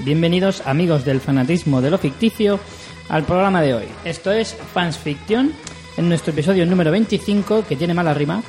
Bienvenidos, 0.00 0.62
amigos 0.66 1.04
del 1.04 1.20
fanatismo 1.20 1.80
de 1.80 1.90
lo 1.90 1.98
ficticio, 1.98 2.60
al 3.08 3.24
programa 3.24 3.60
de 3.60 3.74
hoy. 3.74 3.84
Esto 4.04 4.30
es 4.30 4.54
Fans 4.72 4.96
Fiction, 4.98 5.52
en 5.96 6.08
nuestro 6.08 6.32
episodio 6.32 6.64
número 6.64 6.92
25, 6.92 7.64
que 7.66 7.74
tiene 7.74 7.92
mala 7.92 8.14
rima, 8.14 8.42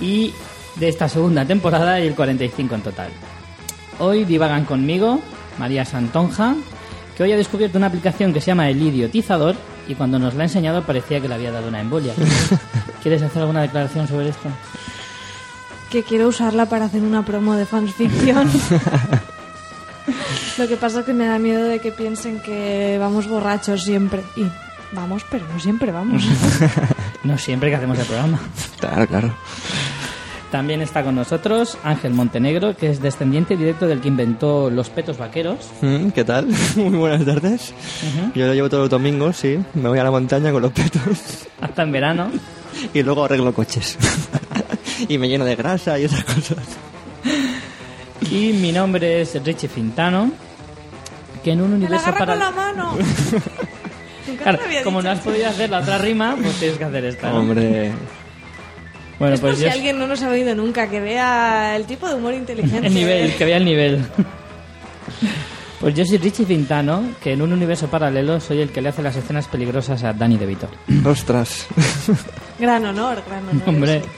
y 0.00 0.34
de 0.76 0.88
esta 0.88 1.08
segunda 1.08 1.44
temporada 1.44 1.98
y 2.00 2.06
el 2.06 2.14
45 2.14 2.74
en 2.74 2.80
total. 2.82 3.08
Hoy 3.98 4.24
divagan 4.24 4.64
conmigo 4.66 5.20
María 5.58 5.84
Santonja, 5.84 6.54
que 7.16 7.22
hoy 7.22 7.32
ha 7.32 7.36
descubierto 7.36 7.78
una 7.78 7.86
aplicación 7.86 8.34
que 8.34 8.40
se 8.40 8.48
llama 8.48 8.68
El 8.68 8.82
Idiotizador 8.82 9.56
y 9.88 9.94
cuando 9.94 10.18
nos 10.18 10.34
la 10.34 10.42
ha 10.42 10.46
enseñado 10.46 10.82
parecía 10.82 11.20
que 11.20 11.28
le 11.28 11.34
había 11.34 11.50
dado 11.50 11.68
una 11.68 11.80
embolia. 11.80 12.12
¿Quieres 13.02 13.22
hacer 13.22 13.40
alguna 13.40 13.62
declaración 13.62 14.06
sobre 14.06 14.28
esto? 14.28 14.50
que 15.90 16.02
quiero 16.02 16.28
usarla 16.28 16.66
para 16.66 16.84
hacer 16.84 17.02
una 17.02 17.24
promo 17.24 17.54
de 17.54 17.64
fanfiction. 17.64 18.50
Lo 20.58 20.66
que 20.66 20.76
pasa 20.76 21.00
es 21.00 21.06
que 21.06 21.14
me 21.14 21.26
da 21.26 21.38
miedo 21.38 21.64
de 21.64 21.78
que 21.78 21.92
piensen 21.92 22.40
que 22.40 22.96
vamos 22.98 23.28
borrachos 23.28 23.84
siempre. 23.84 24.22
Y 24.36 24.44
vamos, 24.92 25.24
pero 25.30 25.46
no 25.52 25.60
siempre 25.60 25.92
vamos. 25.92 26.24
No 27.24 27.36
siempre 27.36 27.68
que 27.68 27.76
hacemos 27.76 27.98
el 27.98 28.06
programa. 28.06 28.38
Claro, 28.78 29.06
claro. 29.06 29.34
También 30.52 30.80
está 30.80 31.02
con 31.02 31.16
nosotros 31.16 31.76
Ángel 31.82 32.14
Montenegro, 32.14 32.74
que 32.76 32.88
es 32.88 33.02
descendiente 33.02 33.56
directo 33.56 33.86
del 33.86 34.00
que 34.00 34.08
inventó 34.08 34.70
los 34.70 34.88
petos 34.88 35.18
vaqueros. 35.18 35.68
Mm, 35.82 36.10
¿Qué 36.10 36.24
tal? 36.24 36.46
Muy 36.76 36.96
buenas 36.96 37.26
tardes. 37.26 37.74
Yo 38.34 38.46
lo 38.46 38.54
llevo 38.54 38.70
todos 38.70 38.84
los 38.84 38.90
domingos, 38.90 39.36
sí. 39.36 39.58
Me 39.74 39.88
voy 39.88 39.98
a 39.98 40.04
la 40.04 40.10
montaña 40.12 40.52
con 40.52 40.62
los 40.62 40.72
petos 40.72 41.48
Hasta 41.60 41.82
en 41.82 41.92
verano. 41.92 42.30
y 42.94 43.02
luego 43.02 43.24
arreglo 43.24 43.52
coches. 43.52 43.98
y 45.08 45.18
me 45.18 45.28
lleno 45.28 45.44
de 45.44 45.56
grasa 45.56 45.98
y 45.98 46.04
esas 46.04 46.24
cosas. 46.24 46.58
Y 48.30 48.52
mi 48.54 48.72
nombre 48.72 49.22
es 49.22 49.42
Richie 49.44 49.68
Fintano, 49.68 50.30
que 51.48 51.52
en 51.54 51.60
un 51.62 51.70
¡Me 51.72 51.78
la 51.78 51.84
universo 51.86 52.08
agarra 52.08 52.18
para... 52.26 52.32
con 52.32 52.38
la 52.40 52.50
mano! 52.50 52.98
Claro, 54.42 54.58
como 54.84 55.00
no 55.00 55.10
has 55.10 55.20
podido 55.20 55.48
hacer 55.48 55.70
la 55.70 55.78
otra 55.80 55.96
rima, 55.96 56.36
pues 56.40 56.54
tienes 56.56 56.76
que 56.76 56.84
hacer 56.84 57.04
esta. 57.06 57.30
¿no? 57.30 57.38
Hombre, 57.40 57.90
Bueno, 59.18 59.34
Es 59.34 59.40
por 59.40 59.50
pues 59.50 59.58
si 59.58 59.64
yo... 59.64 59.72
alguien 59.72 59.98
no 59.98 60.06
nos 60.06 60.22
ha 60.22 60.28
oído 60.28 60.54
nunca, 60.54 60.88
que 60.90 61.00
vea 61.00 61.74
el 61.74 61.86
tipo 61.86 62.06
de 62.06 62.14
humor 62.14 62.34
inteligente. 62.34 62.86
El 62.86 62.94
nivel, 62.94 63.34
que 63.34 63.44
vea 63.46 63.56
el 63.56 63.64
nivel. 63.64 64.04
Pues 65.80 65.94
yo 65.94 66.04
soy 66.04 66.18
Richie 66.18 66.44
Fintano, 66.44 67.02
que 67.22 67.32
en 67.34 67.40
un 67.40 67.52
universo 67.52 67.86
paralelo 67.88 68.40
soy 68.40 68.60
el 68.60 68.70
que 68.70 68.82
le 68.82 68.88
hace 68.88 69.00
las 69.00 69.14
escenas 69.14 69.46
peligrosas 69.46 70.02
a 70.02 70.12
Danny 70.12 70.36
DeVito. 70.36 70.68
ostras. 71.04 71.66
Gran 72.58 72.84
honor, 72.84 73.22
gran 73.26 73.48
honor. 73.48 73.62
Hombre. 73.68 73.96
ese. 73.98 74.08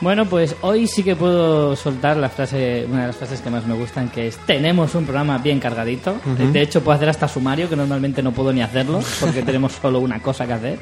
Bueno, 0.00 0.24
pues 0.24 0.56
hoy 0.62 0.86
sí 0.86 1.02
que 1.02 1.14
puedo 1.14 1.76
soltar 1.76 2.16
la 2.16 2.30
frase, 2.30 2.86
una 2.88 3.02
de 3.02 3.06
las 3.08 3.16
frases 3.16 3.42
que 3.42 3.50
más 3.50 3.66
me 3.66 3.74
gustan, 3.74 4.08
que 4.08 4.28
es 4.28 4.38
tenemos 4.38 4.94
un 4.94 5.04
programa 5.04 5.36
bien 5.36 5.60
cargadito. 5.60 6.18
De 6.52 6.62
hecho, 6.62 6.82
puedo 6.82 6.96
hacer 6.96 7.10
hasta 7.10 7.28
sumario, 7.28 7.68
que 7.68 7.76
normalmente 7.76 8.22
no 8.22 8.32
puedo 8.32 8.50
ni 8.50 8.62
hacerlo, 8.62 9.00
porque 9.20 9.42
tenemos 9.46 9.72
solo 9.72 10.00
una 10.00 10.20
cosa 10.20 10.46
que 10.46 10.52
hacer. 10.54 10.78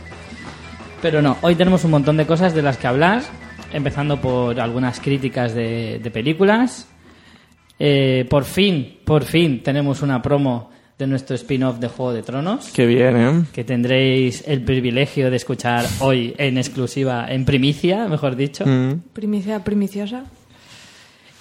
Pero 1.02 1.20
no, 1.20 1.36
hoy 1.42 1.56
tenemos 1.56 1.84
un 1.84 1.90
montón 1.90 2.16
de 2.16 2.26
cosas 2.26 2.54
de 2.54 2.62
las 2.62 2.76
que 2.76 2.86
hablar, 2.86 3.22
empezando 3.72 4.20
por 4.20 4.60
algunas 4.60 5.00
críticas 5.00 5.52
de, 5.52 5.98
de 5.98 6.10
películas. 6.12 6.86
Eh, 7.80 8.24
por 8.30 8.44
fin, 8.44 8.98
por 9.04 9.24
fin 9.24 9.62
tenemos 9.64 10.00
una 10.02 10.22
promo 10.22 10.70
de 10.98 11.06
nuestro 11.06 11.36
spin-off 11.36 11.78
de 11.78 11.88
Juego 11.88 12.12
de 12.12 12.22
Tronos 12.22 12.70
Qué 12.72 12.84
bien, 12.84 13.16
¿eh? 13.16 13.44
que 13.52 13.62
tendréis 13.62 14.42
el 14.46 14.62
privilegio 14.62 15.30
de 15.30 15.36
escuchar 15.36 15.86
hoy 16.00 16.34
en 16.38 16.58
exclusiva, 16.58 17.26
en 17.30 17.44
primicia, 17.44 18.08
mejor 18.08 18.34
dicho. 18.34 18.66
Mm. 18.66 19.02
Primicia 19.12 19.62
primiciosa. 19.62 20.24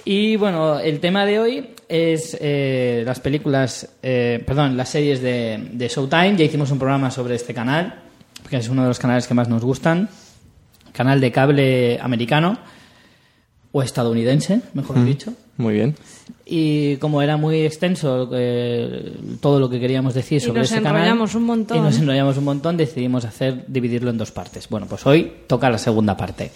Y 0.06 0.36
bueno, 0.36 0.80
el 0.80 1.00
tema 1.00 1.26
de 1.26 1.40
hoy 1.40 1.70
es 1.90 2.38
eh, 2.40 3.04
las 3.06 3.20
películas, 3.20 3.96
eh, 4.04 4.42
perdón, 4.46 4.78
las 4.78 4.90
series 4.90 5.22
de, 5.22 5.70
de 5.72 5.88
Showtime. 5.88 6.38
Ya 6.38 6.46
hicimos 6.46 6.72
un 6.72 6.80
programa 6.80 7.10
sobre 7.10 7.36
este 7.36 7.54
canal, 7.54 8.04
que 8.50 8.58
es 8.58 8.70
uno 8.70 8.84
de 8.84 8.90
los 8.90 9.00
canales 9.00 9.28
que 9.28 9.34
más 9.34 9.50
nos 9.50 9.64
gustan. 9.64 10.08
Canal 10.94 11.20
de 11.20 11.32
cable 11.32 12.00
americano, 12.00 12.58
o 13.72 13.82
estadounidense, 13.82 14.62
mejor 14.74 15.04
dicho. 15.04 15.34
Muy 15.58 15.74
bien. 15.74 15.96
Y 16.46 16.98
como 16.98 17.22
era 17.22 17.36
muy 17.36 17.62
extenso 17.62 18.30
eh, 18.34 19.14
todo 19.42 19.60
lo 19.60 19.70
que 19.70 19.80
queríamos 19.80 20.14
decir 20.14 20.38
Y 20.38 20.42
sobre 20.42 20.60
nos 20.62 20.72
ese 20.72 20.82
canal, 20.82 21.02
enrollamos 21.02 21.36
un 21.36 21.44
montón. 21.44 21.78
y 21.78 21.82
nos 21.82 21.98
enrollamos 21.98 22.38
un 22.38 22.44
montón, 22.44 22.78
decidimos 22.78 23.26
hacer 23.26 23.66
dividirlo 23.68 24.12
en 24.12 24.18
dos 24.18 24.32
partes. 24.32 24.70
Bueno, 24.70 24.86
pues 24.88 25.06
hoy 25.06 25.32
toca 25.48 25.70
la 25.70 25.78
segunda 25.78 26.16
parte. 26.16 26.52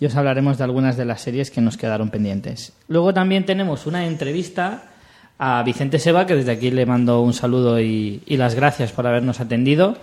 Y 0.00 0.06
os 0.06 0.14
hablaremos 0.16 0.58
de 0.58 0.64
algunas 0.64 0.96
de 0.96 1.04
las 1.04 1.22
series 1.22 1.50
que 1.50 1.60
nos 1.60 1.76
quedaron 1.76 2.10
pendientes. 2.10 2.72
Luego 2.88 3.14
también 3.14 3.46
tenemos 3.46 3.86
una 3.86 4.06
entrevista 4.06 4.90
a 5.38 5.62
Vicente 5.62 5.98
Seba, 5.98 6.26
que 6.26 6.34
desde 6.34 6.52
aquí 6.52 6.70
le 6.70 6.84
mando 6.84 7.22
un 7.22 7.32
saludo 7.32 7.80
y, 7.80 8.22
y 8.26 8.36
las 8.36 8.54
gracias 8.54 8.92
por 8.92 9.06
habernos 9.06 9.40
atendido. 9.40 9.96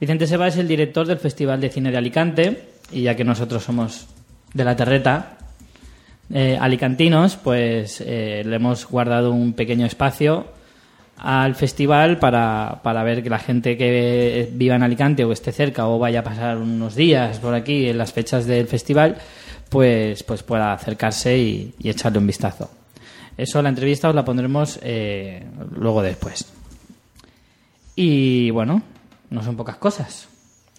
Vicente 0.00 0.26
Seba 0.26 0.48
es 0.48 0.56
el 0.56 0.66
director 0.66 1.06
del 1.06 1.18
Festival 1.18 1.60
de 1.60 1.68
Cine 1.68 1.90
de 1.90 1.96
Alicante, 1.98 2.68
y 2.90 3.02
ya 3.02 3.14
que 3.14 3.24
nosotros 3.24 3.62
somos 3.64 4.06
de 4.54 4.64
la 4.64 4.76
terreta, 4.76 5.35
eh, 6.32 6.58
alicantinos, 6.60 7.36
pues 7.36 8.02
eh, 8.04 8.42
le 8.44 8.56
hemos 8.56 8.86
guardado 8.86 9.32
un 9.32 9.52
pequeño 9.52 9.86
espacio 9.86 10.46
al 11.18 11.54
festival 11.54 12.18
para, 12.18 12.80
para 12.82 13.02
ver 13.02 13.22
que 13.22 13.30
la 13.30 13.38
gente 13.38 13.76
que 13.76 14.50
viva 14.52 14.76
en 14.76 14.82
Alicante 14.82 15.24
o 15.24 15.32
esté 15.32 15.50
cerca 15.52 15.88
o 15.88 15.98
vaya 15.98 16.20
a 16.20 16.24
pasar 16.24 16.58
unos 16.58 16.94
días 16.94 17.38
por 17.38 17.54
aquí 17.54 17.88
en 17.88 17.98
las 17.98 18.12
fechas 18.12 18.46
del 18.46 18.66
festival, 18.66 19.16
pues, 19.70 20.22
pues 20.22 20.42
pueda 20.42 20.72
acercarse 20.72 21.38
y, 21.38 21.74
y 21.78 21.88
echarle 21.88 22.18
un 22.18 22.26
vistazo. 22.26 22.70
Eso, 23.36 23.60
la 23.62 23.68
entrevista 23.68 24.08
os 24.08 24.14
la 24.14 24.24
pondremos 24.24 24.78
eh, 24.82 25.44
luego 25.74 26.02
después. 26.02 26.46
Y 27.94 28.50
bueno, 28.50 28.82
no 29.30 29.42
son 29.42 29.56
pocas 29.56 29.76
cosas. 29.76 30.28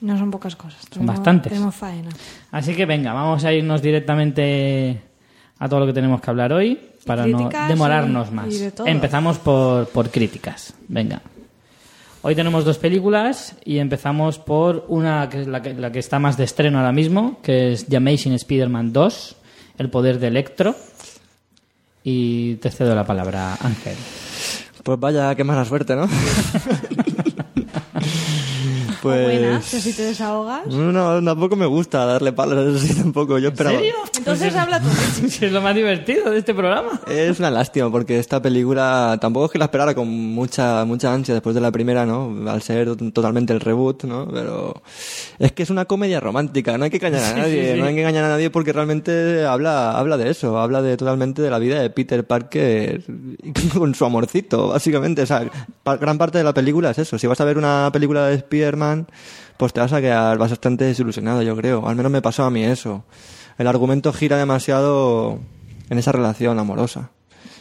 No 0.01 0.17
son 0.17 0.29
pocas 0.29 0.55
cosas. 0.55 0.81
Son 0.91 1.05
bastantes. 1.05 1.51
Tenemos 1.51 1.75
faena. 1.75 2.09
Así 2.51 2.75
que 2.75 2.85
venga, 2.85 3.13
vamos 3.13 3.43
a 3.43 3.53
irnos 3.53 3.81
directamente 3.81 5.01
a 5.59 5.67
todo 5.69 5.79
lo 5.81 5.85
que 5.87 5.93
tenemos 5.93 6.21
que 6.21 6.29
hablar 6.29 6.53
hoy 6.53 6.79
para 7.05 7.25
no 7.27 7.49
demorarnos 7.67 8.29
y- 8.29 8.31
más. 8.33 8.53
y 8.53 8.57
de 8.59 8.71
todo. 8.71 8.87
Empezamos 8.87 9.37
por, 9.37 9.87
por 9.89 10.09
críticas. 10.09 10.73
Venga. 10.87 11.21
Hoy 12.23 12.35
tenemos 12.35 12.65
dos 12.65 12.77
películas 12.77 13.55
y 13.63 13.77
empezamos 13.77 14.37
por 14.39 14.85
una 14.89 15.29
que 15.29 15.41
es 15.41 15.47
la 15.47 15.61
que, 15.61 15.73
la 15.73 15.91
que 15.91 15.99
está 15.99 16.19
más 16.19 16.35
de 16.35 16.43
estreno 16.43 16.79
ahora 16.79 16.91
mismo, 16.91 17.39
que 17.41 17.71
es 17.71 17.85
The 17.85 17.97
Amazing 17.97 18.33
Spider-Man 18.33 18.91
2, 18.91 19.35
El 19.77 19.89
poder 19.89 20.19
de 20.19 20.27
Electro. 20.27 20.75
Y 22.03 22.55
te 22.55 22.71
cedo 22.71 22.95
la 22.95 23.05
palabra, 23.05 23.53
Ángel. 23.61 23.95
Pues 24.83 24.99
vaya, 24.99 25.35
qué 25.35 25.43
mala 25.43 25.65
suerte, 25.65 25.95
¿no? 25.95 26.07
pues... 29.01 29.65
Que 29.69 29.79
si 29.79 29.93
te 29.93 30.03
desahogas. 30.03 30.67
No, 30.67 30.91
no, 30.91 31.23
tampoco 31.23 31.55
me 31.55 31.65
gusta 31.65 32.05
darle 32.05 32.33
palos 32.33 32.75
así 32.81 32.93
tampoco. 32.95 33.39
Yo 33.39 33.49
esperaba... 33.49 33.77
serio? 33.77 33.95
Entonces 34.17 34.55
habla 34.55 34.81
tú. 34.81 34.87
es 35.41 35.51
lo 35.51 35.61
más 35.61 35.75
divertido 35.75 36.31
de 36.31 36.39
este 36.39 36.53
programa. 36.53 36.99
Es 37.07 37.39
una 37.39 37.51
lástima 37.51 37.91
porque 37.91 38.19
esta 38.19 38.41
película 38.41 39.17
tampoco 39.21 39.45
es 39.47 39.51
que 39.51 39.59
la 39.59 39.65
esperara 39.65 39.95
con 39.95 40.07
mucha 40.07 40.85
mucha 40.85 41.13
ansia 41.13 41.33
después 41.33 41.53
de 41.55 41.61
la 41.61 41.71
primera, 41.71 42.05
¿no? 42.05 42.49
Al 42.49 42.61
ser 42.61 42.95
totalmente 42.95 43.53
el 43.53 43.59
reboot, 43.59 44.03
¿no? 44.03 44.27
Pero 44.31 44.81
es 45.39 45.51
que 45.51 45.63
es 45.63 45.69
una 45.69 45.85
comedia 45.85 46.19
romántica, 46.19 46.77
no 46.77 46.85
hay 46.85 46.89
que 46.89 46.97
engañar 46.97 47.23
a 47.23 47.27
Sí, 47.27 47.35
nadie, 47.39 47.65
sí, 47.65 47.73
sí. 47.73 47.79
no 47.79 47.85
hay 47.87 47.93
que 47.93 48.01
engañar 48.01 48.25
a 48.25 48.29
nadie 48.29 48.49
porque 48.49 48.73
realmente 48.73 49.45
habla 49.45 49.97
habla 49.97 50.17
de 50.17 50.29
eso, 50.29 50.57
habla 50.59 50.81
de 50.81 50.97
totalmente 50.97 51.41
de 51.41 51.49
la 51.49 51.59
vida 51.59 51.81
de 51.81 51.89
Peter 51.89 52.25
Parker 52.25 53.03
con 53.77 53.95
su 53.95 54.05
amorcito, 54.05 54.69
básicamente, 54.69 55.21
o 55.21 55.25
sea, 55.25 55.49
gran 55.99 56.17
parte 56.17 56.37
de 56.37 56.43
la 56.43 56.53
película 56.53 56.91
es 56.91 56.99
eso. 56.99 57.17
Si 57.17 57.27
vas 57.27 57.39
a 57.41 57.45
ver 57.45 57.57
una 57.57 57.89
película 57.91 58.27
de 58.27 58.35
Spider-Man, 58.35 58.86
pues 59.57 59.73
te 59.73 59.79
vas 59.79 59.93
a 59.93 60.01
quedar 60.01 60.37
bastante 60.37 60.85
desilusionado, 60.85 61.41
yo 61.41 61.55
creo. 61.55 61.87
Al 61.87 61.95
menos 61.95 62.11
me 62.11 62.21
pasó 62.21 62.43
a 62.43 62.51
mí 62.51 62.63
eso. 62.63 63.03
El 63.57 63.67
argumento 63.67 64.13
gira 64.13 64.37
demasiado 64.37 65.39
en 65.89 65.97
esa 65.97 66.11
relación 66.11 66.59
amorosa. 66.59 67.09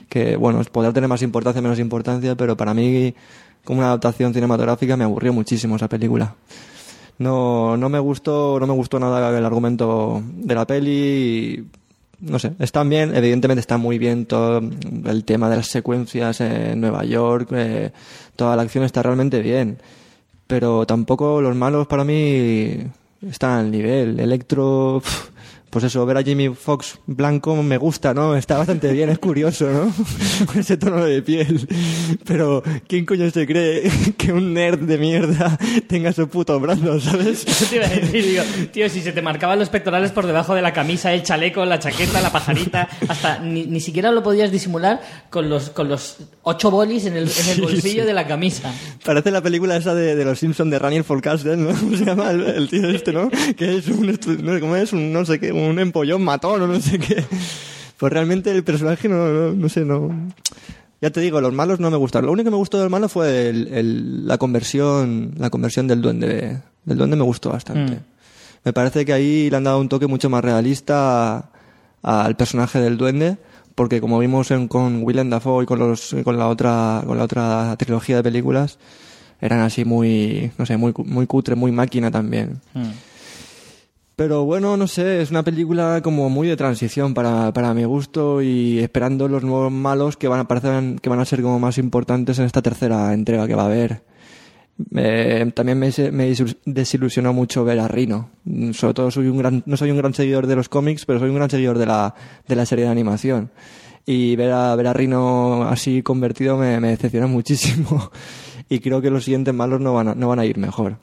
Que, 0.09 0.37
bueno, 0.37 0.63
podrá 0.71 0.93
tener 0.93 1.09
más 1.09 1.23
importancia 1.23 1.63
menos 1.63 1.79
importancia, 1.79 2.37
pero 2.37 2.57
para 2.57 2.75
mí, 2.75 3.15
como 3.65 3.81
una 3.81 3.89
adaptación 3.89 4.33
cinematográfica, 4.35 4.97
me 4.97 5.05
aburrió 5.05 5.33
muchísimo 5.33 5.77
esa 5.77 5.89
película. 5.89 6.35
No, 7.19 7.77
no 7.77 7.89
me 7.89 7.99
gustó, 7.99 8.61
no 8.61 8.67
me 8.67 8.75
gustó 8.75 9.01
nada 9.01 9.37
el 9.37 9.45
argumento 9.45 10.23
de 10.25 10.55
la 10.55 10.67
peli. 10.67 11.67
No 12.21 12.39
sé, 12.39 12.53
están 12.59 12.89
bien, 12.89 13.15
evidentemente 13.15 13.61
está 13.61 13.77
muy 13.79 13.99
bien 13.99 14.27
todo 14.27 14.59
el 14.59 15.25
tema 15.25 15.51
de 15.51 15.57
las 15.57 15.67
secuencias 15.67 16.41
en 16.41 16.81
Nueva 16.81 17.05
York, 17.05 17.49
eh, 17.53 17.93
toda 18.37 18.57
la 18.57 18.63
acción 18.63 18.85
está 18.85 19.03
realmente 19.03 19.41
bien. 19.41 19.79
Pero 20.47 20.87
tampoco 20.87 21.41
los 21.41 21.57
malos 21.57 21.87
para 21.87 22.05
mí 22.05 22.79
están 23.23 23.59
al 23.59 23.71
nivel. 23.71 24.21
Electro, 24.21 25.03
pues 25.71 25.85
eso, 25.85 26.07
ver 26.07 26.17
a 26.17 26.23
Jamie 26.23 26.55
Foxx 26.55 27.01
blanco 27.07 27.63
me 27.63 27.77
gusta, 27.77 28.15
¿no? 28.15 28.37
Está 28.37 28.57
bastante 28.57 28.93
bien, 28.93 29.11
es 29.11 29.19
curioso, 29.19 29.69
¿no? 29.71 29.93
Con 30.47 30.61
ese 30.61 30.77
tono 30.77 31.05
de 31.05 31.23
piel. 31.23 31.67
Pero, 32.25 32.63
¿quién 32.89 33.05
coño 33.05 33.31
se 33.31 33.47
cree 33.47 33.91
que 34.17 34.33
un 34.33 34.55
nerd 34.55 34.81
de 34.81 34.99
mierda 34.99 35.59
tenga 35.89 36.13
su 36.13 36.29
puto 36.29 36.59
brazo, 36.61 37.01
¿sabes? 37.01 37.45
Te 37.45 37.77
iba 37.77 37.87
a 37.87 37.89
decir, 37.89 38.25
digo, 38.25 38.43
tío, 38.73 38.89
si 38.89 39.01
se 39.03 39.13
te 39.13 39.23
marcaban 39.23 39.59
los 39.59 39.69
pectorales 39.69 40.13
por 40.13 40.27
debajo 40.27 40.55
de 40.55 40.63
la 40.63 40.73
camisa, 40.73 41.13
el 41.13 41.23
chaleco, 41.23 41.65
la 41.65 41.79
chaqueta, 41.79 42.21
la 42.21 42.31
pajarita, 42.31 42.89
hasta 43.09 43.39
ni, 43.41 43.67
ni 43.67 43.81
siquiera 43.81 44.13
lo 44.13 44.23
podías 44.23 44.51
disimular 44.51 45.01
con 45.31 45.51
los, 45.51 45.71
con 45.71 45.89
los 45.89 46.19
ocho 46.43 46.71
bolis 46.71 47.07
en 47.07 47.17
el, 47.17 47.29
en 47.29 47.49
el 47.51 47.61
bolsillo 47.61 48.07
de 48.07 48.15
la 48.15 48.27
camisa. 48.27 48.73
Parece 49.05 49.31
la 49.31 49.43
película 49.43 49.77
esa 49.77 49.95
de, 49.95 50.15
de 50.15 50.25
los 50.25 50.39
Simpsons 50.39 50.71
de 50.71 50.79
Raniel 50.79 51.05
Forecastle, 51.05 51.57
¿no? 51.57 51.69
¿Cómo 51.81 51.97
se 51.97 52.05
llama 52.05 52.31
el, 52.31 52.43
el 52.45 52.69
tío 52.69 52.89
este, 52.89 53.13
no? 53.13 53.31
Que 53.57 53.77
es 53.77 53.89
un, 53.89 54.07
no 54.43 54.61
cómo 54.61 54.77
es, 54.77 54.93
un 54.93 55.13
no 55.13 55.25
sé 55.25 55.39
qué, 55.39 55.53
un 55.57 55.79
empollón 55.79 56.23
matón 56.23 56.63
o 56.63 56.67
no 56.67 56.81
sé 56.81 56.99
qué. 56.99 57.25
Pues 57.97 58.13
realmente 58.13 58.51
el 58.51 58.63
personaje 58.65 59.09
no, 59.09 59.17
no, 59.29 59.53
no 59.53 59.69
sé, 59.69 59.85
no... 59.85 60.11
Ya 61.01 61.11
te 61.11 61.21
digo, 61.21 61.41
los 61.43 61.53
malos 61.53 61.79
no 61.79 61.91
me 61.91 61.97
gustaron. 61.99 62.27
Lo 62.27 62.33
único 62.33 62.47
que 62.47 62.51
me 62.51 62.57
gustó 62.57 62.79
del 62.81 62.89
malo 62.91 63.09
fue 63.09 63.49
el, 63.51 63.69
el- 63.69 64.27
la 64.27 64.39
conversión, 64.39 65.33
la 65.39 65.51
conversión 65.51 65.87
del 65.87 66.01
duende. 66.01 66.59
Del 66.85 66.99
duende 66.99 67.17
me 67.17 67.23
gustó 67.23 67.51
bastante. 67.51 67.97
Mm. 67.97 67.99
Me 68.65 68.73
parece 68.73 69.05
que 69.05 69.13
ahí 69.13 69.51
le 69.51 69.57
han 69.57 69.65
dado 69.65 69.79
un 69.81 69.89
toque 69.91 70.07
mucho 70.07 70.31
más 70.31 70.43
realista 70.45 71.51
al 72.03 72.37
personaje 72.37 72.81
del 72.81 72.97
duende, 72.97 73.37
porque 73.75 74.01
como 74.01 74.19
vimos 74.19 74.51
en- 74.51 74.69
con 74.69 75.03
Willem 75.03 75.29
Dafoe 75.31 75.65
y 75.65 75.67
con 75.67 75.79
los, 75.79 76.17
con 76.25 76.39
la 76.39 76.49
otra, 76.49 77.03
con 77.07 77.19
la 77.19 77.25
otra 77.25 77.77
trilogía 77.79 78.17
de 78.17 78.23
películas, 78.23 78.79
eran 79.41 79.61
así 79.61 79.85
muy, 79.85 80.51
no 80.57 80.65
sé, 80.65 80.79
muy, 80.79 80.95
muy 81.05 81.27
cutre, 81.27 81.55
muy 81.57 81.73
máquina 81.73 82.11
también. 82.11 82.61
Mm. 82.75 82.89
Pero 84.17 84.47
bueno, 84.47 84.79
no 84.79 84.87
sé, 84.87 85.21
es 85.21 85.31
una 85.31 85.43
película 85.43 86.01
como 86.03 86.31
muy 86.31 86.49
de 86.49 86.57
transición 86.57 87.13
para, 87.13 87.53
para 87.53 87.75
mi 87.75 87.85
gusto 87.85 88.41
y 88.41 88.79
esperando 88.79 89.29
los 89.29 89.45
nuevos 89.45 89.71
malos 89.71 90.17
que 90.17 90.27
van 90.27 90.39
a 90.39 90.43
aparecer, 90.45 90.99
que 91.03 91.11
van 91.11 91.21
a 91.21 91.27
ser 91.27 91.43
como 91.43 91.59
más 91.59 91.77
importantes 91.77 92.39
en 92.39 92.47
esta 92.47 92.63
tercera 92.63 93.13
entrega 93.13 93.47
que 93.47 93.55
va 93.55 93.65
a 93.65 93.67
haber. 93.67 94.03
También 95.55 95.79
me, 95.79 95.91
me 96.13 96.35
desilusionó 96.65 97.35
mucho 97.35 97.63
ver 97.65 97.79
a 97.79 97.89
Rino. 97.89 98.31
Sobre 98.73 98.95
todo 98.95 99.11
soy 99.11 99.29
un 99.29 99.37
gran, 99.37 99.63
no 99.67 99.77
soy 99.77 99.91
un 99.91 99.99
gran 99.99 100.15
seguidor 100.15 100.47
de 100.47 100.57
los 100.57 100.71
cómics, 100.71 101.05
pero 101.05 101.19
soy 101.19 101.29
un 101.29 101.37
gran 101.37 101.51
seguidor 101.51 101.77
de 101.77 101.85
la, 101.85 102.15
de 102.49 102.57
la 102.57 102.65
serie 102.65 102.87
de 102.87 102.91
animación. 102.91 103.51
Y 104.07 104.35
ver 104.37 104.53
a, 104.53 104.75
ver 104.77 104.87
a 104.87 104.95
Rino 104.95 105.65
así 105.65 106.03
convertido 106.03 106.57
me, 106.57 106.81
me 106.81 106.89
decepciona 106.89 107.27
muchísimo. 107.27 108.11
Y 108.69 108.81
creo 108.81 109.01
que 109.01 109.11
los 109.11 109.23
siguientes 109.23 109.55
malos 109.55 109.81
no 109.81 109.95
van 109.95 110.09
a, 110.09 110.15
no 110.17 110.27
van 110.27 110.41
a 110.41 110.45
ir 110.45 110.59
mejor. 110.59 110.97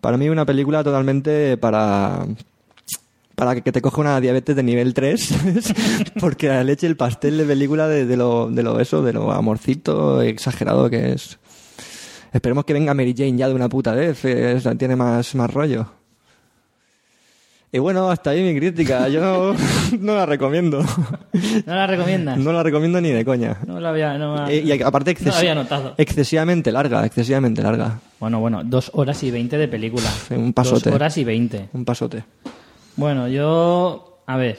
Para 0.00 0.16
mí 0.16 0.28
una 0.28 0.46
película 0.46 0.82
totalmente 0.82 1.56
para 1.56 2.26
para 3.34 3.58
que 3.58 3.72
te 3.72 3.80
coja 3.80 4.02
una 4.02 4.20
diabetes 4.20 4.54
de 4.54 4.62
nivel 4.62 4.92
3, 4.92 5.20
¿sabes? 5.24 5.72
Porque 6.20 6.48
la 6.48 6.62
leche 6.62 6.86
el 6.86 6.96
pastel 6.96 7.38
de 7.38 7.46
película 7.46 7.88
de, 7.88 8.16
lo 8.16 8.50
de 8.50 8.62
lo 8.62 8.80
eso, 8.80 9.02
de 9.02 9.14
lo 9.14 9.32
amorcito 9.32 10.20
exagerado 10.20 10.90
que 10.90 11.12
es. 11.12 11.38
Esperemos 12.32 12.64
que 12.66 12.74
venga 12.74 12.92
Mary 12.92 13.14
Jane 13.16 13.38
ya 13.38 13.48
de 13.48 13.54
una 13.54 13.68
puta 13.68 13.94
vez, 13.94 14.24
eh, 14.24 14.60
tiene 14.78 14.94
más 14.94 15.34
más 15.34 15.52
rollo. 15.52 15.99
Y 17.72 17.78
bueno, 17.78 18.10
hasta 18.10 18.30
ahí 18.30 18.42
mi 18.42 18.58
crítica. 18.58 19.08
Yo 19.08 19.20
no, 19.20 19.56
no 20.00 20.14
la 20.16 20.26
recomiendo. 20.26 20.82
¿No 20.82 21.74
la 21.74 21.86
recomiendas? 21.86 22.36
No 22.38 22.52
la 22.52 22.62
recomiendo 22.64 23.00
ni 23.00 23.10
de 23.10 23.24
coña. 23.24 23.58
No 23.66 23.78
la 23.78 23.90
había, 23.90 24.18
no 24.18 24.34
la- 24.34 24.52
y 24.52 24.72
aparte 24.82 25.14
no 25.14 25.26
la 25.26 25.30
exces- 25.32 25.38
había 25.38 25.54
notado. 25.54 25.94
excesivamente 25.96 26.72
larga, 26.72 27.06
excesivamente 27.06 27.62
larga. 27.62 28.00
Bueno, 28.18 28.40
bueno, 28.40 28.62
dos 28.64 28.90
horas 28.94 29.22
y 29.22 29.30
veinte 29.30 29.56
de 29.56 29.68
película. 29.68 30.10
Un 30.30 30.52
pasote. 30.52 30.90
Dos 30.90 30.96
horas 30.96 31.16
y 31.18 31.22
veinte. 31.24 31.68
Un 31.72 31.84
pasote. 31.84 32.24
Bueno, 32.96 33.28
yo... 33.28 34.22
A 34.26 34.36
ver, 34.36 34.58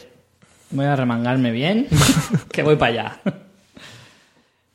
voy 0.72 0.86
a 0.86 0.96
remangarme 0.96 1.52
bien, 1.52 1.88
que 2.52 2.64
voy 2.64 2.76
para 2.78 2.92
allá. 2.92 3.20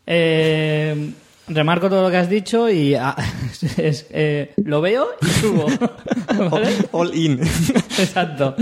Eh, 0.08 1.10
remarco 1.48 1.88
todo 1.88 2.02
lo 2.02 2.10
que 2.10 2.16
has 2.16 2.28
dicho 2.28 2.68
y 2.68 2.94
ah, 2.94 3.16
es, 3.76 4.06
eh, 4.10 4.52
lo 4.64 4.80
veo 4.80 5.08
y 5.20 5.26
subo. 5.26 5.66
¿Vale? 6.50 6.68
All 6.92 7.14
in. 7.14 7.40
Exacto. 7.98 8.54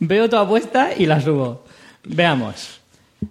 Veo 0.00 0.28
tu 0.28 0.36
apuesta 0.36 0.90
y 0.96 1.06
la 1.06 1.20
subo. 1.20 1.64
Veamos. 2.04 2.80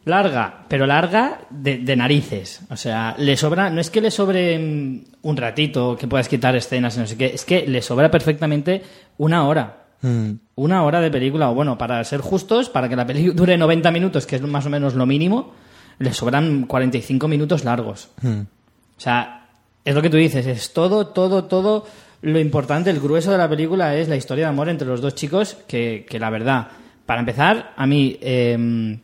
Larga, 0.04 0.65
pero 0.68 0.86
larga 0.86 1.42
de, 1.50 1.77
de 1.77 1.95
narices. 1.95 2.62
O 2.69 2.75
sea, 2.75 3.15
le 3.18 3.38
sobra, 3.38 3.69
no 3.69 3.80
es 3.80 3.89
que 3.89 4.01
le 4.01 4.12
sobre 4.12 4.59
mm, 4.59 5.06
un 5.21 5.38
ratito 5.38 5.95
que 5.98 6.07
puedas 6.07 6.27
quitar 6.27 6.56
escenas 6.56 6.98
no 6.98 7.07
sé 7.07 7.18
qué, 7.18 7.27
es 7.27 7.45
que 7.45 7.65
le 7.65 7.81
sobra 7.81 8.12
perfectamente 8.12 8.83
una 9.18 9.48
hora. 9.48 9.86
Mm. 10.01 10.31
Una 10.56 10.83
hora 10.83 11.00
de 11.00 11.09
película, 11.09 11.50
o 11.50 11.56
bueno, 11.56 11.77
para 11.77 12.04
ser 12.04 12.19
justos, 12.19 12.69
para 12.69 12.89
que 12.89 12.95
la 12.95 13.07
película 13.07 13.33
dure 13.33 13.57
90 13.57 13.92
minutos, 13.92 14.25
que 14.25 14.36
es 14.36 14.42
más 14.42 14.65
o 14.65 14.69
menos 14.69 14.94
lo 14.94 15.06
mínimo, 15.06 15.54
le 16.00 16.13
sobran 16.13 16.65
45 16.65 17.27
minutos 17.27 17.63
largos. 17.63 18.09
Mm. 18.21 18.42
O 18.98 19.00
sea, 19.00 19.48
es 19.86 19.94
lo 19.96 20.02
que 20.02 20.10
tú 20.10 20.18
dices, 20.18 20.46
es 20.48 20.74
todo, 20.74 21.08
todo, 21.08 21.46
todo 21.46 21.86
lo 22.22 22.40
importante, 22.40 22.90
el 22.90 23.00
grueso 23.00 23.32
de 23.32 23.38
la 23.38 23.48
película 23.48 23.96
es 23.96 24.08
la 24.10 24.16
historia 24.16 24.46
de 24.46 24.50
amor 24.50 24.70
entre 24.70 24.88
los 24.88 25.02
dos 25.02 25.14
chicos, 25.16 25.58
que, 25.68 26.06
que 26.10 26.20
la 26.20 26.30
verdad, 26.30 26.68
para 27.06 27.20
empezar, 27.20 27.74
a 27.78 27.86
mí, 27.86 28.18
eh, 28.22 28.98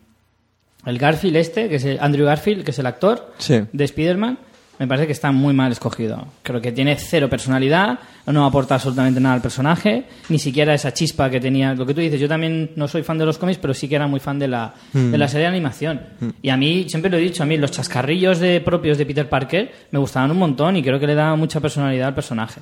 el 0.85 0.97
Garfield 0.97 1.35
este, 1.37 1.69
que 1.69 1.75
es 1.75 1.85
el 1.85 1.99
Andrew 2.01 2.25
Garfield, 2.25 2.63
que 2.65 2.71
es 2.71 2.79
el 2.79 2.85
actor 2.87 3.31
Sí. 3.37 3.61
de 3.71 3.83
Spider-Man, 3.83 4.39
me 4.83 4.87
parece 4.87 5.07
que 5.07 5.13
está 5.13 5.31
muy 5.31 5.53
mal 5.53 5.71
escogido. 5.71 6.27
Creo 6.41 6.59
que 6.59 6.73
tiene 6.73 6.97
cero 6.97 7.29
personalidad, 7.29 7.99
no 8.25 8.45
aporta 8.45 8.75
absolutamente 8.75 9.21
nada 9.21 9.35
al 9.35 9.41
personaje, 9.41 10.03
ni 10.27 10.37
siquiera 10.37 10.73
esa 10.73 10.93
chispa 10.93 11.29
que 11.29 11.39
tenía. 11.39 11.73
Lo 11.73 11.85
que 11.85 11.93
tú 11.93 12.01
dices, 12.01 12.19
yo 12.19 12.27
también 12.27 12.71
no 12.75 12.89
soy 12.89 13.01
fan 13.01 13.17
de 13.17 13.25
los 13.25 13.37
cómics, 13.37 13.59
pero 13.61 13.73
sí 13.73 13.87
que 13.87 13.95
era 13.95 14.07
muy 14.07 14.19
fan 14.19 14.39
de 14.39 14.49
la, 14.49 14.73
de 14.91 15.17
la 15.17 15.29
serie 15.29 15.43
de 15.43 15.51
animación. 15.53 16.01
Y 16.41 16.49
a 16.49 16.57
mí, 16.57 16.85
siempre 16.89 17.09
lo 17.09 17.15
he 17.15 17.21
dicho, 17.21 17.43
a 17.43 17.45
mí 17.45 17.55
los 17.55 17.71
chascarrillos 17.71 18.39
de, 18.39 18.59
propios 18.59 18.97
de 18.97 19.05
Peter 19.05 19.29
Parker 19.29 19.71
me 19.91 19.99
gustaban 19.99 20.31
un 20.31 20.37
montón 20.37 20.75
y 20.75 20.83
creo 20.83 20.99
que 20.99 21.07
le 21.07 21.15
daba 21.15 21.37
mucha 21.37 21.61
personalidad 21.61 22.09
al 22.09 22.15
personaje. 22.15 22.59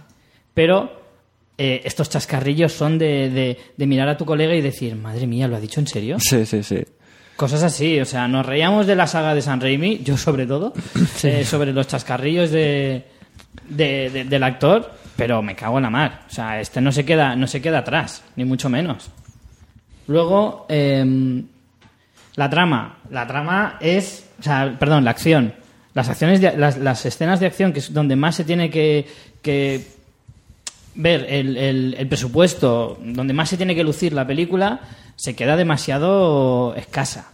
Pero 0.54 0.92
eh, 1.58 1.82
estos 1.84 2.08
chascarrillos 2.08 2.72
son 2.72 3.00
de, 3.00 3.32
de, 3.32 3.58
de 3.76 3.88
mirar 3.88 4.10
a 4.10 4.16
tu 4.16 4.26
colega 4.26 4.54
y 4.54 4.62
decir, 4.62 4.96
madre 4.96 5.26
mía, 5.26 5.48
¿lo 5.48 5.56
ha 5.56 5.60
dicho 5.60 5.80
en 5.80 5.88
serio? 5.88 6.18
Sí, 6.20 6.46
sí, 6.46 6.62
sí. 6.62 6.84
Cosas 7.42 7.64
así, 7.64 8.00
o 8.00 8.06
sea, 8.06 8.28
nos 8.28 8.46
reíamos 8.46 8.86
de 8.86 8.96
la 8.96 9.08
saga 9.08 9.34
de 9.34 9.42
San 9.42 9.60
Raimi, 9.60 9.98
yo 10.04 10.16
sobre 10.16 10.46
todo, 10.46 10.74
eh, 11.24 11.44
sobre 11.44 11.74
los 11.74 11.88
chascarrillos 11.88 12.52
de, 12.52 13.04
de- 13.68 14.12
de- 14.12 14.24
del 14.26 14.44
actor, 14.44 14.92
pero 15.16 15.42
me 15.42 15.56
cago 15.56 15.78
en 15.80 15.84
la 15.84 15.90
mar. 15.90 16.22
O 16.30 16.32
sea, 16.32 16.62
este 16.62 16.82
no 16.82 16.92
se 16.92 17.04
queda, 17.04 17.36
no 17.36 17.48
se 17.48 17.60
queda 17.60 17.80
atrás, 17.80 18.24
ni 18.36 18.46
mucho 18.46 18.70
menos. 18.70 19.10
Luego, 20.06 20.68
em, 20.70 21.44
la 22.36 22.48
trama. 22.48 22.98
La 23.10 23.26
trama 23.26 23.78
es, 23.82 24.30
o 24.40 24.44
sea, 24.44 24.76
perdón, 24.78 25.04
la 25.04 25.10
acción. 25.10 25.56
Las 25.96 26.10
acciones, 26.10 26.42
de- 26.42 26.56
las, 26.56 26.78
las 26.78 27.04
escenas 27.08 27.40
de 27.40 27.48
acción, 27.48 27.74
que 27.74 27.80
es 27.80 27.92
donde 27.92 28.16
más 28.16 28.36
se 28.36 28.44
tiene 28.44 28.70
que, 28.70 29.08
que 29.42 29.88
ver 30.94 31.26
el, 31.28 31.58
el- 31.58 31.96
el 31.98 32.08
presupuesto, 32.08 33.00
donde 33.04 33.34
más 33.34 33.50
se 33.50 33.58
tiene 33.58 33.74
que 33.74 33.84
lucir 33.84 34.14
la 34.14 34.28
película, 34.28 34.80
se 35.16 35.36
queda 35.36 35.56
demasiado 35.56 36.76
escasa. 36.76 37.28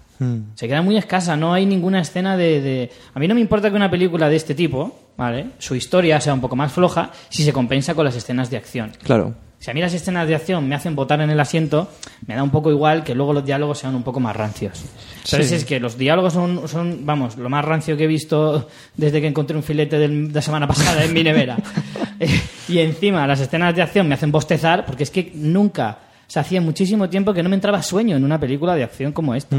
Se 0.56 0.68
queda 0.68 0.82
muy 0.82 0.98
escasa, 0.98 1.36
no 1.38 1.54
hay 1.54 1.68
ninguna 1.68 2.02
escena 2.02 2.36
de, 2.38 2.60
de- 2.60 2.92
A 3.14 3.20
mí 3.20 3.28
no 3.28 3.36
me 3.36 3.42
importa 3.42 3.70
que 3.70 3.76
una 3.76 3.92
película 3.92 4.30
de 4.30 4.36
este 4.36 4.56
tipo, 4.56 4.98
¿vale? 5.16 5.50
Su 5.60 5.76
historia 5.76 6.20
sea 6.20 6.34
un 6.34 6.42
poco 6.42 6.56
más 6.56 6.72
floja 6.72 7.12
si 7.30 7.44
se 7.44 7.54
compensa 7.54 7.94
con 7.94 8.04
las 8.04 8.16
escenas 8.16 8.50
de 8.50 8.58
acción. 8.58 8.94
Claro. 9.04 9.36
Si 9.60 9.70
a 9.70 9.76
mí 9.76 9.82
las 9.82 9.94
escenas 9.94 10.28
de 10.28 10.34
acción 10.34 10.68
me 10.68 10.74
hacen 10.74 10.96
botar 10.96 11.22
en 11.22 11.30
el 11.30 11.40
asiento, 11.40 11.92
me 12.26 12.34
da 12.36 12.42
un 12.42 12.50
poco 12.50 12.72
igual 12.72 13.04
que 13.04 13.14
luego 13.14 13.32
los 13.34 13.46
diálogos 13.46 13.78
sean 13.78 13.94
un 13.94 14.02
poco 14.02 14.20
más 14.20 14.36
rancios. 14.36 14.86
Entonces 15.18 15.50
Sí. 15.50 15.56
es 15.56 15.66
que 15.66 15.80
los 15.80 16.00
diálogos 16.00 16.34
son, 16.34 16.68
son, 16.68 17.06
vamos, 17.06 17.38
lo 17.38 17.50
más 17.50 17.64
rancio 17.64 17.96
que 17.96 18.06
he 18.06 18.08
visto 18.08 18.68
desde 18.96 19.22
que 19.22 19.28
encontré 19.28 19.56
un 19.56 19.62
filete 19.64 20.00
de 20.00 20.08
la 20.34 20.42
semana 20.42 20.68
pasada 20.68 21.04
en 21.04 21.14
mi 21.14 21.24
nevera. 21.24 21.58
Y 22.70 22.80
encima 22.80 23.26
las 23.28 23.40
escenas 23.40 23.76
de 23.76 23.82
acción 23.84 24.08
me 24.08 24.16
hacen 24.16 24.32
bostezar 24.32 24.86
porque 24.86 25.04
es 25.04 25.12
que 25.12 25.32
nunca, 25.36 26.00
o 26.28 26.30
sea, 26.30 26.42
hacía 26.42 26.60
muchísimo 26.62 27.10
tiempo 27.10 27.34
que 27.34 27.42
no 27.42 27.50
me 27.50 27.56
entraba 27.56 27.82
sueño 27.82 28.18
en 28.18 28.24
una 28.24 28.40
película 28.40 28.76
de 28.76 28.84
acción 28.84 29.12
como 29.14 29.34
esta. 29.36 29.56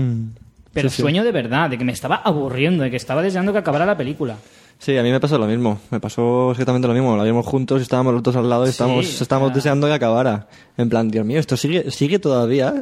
Pero 0.72 0.90
Sí, 0.90 0.96
sí. 0.96 1.02
sueño 1.02 1.24
de 1.24 1.32
verdad, 1.32 1.70
de 1.70 1.78
que 1.78 1.84
me 1.84 1.92
estaba 1.92 2.16
aburriendo, 2.16 2.84
de 2.84 2.90
que 2.90 2.96
estaba 2.96 3.22
deseando 3.22 3.52
que 3.52 3.58
acabara 3.58 3.86
la 3.86 3.96
película. 3.96 4.36
Sí, 4.78 4.96
a 4.96 5.02
mí 5.02 5.10
me 5.10 5.18
pasó 5.18 5.38
lo 5.38 5.46
mismo. 5.46 5.80
Me 5.90 5.98
pasó 5.98 6.52
exactamente 6.52 6.86
lo 6.86 6.94
mismo. 6.94 7.16
La 7.16 7.24
vimos 7.24 7.44
juntos, 7.46 7.82
estábamos 7.82 8.12
los 8.14 8.22
dos 8.22 8.36
al 8.36 8.48
lado 8.48 8.62
y 8.64 8.66
Sí, 8.66 8.70
estábamos, 8.72 9.20
estábamos 9.20 9.46
o 9.46 9.50
sea- 9.50 9.56
deseando 9.56 9.86
que 9.88 9.92
acabara. 9.94 10.46
En 10.76 10.88
plan, 10.88 11.10
Dios 11.10 11.24
mío, 11.26 11.40
esto 11.40 11.56
sigue, 11.56 11.90
sigue 11.90 12.18
todavía. 12.20 12.72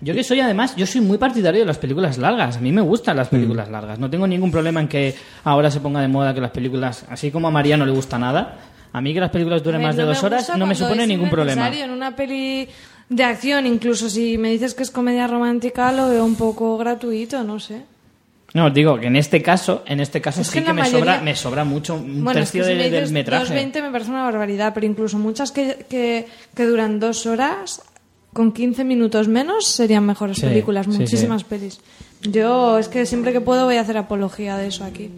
Yo 0.00 0.12
que 0.12 0.22
soy 0.22 0.40
además, 0.40 0.76
yo 0.76 0.84
soy 0.86 1.00
muy 1.00 1.16
partidario 1.16 1.60
de 1.60 1.66
las 1.66 1.78
películas 1.78 2.18
largas. 2.18 2.58
A 2.58 2.60
mí 2.60 2.72
me 2.72 2.82
gustan 2.82 3.14
Mm. 3.14 3.18
las 3.18 3.28
películas 3.28 3.70
largas. 3.70 3.98
No 3.98 4.10
tengo 4.10 4.26
ningún 4.26 4.50
problema 4.50 4.80
en 4.80 4.88
que 4.88 5.14
ahora 5.44 5.70
se 5.70 5.80
ponga 5.80 6.00
de 6.02 6.08
moda 6.08 6.34
que 6.34 6.42
las 6.42 6.50
películas, 6.50 7.06
así 7.08 7.30
como 7.30 7.48
a 7.48 7.50
María 7.50 7.76
no 7.78 7.86
le 7.86 7.92
gusta 7.92 8.18
nada, 8.18 8.58
a 8.92 9.00
mí 9.00 9.14
que 9.14 9.20
las 9.20 9.30
películas 9.30 9.62
duren 9.62 9.80
más 9.80 9.96
de 9.96 10.02
no 10.02 10.08
dos 10.08 10.22
horas 10.24 10.52
no 10.58 10.66
me 10.66 10.74
supone 10.74 11.06
ningún 11.06 11.30
problema. 11.30 11.70
En 11.74 11.90
una 11.90 12.14
peli 12.14 12.68
de 13.08 13.24
acción, 13.24 13.66
incluso 13.66 14.08
si 14.08 14.38
me 14.38 14.50
dices 14.50 14.74
que 14.74 14.82
es 14.82 14.90
comedia 14.90 15.26
romántica, 15.26 15.92
lo 15.92 16.08
veo 16.08 16.24
un 16.24 16.34
poco 16.36 16.76
gratuito, 16.78 17.42
no 17.44 17.60
sé. 17.60 17.82
No, 18.54 18.70
digo 18.70 18.98
que 19.00 19.08
en 19.08 19.16
este 19.16 19.42
caso, 19.42 19.82
en 19.86 19.98
este 20.00 20.20
caso 20.20 20.40
Es 20.40 20.46
sí 20.46 20.58
que 20.60 20.64
que, 20.64 20.72
me 20.72 20.82
mayoría- 20.82 21.00
sobra, 21.14 21.20
me 21.22 21.34
sobra 21.36 21.64
mucho, 21.64 21.94
un 21.96 22.22
Bueno, 22.22 22.40
es 22.40 22.52
que 22.52 22.58
tercio 22.58 22.72
si 22.76 22.78
de- 22.82 22.90
me 22.90 22.96
del 23.00 23.10
metraje. 23.12 23.44
2.20 23.52 23.82
me 23.82 23.90
parece 23.90 24.10
una 24.10 24.22
barbaridad, 24.22 24.72
pero 24.72 24.86
incluso 24.86 25.18
muchas 25.18 25.50
que, 25.50 25.84
que, 25.88 26.26
que 26.54 26.64
duran 26.64 27.00
dos 27.00 27.26
horas 27.26 27.82
con 28.32 28.52
15 28.52 28.84
minutos 28.84 29.26
menos 29.28 29.66
serían 29.66 30.06
mejores 30.06 30.36
Sí, 30.38 30.46
películas, 30.46 30.86
muchísimas 30.86 31.42
sí. 31.42 31.46
pelis. 31.50 31.80
Yo 32.22 32.78
es 32.78 32.88
que 32.88 33.06
siempre 33.06 33.32
que 33.32 33.40
puedo 33.40 33.64
voy 33.64 33.76
a 33.76 33.80
hacer 33.80 33.96
apología 33.96 34.56
de 34.56 34.68
eso 34.68 34.84
aquí. 34.84 35.10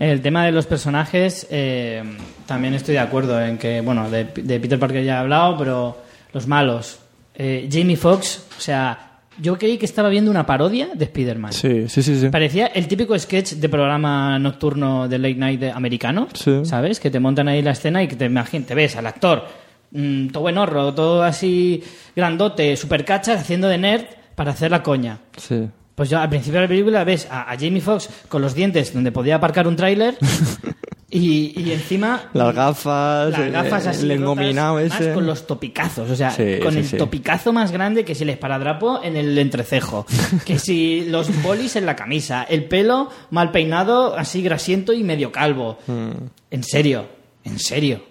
El 0.00 0.20
tema 0.20 0.44
de 0.44 0.52
los 0.52 0.66
personajes, 0.66 1.46
eh, 1.50 2.02
también 2.46 2.74
estoy 2.74 2.94
de 2.94 3.00
acuerdo 3.00 3.40
en 3.40 3.56
que, 3.58 3.80
bueno, 3.80 4.10
de, 4.10 4.24
de 4.24 4.60
Peter 4.60 4.78
Parker 4.78 5.04
ya 5.04 5.14
he 5.14 5.18
hablado, 5.18 5.56
pero 5.58 5.96
los 6.32 6.46
malos. 6.46 6.98
Eh, 7.34 7.68
Jamie 7.70 7.96
Foxx, 7.96 8.46
o 8.56 8.60
sea, 8.60 9.20
yo 9.40 9.56
creí 9.56 9.78
que 9.78 9.84
estaba 9.86 10.08
viendo 10.08 10.30
una 10.30 10.44
parodia 10.44 10.88
de 10.94 11.04
Spider-Man. 11.04 11.52
Sí, 11.52 11.88
sí, 11.88 12.02
sí. 12.02 12.18
sí. 12.20 12.28
Parecía 12.28 12.66
el 12.66 12.88
típico 12.88 13.16
sketch 13.18 13.52
de 13.52 13.68
programa 13.68 14.38
nocturno 14.38 15.06
de 15.08 15.18
late 15.18 15.34
night 15.36 15.62
americano, 15.74 16.26
Sí. 16.34 16.64
¿sabes? 16.64 16.98
Que 16.98 17.10
te 17.10 17.20
montan 17.20 17.46
ahí 17.48 17.62
la 17.62 17.70
escena 17.70 18.02
y 18.02 18.08
que 18.08 18.16
te 18.16 18.28
imagin- 18.28 18.64
te 18.66 18.74
ves 18.74 18.96
al 18.96 19.06
actor 19.06 19.44
mm, 19.92 20.28
todo 20.28 20.48
enorro, 20.48 20.92
todo 20.92 21.22
así 21.22 21.82
grandote, 22.16 22.76
super 22.76 23.04
cachas, 23.04 23.40
haciendo 23.40 23.68
de 23.68 23.78
nerd 23.78 24.04
para 24.34 24.50
hacer 24.50 24.70
la 24.72 24.82
coña. 24.82 25.18
Sí. 25.36 25.68
Pues 25.94 26.10
yo 26.10 26.18
al 26.20 26.28
principio 26.28 26.60
de 26.60 26.66
la 26.66 26.68
película 26.68 27.04
ves 27.04 27.26
a, 27.30 27.50
a 27.50 27.56
Jamie 27.56 27.80
Foxx 27.80 28.08
con 28.28 28.42
los 28.42 28.54
dientes 28.54 28.92
donde 28.92 29.10
podía 29.12 29.36
aparcar 29.36 29.66
un 29.66 29.76
tráiler 29.76 30.16
y, 31.10 31.58
y 31.58 31.72
encima 31.72 32.28
Las 32.34 32.54
gafas, 32.54 33.30
las 33.30 33.50
gafas 33.50 33.86
eh, 33.86 33.88
así 33.88 34.02
el 34.04 34.10
engominado 34.10 34.74
más 34.74 35.00
ese. 35.00 35.14
con 35.14 35.26
los 35.26 35.46
topicazos, 35.46 36.10
o 36.10 36.14
sea, 36.16 36.30
Sí, 36.30 36.58
con 36.62 36.72
sí, 36.72 36.78
el 36.80 36.84
sí. 36.84 36.96
topicazo 36.98 37.52
más 37.52 37.72
grande 37.72 38.04
que 38.04 38.14
si 38.14 38.24
el 38.24 38.30
esparadrapo 38.30 39.00
en 39.02 39.16
el 39.16 39.36
entrecejo, 39.38 40.04
que 40.44 40.58
si 40.58 41.06
los 41.08 41.42
bolis 41.42 41.76
en 41.76 41.86
la 41.86 41.96
camisa, 41.96 42.42
el 42.44 42.64
pelo 42.64 43.08
mal 43.30 43.50
peinado, 43.52 44.16
así 44.16 44.42
grasiento 44.42 44.92
y 44.92 45.02
medio 45.04 45.32
calvo. 45.32 45.78
Mm. 45.86 46.10
En 46.50 46.62
serio, 46.64 47.06
en 47.44 47.58
serio. 47.58 48.02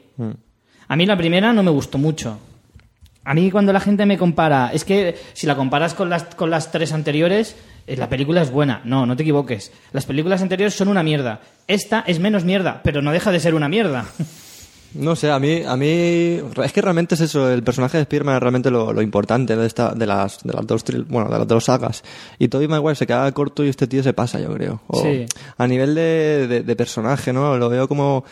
A 0.87 0.95
mí 0.95 1.05
la 1.05 1.17
primera 1.17 1.53
no 1.53 1.61
me 1.63 1.71
gustó 1.71 1.97
mucho. 1.97 2.39
A 3.27 3.33
mí 3.33 3.51
cuando 3.51 3.73
la 3.73 3.81
gente 3.81 4.05
me 4.05 4.17
compara, 4.17 4.71
es 4.73 4.85
que 4.85 5.17
si 5.33 5.47
la 5.47 5.57
comparas 5.57 5.93
con 5.93 6.09
las, 6.09 6.23
con 6.23 6.49
las 6.49 6.71
tres 6.71 6.93
anteriores, 6.93 7.57
eh, 7.85 7.97
la 7.97 8.07
película 8.07 8.41
es 8.41 8.51
buena. 8.51 8.79
No, 8.85 9.05
no 9.05 9.17
te 9.17 9.23
equivoques. 9.23 9.73
Las 9.91 10.05
películas 10.05 10.41
anteriores 10.41 10.73
son 10.73 10.87
una 10.87 11.03
mierda. 11.03 11.41
Esta 11.67 12.05
es 12.07 12.21
menos 12.21 12.45
mierda, 12.45 12.79
pero 12.85 13.01
no 13.01 13.11
deja 13.11 13.33
de 13.33 13.41
ser 13.41 13.53
una 13.53 13.67
mierda. 13.67 14.05
No 14.93 15.15
sé, 15.15 15.29
a 15.29 15.39
mí, 15.39 15.61
a 15.63 15.75
mí 15.75 15.87
es 15.87 16.73
que 16.73 16.81
realmente 16.81 17.15
es 17.15 17.21
eso, 17.21 17.51
el 17.51 17.61
personaje 17.61 17.97
de 17.97 18.03
Spider-Man 18.03 18.35
es 18.35 18.41
realmente 18.41 18.71
lo, 18.71 18.93
lo 18.93 19.01
importante 19.01 19.55
de, 19.55 19.65
esta, 19.65 19.93
de, 19.93 20.07
las, 20.07 20.43
de 20.43 20.53
las 20.53 20.65
dos 20.65 20.83
bueno, 21.07 21.29
de 21.29 21.37
las 21.37 21.47
dos 21.47 21.65
sagas. 21.65 22.03
Y 22.39 22.47
Tobey 22.47 22.67
Maguire 22.67 22.95
se 22.95 23.05
queda 23.05 23.31
corto 23.31 23.63
y 23.63 23.69
este 23.69 23.87
tío 23.87 24.01
se 24.01 24.13
pasa, 24.13 24.39
yo 24.39 24.51
creo. 24.53 24.81
O 24.87 25.01
Sí. 25.01 25.25
A 25.57 25.67
nivel 25.67 25.93
de, 25.93 26.47
de, 26.47 26.63
de 26.63 26.75
personaje, 26.75 27.33
¿no? 27.33 27.57
Lo 27.57 27.69
veo 27.69 27.87
como, 27.87 28.23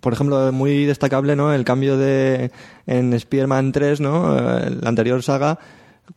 por 0.00 0.12
ejemplo, 0.12 0.50
muy 0.52 0.86
destacable, 0.86 1.36
¿no? 1.36 1.52
El 1.52 1.64
cambio 1.64 1.98
de, 1.98 2.50
en 2.86 3.12
Spider-Man 3.12 3.72
3, 3.72 4.00
¿no? 4.00 4.38
Eh, 4.38 4.70
La 4.80 4.88
anterior 4.88 5.22
saga, 5.22 5.58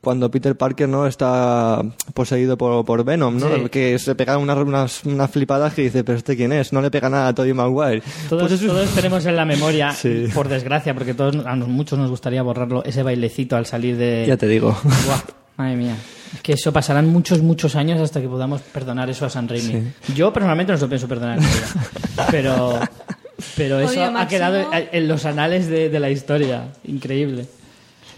cuando 0.02 0.30
Peter 0.30 0.56
Parker, 0.58 0.88
¿no? 0.90 1.08
Está 1.08 1.82
poseído 2.14 2.58
por, 2.58 2.84
por 2.86 3.04
Venom, 3.04 3.38
¿no? 3.38 3.56
Sí. 3.56 3.70
Que 3.70 3.98
se 4.00 4.16
pega 4.16 4.38
unas, 4.38 4.58
unas, 4.58 5.04
unas 5.06 5.32
flipadas 5.32 5.74
que 5.74 5.84
dice, 5.84 6.04
pero 6.04 6.18
este 6.18 6.36
quién 6.36 6.52
es, 6.54 6.74
no 6.74 6.82
le 6.82 6.92
pega 6.92 7.10
nada 7.10 7.30
a 7.30 7.34
Tobey 7.36 7.54
Maguire. 7.54 8.02
Todos, 8.30 8.44
Pues 8.50 8.54
eso- 8.62 8.68
todos 8.68 8.90
tenemos 8.92 9.26
en 9.26 9.36
la 9.36 9.46
memoria, 9.46 9.92
Sí. 9.96 10.26
por 10.34 10.48
desgracia, 10.50 10.94
porque 10.94 11.14
todos, 11.14 11.46
a 11.46 11.56
muchos 11.56 11.98
nos 11.98 12.10
gustaría 12.10 12.42
borrarlo, 12.44 12.84
ese 12.84 13.02
bailecito 13.04 13.56
al 13.56 13.66
salir 13.66 13.98
de... 13.98 14.26
Ya 14.28 14.38
te 14.38 14.48
digo. 14.48 14.78
Buah, 14.84 15.22
madre 15.58 15.76
mía. 15.78 15.96
Es 16.34 16.42
que 16.42 16.54
eso 16.54 16.74
pasarán 16.74 17.08
muchos, 17.08 17.42
muchos 17.42 17.76
años 17.78 18.02
hasta 18.02 18.20
que 18.20 18.28
podamos 18.28 18.62
perdonar 18.62 19.10
eso 19.10 19.26
a 19.26 19.30
San 19.30 19.48
Raimi. 19.48 19.94
Yo 20.14 20.34
personalmente 20.34 20.74
no 20.74 20.78
se 20.78 20.84
lo 20.86 20.90
pienso 20.90 21.08
perdonar. 21.08 21.40
Pero, 22.30 22.80
pero 23.56 23.80
eso 23.82 23.92
Oye, 23.92 24.04
ha 24.04 24.28
quedado 24.28 24.58
en- 24.74 24.90
en 24.92 25.08
los 25.08 25.26
anales 25.26 25.68
de, 25.68 25.88
de 25.90 26.00
la 26.02 26.10
historia. 26.10 26.68
Increíble. 26.86 27.46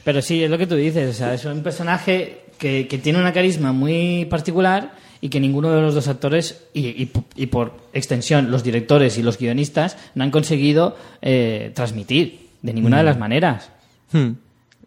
Pero 0.10 0.24
sí, 0.24 0.44
es 0.44 0.50
lo 0.50 0.58
que 0.58 0.66
tú 0.66 0.74
dices. 0.75 1.08
O 1.08 1.13
sea, 1.13 1.36
es 1.36 1.46
un 1.46 1.62
personaje 1.62 2.42
que, 2.58 2.88
que 2.88 2.98
tiene 2.98 3.20
una 3.20 3.32
carisma 3.32 3.74
muy 3.74 4.25
particular 4.25 4.94
y 5.22 5.30
que 5.30 5.39
ninguno 5.39 5.70
de 5.72 5.82
los 5.84 5.94
dos 5.94 6.08
actores, 6.08 6.63
y, 6.74 6.88
y- 6.88 7.12
y 7.36 7.46
por 7.46 7.74
extensión 7.94 8.50
los 8.50 8.63
directores 8.63 9.20
y 9.20 9.22
los 9.22 9.38
guionistas, 9.38 9.98
no 10.16 10.24
han 10.24 10.32
conseguido 10.32 10.98
eh, 11.22 11.72
transmitir 11.75 12.48
de 12.63 12.74
ninguna 12.74 12.98
de 12.98 13.04
las 13.04 13.20
maneras 13.20 13.70
Hmm. 14.12 14.30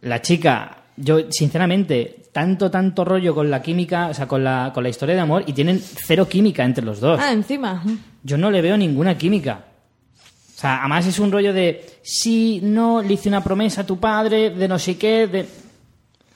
la 0.01 0.21
chica, 0.23 0.79
yo 0.97 1.31
sinceramente, 1.31 2.17
tanto, 2.33 2.69
tanto 2.73 3.05
rollo 3.05 3.33
con 3.33 3.49
la 3.49 3.63
química, 3.63 4.09
o 4.09 4.15
sea, 4.15 4.27
con 4.27 4.43
la, 4.43 4.73
con 4.75 4.83
la 4.83 4.89
historia 4.91 5.15
de 5.15 5.21
amor 5.21 5.45
y 5.47 5.53
tienen 5.53 5.81
cero 5.81 6.27
química 6.29 6.65
entre 6.65 6.85
los 6.85 6.99
dos. 6.99 7.21
Ah, 7.23 7.33
encima. 7.33 7.81
Yo 8.25 8.37
no 8.39 8.51
le 8.51 8.61
veo 8.61 8.77
ninguna 8.77 9.17
química. 9.17 9.67
O 10.63 10.65
sea, 10.65 10.79
además 10.81 11.05
es 11.07 11.19
un 11.19 11.33
rollo 11.33 11.53
de, 11.53 11.85
sí, 12.03 12.61
no, 12.63 13.03
le 13.03 13.15
hice 13.15 13.29
una 13.29 13.43
promesa 13.43 13.81
a 13.81 13.87
tu 13.87 13.99
padre, 13.99 14.51
de 14.51 14.69
no 14.69 14.79
sé 14.79 14.97
qué, 14.97 15.27
de... 15.27 15.45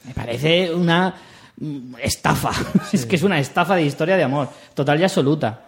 Me 0.04 0.12
parece 0.14 0.74
una 0.74 1.14
estafa. 2.02 2.50
Es 2.92 3.06
que 3.06 3.14
es 3.16 3.22
una 3.22 3.38
estafa 3.38 3.76
de 3.76 3.82
historia 3.84 4.16
de 4.16 4.24
amor, 4.24 4.48
total 4.74 4.98
y 5.00 5.04
absoluta. 5.04 5.60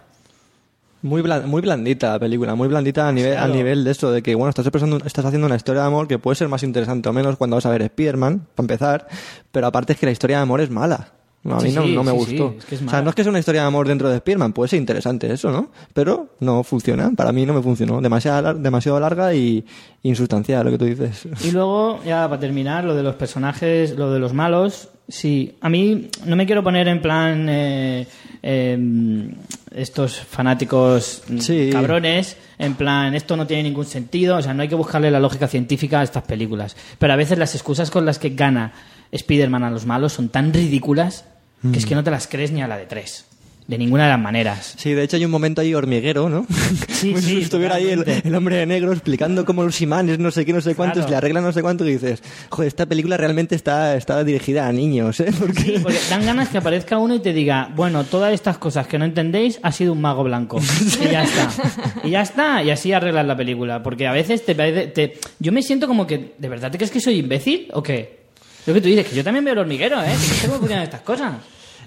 Muy, 1.01 1.21
blan- 1.21 1.45
muy 1.45 1.61
blandita 1.61 2.11
la 2.11 2.19
película, 2.19 2.53
muy 2.55 2.67
blandita 2.67 3.07
a 3.07 3.11
nivel, 3.13 3.31
Claro. 3.31 3.53
a 3.53 3.55
nivel 3.55 3.83
de 3.85 3.91
eso, 3.91 4.11
de 4.11 4.21
que, 4.21 4.35
bueno, 4.35 4.49
estás, 4.49 4.65
expresando, 4.65 4.97
estás 5.05 5.23
haciendo 5.23 5.47
una 5.47 5.55
historia 5.55 5.81
de 5.83 5.87
amor 5.87 6.09
que 6.09 6.19
puede 6.19 6.35
ser 6.35 6.49
más 6.49 6.61
interesante 6.63 7.07
o 7.07 7.13
menos 7.13 7.37
cuando 7.37 7.55
vas 7.55 7.65
a 7.65 7.69
ver 7.69 7.81
Spider-Man, 7.83 8.47
para 8.55 8.63
empezar, 8.65 9.07
pero 9.53 9.67
aparte 9.67 9.93
es 9.93 9.99
que 9.99 10.05
la 10.05 10.11
historia 10.11 10.35
de 10.37 10.43
amor 10.43 10.59
es 10.59 10.69
mala. 10.69 11.13
No, 11.41 11.55
a 11.55 11.61
mí 11.61 11.69
Sí, 11.69 11.75
no, 11.75 11.85
no 11.87 12.03
me 12.03 12.11
sí, 12.11 12.17
gustó. 12.17 12.49
sí, 12.51 12.55
es 12.59 12.65
que 12.65 12.75
es 12.75 12.81
o 12.81 12.89
sea, 12.89 13.01
no 13.01 13.09
es 13.09 13.15
que 13.15 13.23
sea 13.23 13.29
una 13.29 13.39
historia 13.39 13.61
de 13.61 13.67
amor 13.67 13.87
dentro 13.87 14.09
de 14.09 14.15
Spider-Man, 14.17 14.51
puede 14.51 14.67
ser 14.69 14.79
interesante 14.79 15.31
eso, 15.31 15.51
¿no? 15.51 15.69
Pero 15.93 16.35
no 16.41 16.63
funciona, 16.63 17.11
para 17.15 17.31
mí 17.31 17.45
no 17.45 17.53
me 17.53 17.61
funcionó. 17.61 18.01
Demasiado, 18.01 18.53
demasiado 18.55 18.99
larga 18.99 19.33
y 19.33 19.63
insustancial, 20.03 20.65
lo 20.65 20.71
que 20.71 20.77
tú 20.77 20.85
dices. 20.85 21.27
Y 21.45 21.51
luego, 21.51 22.01
ya 22.05 22.27
para 22.27 22.39
terminar, 22.41 22.83
lo 22.83 22.93
de 22.93 23.03
los 23.03 23.15
personajes, 23.15 23.95
lo 23.97 24.11
de 24.11 24.19
los 24.19 24.33
malos. 24.33 24.89
Sí, 25.07 25.55
a 25.61 25.69
mí 25.69 26.09
no 26.25 26.35
me 26.35 26.45
quiero 26.45 26.61
poner 26.63 26.87
en 26.87 27.01
plan 27.01 27.47
eh, 27.49 28.05
eh, 28.43 29.29
estos 29.73 30.19
fanáticos 30.19 31.23
mm, 31.27 31.71
cabrones, 31.71 32.37
en 32.57 32.75
plan 32.75 33.15
esto 33.15 33.35
no 33.35 33.47
tiene 33.47 33.63
ningún 33.63 33.85
sentido, 33.85 34.37
o 34.37 34.41
sea, 34.41 34.53
no 34.53 34.61
hay 34.61 34.67
que 34.69 34.75
buscarle 34.75 35.09
la 35.09 35.19
lógica 35.19 35.47
científica 35.47 36.01
a 36.01 36.03
estas 36.03 36.23
películas. 36.23 36.75
Pero 36.99 37.13
a 37.13 37.15
veces 37.15 37.37
las 37.39 37.55
excusas 37.55 37.89
con 37.89 38.05
las 38.05 38.19
que 38.19 38.29
gana 38.31 38.71
Spider-Man 39.11 39.63
a 39.63 39.71
los 39.71 39.85
malos 39.85 40.13
son 40.13 40.29
tan 40.29 40.53
ridículas 40.53 41.25
que 41.71 41.77
es 41.77 41.85
que 41.85 41.95
no 41.95 42.03
te 42.03 42.11
las 42.11 42.27
crees 42.27 42.51
ni 42.51 42.61
a 42.61 42.67
la 42.67 42.77
de 42.77 42.85
tres. 42.85 43.25
De 43.67 43.77
ninguna 43.77 44.05
de 44.05 44.09
las 44.09 44.19
maneras. 44.19 44.73
Sí, 44.77 44.93
de 44.93 45.03
hecho 45.03 45.15
hay 45.17 45.25
un 45.25 45.29
momento 45.29 45.61
ahí 45.61 45.75
hormiguero, 45.75 46.27
¿no? 46.27 46.47
Sí, 46.89 47.09
Como 47.11 47.21
sí, 47.21 47.27
si 47.35 47.41
estuviera 47.41 47.75
ahí 47.75 47.89
el, 47.89 48.33
hombre 48.35 48.55
de 48.55 48.65
negro 48.65 48.91
explicando 48.91 49.45
cómo 49.45 49.63
los 49.63 49.79
imanes, 49.81 50.17
no 50.17 50.31
sé 50.31 50.43
qué, 50.43 50.53
no 50.53 50.61
sé 50.61 50.73
cuántos, 50.73 51.01
Claro. 51.01 51.11
le 51.11 51.15
arreglan 51.17 51.43
no 51.43 51.51
sé 51.51 51.61
cuánto 51.61 51.85
y 51.85 51.91
dices, 51.91 52.23
joder, 52.49 52.67
esta 52.67 52.87
película 52.87 53.15
realmente 53.15 53.53
está, 53.55 53.95
está 53.95 54.23
dirigida 54.23 54.67
a 54.67 54.71
niños, 54.71 55.19
¿eh? 55.19 55.31
Porque... 55.39 55.61
Sí, 55.61 55.75
porque 55.83 55.99
dan 56.09 56.25
ganas 56.25 56.49
que 56.49 56.57
aparezca 56.57 56.97
uno 56.97 57.13
y 57.13 57.19
te 57.19 57.31
diga, 57.31 57.71
bueno, 57.75 58.05
todas 58.05 58.33
estas 58.33 58.57
cosas 58.57 58.87
que 58.87 58.97
no 58.97 59.05
entendéis 59.05 59.59
ha 59.61 59.71
sido 59.71 59.93
un 59.93 60.01
mago 60.01 60.23
blanco. 60.23 60.59
Y 61.05 61.11
ya 61.11 61.23
está. 61.23 61.49
Y 62.03 62.09
ya 62.09 62.21
está. 62.21 62.63
Y 62.63 62.71
así 62.71 62.91
arreglas 62.91 63.27
la 63.27 63.37
película. 63.37 63.83
Porque 63.83 64.07
a 64.07 64.11
veces 64.13 64.45
te, 64.45 64.55
parece- 64.55 64.87
te... 64.87 65.19
Yo 65.39 65.51
me 65.51 65.61
siento 65.61 65.87
como 65.87 66.07
que, 66.07 66.33
¿de 66.39 66.49
verdad 66.49 66.71
te 66.71 66.77
crees 66.79 66.89
que 66.91 66.99
soy 67.01 67.19
imbécil 67.19 67.67
o 67.73 67.83
qué? 67.83 68.18
Lo 68.69 68.75
que 68.75 68.81
tú 68.81 68.87
dices, 68.87 69.07
que 69.07 69.15
yo 69.15 69.23
también 69.23 69.43
veo 69.43 69.53
el 69.53 69.59
hormiguero, 69.59 69.99
¿eh? 70.01 70.05
Que 70.05 70.11
no 70.13 70.19
sé 70.19 70.47
cómo 70.47 70.59
funcionan 70.59 70.83
estas 70.83 71.01
cosas. 71.01 71.33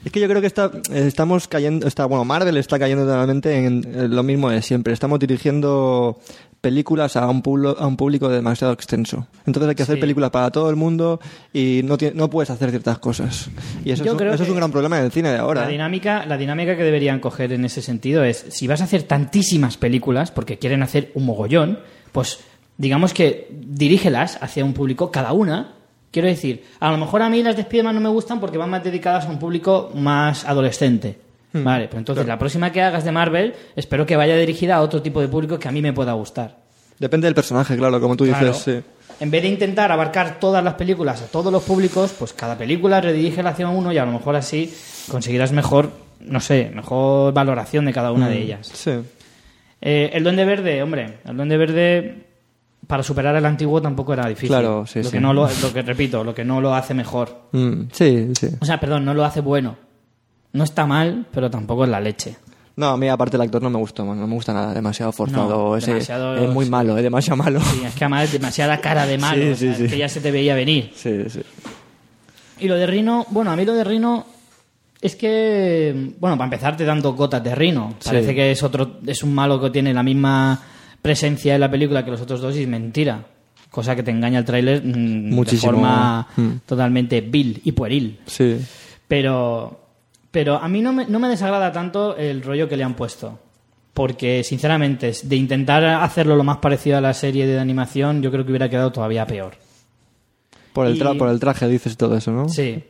Es 0.04 0.10
que 0.10 0.18
yo 0.18 0.26
creo 0.28 0.40
que 0.40 0.48
está, 0.48 0.70
estamos 0.92 1.46
cayendo, 1.46 1.86
está, 1.86 2.06
bueno, 2.06 2.24
Marvel 2.24 2.56
está 2.56 2.76
cayendo 2.76 3.04
totalmente 3.04 3.56
en 3.64 4.14
lo 4.14 4.24
mismo 4.24 4.50
de 4.50 4.60
siempre. 4.60 4.92
Estamos 4.92 5.20
dirigiendo 5.20 6.18
películas 6.60 7.16
a 7.16 7.28
un, 7.28 7.40
público, 7.40 7.76
a 7.78 7.86
un 7.86 7.96
público 7.96 8.28
demasiado 8.28 8.72
extenso. 8.72 9.28
Entonces 9.46 9.68
hay 9.68 9.74
que 9.76 9.82
hacer 9.84 9.94
Sí. 9.96 10.00
películas 10.00 10.30
para 10.30 10.50
todo 10.50 10.70
el 10.70 10.76
mundo 10.76 11.20
y 11.52 11.82
no, 11.84 11.96
no 12.14 12.30
puedes 12.30 12.50
hacer 12.50 12.70
ciertas 12.70 12.98
cosas. 12.98 13.48
Y 13.84 13.92
eso, 13.92 14.02
Yo 14.04 14.14
es, 14.14 14.20
un- 14.20 14.26
eso 14.28 14.42
es 14.42 14.48
un 14.48 14.56
gran 14.56 14.72
problema 14.72 14.98
del 15.00 15.12
cine 15.12 15.30
de 15.30 15.38
ahora. 15.38 15.62
La 15.62 15.68
¿eh? 15.68 15.72
dinámica, 15.72 16.26
la 16.26 16.36
dinámica 16.36 16.76
que 16.76 16.82
deberían 16.82 17.20
coger 17.20 17.52
en 17.52 17.64
ese 17.64 17.80
sentido 17.80 18.24
es, 18.24 18.44
si 18.48 18.66
vas 18.66 18.80
a 18.80 18.84
hacer 18.84 19.04
tantísimas 19.04 19.76
películas, 19.76 20.32
porque 20.32 20.58
quieren 20.58 20.82
hacer 20.82 21.12
un 21.14 21.26
mogollón, 21.26 21.78
pues 22.10 22.40
digamos 22.76 23.14
que 23.14 23.48
dirígelas 23.52 24.36
hacia 24.40 24.64
un 24.64 24.72
público 24.72 25.12
cada 25.12 25.32
una. 25.32 25.74
Quiero 26.12 26.28
decir, 26.28 26.62
a 26.78 26.92
lo 26.92 26.98
mejor 26.98 27.22
a 27.22 27.28
mí 27.28 27.42
las 27.42 27.56
de 27.56 27.62
Spiderman 27.62 27.94
no 27.96 28.00
me 28.00 28.08
gustan 28.10 28.38
porque 28.38 28.58
van 28.58 28.70
más 28.70 28.84
dedicadas 28.84 29.24
a 29.26 29.30
un 29.30 29.38
público 29.40 29.90
más 29.94 30.44
adolescente. 30.44 31.18
Vale, 31.54 31.86
pero 31.88 31.98
entonces 31.98 32.24
la 32.26 32.38
próxima 32.38 32.70
que 32.70 32.80
hagas 32.80 33.04
de 33.04 33.12
Marvel, 33.12 33.54
espero 33.76 34.06
que 34.06 34.14
vaya 34.16 34.36
dirigida 34.36 34.76
a 34.76 34.80
otro 34.82 35.02
tipo 35.02 35.20
de 35.20 35.28
público 35.28 35.58
que 35.58 35.68
a 35.68 35.72
mí 35.72 35.82
me 35.82 35.92
pueda 35.92 36.12
gustar. 36.12 36.56
Depende 36.98 37.26
del 37.26 37.34
personaje, 37.34 37.76
claro, 37.76 38.00
como 38.00 38.16
tú 38.16 38.24
Claro. 38.24 38.46
dices. 38.46 38.62
sí. 38.62 38.80
En 39.20 39.30
vez 39.30 39.42
de 39.42 39.48
intentar 39.48 39.92
abarcar 39.92 40.38
todas 40.40 40.62
las 40.64 40.74
películas 40.74 41.20
a 41.22 41.26
todos 41.26 41.52
los 41.52 41.62
públicos, 41.62 42.14
pues 42.18 42.32
cada 42.32 42.56
película 42.56 43.00
redirige 43.00 43.40
hacia 43.42 43.68
uno 43.68 43.92
y 43.92 43.98
a 43.98 44.04
lo 44.04 44.12
mejor 44.12 44.34
así 44.36 44.72
conseguirás 45.10 45.52
mejor, 45.52 45.90
no 46.20 46.40
sé, 46.40 46.70
mejor 46.74 47.32
valoración 47.34 47.84
de 47.84 47.92
cada 47.92 48.12
una 48.12 48.28
de 48.28 48.38
ellas. 48.38 48.70
Sí. 48.72 48.92
Eh, 49.80 50.10
el 50.14 50.24
Duende 50.24 50.44
Verde, 50.44 50.82
hombre, 50.82 51.18
el 51.24 51.36
Duende 51.36 51.56
Verde 51.56 52.24
para 52.92 53.02
superar 53.02 53.34
el 53.36 53.46
antiguo 53.46 53.80
tampoco 53.80 54.12
era 54.12 54.28
difícil. 54.28 54.50
Claro, 54.50 54.84
sí, 54.86 54.98
lo 54.98 55.06
sí. 55.06 55.12
que 55.12 55.18
no 55.20 55.32
lo, 55.32 55.48
lo 55.48 55.72
que 55.72 55.80
repito, 55.80 56.22
lo 56.22 56.34
que 56.34 56.44
no 56.44 56.60
lo 56.60 56.74
hace 56.74 56.92
mejor. 56.92 57.48
Mm, 57.52 57.84
sí, 57.90 58.28
sí. 58.38 58.48
O 58.60 58.66
sea, 58.66 58.78
perdón, 58.78 59.06
no 59.06 59.14
lo 59.14 59.24
hace 59.24 59.40
bueno. 59.40 59.78
No 60.52 60.62
está 60.62 60.84
mal, 60.84 61.24
pero 61.32 61.50
tampoco 61.50 61.84
es 61.84 61.90
la 61.90 62.00
leche. 62.02 62.36
No, 62.76 62.88
a 62.88 62.98
mí 62.98 63.08
aparte 63.08 63.38
el 63.38 63.40
actor 63.40 63.62
no 63.62 63.70
me 63.70 63.78
gustó, 63.78 64.04
no 64.04 64.26
me 64.26 64.34
gusta 64.34 64.52
nada, 64.52 64.74
demasiado 64.74 65.10
forzado. 65.10 65.48
No, 65.70 65.76
ese- 65.78 65.92
demasiado- 65.94 66.36
Es 66.36 66.50
muy 66.50 66.66
malo, 66.68 66.94
es 66.98 67.02
demasiado 67.02 67.38
malo. 67.38 67.60
Sí, 67.62 67.80
es 67.82 67.94
que 67.94 68.04
además 68.04 68.24
es 68.24 68.32
demasiada 68.32 68.78
cara 68.78 69.06
de 69.06 69.16
malo, 69.16 69.42
Sí, 69.42 69.48
o 69.52 69.56
sea, 69.56 69.72
sí, 69.72 69.78
sí. 69.78 69.84
es 69.86 69.90
que 69.92 69.96
ya 69.98 70.08
se 70.10 70.20
te 70.20 70.30
veía 70.30 70.54
venir. 70.54 70.92
Sí, 70.94 71.30
sí. 71.30 71.40
Y 72.60 72.68
lo 72.68 72.74
de 72.76 72.86
Rino, 72.86 73.24
bueno, 73.30 73.52
a 73.52 73.56
mí 73.56 73.64
lo 73.64 73.72
de 73.72 73.84
Rino 73.84 74.26
es 75.00 75.16
que, 75.16 76.12
bueno, 76.20 76.36
para 76.36 76.44
empezar 76.44 76.76
te 76.76 76.84
dan 76.84 77.00
dos 77.00 77.16
gotas 77.16 77.42
de 77.42 77.54
Rino. 77.54 77.94
Parece 78.04 78.34
que 78.34 78.50
es 78.50 78.62
otro, 78.62 78.98
es 79.06 79.22
un 79.22 79.34
malo 79.34 79.58
que 79.58 79.70
tiene 79.70 79.94
la 79.94 80.02
misma 80.02 80.60
presencia 81.02 81.54
en 81.54 81.60
la 81.60 81.70
película 81.70 82.04
que 82.04 82.10
los 82.12 82.20
otros 82.20 82.40
dos 82.40 82.56
y 82.56 82.62
es 82.62 82.68
mentira. 82.68 83.26
Cosa 83.70 83.96
que 83.96 84.02
te 84.02 84.10
engaña 84.10 84.38
el 84.38 84.44
tráiler 84.44 84.82
mm, 84.84 85.40
de 85.44 85.56
forma 85.56 86.28
Mm. 86.36 86.50
totalmente 86.66 87.20
vil 87.20 87.60
y 87.64 87.72
pueril. 87.72 88.20
Sí. 88.26 88.58
Pero, 89.08 89.80
pero 90.30 90.56
a 90.56 90.68
mí 90.68 90.80
no 90.80 90.92
me, 90.92 91.06
no 91.06 91.18
me 91.18 91.28
desagrada 91.28 91.72
tanto 91.72 92.16
el 92.16 92.42
rollo 92.42 92.68
que 92.68 92.76
le 92.76 92.84
han 92.84 92.94
puesto. 92.94 93.38
Porque, 93.94 94.42
sinceramente, 94.42 95.12
de 95.22 95.36
intentar 95.36 95.84
hacerlo 95.84 96.34
lo 96.36 96.44
más 96.44 96.58
parecido 96.58 96.96
a 96.96 97.00
la 97.02 97.12
serie 97.12 97.46
de 97.46 97.58
animación, 97.58 98.22
yo 98.22 98.30
creo 98.30 98.44
que 98.44 98.50
hubiera 98.52 98.70
quedado 98.70 98.90
todavía 98.92 99.26
peor. 99.26 99.54
Por 100.72 100.86
el, 100.86 100.98
tra- 100.98 101.14
Y- 101.14 101.18
por 101.18 101.28
el 101.28 101.38
traje 101.38 101.68
dices 101.68 101.96
todo 101.98 102.16
eso, 102.16 102.30
¿no? 102.32 102.48
Sí. 102.48 102.82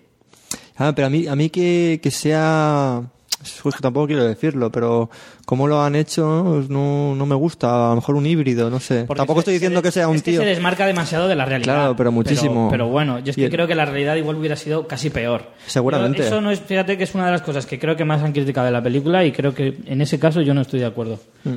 Ah, 0.76 0.92
pero 0.94 1.08
a 1.08 1.10
mí, 1.10 1.26
a 1.26 1.34
mí 1.34 1.50
que, 1.50 1.98
que 2.02 2.10
sea... 2.12 3.02
Que 3.42 3.70
tampoco 3.80 4.06
quiero 4.06 4.24
decirlo, 4.24 4.70
pero 4.70 5.10
como 5.44 5.66
lo 5.66 5.82
han 5.82 5.94
hecho 5.96 6.64
no, 6.68 7.14
no 7.14 7.26
me 7.26 7.34
gusta. 7.34 7.86
A 7.86 7.90
lo 7.90 7.96
mejor 7.96 8.14
un 8.16 8.26
híbrido, 8.26 8.70
no 8.70 8.80
sé. 8.80 9.04
Porque 9.06 9.18
tampoco 9.18 9.38
se- 9.38 9.42
estoy 9.42 9.54
diciendo 9.54 9.80
se- 9.80 9.82
que 9.84 9.90
sea 9.92 10.08
un 10.08 10.16
es 10.16 10.22
tío. 10.22 10.40
Que 10.40 10.44
se 10.46 10.50
desmarca 10.50 10.86
demasiado 10.86 11.28
de 11.28 11.34
la 11.34 11.44
realidad. 11.44 11.74
Claro, 11.74 11.96
pero 11.96 12.12
muchísimo. 12.12 12.68
Pero, 12.70 12.84
pero 12.84 12.88
bueno, 12.88 13.18
yo 13.18 13.30
es 13.30 13.36
que 13.36 13.44
el- 13.46 13.50
creo 13.50 13.66
que 13.66 13.74
la 13.74 13.84
realidad 13.84 14.16
igual 14.16 14.36
hubiera 14.36 14.56
sido 14.56 14.86
casi 14.86 15.10
peor. 15.10 15.50
Seguramente. 15.66 16.18
Pero 16.18 16.28
eso 16.28 16.40
no 16.40 16.50
es, 16.50 16.60
fíjate 16.60 16.96
que 16.98 17.04
es 17.04 17.14
una 17.14 17.26
de 17.26 17.32
las 17.32 17.42
cosas 17.42 17.66
que 17.66 17.78
creo 17.78 17.96
que 17.96 18.04
más 18.04 18.22
han 18.22 18.32
criticado 18.32 18.66
de 18.66 18.72
la 18.72 18.82
película 18.82 19.24
y 19.24 19.32
creo 19.32 19.54
que 19.54 19.78
en 19.86 20.00
ese 20.00 20.18
caso 20.18 20.40
yo 20.42 20.54
no 20.54 20.60
estoy 20.62 20.80
de 20.80 20.86
acuerdo. 20.86 21.18
Mm. 21.44 21.56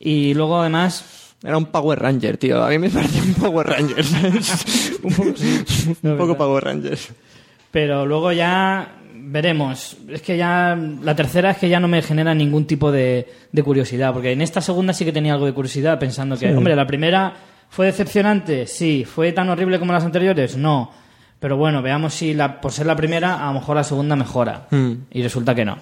Y 0.00 0.34
luego 0.34 0.60
además 0.60 1.04
Era 1.42 1.56
un 1.56 1.66
Power 1.66 1.98
Ranger, 2.00 2.36
tío. 2.36 2.62
A 2.64 2.68
mí 2.70 2.78
me 2.78 2.90
parecía 2.90 3.22
un 3.22 3.34
Power 3.34 3.66
Ranger. 3.68 4.04
un 5.02 5.12
poco, 5.14 5.30
un 6.02 6.16
poco. 6.18 6.36
Power 6.36 6.64
Ranger. 6.64 6.98
Pero 7.70 8.06
luego 8.06 8.32
ya 8.32 8.96
veremos. 9.30 9.96
Es 10.08 10.22
que 10.22 10.36
ya 10.36 10.76
la 11.02 11.14
tercera 11.14 11.50
es 11.50 11.58
que 11.58 11.68
ya 11.68 11.80
no 11.80 11.88
me 11.88 12.02
genera 12.02 12.34
ningún 12.34 12.66
tipo 12.66 12.90
de, 12.90 13.28
de 13.52 13.62
curiosidad, 13.62 14.12
porque 14.12 14.32
en 14.32 14.40
esta 14.40 14.60
segunda 14.60 14.92
sí 14.92 15.04
que 15.04 15.12
tenía 15.12 15.34
algo 15.34 15.46
de 15.46 15.52
curiosidad 15.52 15.98
pensando 15.98 16.36
que, 16.36 16.52
hombre, 16.54 16.74
la 16.74 16.86
primera 16.86 17.34
fue 17.68 17.86
decepcionante, 17.86 18.66
sí, 18.66 19.04
fue 19.04 19.32
tan 19.32 19.48
horrible 19.48 19.78
como 19.78 19.92
las 19.92 20.04
anteriores, 20.04 20.56
no. 20.56 20.90
Pero 21.38 21.56
bueno, 21.56 21.82
veamos 21.82 22.14
si 22.14 22.34
la, 22.34 22.60
por 22.60 22.72
ser 22.72 22.86
la 22.86 22.96
primera, 22.96 23.44
a 23.44 23.52
lo 23.52 23.60
mejor 23.60 23.76
la 23.76 23.84
segunda 23.84 24.16
mejora. 24.16 24.66
Mm. 24.70 24.92
Y 25.12 25.22
resulta 25.22 25.54
que 25.54 25.64
no. 25.64 25.78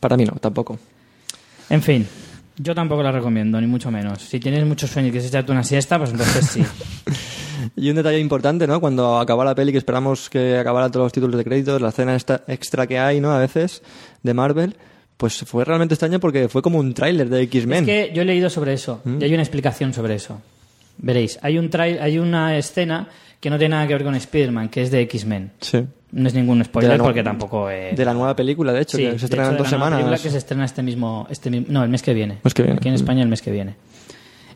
Para 0.00 0.16
mí 0.16 0.24
no, 0.24 0.32
tampoco. 0.32 0.78
En 1.68 1.82
fin, 1.82 2.06
yo 2.56 2.74
tampoco 2.74 3.02
la 3.02 3.12
recomiendo, 3.12 3.60
ni 3.60 3.66
mucho 3.66 3.90
menos. 3.90 4.22
Si 4.22 4.40
tienes 4.40 4.64
mucho 4.64 4.86
sueño 4.86 5.08
y 5.08 5.10
quieres 5.10 5.28
echarte 5.28 5.52
una 5.52 5.64
siesta, 5.64 5.98
pues 5.98 6.10
entonces 6.10 6.46
sí. 6.46 6.64
Y 7.76 7.90
un 7.90 7.96
detalle 7.96 8.18
importante, 8.18 8.66
¿no? 8.66 8.80
Cuando 8.80 9.18
acaba 9.18 9.44
la 9.44 9.54
peli, 9.54 9.72
que 9.72 9.78
esperamos 9.78 10.28
que 10.30 10.56
acabara 10.58 10.90
todos 10.90 11.06
los 11.06 11.12
títulos 11.12 11.36
de 11.36 11.44
créditos, 11.44 11.80
la 11.80 11.88
escena 11.90 12.14
esta 12.14 12.42
extra 12.48 12.86
que 12.86 12.98
hay, 12.98 13.20
¿no? 13.20 13.32
A 13.32 13.38
veces, 13.38 13.82
de 14.22 14.34
Marvel, 14.34 14.76
pues 15.16 15.38
fue 15.46 15.64
realmente 15.64 15.94
extraño 15.94 16.20
porque 16.20 16.48
fue 16.48 16.62
como 16.62 16.78
un 16.78 16.92
tráiler 16.94 17.28
de 17.28 17.42
X-Men. 17.42 17.80
Es 17.80 18.08
que 18.08 18.12
yo 18.14 18.22
he 18.22 18.24
leído 18.24 18.50
sobre 18.50 18.72
eso 18.74 19.00
y 19.18 19.24
hay 19.24 19.32
una 19.32 19.42
explicación 19.42 19.92
sobre 19.94 20.14
eso. 20.16 20.40
Veréis, 20.98 21.38
hay, 21.42 21.58
un 21.58 21.70
trai- 21.70 22.00
hay 22.00 22.18
una 22.18 22.56
escena 22.56 23.08
que 23.40 23.50
no 23.50 23.58
tiene 23.58 23.74
nada 23.74 23.86
que 23.86 23.92
ver 23.94 24.04
con 24.04 24.14
Spider-Man, 24.14 24.68
que 24.70 24.82
es 24.82 24.90
de 24.90 25.00
X-Men. 25.02 25.52
Sí. 25.60 25.84
No 26.12 26.26
es 26.28 26.34
ningún 26.34 26.64
spoiler 26.64 26.98
porque 26.98 27.22
tampoco... 27.22 27.66
De 27.68 28.02
la 28.04 28.14
nueva 28.14 28.34
película, 28.34 28.72
de 28.72 28.80
hecho, 28.82 28.96
sí, 28.96 29.04
que 29.04 29.18
se 29.18 29.26
estrena 29.26 29.48
en 29.50 29.56
dos 29.58 29.66
la 29.66 29.70
semanas. 29.70 29.98
película 29.98 30.18
que 30.18 30.30
se 30.30 30.38
estrena 30.38 30.64
este 30.64 30.82
mismo, 30.82 31.26
este 31.30 31.50
No, 31.50 31.82
el 31.82 31.90
mes 31.90 32.02
que 32.02 32.14
viene. 32.14 32.38
Mes 32.42 32.54
que 32.54 32.62
viene. 32.62 32.78
Aquí 32.78 32.88
en 32.88 32.94
Mm. 32.94 32.96
España 32.96 33.22
el 33.22 33.28
mes 33.28 33.42
que 33.42 33.50
viene. 33.50 33.74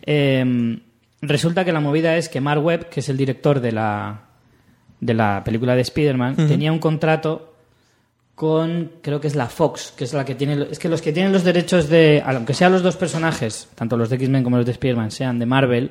Eh, 0.03 0.79
resulta 1.23 1.65
que 1.65 1.73
la 1.73 1.81
movida 1.81 2.17
es 2.17 2.29
que 2.29 2.41
Mark 2.41 2.65
Webb, 2.65 2.89
que 2.89 3.01
es 3.01 3.09
el 3.09 3.17
director 3.17 3.61
de 3.61 3.73
la, 3.73 4.23
de 5.01 5.15
la 5.15 5.43
película 5.45 5.75
de 5.75 5.83
Spider-Man, 5.83 6.37
tenía 6.37 6.73
un 6.73 6.79
contrato 6.79 7.55
con, 8.35 8.93
creo 9.03 9.21
que 9.21 9.29
es 9.29 9.35
la 9.35 9.49
Fox, 9.49 9.93
que 9.95 10.05
es 10.05 10.15
la 10.15 10.25
que 10.25 10.35
tiene... 10.35 10.67
Es 10.71 10.79
que 10.79 10.89
los 10.89 11.03
que 11.03 11.13
tienen 11.13 11.31
los 11.31 11.45
derechos 11.45 11.91
de... 11.91 12.23
Aunque 12.25 12.55
sean 12.55 12.73
los 12.73 12.83
dos 12.83 12.97
personajes, 12.97 13.69
tanto 13.75 13.99
los 13.99 14.09
de 14.09 14.17
X-Men 14.17 14.43
como 14.43 14.57
los 14.57 14.65
de 14.65 14.73
Spider-Man, 14.73 15.11
sean 15.11 15.39
de 15.39 15.45
Marvel, 15.45 15.91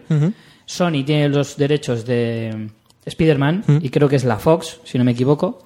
Sony 0.65 1.03
tiene 1.05 1.29
los 1.29 1.57
derechos 1.57 2.05
de 2.05 2.69
Spider-Man 3.05 3.65
y 3.81 3.89
creo 3.89 4.09
que 4.09 4.15
es 4.15 4.23
la 4.23 4.39
Fox, 4.39 4.79
si 4.83 4.97
no 4.97 5.03
me 5.03 5.11
equivoco, 5.11 5.63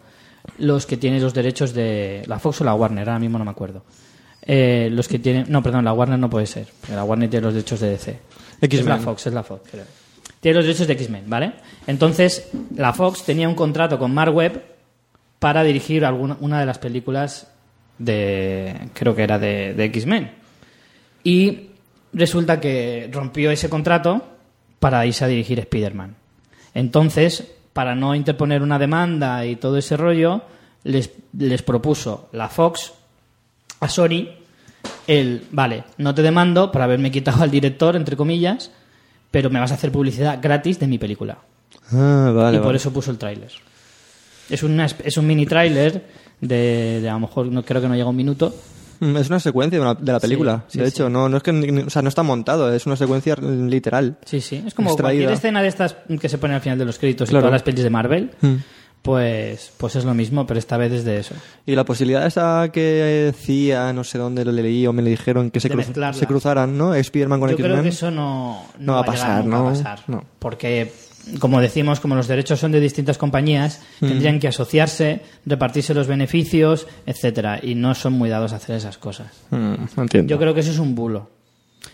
los 0.58 0.86
que 0.86 0.98
tienen 0.98 1.22
los 1.22 1.34
derechos 1.34 1.74
de 1.74 2.24
la 2.28 2.38
Fox 2.38 2.60
o 2.60 2.64
la 2.66 2.74
Warner, 2.74 3.08
ahora 3.08 3.20
mismo 3.20 3.38
no 3.38 3.46
me 3.46 3.52
acuerdo. 3.52 3.86
Eh, 4.42 4.90
los 4.92 5.08
que 5.08 5.20
tienen... 5.20 5.46
No, 5.48 5.64
perdón, 5.64 5.86
la 5.86 5.94
Warner 5.94 6.20
no 6.20 6.30
puede 6.30 6.48
ser, 6.48 6.68
porque 6.82 6.96
la 6.96 7.06
Warner 7.06 7.30
tiene 7.30 7.46
los 7.46 7.54
derechos 7.54 7.80
de 7.80 7.92
DC. 7.92 8.20
Es 8.64 8.86
la 8.86 8.98
Fox, 8.98 9.28
es 9.28 9.34
la 9.34 9.44
Fox. 9.44 9.70
Tiene 10.40 10.58
los 10.58 10.66
derechos 10.66 10.88
de 10.88 10.94
X-Men, 10.94 11.26
¿vale? 11.28 11.54
Entonces, 11.88 12.50
la 12.76 12.94
Fox 12.94 13.24
tenía 13.24 13.48
un 13.48 13.56
contrato 13.56 13.98
con 14.00 14.14
Mark 14.14 14.34
Webb 14.34 14.62
para 15.40 15.64
dirigir 15.64 16.06
alguna, 16.06 16.38
una 16.40 16.60
de 16.60 16.66
las 16.66 16.78
películas 16.80 17.48
de... 17.98 18.90
creo 18.94 19.16
que 19.16 19.24
era 19.24 19.40
de, 19.40 19.74
de 19.74 19.86
X-Men. 19.86 20.32
Y 21.24 21.70
resulta 22.14 22.60
que 22.60 23.10
rompió 23.12 23.52
ese 23.52 23.70
contrato 23.70 24.22
para 24.80 25.06
irse 25.06 25.24
a 25.24 25.28
dirigir 25.28 25.60
Spider-Man. 25.60 26.16
Entonces, 26.74 27.46
para 27.74 27.96
no 27.96 28.16
interponer 28.16 28.62
una 28.62 28.80
demanda 28.80 29.46
y 29.46 29.56
todo 29.56 29.78
ese 29.78 29.98
rollo, 29.98 30.42
les, 30.84 31.10
les 31.38 31.62
propuso 31.62 32.30
la 32.34 32.50
Fox 32.50 32.94
a 33.80 33.88
Sony 33.88 34.43
el, 35.08 35.44
vale, 35.52 35.84
no 35.98 36.14
te 36.16 36.22
demando 36.22 36.72
por 36.72 36.82
haberme 36.82 37.12
quitado 37.12 37.44
al 37.44 37.52
director, 37.52 37.96
entre 37.96 38.16
comillas, 38.16 38.72
pero 39.32 39.50
me 39.50 39.60
vas 39.60 39.72
a 39.72 39.76
hacer 39.76 39.92
publicidad 39.92 40.40
gratis 40.42 40.80
de 40.80 40.88
mi 40.88 40.98
película. 40.98 41.38
Ah, 41.92 42.32
vale, 42.34 42.58
y 42.58 42.60
por 42.60 42.68
vale. 42.68 42.78
eso 42.78 42.92
puso 42.94 43.12
el 43.12 43.18
tráiler. 43.18 43.52
Es, 44.50 44.64
una 44.64 44.86
es 44.86 45.18
un 45.18 45.26
mini 45.28 45.46
tráiler 45.46 46.04
de, 46.42 47.00
de 47.02 47.10
a 47.10 47.14
lo 47.14 47.22
mejor 47.22 47.48
no 47.48 47.64
creo 47.64 47.82
que 47.82 47.88
no 47.88 47.96
llega 47.96 48.10
un 48.10 48.16
minuto. 48.16 48.54
Mm, 49.00 49.18
Es 49.18 49.30
una 49.30 49.40
secuencia 49.40 49.78
de, 49.80 49.82
una- 49.86 49.96
de 49.96 50.12
la 50.12 50.20
película. 50.20 50.64
Sí, 50.68 50.80
de 50.80 50.86
sí, 50.86 50.90
hecho, 50.96 51.10
no, 51.10 51.28
no 51.30 51.38
es 51.38 51.44
que 51.44 51.52
o 51.86 51.90
sea, 51.90 52.02
no 52.02 52.10
está 52.10 52.24
montado, 52.24 52.72
es 52.74 52.86
una 52.86 52.96
secuencia 52.96 53.36
literal. 53.36 54.18
Sí, 54.26 54.40
sí. 54.42 54.64
Es 54.66 54.74
como 54.74 54.90
Extraída. 54.90 55.20
cualquier 55.24 55.32
escena 55.32 55.62
de 55.62 55.68
estas 55.70 55.96
que 56.20 56.30
se 56.30 56.38
pone 56.38 56.54
al 56.56 56.62
final 56.62 56.78
de 56.78 56.86
los 56.86 56.98
créditos 57.00 57.30
Claro. 57.30 57.40
y 57.40 57.44
todas 57.44 57.54
las 57.54 57.64
pelis 57.64 57.84
de 57.84 57.90
Marvel, 57.90 58.32
Mm. 58.42 58.54
Pues, 59.04 59.72
pues 59.78 59.96
es 59.98 60.06
lo 60.06 60.14
mismo, 60.16 60.48
pero 60.48 60.58
esta 60.58 60.78
vez 60.78 60.92
es 60.94 61.04
de 61.06 61.18
eso. 61.20 61.36
Y 61.66 61.76
la 61.76 61.84
posibilidad 61.86 62.26
esa 62.26 62.70
que 62.74 63.32
decía, 63.32 63.94
no 63.94 64.04
sé 64.04 64.18
dónde 64.18 64.44
lo 64.46 64.52
leí 64.52 64.88
o 64.88 64.94
me 64.94 65.02
le 65.04 65.12
dijeron 65.12 65.52
que 65.52 65.60
se, 65.60 65.70
cruz- 65.70 65.92
se 66.16 66.26
cruzaran, 66.26 66.78
¿no? 66.78 66.96
Spider-Man 66.96 67.40
con 67.40 67.50
Yo 67.52 67.58
creo 67.58 67.84
que 67.84 67.90
eso 67.90 68.10
no, 68.10 68.66
No 68.80 68.94
va 68.94 69.00
a 69.00 69.04
llegar 69.04 69.16
pasar, 69.20 69.46
nunca 69.46 69.58
¿no? 69.58 69.68
a 69.68 69.72
pasar. 69.74 70.00
No. 70.08 70.24
Porque, 70.40 70.92
como 71.40 71.60
decimos, 71.62 72.00
como 72.00 72.16
los 72.16 72.28
derechos 72.28 72.60
son 72.60 72.72
de 72.72 72.80
distintas 72.80 73.18
compañías, 73.18 73.82
Mm. 74.00 74.08
tendrían 74.08 74.40
que 74.40 74.48
asociarse, 74.48 75.22
repartirse 75.46 75.94
los 75.94 76.08
beneficios, 76.08 76.88
etcétera, 77.06 77.60
y 77.62 77.76
no 77.76 77.94
son 77.96 78.14
muy 78.14 78.30
dados 78.30 78.54
a 78.54 78.56
hacer 78.56 78.78
esas 78.78 78.98
cosas. 78.98 79.28
Mm, 79.52 79.76
entiendo. 79.98 80.30
Yo 80.32 80.40
creo 80.40 80.54
que 80.54 80.62
eso 80.62 80.72
es 80.72 80.80
un 80.80 80.96
bulo. 80.96 81.30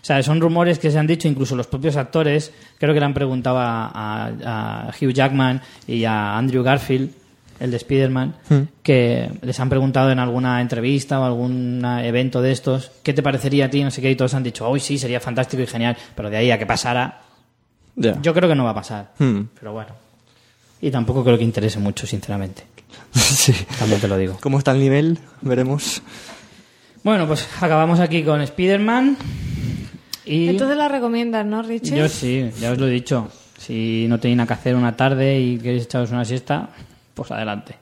O 0.02 0.06
sea, 0.06 0.22
son 0.24 0.40
rumores 0.42 0.80
que 0.80 0.92
se 0.92 0.98
han 1.00 1.08
dicho, 1.08 1.28
incluso 1.28 1.56
los 1.56 1.68
propios 1.68 1.96
actores, 1.98 2.52
creo 2.78 2.94
que 2.94 3.00
le 3.00 3.06
han 3.06 3.14
preguntado 3.14 3.58
a, 3.60 3.86
a- 3.88 4.88
a 4.88 4.90
Hugh 5.00 5.12
Jackman 5.14 5.62
y 5.88 6.06
a 6.06 6.38
Andrew 6.38 6.64
Garfield, 6.64 7.12
el 7.60 7.72
de 7.72 7.78
Spider-Man, 7.78 8.36
que 8.82 9.30
les 9.42 9.60
han 9.60 9.68
preguntado 9.70 10.12
en 10.12 10.20
alguna 10.20 10.62
entrevista 10.62 11.20
o 11.20 11.26
algún 11.26 11.84
evento 11.84 12.42
de 12.42 12.54
estos, 12.54 12.92
¿qué 13.04 13.14
te 13.14 13.22
parecería 13.22 13.66
a 13.66 13.70
ti? 13.70 13.84
No 13.84 13.92
sé 13.92 14.02
qué, 14.02 14.10
y 14.10 14.16
todos 14.16 14.34
han 14.34 14.44
dicho, 14.44 14.66
hoy 14.68 14.80
sí, 14.80 14.98
sería 14.98 15.20
fantástico 15.20 15.62
y 15.62 15.68
genial, 15.68 15.98
pero 16.16 16.30
de 16.30 16.38
ahí 16.38 16.52
a 16.52 16.58
que 16.58 16.66
pasara, 16.66 17.20
yo 18.22 18.34
creo 18.34 18.48
que 18.48 18.56
no 18.56 18.64
va 18.64 18.70
a 18.70 18.76
pasar. 18.76 19.12
Mm. 19.20 19.42
Pero 19.60 19.74
bueno. 19.74 19.90
Y 20.82 20.90
tampoco 20.90 21.22
creo 21.26 21.38
que 21.38 21.44
interese 21.44 21.80
mucho, 21.80 22.08
sinceramente. 22.08 22.64
sí. 23.12 23.54
También 23.78 24.00
te 24.00 24.08
lo 24.08 24.18
digo. 24.18 24.38
¿Cómo 24.40 24.58
está 24.58 24.72
el 24.72 24.80
nivel? 24.80 25.20
Veremos. 25.42 26.02
Bueno, 27.04 27.28
pues 27.28 27.46
acabamos 27.62 28.00
aquí 28.00 28.24
con 28.24 28.40
Spider-Man. 28.40 29.18
Y... 30.32 30.48
Entonces 30.50 30.78
la 30.78 30.88
recomiendas, 30.88 31.46
¿no, 31.46 31.62
Richie? 31.63 31.98
Yo 31.98 32.08
sí, 32.08 32.50
ya 32.60 32.72
os 32.72 32.78
lo 32.78 32.88
he 32.88 32.92
dicho. 32.92 33.30
Si 33.58 34.06
no 34.08 34.20
tenéis 34.20 34.38
nada 34.38 34.48
que 34.48 34.54
hacer 34.54 34.76
una 34.76 34.96
tarde 34.96 35.39
y 35.39 35.58
queréis 35.58 35.84
echaros 35.86 36.12
una 36.12 36.24
siesta, 36.24 36.70
pues 37.15 37.32
adelante. 37.32 37.76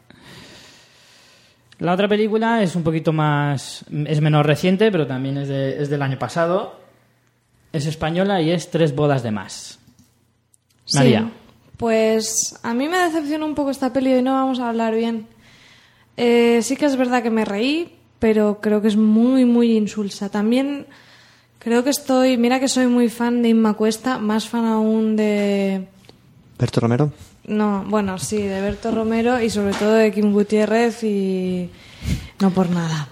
La 1.79 1.93
otra 1.93 2.07
película 2.07 2.63
es 2.63 2.75
un 2.75 2.83
poquito 2.83 3.13
más. 3.13 3.86
es 4.05 4.21
menos 4.21 4.45
reciente, 4.45 4.91
pero 4.91 5.05
también 5.05 5.38
es, 5.38 5.47
de- 5.47 5.81
es 5.81 5.89
del 5.89 6.01
año 6.01 6.17
pasado. 6.17 6.79
Es 7.73 7.86
española 7.86 8.41
y 8.41 8.49
es 8.51 8.71
Tres 8.71 8.95
bodas 8.95 9.21
de 9.23 9.31
más. 9.31 9.79
Sí. 10.86 10.97
María. 10.97 11.29
Pues 11.75 12.57
a 12.63 12.73
mí 12.73 12.88
me 12.88 12.97
decepcionó 12.97 13.45
un 13.45 13.53
poco 13.53 13.69
esta 13.69 13.93
peli 13.93 14.15
y 14.15 14.21
no 14.23 14.33
vamos 14.33 14.60
a 14.60 14.69
hablar 14.69 14.95
bien. 14.95 15.27
Eh, 16.15 16.62
sí 16.63 16.75
que 16.75 16.86
es 16.86 16.95
verdad 16.95 17.21
que 17.21 17.29
me 17.29 17.45
reí, 17.45 17.93
pero 18.17 18.60
creo 18.62 18.81
que 18.81 18.88
es 18.88 18.95
muy, 18.97 19.45
muy 19.45 19.77
insulsa. 19.77 20.29
También 20.29 20.88
creo 21.67 21.84
que 21.84 21.89
estoy. 21.89 22.38
Mira 22.38 22.62
que 22.62 22.69
soy 22.69 22.88
muy 22.88 23.10
fan 23.10 23.41
de 23.41 23.49
Inma 23.49 23.73
Cuesta, 23.73 24.19
más 24.19 24.47
fan 24.47 24.63
aún 24.65 25.17
de. 25.17 25.86
Berto 26.58 26.80
Romero. 26.80 27.12
No, 27.45 27.84
bueno, 27.88 28.17
sí, 28.17 28.38
de 28.38 28.62
Berto 28.62 28.91
Romero 28.91 29.41
y 29.41 29.49
sobre 29.49 29.73
todo 29.73 29.91
de 29.91 30.13
Kim 30.13 30.32
Gutiérrez 30.32 31.03
y. 31.03 31.69
No 32.39 32.51
por 32.51 32.69
nada. 32.69 33.10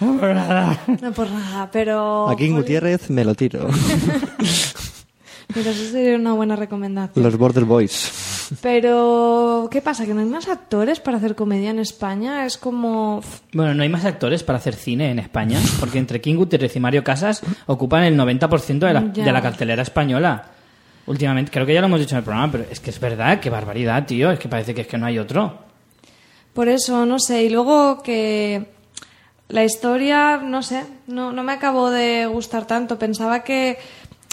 No 0.00 1.12
por 1.12 1.30
nada, 1.30 1.68
pero. 1.72 2.28
Aquí 2.28 2.44
en 2.44 2.52
joder, 2.52 2.62
Gutiérrez 2.62 3.10
me 3.10 3.24
lo 3.24 3.34
tiro. 3.34 3.66
Mira, 5.56 5.70
eso 5.72 5.90
sería 5.90 6.14
una 6.14 6.34
buena 6.34 6.54
recomendación. 6.54 7.24
Los 7.24 7.36
Border 7.36 7.64
Boys. 7.64 8.37
Pero, 8.62 9.68
¿qué 9.70 9.82
pasa? 9.82 10.06
¿Que 10.06 10.14
no 10.14 10.20
hay 10.20 10.26
más 10.26 10.48
actores 10.48 11.00
para 11.00 11.18
hacer 11.18 11.34
comedia 11.34 11.70
en 11.70 11.78
España? 11.78 12.46
Es 12.46 12.56
como... 12.56 13.20
Bueno, 13.52 13.74
no 13.74 13.82
hay 13.82 13.88
más 13.88 14.04
actores 14.04 14.42
para 14.42 14.58
hacer 14.58 14.74
cine 14.74 15.10
en 15.10 15.18
España, 15.18 15.58
porque 15.80 15.98
entre 15.98 16.20
King 16.20 16.36
Gutiérrez 16.36 16.74
y 16.74 16.80
Mario 16.80 17.04
Casas 17.04 17.42
ocupan 17.66 18.04
el 18.04 18.16
90% 18.18 18.78
de 18.78 18.94
la, 18.94 19.00
de 19.00 19.32
la 19.32 19.42
cartelera 19.42 19.82
española. 19.82 20.46
Últimamente, 21.06 21.50
creo 21.50 21.66
que 21.66 21.74
ya 21.74 21.80
lo 21.80 21.86
hemos 21.86 22.00
dicho 22.00 22.14
en 22.14 22.18
el 22.18 22.24
programa, 22.24 22.52
pero 22.52 22.64
es 22.70 22.80
que 22.80 22.90
es 22.90 23.00
verdad, 23.00 23.40
qué 23.40 23.50
barbaridad, 23.50 24.06
tío. 24.06 24.30
Es 24.30 24.38
que 24.38 24.48
parece 24.48 24.74
que 24.74 24.82
es 24.82 24.86
que 24.86 24.98
no 24.98 25.06
hay 25.06 25.18
otro. 25.18 25.58
Por 26.52 26.68
eso, 26.68 27.06
no 27.06 27.18
sé. 27.18 27.44
Y 27.44 27.50
luego 27.50 28.02
que 28.02 28.68
la 29.48 29.64
historia, 29.64 30.38
no 30.38 30.62
sé, 30.62 30.84
no, 31.06 31.32
no 31.32 31.42
me 31.42 31.52
acabó 31.52 31.90
de 31.90 32.26
gustar 32.26 32.66
tanto. 32.66 32.98
Pensaba 32.98 33.42
que 33.42 33.78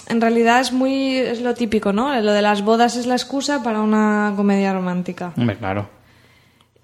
en 0.08 0.22
realidad 0.22 0.60
es 0.62 0.72
muy... 0.72 1.16
es 1.18 1.42
lo 1.42 1.54
típico, 1.54 1.92
¿no? 1.94 2.14
Lo 2.22 2.32
de 2.34 2.42
las 2.42 2.62
bodas 2.64 2.96
es 2.96 3.06
la 3.08 3.16
excusa 3.16 3.64
para 3.64 3.82
una 3.82 4.34
comedia 4.36 4.74
romántica. 4.74 5.34
Hombre, 5.38 5.58
claro. 5.58 5.90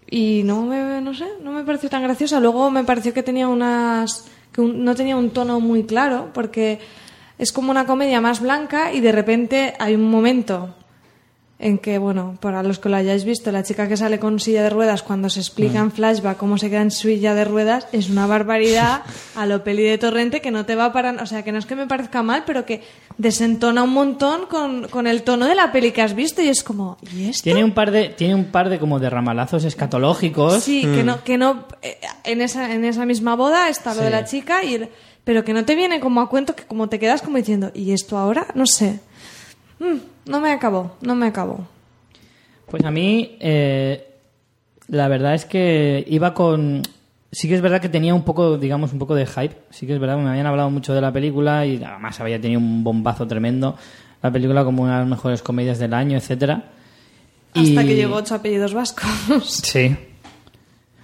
Y 0.10 0.42
no 0.44 0.64
me, 0.64 1.02
no 1.02 1.14
sé, 1.14 1.26
no 1.42 1.52
me 1.52 1.64
pareció 1.64 1.90
tan 1.90 2.04
graciosa. 2.04 2.40
Luego 2.40 2.70
me 2.70 2.84
pareció 2.84 3.14
que 3.14 3.24
tenía 3.24 3.48
unas... 3.48 4.26
que 4.52 4.62
un- 4.62 4.84
no 4.84 4.96
tenía 4.96 5.16
un 5.16 5.30
tono 5.30 5.60
muy 5.60 5.84
claro, 5.86 6.30
porque 6.34 6.80
es 7.38 7.52
como 7.52 7.72
una 7.72 7.86
comedia 7.86 8.20
más 8.22 8.42
blanca 8.42 8.92
y 8.94 9.00
de 9.00 9.12
repente 9.12 9.74
hay 9.80 9.96
un 9.96 10.10
momento 10.10 10.76
en 11.62 11.78
que, 11.78 11.98
bueno, 12.00 12.36
para 12.42 12.64
los 12.64 12.80
que 12.80 12.90
lo 12.90 12.96
hayáis 12.98 13.24
visto, 13.24 13.52
la 13.52 13.62
chica 13.64 13.88
que 13.88 13.96
sale 13.96 14.20
con 14.20 14.40
silla 14.40 14.64
de 14.64 14.70
ruedas 14.72 15.04
cuando 15.04 15.30
se 15.30 15.40
explica 15.40 15.80
en 15.80 15.92
flashback 15.92 16.36
cómo 16.38 16.58
se 16.58 16.70
queda 16.70 16.82
en 16.82 16.90
silla 16.92 17.36
de 17.36 17.46
ruedas 17.46 17.88
es 17.92 18.10
una 18.10 18.26
barbaridad 18.28 19.04
a 19.36 19.46
lo 19.46 19.64
peli 19.64 19.84
de 19.84 19.98
torrente 19.98 20.42
que 20.42 20.50
no 20.52 20.66
te 20.66 20.76
va 20.76 20.92
para... 20.92 21.12
O 21.22 21.26
sea, 21.26 21.44
que 21.44 21.52
no 21.52 21.60
es 21.60 21.66
que 21.68 21.76
me 21.76 21.86
parezca 21.88 22.24
mal, 22.24 22.44
pero 22.48 22.66
que 22.66 22.82
desentona 23.18 23.84
un 23.84 23.92
montón 23.94 24.48
con, 24.48 24.88
con 24.88 25.06
el 25.06 25.22
tono 25.24 25.46
de 25.46 25.54
la 25.56 25.72
peli 25.72 25.92
que 25.92 26.02
has 26.02 26.16
visto 26.16 26.42
y 26.42 26.48
es 26.50 26.64
como... 26.64 26.98
¿Y 27.16 27.30
esto? 27.30 27.44
Tiene 27.44 27.64
un 27.64 27.74
par 27.74 27.92
de, 27.92 28.10
tiene 28.10 28.34
un 28.36 28.46
par 28.46 28.70
de 28.70 28.80
como 28.80 29.00
de 29.00 29.10
ramalazos 29.10 29.64
escatológicos. 29.64 30.64
Sí, 30.64 30.82
que 30.82 31.04
no, 31.04 31.24
que 31.24 31.38
no 31.38 31.66
eh, 31.84 31.98
en 32.24 32.42
esa, 32.42 32.74
en 32.74 32.86
esa 32.86 33.06
misma 33.06 33.36
boda 33.36 33.70
está 33.70 33.92
lo 33.94 34.00
Sí. 34.00 34.06
de 34.06 34.10
la 34.10 34.26
chica 34.26 34.64
y 34.64 34.76
el- 34.76 34.90
pero 35.24 35.44
que 35.44 35.54
no 35.54 35.64
te 35.66 35.76
viene 35.76 36.00
como 36.00 36.20
a 36.22 36.28
cuento 36.30 36.56
que 36.56 36.64
como 36.64 36.90
te 36.90 36.98
quedas 36.98 37.22
como 37.22 37.38
diciendo, 37.38 37.70
¿y 37.76 37.92
esto 37.92 38.18
ahora? 38.18 38.48
No 38.56 38.66
sé. 38.66 39.00
Mm, 39.82 40.30
no 40.30 40.40
me 40.40 40.52
acabó, 40.52 40.96
no 41.02 41.16
me 41.16 41.26
acabó. 41.28 41.68
Pues 42.70 42.86
a 42.86 42.92
mí, 42.92 43.36
eh, 43.40 44.08
la 44.88 45.08
verdad 45.08 45.34
es 45.34 45.46
que 45.46 46.04
iba 46.08 46.34
con... 46.34 46.84
Sí 47.34 47.48
que 47.48 47.56
es 47.56 47.62
verdad 47.62 47.82
que 47.82 47.90
tenía 47.90 48.14
un 48.14 48.24
poco, 48.24 48.58
digamos, 48.58 48.92
un 48.94 49.00
poco 49.00 49.16
de 49.16 49.26
hype. 49.26 49.56
Sí 49.70 49.88
que 49.88 49.94
es 49.94 50.00
verdad 50.00 50.18
que 50.18 50.24
me 50.24 50.30
habían 50.30 50.46
hablado 50.48 50.70
mucho 50.70 50.94
de 50.94 51.00
la 51.02 51.12
película 51.14 51.66
y 51.66 51.82
además 51.84 52.20
había 52.20 52.40
tenido 52.40 52.60
un 52.60 52.84
bombazo 52.84 53.26
tremendo. 53.26 53.76
La 54.22 54.32
película 54.32 54.64
como 54.66 54.84
una 54.84 54.96
de 54.96 55.00
las 55.02 55.10
mejores 55.10 55.42
comedias 55.42 55.80
del 55.80 55.94
año, 55.94 56.18
etcétera. 56.18 56.66
Hasta 57.56 57.62
Y- 57.84 57.88
que 57.88 57.96
llegó 57.96 58.16
ocho 58.16 58.36
apellidos 58.36 58.74
vascos. 58.74 59.10
Sí. 59.64 59.96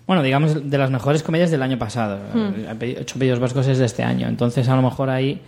Bueno, 0.06 0.22
digamos, 0.24 0.70
de 0.70 0.78
las 0.78 0.90
mejores 0.92 1.22
comedias 1.24 1.52
del 1.52 1.62
año 1.64 1.78
pasado. 1.78 2.20
Hmm. 2.34 2.54
Ocho 3.02 3.20
Bellos 3.20 3.40
Vascos 3.40 3.68
es 3.68 3.78
de 3.78 3.86
este 3.86 4.04
año. 4.04 4.28
Entonces, 4.30 4.68
a 4.70 4.76
lo 4.78 4.82
mejor 4.82 5.10
ahí 5.10 5.42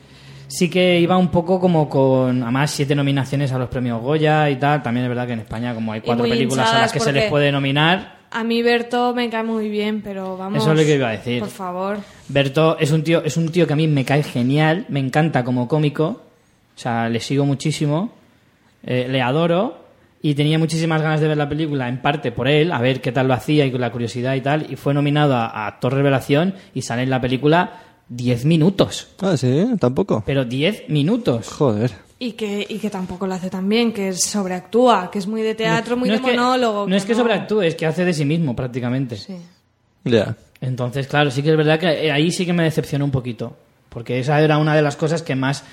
sí 0.49 0.69
que 0.69 0.99
iba 0.99 1.17
un 1.17 1.29
poco 1.29 1.59
como 1.59 1.88
con, 1.88 2.43
además, 2.43 2.71
siete 2.71 2.95
nominaciones 2.95 3.51
a 3.53 3.57
los 3.57 3.69
premios 3.69 4.01
Goya 4.01 4.49
y 4.49 4.57
tal. 4.57 4.83
También 4.83 5.05
es 5.05 5.09
verdad 5.09 5.27
que 5.27 5.33
en 5.33 5.39
España, 5.39 5.73
como 5.73 5.93
hay 5.93 6.01
cuatro 6.01 6.25
películas 6.25 6.73
a 6.73 6.79
las 6.81 6.91
que 6.91 6.99
se 6.99 7.13
les 7.13 7.29
puede 7.29 7.51
nominar, 7.51 8.19
A 8.31 8.43
mí 8.43 8.62
Berto 8.62 9.13
me 9.15 9.29
cae 9.29 9.43
muy 9.43 9.69
bien, 9.69 10.01
pero 10.01 10.38
vamos. 10.38 10.62
Eso 10.62 10.71
es 10.71 10.79
lo 10.79 10.85
que 10.85 10.95
iba 10.95 11.09
a 11.09 11.12
decir. 11.12 11.39
Por 11.39 11.49
favor. 11.49 11.97
Berto 12.27 12.77
es 12.79 12.91
un 12.91 13.03
tío, 13.03 13.23
es 13.23 13.38
un 13.38 13.49
tío 13.49 13.65
que 13.65 13.73
a 13.73 13.75
mí 13.75 13.88
me 13.88 14.05
cae 14.05 14.23
genial, 14.23 14.85
me 14.89 14.99
encanta 14.99 15.43
como 15.43 15.67
cómico, 15.67 16.05
o 16.05 16.79
sea, 16.79 17.09
le 17.09 17.19
sigo 17.19 17.45
muchísimo, 17.45 18.12
eh, 18.83 19.07
le 19.09 19.21
adoro 19.21 19.85
y 20.21 20.35
tenía 20.35 20.59
muchísimas 20.59 21.01
ganas 21.01 21.21
de 21.21 21.27
ver 21.27 21.38
la 21.38 21.47
película, 21.47 21.88
en 21.88 22.01
parte 22.01 22.31
por 22.31 22.47
él, 22.47 22.71
a 22.71 22.79
ver 22.81 23.01
qué 23.01 23.12
tal 23.12 23.27
lo 23.27 23.33
hacía 23.33 23.65
y 23.65 23.71
con 23.71 23.81
la 23.81 23.91
curiosidad 23.91 24.35
y 24.35 24.41
tal, 24.41 24.67
y 24.69 24.75
fue 24.75 24.93
nominado 24.93 25.33
a, 25.33 25.47
a 25.47 25.67
Actor 25.67 25.93
Revelación 25.93 26.55
y 26.73 26.81
sale 26.81 27.03
en 27.03 27.09
la 27.09 27.21
película 27.21 27.71
10 28.09 28.45
minutos, 28.45 29.07
Ah, 29.21 29.37
sí, 29.37 29.65
tampoco. 29.79 30.23
pero 30.25 30.43
10 30.45 30.89
minutos. 30.89 31.47
Joder. 31.47 31.91
Y 32.17 32.33
que, 32.33 32.65
y 32.67 32.79
que 32.79 32.89
tampoco 32.89 33.27
lo 33.27 33.33
hace 33.35 33.49
tan 33.49 33.69
bien, 33.69 33.93
que 33.93 34.11
sobreactúa, 34.13 35.09
que 35.11 35.19
es 35.19 35.27
muy 35.27 35.41
de 35.41 35.55
teatro, 35.55 35.95
muy 35.95 36.09
no 36.09 36.13
de 36.15 36.19
es 36.19 36.25
que, 36.25 36.31
monólogo. 36.35 36.87
No 36.87 36.95
es 36.95 37.05
que 37.05 37.15
sobreactúe, 37.15 37.61
es 37.61 37.75
que 37.75 37.85
hace 37.85 38.03
de 38.03 38.13
sí 38.13 38.25
mismo 38.25 38.55
prácticamente. 38.55 39.15
Sí. 39.15 39.35
Ya. 40.03 40.35
Entonces, 40.59 41.07
claro, 41.07 41.31
sí 41.31 41.41
que 41.41 41.51
es 41.51 41.57
verdad 41.57 41.79
que 41.79 41.87
eh, 42.07 42.11
ahí 42.11 42.31
sí 42.31 42.45
que 42.45 42.51
me 42.51 42.63
decepcionó 42.63 43.05
un 43.05 43.11
poquito. 43.11 43.55
Porque 43.89 44.19
esa 44.19 44.41
era 44.41 44.57
una 44.57 44.75
de 44.75 44.81
las 44.81 44.95
cosas 44.97 45.21
que 45.21 45.35
más 45.35 45.63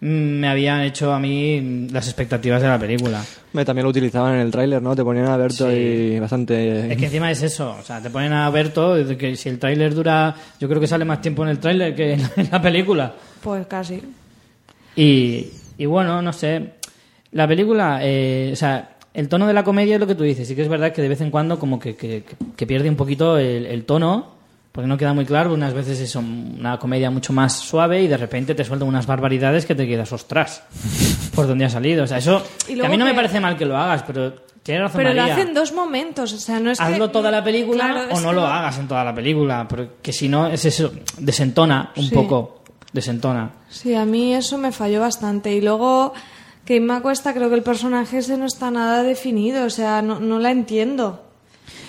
me 0.00 0.48
habían 0.48 0.82
hecho 0.82 1.12
a 1.12 1.18
mí 1.18 1.60
mm, 1.60 1.92
las 1.92 2.06
expectativas 2.06 2.60
de 2.62 2.68
la 2.68 2.78
película. 2.78 3.24
Me, 3.52 3.64
también 3.64 3.84
lo 3.84 3.90
utilizaban 3.90 4.34
en 4.34 4.40
el 4.40 4.50
tráiler, 4.50 4.82
¿no? 4.82 4.94
Te 4.94 5.02
ponían 5.02 5.26
a 5.26 5.36
Berto 5.36 5.70
Sí. 5.70 5.76
y 5.76 6.18
bastante... 6.20 6.92
Es 6.92 6.98
que 6.98 7.06
encima 7.06 7.30
es 7.30 7.42
eso, 7.42 7.76
o 7.80 7.82
sea, 7.82 8.00
te 8.02 8.10
ponen 8.10 8.32
a 8.34 8.48
Berto, 8.50 8.94
que 9.16 9.34
si 9.36 9.48
el 9.48 9.58
tráiler 9.58 9.94
dura, 9.94 10.34
yo 10.60 10.68
creo 10.68 10.80
que 10.80 10.86
sale 10.86 11.04
más 11.06 11.20
tiempo 11.22 11.42
en 11.44 11.48
el 11.50 11.58
tráiler 11.58 11.94
que 11.94 12.12
en 12.14 12.22
la- 12.22 12.32
en 12.36 12.48
la 12.52 12.60
película. 12.62 13.14
Pues 13.42 13.66
casi. 13.66 14.02
Y, 14.94 15.46
y 15.78 15.86
bueno, 15.86 16.22
no 16.22 16.32
sé, 16.32 16.72
la 17.32 17.46
película, 17.48 18.00
eh, 18.02 18.50
o 18.52 18.56
sea, 18.56 18.96
el 19.14 19.28
tono 19.28 19.46
de 19.46 19.52
la 19.52 19.64
comedia 19.64 19.94
es 19.94 20.00
lo 20.00 20.06
que 20.06 20.14
tú 20.14 20.24
dices, 20.24 20.46
sí 20.48 20.54
que 20.54 20.62
es 20.62 20.68
verdad 20.68 20.92
que 20.92 21.02
de 21.02 21.08
vez 21.08 21.20
en 21.20 21.30
cuando 21.30 21.58
como 21.58 21.78
que, 21.78 21.96
que- 21.96 22.22
que 22.56 22.66
pierde 22.66 22.88
un 22.88 22.96
poquito 22.96 23.38
el, 23.38 23.66
el 23.66 23.84
tono, 23.84 24.35
porque 24.76 24.86
no 24.86 24.96
queda 24.98 25.12
muy 25.14 25.24
claro, 25.24 25.54
unas 25.54 25.72
veces 25.74 25.98
es 25.98 26.14
una 26.14 26.78
comedia 26.78 27.10
mucho 27.10 27.32
más 27.32 27.54
suave 27.54 28.02
y 28.02 28.06
de 28.08 28.16
repente 28.18 28.54
te 28.54 28.62
sueltan 28.62 28.86
unas 28.86 29.06
barbaridades 29.06 29.64
que 29.66 29.74
te 29.74 29.86
quedas, 29.88 30.12
ostras, 30.12 30.62
por 31.34 31.48
dónde 31.48 31.64
ha 31.64 31.70
salido. 31.70 32.04
O 32.04 32.06
sea, 32.06 32.18
eso, 32.18 32.42
Y 32.68 32.74
que 32.78 32.86
a 32.86 32.88
mí 32.90 32.96
no 32.98 33.06
me 33.06 33.14
parece 33.14 33.40
mal 33.40 33.56
que 33.56 33.64
lo 33.64 33.76
hagas, 33.76 34.02
pero 34.04 34.34
tienes 34.62 34.82
razón 34.82 34.98
Pero 34.98 35.14
lo 35.14 35.22
María. 35.22 35.34
hacen 35.34 35.54
dos 35.54 35.72
momentos, 35.72 36.32
o 36.34 36.38
sea, 36.38 36.60
no 36.60 36.70
es 36.70 36.78
que- 36.78 36.84
Hazlo 36.84 37.10
toda 37.10 37.30
la 37.30 37.42
película 37.42 37.84
Claro, 37.90 38.14
o 38.14 38.20
no 38.20 38.28
que 38.28 38.34
lo 38.36 38.46
hagas 38.46 38.78
en 38.78 38.86
toda 38.86 39.02
la 39.02 39.14
película, 39.14 39.66
porque 39.66 40.12
si 40.12 40.28
no 40.28 40.46
es 40.46 40.64
eso, 40.66 40.92
desentona 41.18 41.92
un 41.96 42.04
Sí. 42.08 42.14
poco, 42.14 42.62
desentona. 42.92 43.50
Sí, 43.70 43.94
a 43.94 44.04
mí 44.04 44.34
eso 44.34 44.58
me 44.58 44.72
falló 44.72 45.00
bastante. 45.00 45.54
Y 45.54 45.60
luego, 45.62 46.12
que 46.66 46.80
me 46.80 47.00
cuesta, 47.00 47.32
creo 47.32 47.48
que 47.48 47.54
el 47.54 47.62
personaje 47.62 48.18
ese 48.18 48.36
no 48.36 48.44
está 48.44 48.70
nada 48.70 49.02
definido, 49.02 49.64
o 49.64 49.70
sea, 49.70 50.02
no, 50.02 50.20
no 50.20 50.38
la 50.38 50.50
entiendo. 50.50 51.22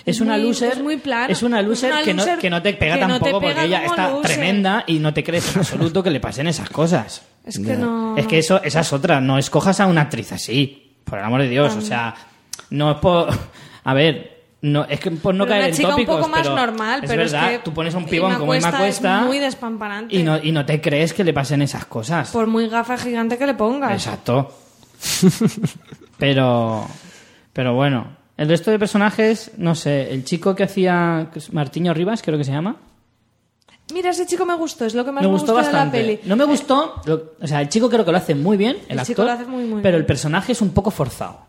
Es 0.07 0.21
una 0.21 0.37
muy- 0.37 0.47
loser. 0.47 0.73
es 0.73 0.81
muy 0.81 0.97
plano. 0.97 1.27
Es 1.31 1.43
una 1.43 1.59
Es 1.59 1.67
loser, 1.67 1.91
una 1.91 2.03
que, 2.03 2.13
no, 2.13 2.25
que 2.39 2.49
no 2.49 2.61
te 2.61 2.73
pega 2.73 2.95
que 2.95 3.01
no 3.01 3.07
te 3.07 3.19
tampoco 3.19 3.39
pega 3.41 3.53
porque 3.53 3.65
ella 3.67 3.85
está 3.85 4.09
loser. 4.09 4.25
tremenda 4.31 4.83
y 4.87 4.99
no 4.99 5.13
te 5.13 5.23
crees 5.23 5.53
en 5.53 5.59
absoluto 5.59 6.01
que 6.01 6.09
le 6.09 6.19
pasen 6.19 6.47
esas 6.47 6.69
cosas. 6.69 7.21
Es 7.45 7.59
que 7.59 7.75
no... 7.75 8.17
Es 8.17 8.25
que 8.25 8.39
eso, 8.39 8.61
esa 8.63 8.79
es 8.79 8.93
otra. 8.93 9.21
No 9.21 9.37
escojas 9.37 9.79
a 9.79 9.85
una 9.87 10.01
actriz 10.01 10.31
así. 10.31 10.95
Por 11.03 11.19
el 11.19 11.25
amor 11.25 11.41
de 11.41 11.49
Dios. 11.49 11.75
O 11.75 11.81
sea, 11.81 12.15
no 12.71 12.91
es 12.91 12.97
por. 12.97 13.29
A 13.83 13.93
ver. 13.93 14.35
No, 14.59 14.85
es 14.85 14.99
que 14.99 15.11
por 15.11 15.35
no 15.35 15.43
Pero 15.45 15.51
caer 15.51 15.61
una 15.61 15.69
en 15.69 15.75
chica 15.75 15.95
un 15.95 16.05
poco 16.05 16.27
más 16.27 16.41
pero 16.41 16.55
normal, 16.55 17.03
es 17.03 17.09
pero 17.09 17.21
es 17.23 17.31
verdad, 17.31 17.51
que 17.51 17.59
tú 17.59 17.73
pones 17.73 17.93
a 17.93 17.99
un 17.99 18.05
pibón 18.05 18.33
como 18.33 18.47
Cuesta 18.47 18.87
es 18.87 19.01
muy 19.01 19.37
despampanante. 19.37 20.15
y 20.15 20.23
no, 20.23 20.37
y 20.41 20.51
no 20.51 20.65
te 20.65 20.81
crees 20.81 21.13
que 21.13 21.23
le 21.23 21.31
pasen 21.31 21.61
esas 21.61 21.85
cosas. 21.85 22.31
Por 22.31 22.47
muy 22.47 22.67
gafa 22.67 22.97
gigante 22.97 23.37
que 23.37 23.45
le 23.45 23.53
pongas. 23.53 23.91
Exacto. 23.93 24.51
pero, 26.17 26.87
pero 27.53 27.75
bueno, 27.75 28.16
el 28.37 28.47
resto 28.47 28.71
de 28.71 28.79
personajes, 28.79 29.51
no 29.57 29.75
sé, 29.75 30.13
el 30.13 30.23
chico 30.23 30.55
que 30.55 30.63
hacía 30.63 31.29
Martiño 31.51 31.93
Rivas, 31.93 32.21
creo 32.21 32.37
que 32.37 32.43
se 32.43 32.51
llama. 32.51 32.75
Mira, 33.93 34.09
ese 34.09 34.25
chico 34.25 34.45
me 34.45 34.55
gustó, 34.55 34.85
es 34.85 34.93
lo 34.95 35.05
que 35.05 35.11
más 35.11 35.21
me 35.23 35.27
me, 35.29 35.33
gustó 35.33 35.55
de 35.55 35.71
la 35.71 35.89
peli. 35.89 36.19
No 36.25 36.35
me 36.35 36.43
gustó, 36.45 36.95
lo- 37.05 37.33
o 37.41 37.47
sea, 37.47 37.61
el 37.61 37.69
chico 37.69 37.89
creo 37.89 38.03
que 38.03 38.11
lo 38.11 38.17
hace 38.17 38.35
muy 38.35 38.57
bien, 38.57 38.75
el, 38.87 38.91
El 38.93 38.99
actor, 38.99 39.05
chico 39.07 39.23
lo 39.23 39.31
hace 39.31 39.45
muy, 39.45 39.63
muy 39.65 39.81
pero 39.81 39.97
el 39.97 40.05
personaje 40.05 40.51
es 40.51 40.61
un 40.61 40.71
poco 40.71 40.91
forzado. 40.91 41.39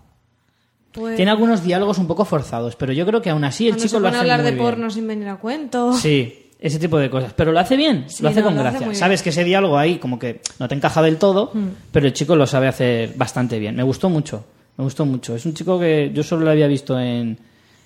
Pues, 0.93 1.17
Tiene 1.17 1.31
algunos 1.31 1.63
diálogos 1.65 1.99
un 1.99 2.07
poco 2.07 2.25
forzados, 2.25 2.75
pero 2.77 2.93
yo 2.93 3.05
creo 3.07 3.21
que 3.21 3.31
aún 3.31 3.45
así 3.45 3.69
el 3.69 3.77
chico 3.77 3.89
se 3.89 4.01
lo 4.01 4.09
hace 4.09 4.17
a 4.17 4.21
hablar 4.21 4.39
muy 4.41 4.45
de 4.47 4.53
bien. 4.53 4.65
porno 4.65 4.91
sin 4.91 5.07
venir 5.07 5.29
a 5.29 5.37
cuento. 5.37 5.93
Sí, 5.93 6.51
ese 6.61 6.79
tipo 6.79 6.97
de 6.99 7.11
cosas. 7.11 7.33
Pero 7.35 7.53
lo 7.53 7.59
hace 7.61 7.77
bien, 7.77 8.05
Sí, 8.09 8.23
lo 8.23 8.29
hace 8.31 8.41
no, 8.41 8.47
con 8.47 8.55
lo 8.55 8.61
hace 8.61 8.71
gracia. 8.71 8.87
bien. 8.89 8.97
Sabes 8.99 9.23
que 9.23 9.31
ese 9.31 9.45
diálogo 9.45 9.77
ahí 9.77 9.99
como 9.99 10.19
que 10.19 10.41
no 10.61 10.67
te 10.69 10.75
encaja 10.77 11.03
del 11.03 11.17
todo, 11.19 11.51
Hmm. 11.53 11.69
pero 11.93 12.07
el 12.07 12.13
chico 12.15 12.37
lo 12.37 12.47
sabe 12.47 12.69
hacer 12.69 13.13
bastante 13.17 13.59
bien. 13.59 13.77
Me 13.77 13.83
gustó 13.83 14.09
mucho, 14.09 14.45
me 14.79 14.85
gustó 14.85 15.05
mucho. 15.05 15.35
Es 15.35 15.45
un 15.45 15.53
chico 15.55 15.79
que 15.79 16.11
yo 16.15 16.23
solo 16.23 16.45
lo 16.45 16.51
había 16.53 16.69
visto 16.69 16.99
en, 16.99 17.37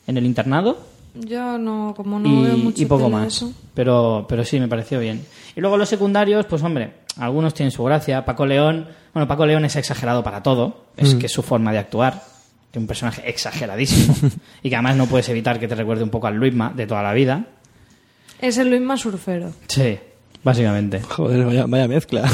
en 0.06 0.16
el 0.16 0.24
internado 0.26 0.78
Yo 1.14 1.58
no, 1.58 1.94
como 1.96 2.18
no 2.20 2.28
y, 2.28 2.44
veo 2.44 2.56
mucho 2.58 2.82
y 2.82 2.86
poco 2.86 3.08
más. 3.10 3.28
eso. 3.34 3.52
Pero, 3.74 4.26
pero 4.28 4.44
sí, 4.44 4.60
me 4.60 4.68
pareció 4.68 5.00
bien. 5.00 5.24
Y 5.56 5.60
luego 5.60 5.76
los 5.76 5.88
secundarios, 5.88 6.46
pues 6.46 6.62
hombre, 6.62 6.92
algunos 7.16 7.54
tienen 7.54 7.70
su 7.70 7.82
gracia. 7.82 8.24
Paco 8.24 8.46
León, 8.46 8.86
bueno, 9.14 9.26
Paco 9.26 9.46
León 9.46 9.64
es 9.64 9.74
exagerado 9.76 10.22
para 10.22 10.42
todo, 10.42 10.84
es 10.96 11.14
que 11.14 11.26
es 11.26 11.32
su 11.32 11.42
forma 11.42 11.72
de 11.72 11.78
actuar. 11.78 12.22
Que 12.70 12.78
un 12.78 12.86
personaje 12.86 13.28
exageradísimo 13.28 14.14
y 14.62 14.70
que 14.70 14.76
además 14.76 14.96
no 14.96 15.06
puedes 15.06 15.28
evitar 15.28 15.60
que 15.60 15.68
te 15.68 15.74
recuerde 15.74 16.04
un 16.04 16.10
poco 16.10 16.26
al 16.26 16.36
Luisma 16.36 16.72
de 16.74 16.86
toda 16.86 17.02
la 17.02 17.12
vida. 17.12 17.44
Es 18.40 18.56
el 18.56 18.70
Luis 18.70 18.80
más 18.80 19.00
surfero. 19.00 19.52
Sí, 19.68 19.98
básicamente. 20.42 21.00
Joder, 21.02 21.44
vaya, 21.44 21.66
vaya 21.66 21.86
mezcla. 21.88 22.30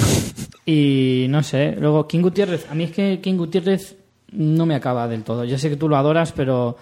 Y 0.65 1.27
no 1.29 1.43
sé, 1.43 1.75
luego 1.79 2.07
King 2.07 2.21
Gutiérrez, 2.23 2.67
a 2.71 2.75
mí 2.75 2.85
es 2.85 2.93
que 2.93 3.21
King 3.21 3.35
Gutiérrez 3.37 3.97
no 4.33 4.67
me 4.67 4.75
acaba 4.75 5.09
del 5.09 5.23
todo. 5.25 5.45
Yo 5.45 5.59
sé 5.59 5.71
que 5.71 5.77
tú 5.77 5.89
lo 5.89 5.97
adoras, 5.97 6.33
pero 6.33 6.77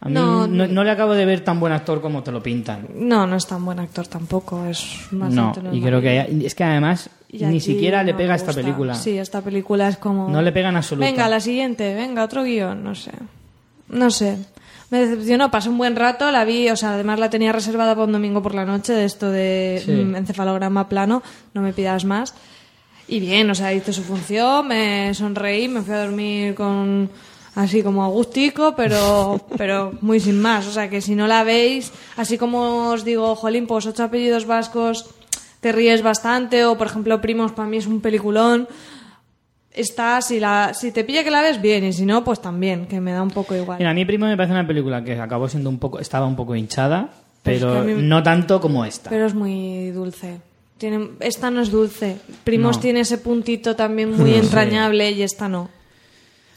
a 0.00 0.08
mí 0.08 0.14
no, 0.14 0.46
No, 0.46 0.66
no 0.66 0.84
le 0.84 0.90
acabo 0.90 1.14
de 1.14 1.24
ver 1.26 1.40
tan 1.42 1.60
buen 1.60 1.72
actor 1.72 2.00
como 2.00 2.22
te 2.22 2.32
lo 2.32 2.42
pintan. 2.42 2.86
No, 2.94 3.26
no 3.26 3.36
es 3.36 3.46
tan 3.46 3.64
buen 3.64 3.78
actor 3.80 4.06
tampoco, 4.06 4.64
es 4.66 5.08
No, 5.10 5.20
bastante 5.20 5.60
y 5.76 5.80
creo 5.82 6.00
que 6.00 6.08
hay- 6.20 6.44
es 6.46 6.54
que 6.54 6.64
además 6.64 7.10
ni 7.32 7.60
siquiera 7.60 8.02
le 8.02 8.12
no 8.12 8.18
pega 8.18 8.34
a 8.34 8.36
me 8.36 8.42
esta 8.42 8.52
película. 8.52 8.94
Sí, 8.94 9.16
esta 9.18 9.40
película 9.40 9.88
es 9.88 9.96
como... 9.98 10.28
No 10.28 10.42
le 10.42 10.52
pega 10.52 10.68
en 10.70 10.76
absoluto. 10.76 11.06
Venga, 11.06 11.28
la 11.28 11.40
siguiente, 11.40 11.94
venga, 11.94 12.24
otro 12.24 12.42
guion, 12.44 12.82
no 12.82 12.94
sé. 12.94 13.12
no 13.88 14.10
sé. 14.10 14.36
Me 14.90 14.98
decepcionó, 15.06 15.50
pasé 15.52 15.68
un 15.68 15.78
buen 15.78 15.94
rato, 15.94 16.30
la 16.32 16.44
vi, 16.44 16.68
o 16.68 16.74
sea, 16.76 16.94
además 16.94 17.20
la 17.20 17.30
tenía 17.30 17.52
reservada 17.52 17.94
para 17.94 18.06
un 18.06 18.12
domingo 18.12 18.42
por 18.42 18.56
la 18.56 18.64
noche, 18.64 18.92
de 18.92 19.04
esto 19.04 19.30
de 19.30 19.80
Sí. 19.84 19.92
mm, 19.92 20.16
encefalograma 20.16 20.88
plano, 20.88 21.22
no 21.54 21.62
me 21.62 21.72
pidas 21.72 22.04
más. 22.04 22.34
Y 23.10 23.18
bien, 23.18 23.50
o 23.50 23.54
sea, 23.56 23.74
hizo 23.74 23.92
su 23.92 24.02
función, 24.04 24.68
me 24.68 25.12
sonreí, 25.14 25.66
me 25.68 25.82
fui 25.82 25.92
a 25.94 26.04
dormir 26.04 26.54
con 26.54 27.10
así 27.56 27.82
como 27.82 28.04
agustico, 28.04 28.74
pero, 28.76 29.40
pero 29.58 29.92
muy 30.00 30.20
sin 30.20 30.40
más. 30.40 30.66
O 30.68 30.70
sea, 30.72 30.88
que 30.88 31.00
si 31.00 31.14
no 31.16 31.26
la 31.26 31.42
veis, 31.42 31.92
así 32.16 32.38
como 32.38 32.90
os 32.90 33.04
digo, 33.04 33.34
jolín, 33.34 33.66
pues 33.66 33.86
ocho 33.86 34.04
apellidos 34.04 34.46
vascos, 34.46 35.10
te 35.60 35.72
ríes 35.72 36.02
bastante, 36.02 36.64
o 36.64 36.78
por 36.78 36.86
ejemplo, 36.86 37.20
Primos 37.20 37.50
para 37.52 37.68
mí 37.68 37.78
es 37.78 37.86
un 37.88 38.00
peliculón. 38.00 38.68
Está, 39.72 40.20
si, 40.20 40.40
la, 40.40 40.72
si 40.74 40.90
te 40.90 41.04
pilla 41.04 41.22
que 41.22 41.30
la 41.30 41.42
ves 41.42 41.60
bien, 41.60 41.84
y 41.84 41.92
si 41.92 42.04
no, 42.04 42.24
pues 42.24 42.40
también, 42.40 42.86
que 42.86 43.00
me 43.00 43.12
da 43.12 43.22
un 43.22 43.30
poco 43.30 43.54
igual. 43.54 43.78
Mira, 43.78 43.90
a 43.90 43.94
mí 43.94 44.04
Primo 44.04 44.26
me 44.26 44.36
parece 44.36 44.52
una 44.52 44.66
película 44.66 45.02
que 45.04 45.18
acabó 45.20 45.48
siendo 45.48 45.70
un 45.70 45.78
poco, 45.78 46.00
estaba 46.00 46.26
un 46.26 46.34
poco 46.36 46.56
hinchada, 46.56 47.10
Pero 47.42 47.56
es 47.56 47.82
pero 47.84 47.96
mí- 47.96 48.02
no 48.02 48.22
tanto 48.22 48.60
como 48.60 48.84
esta. 48.84 49.10
Pero 49.10 49.26
es 49.26 49.34
muy 49.34 49.90
dulce. 49.90 50.40
Tiene, 50.80 51.10
esta 51.20 51.50
no 51.50 51.60
es 51.60 51.70
dulce. 51.70 52.16
Primos 52.42 52.76
No. 52.76 52.80
tiene 52.80 53.00
ese 53.00 53.18
puntito 53.18 53.76
también 53.76 54.16
muy 54.16 54.32
entrañable 54.32 55.10
y 55.10 55.20
esta 55.22 55.46
no. 55.46 55.68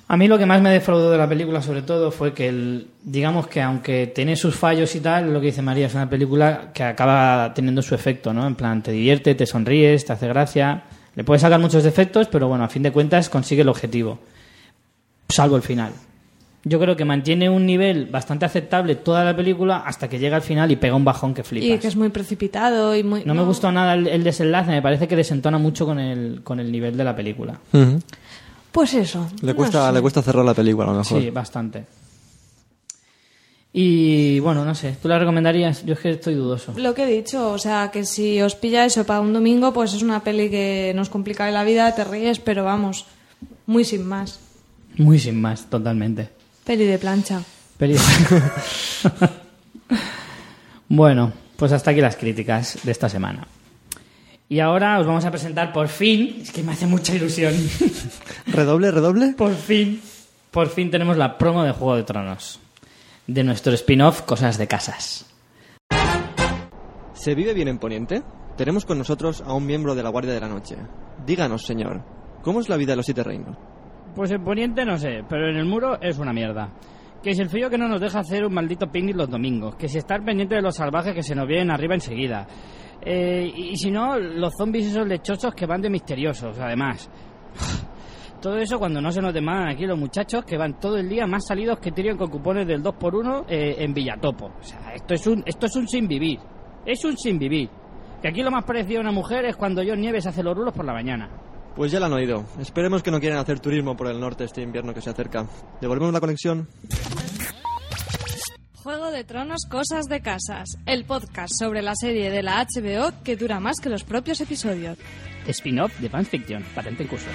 A 0.08 0.16
mí 0.16 0.30
lo 0.30 0.38
que 0.38 0.46
más 0.46 0.62
me 0.62 0.70
defraudó 0.70 1.12
de 1.12 1.18
la 1.18 1.28
película, 1.28 1.62
sobre 1.62 1.82
todo, 1.82 2.10
fue 2.10 2.34
que, 2.34 2.48
el, 2.48 2.88
digamos 3.04 3.48
que 3.48 3.62
aunque 3.62 4.08
tiene 4.08 4.38
sus 4.38 4.56
fallos 4.56 4.96
y 4.96 5.02
tal, 5.02 5.34
lo 5.34 5.42
que 5.42 5.48
dice 5.48 5.62
María 5.62 5.88
es 5.88 5.94
una 5.94 6.10
película 6.10 6.72
que 6.74 6.84
acaba 6.84 7.54
teniendo 7.54 7.82
su 7.82 7.96
efecto, 7.96 8.34
¿no? 8.34 8.48
En 8.48 8.56
plan, 8.56 8.82
te 8.82 8.94
divierte, 8.94 9.36
te 9.36 9.46
sonríes, 9.46 10.06
te 10.06 10.14
hace 10.14 10.30
gracia. 10.30 10.84
Le 11.16 11.26
puedes 11.26 11.42
sacar 11.42 11.60
muchos 11.60 11.84
defectos, 11.84 12.28
pero 12.30 12.48
bueno, 12.48 12.64
a 12.64 12.70
fin 12.70 12.84
de 12.84 12.92
cuentas 12.94 13.28
consigue 13.30 13.64
el 13.64 13.70
objetivo. 13.70 14.20
Salvo 15.28 15.58
el 15.58 15.64
final. 15.64 15.92
Yo 16.66 16.80
creo 16.80 16.96
que 16.96 17.04
mantiene 17.04 17.50
un 17.50 17.66
nivel 17.66 18.06
bastante 18.06 18.46
aceptable 18.46 18.96
toda 18.96 19.26
la 19.26 19.36
película 19.36 19.84
hasta 19.86 20.08
que 20.08 20.18
llega 20.18 20.38
al 20.38 20.42
final 20.42 20.72
y 20.72 20.78
pega 20.78 20.96
un 20.96 21.04
bajón 21.04 21.34
que 21.34 21.44
flipas. 21.44 21.70
Y 21.70 21.78
que 21.78 21.88
es 21.88 21.96
muy 21.98 22.08
precipitado 22.10 22.96
y 22.96 23.04
muy... 23.04 23.26
No 23.26 23.34
me 23.34 23.44
gustó 23.44 23.70
nada 23.72 23.96
el, 23.96 24.08
el 24.08 24.24
desenlace, 24.24 24.72
me 24.72 24.82
parece 24.82 25.08
que 25.08 25.16
desentona 25.18 25.58
mucho 25.58 25.86
con 25.86 26.00
el, 26.00 26.42
con 26.42 26.62
el 26.62 26.72
nivel 26.72 26.96
de 26.96 27.04
la 27.04 27.14
película. 27.16 27.60
Pues 28.72 28.94
eso. 28.94 29.28
Le 29.42 29.52
no 29.52 29.56
cuesta, 29.58 29.88
sé. 29.88 29.94
le 29.94 30.02
cuesta 30.02 30.22
cerrar 30.22 30.46
la 30.46 30.54
película, 30.54 30.88
a 30.88 30.92
lo 30.94 31.00
mejor. 31.00 31.22
Sí, 31.22 31.30
bastante. 31.32 31.86
Y 33.74 34.40
bueno, 34.40 34.64
no 34.64 34.76
sé, 34.76 34.96
¿tú 35.02 35.08
la 35.08 35.18
recomendarías? 35.20 35.84
Yo 35.84 35.96
es 35.96 36.00
que 36.00 36.12
estoy 36.12 36.36
dudoso. 36.36 36.74
Lo 36.78 36.94
que 36.94 37.04
he 37.04 37.08
dicho, 37.08 37.52
o 37.52 37.58
sea, 37.58 37.90
que 37.92 38.06
si 38.06 38.40
os 38.42 38.56
pilla 38.56 38.86
eso 38.86 39.04
para 39.04 39.20
un 39.20 39.34
domingo, 39.34 39.74
pues 39.74 39.94
es 39.96 40.04
una 40.04 40.24
peli 40.24 40.50
que 40.50 40.94
nos 40.96 41.10
complica 41.10 41.50
la 41.52 41.64
vida, 41.64 41.94
te 41.96 42.04
ríes, 42.04 42.40
pero 42.40 42.64
vamos, 42.64 43.06
muy 43.66 43.84
sin 43.84 44.06
más. 44.08 44.40
Muy 44.96 45.18
sin 45.20 45.42
más, 45.42 45.66
totalmente. 45.70 46.30
Peli 46.66 46.86
de 46.86 46.98
plancha. 46.98 47.42
Peli- 47.78 47.98
bueno, 50.90 51.32
pues 51.58 51.72
hasta 51.72 51.92
aquí 51.92 52.02
las 52.02 52.16
críticas 52.16 52.80
de 52.84 52.92
esta 52.92 53.10
semana. 53.10 53.48
Y 54.50 54.60
ahora 54.60 55.00
os 55.00 55.08
vamos 55.08 55.26
a 55.26 55.32
presentar 55.32 55.74
por 55.74 55.88
fin, 55.88 56.40
es 56.42 56.52
que 56.52 56.64
me 56.64 56.74
hace 56.74 56.86
mucha 56.86 57.16
ilusión, 57.16 57.54
¿Redoble, 58.48 58.92
redoble? 58.92 59.34
por 59.34 59.56
fin, 59.56 60.02
por 60.52 60.70
fin 60.70 60.92
tenemos 60.92 61.18
la 61.18 61.38
promo 61.38 61.64
de 61.64 61.72
Juego 61.72 61.96
de 61.96 62.04
Tronos, 62.04 62.60
de 63.26 63.44
nuestro 63.44 63.74
spin-off 63.74 64.22
Cosas 64.22 64.58
de 64.58 64.68
Casas. 64.68 65.26
¿Se 67.14 67.34
vive 67.36 67.54
bien 67.54 67.70
en 67.70 67.80
Poniente? 67.80 68.22
Tenemos 68.58 68.86
con 68.86 68.98
nosotros 69.00 69.42
a 69.48 69.54
un 69.54 69.66
miembro 69.66 69.96
de 69.96 70.04
la 70.04 70.10
Guardia 70.10 70.34
de 70.34 70.42
la 70.42 70.50
Noche. 70.50 70.76
Díganos, 71.26 71.66
señor, 71.66 72.04
¿cómo 72.44 72.60
es 72.60 72.70
la 72.70 72.78
vida 72.78 72.92
de 72.92 72.98
los 72.98 73.06
siete 73.06 73.24
reinos? 73.24 73.58
Pues 74.16 74.30
en 74.32 74.44
Poniente 74.44 74.86
no 74.86 74.98
sé, 74.98 75.24
pero 75.28 75.50
en 75.50 75.58
el 75.58 75.66
muro 75.66 76.00
es 76.00 76.20
una 76.20 76.34
mierda. 76.34 76.70
Que 77.22 77.34
si 77.34 77.42
el 77.42 77.50
frío 77.50 77.70
que 77.70 77.78
no 77.78 77.88
nos 77.88 78.02
deja 78.02 78.20
hacer 78.20 78.46
un 78.46 78.54
maldito 78.54 78.88
picnic 78.88 79.16
los 79.16 79.30
domingos. 79.30 79.76
Que 79.76 79.88
si 79.88 79.98
estar 79.98 80.24
pendiente 80.24 80.56
de 80.56 80.62
los 80.62 80.76
salvajes 80.76 81.14
que 81.14 81.24
se 81.24 81.34
nos 81.34 81.48
vienen 81.48 81.72
arriba 81.72 81.96
enseguida. 81.96 82.46
Eh, 83.02 83.52
y, 83.56 83.76
si 83.76 83.92
no, 83.92 84.20
los 84.20 84.54
zombies 84.58 84.88
esos 84.88 85.08
lechosos 85.08 85.54
que 85.56 85.66
van 85.66 85.82
de 85.82 85.90
misteriosos, 85.90 86.60
además. 86.60 87.10
Todo 88.42 88.58
eso 88.58 88.78
cuando 88.78 89.00
no 89.02 89.10
se 89.10 89.22
nos 89.22 89.34
demandan 89.34 89.70
aquí 89.70 89.86
los 89.86 89.98
muchachos 89.98 90.44
que 90.44 90.58
van 90.58 90.78
todo 90.78 90.98
el 90.98 91.08
día 91.08 91.26
más 91.26 91.46
salidos 91.48 91.80
que 91.80 91.94
Tyrion 91.94 92.18
con 92.18 92.30
cupones 92.30 92.68
del 92.68 92.84
2x1 92.84 93.46
eh, 93.48 93.76
en 93.78 93.94
Villatopo. 93.94 94.48
O 94.48 94.62
sea, 94.62 94.94
esto 94.94 95.14
es, 95.14 95.26
un, 95.28 95.44
esto 95.46 95.68
es 95.68 95.76
un 95.78 95.88
sin 95.88 96.10
vivir. 96.10 96.40
Es 96.86 97.06
un 97.06 97.18
sin 97.18 97.40
vivir. 97.40 97.70
Que 98.22 98.28
aquí 98.28 98.44
lo 98.44 98.52
más 98.52 98.66
parecido 98.66 99.00
a 99.00 99.04
una 99.04 99.14
mujer 99.14 99.46
es 99.46 99.56
cuando 99.56 99.82
John 99.88 100.02
Nieves 100.02 100.28
hace 100.28 100.44
los 100.44 100.58
rulos 100.58 100.74
por 100.74 100.84
la 100.84 100.92
mañana. 100.92 101.30
Pues 101.76 101.92
ya 101.92 102.00
lo 102.00 102.06
han 102.06 102.14
oído. 102.14 102.46
Esperemos 102.60 103.02
que 103.02 103.10
no 103.10 103.20
quieran 103.20 103.40
hacer 103.40 103.60
turismo 103.60 103.98
por 103.98 104.08
el 104.08 104.20
norte 104.20 104.44
este 104.44 104.62
invierno 104.62 104.94
que 104.94 105.02
se 105.02 105.10
acerca. 105.10 105.48
¿Devolvemos 105.82 106.14
la 106.14 106.20
conexión? 106.20 106.68
Juego 108.84 109.10
de 109.12 109.24
Tronos, 109.24 109.66
Cosas 109.70 110.06
de 110.08 110.22
Casas, 110.22 110.78
el 110.86 111.06
podcast 111.06 111.54
sobre 111.58 111.82
la 111.82 111.96
serie 111.96 112.30
de 112.30 112.44
la 112.44 112.64
HBO 112.66 113.12
que 113.24 113.38
dura 113.38 113.60
más 113.60 113.80
que 113.80 113.90
los 113.90 114.04
propios 114.04 114.42
episodios. 114.42 114.98
Spin-off 115.48 116.00
de 116.00 116.10
fanfiction, 116.10 116.64
patente 116.76 117.04
en 117.04 117.10
curso. 117.10 117.30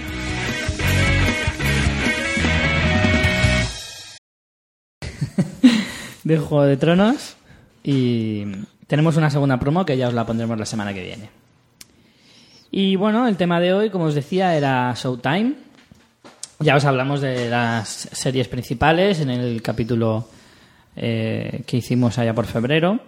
de 6.24 6.38
Juego 6.38 6.64
de 6.64 6.76
Tronos 6.76 7.36
y 7.82 8.44
tenemos 8.86 9.16
una 9.16 9.30
segunda 9.30 9.58
promo 9.58 9.84
que 9.84 9.96
ya 9.96 10.08
os 10.08 10.14
la 10.14 10.26
pondremos 10.26 10.58
la 10.58 10.66
semana 10.66 10.94
que 10.94 11.02
viene. 11.02 11.37
Y 12.70 12.96
bueno, 12.96 13.26
el 13.28 13.36
tema 13.36 13.60
de 13.60 13.72
hoy, 13.72 13.90
como 13.90 14.04
os 14.04 14.14
decía, 14.14 14.54
era 14.56 14.92
Showtime. 14.94 15.54
Ya 16.60 16.76
os 16.76 16.84
hablamos 16.84 17.20
de 17.20 17.48
las 17.48 17.88
series 18.12 18.48
principales 18.48 19.20
en 19.20 19.30
el 19.30 19.62
capítulo 19.62 20.28
eh, 20.96 21.62
que 21.66 21.76
hicimos 21.76 22.18
allá 22.18 22.34
por 22.34 22.46
febrero. 22.46 22.98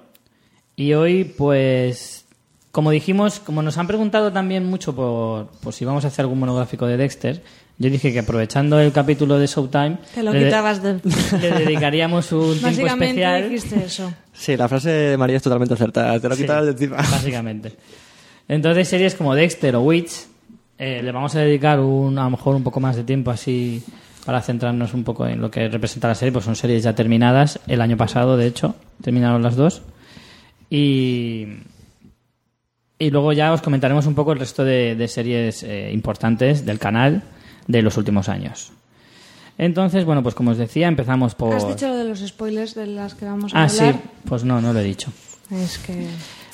Y 0.76 0.94
hoy, 0.94 1.24
pues, 1.24 2.24
como 2.70 2.90
dijimos, 2.90 3.40
como 3.40 3.60
nos 3.62 3.76
han 3.76 3.86
preguntado 3.88 4.32
también 4.32 4.64
mucho 4.64 4.94
por, 4.94 5.48
por 5.62 5.74
si 5.74 5.84
vamos 5.84 6.04
a 6.04 6.08
hacer 6.08 6.22
algún 6.22 6.38
monográfico 6.38 6.86
de 6.86 6.96
Dexter, 6.96 7.42
yo 7.76 7.90
dije 7.90 8.12
que 8.12 8.20
aprovechando 8.20 8.78
el 8.78 8.92
capítulo 8.92 9.38
de 9.38 9.46
Showtime, 9.46 9.98
Te 10.14 10.22
lo 10.22 10.32
le- 10.32 10.44
quitabas 10.44 10.82
del... 10.82 11.00
le 11.40 11.50
dedicaríamos 11.50 12.30
un 12.32 12.50
tiempo 12.52 12.66
Básicamente 12.68 13.20
especial. 13.22 13.50
dijiste 13.50 13.84
eso. 13.84 14.12
Sí, 14.32 14.56
la 14.56 14.68
frase 14.68 14.90
de 14.90 15.16
María 15.16 15.36
es 15.38 15.42
totalmente 15.42 15.74
acertada. 15.74 16.18
Te 16.20 16.28
lo 16.28 16.36
Sí, 16.36 16.42
quitas 16.42 16.64
de 16.66 16.70
encima. 16.72 16.96
Básicamente. 16.96 17.72
Entonces, 18.50 18.88
series 18.88 19.14
como 19.14 19.34
Dexter 19.36 19.76
o 19.76 19.82
Witch, 19.82 20.26
eh, 20.76 21.02
le 21.04 21.12
vamos 21.12 21.36
a 21.36 21.40
dedicar 21.40 21.78
un, 21.78 22.18
a 22.18 22.24
lo 22.24 22.30
mejor 22.30 22.56
un 22.56 22.64
poco 22.64 22.80
más 22.80 22.96
de 22.96 23.04
tiempo 23.04 23.30
así 23.30 23.80
para 24.26 24.42
centrarnos 24.42 24.92
un 24.92 25.04
poco 25.04 25.24
en 25.28 25.40
lo 25.40 25.50
que 25.52 25.68
representa 25.68 26.08
la 26.08 26.16
serie, 26.16 26.32
pues 26.32 26.44
son 26.46 26.56
series 26.56 26.82
ya 26.82 26.92
terminadas 26.94 27.60
el 27.68 27.80
año 27.80 27.96
pasado, 27.96 28.36
de 28.36 28.48
hecho, 28.48 28.74
terminaron 29.02 29.40
las 29.42 29.54
dos. 29.54 29.82
Y, 30.68 31.46
y 32.98 33.10
luego 33.10 33.32
ya 33.32 33.52
os 33.52 33.62
comentaremos 33.62 34.06
un 34.06 34.14
poco 34.16 34.32
el 34.32 34.40
resto 34.40 34.64
de, 34.64 34.96
de 34.96 35.06
series 35.08 35.62
eh, 35.62 35.90
importantes 35.92 36.66
del 36.66 36.78
canal 36.80 37.22
de 37.68 37.82
los 37.82 37.96
últimos 37.96 38.28
años. 38.28 38.72
Entonces, 39.58 40.04
bueno, 40.04 40.22
pues 40.24 40.34
como 40.34 40.50
os 40.52 40.58
decía, 40.58 40.88
empezamos 40.88 41.34
por... 41.36 41.54
¿Has 41.54 41.68
dicho 41.68 41.86
lo 41.88 41.96
de 41.96 42.04
los 42.04 42.18
spoilers 42.20 42.74
de 42.74 42.86
las 42.86 43.14
que 43.14 43.26
vamos 43.26 43.54
a 43.54 43.62
Ah, 43.64 43.68
sí, 43.68 43.80
hablar? 43.84 44.00
pues 44.26 44.42
no, 44.42 44.60
no 44.60 44.72
lo 44.72 44.80
he 44.80 44.84
dicho. 44.84 45.12
Es 45.50 45.78
que... 45.78 46.06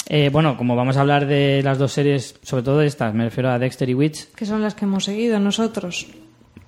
Eh, 0.08 0.28
bueno, 0.32 0.56
como 0.56 0.76
vamos 0.76 0.96
a 0.96 1.00
hablar 1.00 1.26
de 1.26 1.62
las 1.64 1.78
dos 1.78 1.92
series, 1.92 2.36
sobre 2.42 2.62
todo 2.62 2.78
de 2.78 2.86
estas, 2.86 3.12
me 3.12 3.24
refiero 3.24 3.50
a 3.50 3.58
Dexter 3.58 3.88
y 3.88 3.94
Witch, 3.94 4.28
que 4.34 4.46
son 4.46 4.62
las 4.62 4.74
que 4.74 4.84
hemos 4.84 5.04
seguido 5.04 5.40
nosotros. 5.40 6.06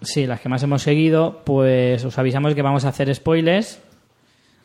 sí, 0.00 0.26
las 0.26 0.40
que 0.40 0.48
más 0.48 0.62
hemos 0.62 0.82
seguido, 0.82 1.42
pues 1.44 2.04
os 2.04 2.16
avisamos 2.18 2.54
que 2.54 2.62
vamos 2.62 2.84
a 2.84 2.88
hacer 2.90 3.12
spoilers 3.14 3.80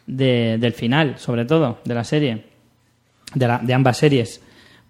de- 0.05 0.57
del 0.59 0.73
final, 0.73 1.17
sobre 1.17 1.45
todo, 1.45 1.79
de 1.85 1.93
la 1.95 2.03
serie, 2.03 2.43
de, 3.33 3.47
la- 3.47 3.57
de 3.59 3.73
ambas 3.73 3.97
series, 3.97 4.41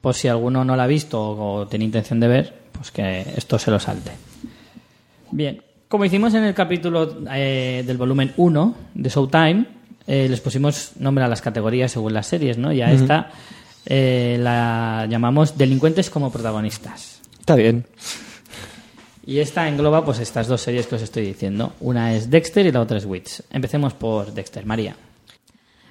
por 0.01 0.15
si 0.15 0.27
alguno 0.27 0.65
no 0.65 0.75
la 0.75 0.83
ha 0.83 0.87
visto 0.87 1.21
o, 1.21 1.53
o 1.61 1.67
tiene 1.67 1.85
intención 1.85 2.19
de 2.19 2.27
ver, 2.27 2.53
pues 2.73 2.91
que 2.91 3.21
esto 3.37 3.57
se 3.57 3.71
lo 3.71 3.79
salte. 3.79 4.11
Bien, 5.31 5.61
como 5.87 6.03
hicimos 6.05 6.33
en 6.33 6.43
el 6.43 6.53
capítulo 6.53 7.17
eh, 7.33 7.83
del 7.87 7.97
volumen 7.97 8.33
1 8.35 8.75
de 8.95 9.09
Showtime, 9.09 9.65
eh, 10.07 10.27
les 10.29 10.41
pusimos 10.41 10.91
nombre 10.99 11.23
a 11.23 11.27
las 11.29 11.41
categorías 11.41 11.91
según 11.93 12.13
las 12.13 12.27
series, 12.27 12.57
¿no? 12.57 12.71
Y 12.73 12.81
a 12.81 12.91
esta 12.91 13.29
eh, 13.85 14.37
la 14.39 15.07
llamamos 15.09 15.57
delincuentes 15.57 16.09
como 16.09 16.31
protagonistas. 16.31 17.21
Está 17.39 17.55
bien. 17.55 17.85
Y 19.25 19.39
esta 19.39 19.67
engloba 19.67 20.03
pues 20.03 20.19
estas 20.19 20.47
dos 20.47 20.61
series 20.61 20.87
que 20.87 20.95
os 20.95 21.01
estoy 21.01 21.25
diciendo. 21.25 21.73
Una 21.79 22.13
es 22.13 22.29
Dexter 22.29 22.65
y 22.65 22.71
la 22.71 22.81
otra 22.81 22.97
es 22.97 23.05
Witch. 23.05 23.41
Empecemos 23.51 23.93
por 23.93 24.33
Dexter, 24.33 24.65
María. 24.65 24.95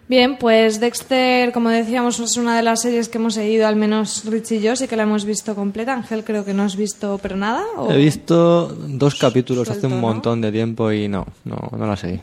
Bien, 0.08 0.36
pues 0.36 0.80
Dexter, 0.80 1.52
como 1.52 1.70
decíamos, 1.70 2.20
es 2.20 2.36
una 2.36 2.56
de 2.56 2.62
las 2.62 2.82
series 2.82 3.08
que 3.08 3.18
hemos 3.18 3.34
seguido, 3.34 3.66
al 3.66 3.76
menos 3.76 4.24
Rich 4.26 4.52
y 4.52 4.60
yo, 4.60 4.76
sí 4.76 4.86
que 4.86 4.96
la 4.96 5.04
hemos 5.04 5.24
visto 5.24 5.54
completa. 5.54 5.94
Ángel 5.94 6.24
creo 6.24 6.44
que 6.44 6.52
no 6.52 6.64
has 6.64 6.76
visto, 6.76 7.18
pero 7.22 7.36
nada. 7.36 7.64
¿o? 7.76 7.90
He 7.90 7.96
visto 7.96 8.68
dos 8.68 9.14
capítulos 9.14 9.70
hace 9.70 9.86
un 9.86 9.94
¿no? 9.94 10.00
montón 10.00 10.42
de 10.42 10.52
tiempo 10.52 10.92
y 10.92 11.08
no, 11.08 11.26
no, 11.44 11.56
no 11.74 11.86
la 11.86 11.96
seguí. 11.96 12.20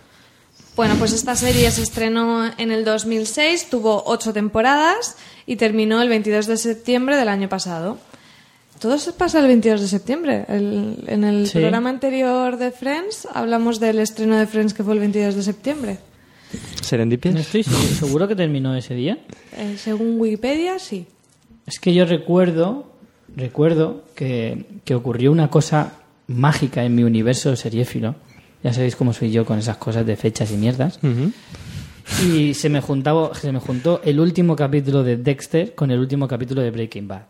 Bueno, 0.75 0.95
pues 0.97 1.13
esta 1.13 1.35
serie 1.35 1.71
se 1.71 1.81
estrenó 1.81 2.45
en 2.57 2.71
el 2.71 2.85
2006, 2.85 3.69
tuvo 3.69 4.03
ocho 4.05 4.33
temporadas 4.33 5.17
y 5.49 5.55
terminó 5.55 5.99
el 6.01 6.09
22 6.09 6.45
de 6.45 6.57
septiembre 6.57 7.17
del 7.17 7.27
año 7.27 7.49
pasado. 7.49 7.97
Todo 8.79 8.97
se 8.99 9.11
pasa 9.13 9.39
el 9.39 9.47
22 9.47 9.81
de 9.81 9.87
septiembre. 9.87 10.45
El- 10.47 11.03
en 11.07 11.23
el 11.23 11.47
Sí. 11.47 11.53
programa 11.57 11.89
anterior 11.89 12.57
de 12.57 12.69
Friends 12.71 13.27
hablamos 13.33 13.79
del 13.79 13.97
estreno 13.99 14.37
de 14.37 14.45
Friends 14.45 14.73
que 14.75 14.83
fue 14.83 14.93
el 14.93 14.99
22 14.99 15.33
de 15.35 15.41
septiembre. 15.43 15.97
¿Serendipias? 16.81 17.33
No 17.33 17.41
estoy 17.41 17.63
seguro, 17.63 18.27
que 18.27 18.35
terminó 18.35 18.75
ese 18.75 18.93
día. 18.93 19.17
Eh, 19.57 19.75
según 19.77 20.19
Wikipedia, 20.21 20.77
sí. 20.79 21.07
Es 21.67 21.79
que 21.79 21.93
yo 21.95 22.05
recuerdo, 22.05 22.91
recuerdo 23.35 24.03
que, 24.15 24.65
que 24.85 24.93
ocurrió 24.95 25.31
una 25.31 25.49
cosa 25.49 25.93
mágica 26.27 26.83
en 26.83 26.93
mi 26.95 27.03
universo 27.03 27.55
seriéfilo. 27.55 28.15
Ya 28.63 28.71
sabéis 28.73 28.95
cómo 28.95 29.13
soy 29.13 29.31
yo 29.31 29.45
con 29.45 29.57
esas 29.59 29.77
cosas 29.77 30.05
de 30.05 30.15
fechas 30.15 30.51
y 30.51 30.55
mierdas. 30.57 30.97
Ujú. 31.03 31.31
Y 32.25 32.53
se 32.53 32.69
me, 32.69 32.81
juntaba, 32.81 33.33
se 33.33 33.51
me 33.51 33.59
juntó 33.59 34.01
el 34.03 34.19
último 34.19 34.55
capítulo 34.55 35.03
de 35.03 35.17
Dexter 35.17 35.75
con 35.75 35.91
el 35.91 35.99
último 35.99 36.27
capítulo 36.27 36.61
de 36.61 36.71
Breaking 36.71 37.07
Bad. 37.07 37.23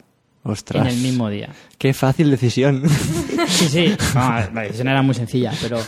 Ostras. 0.44 0.86
En 0.86 0.92
el 0.92 0.98
mismo 0.98 1.30
día. 1.30 1.50
Qué 1.78 1.94
fácil 1.94 2.32
decisión. 2.32 2.84
Sí, 3.48 3.68
sí. 3.68 3.98
No, 4.14 4.30
la 4.54 4.62
decisión 4.62 4.90
era 4.90 5.02
muy 5.02 5.16
sencilla, 5.16 5.52
pero 5.62 5.80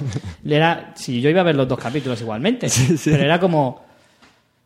era. 0.44 0.94
Si 0.96 1.22
yo 1.22 1.30
iba 1.30 1.42
a 1.42 1.44
ver 1.44 1.56
los 1.56 1.68
dos 1.68 1.78
capítulos 1.78 2.20
igualmente. 2.22 2.68
Pero 3.06 3.24
era 3.24 3.40
como. 3.40 3.86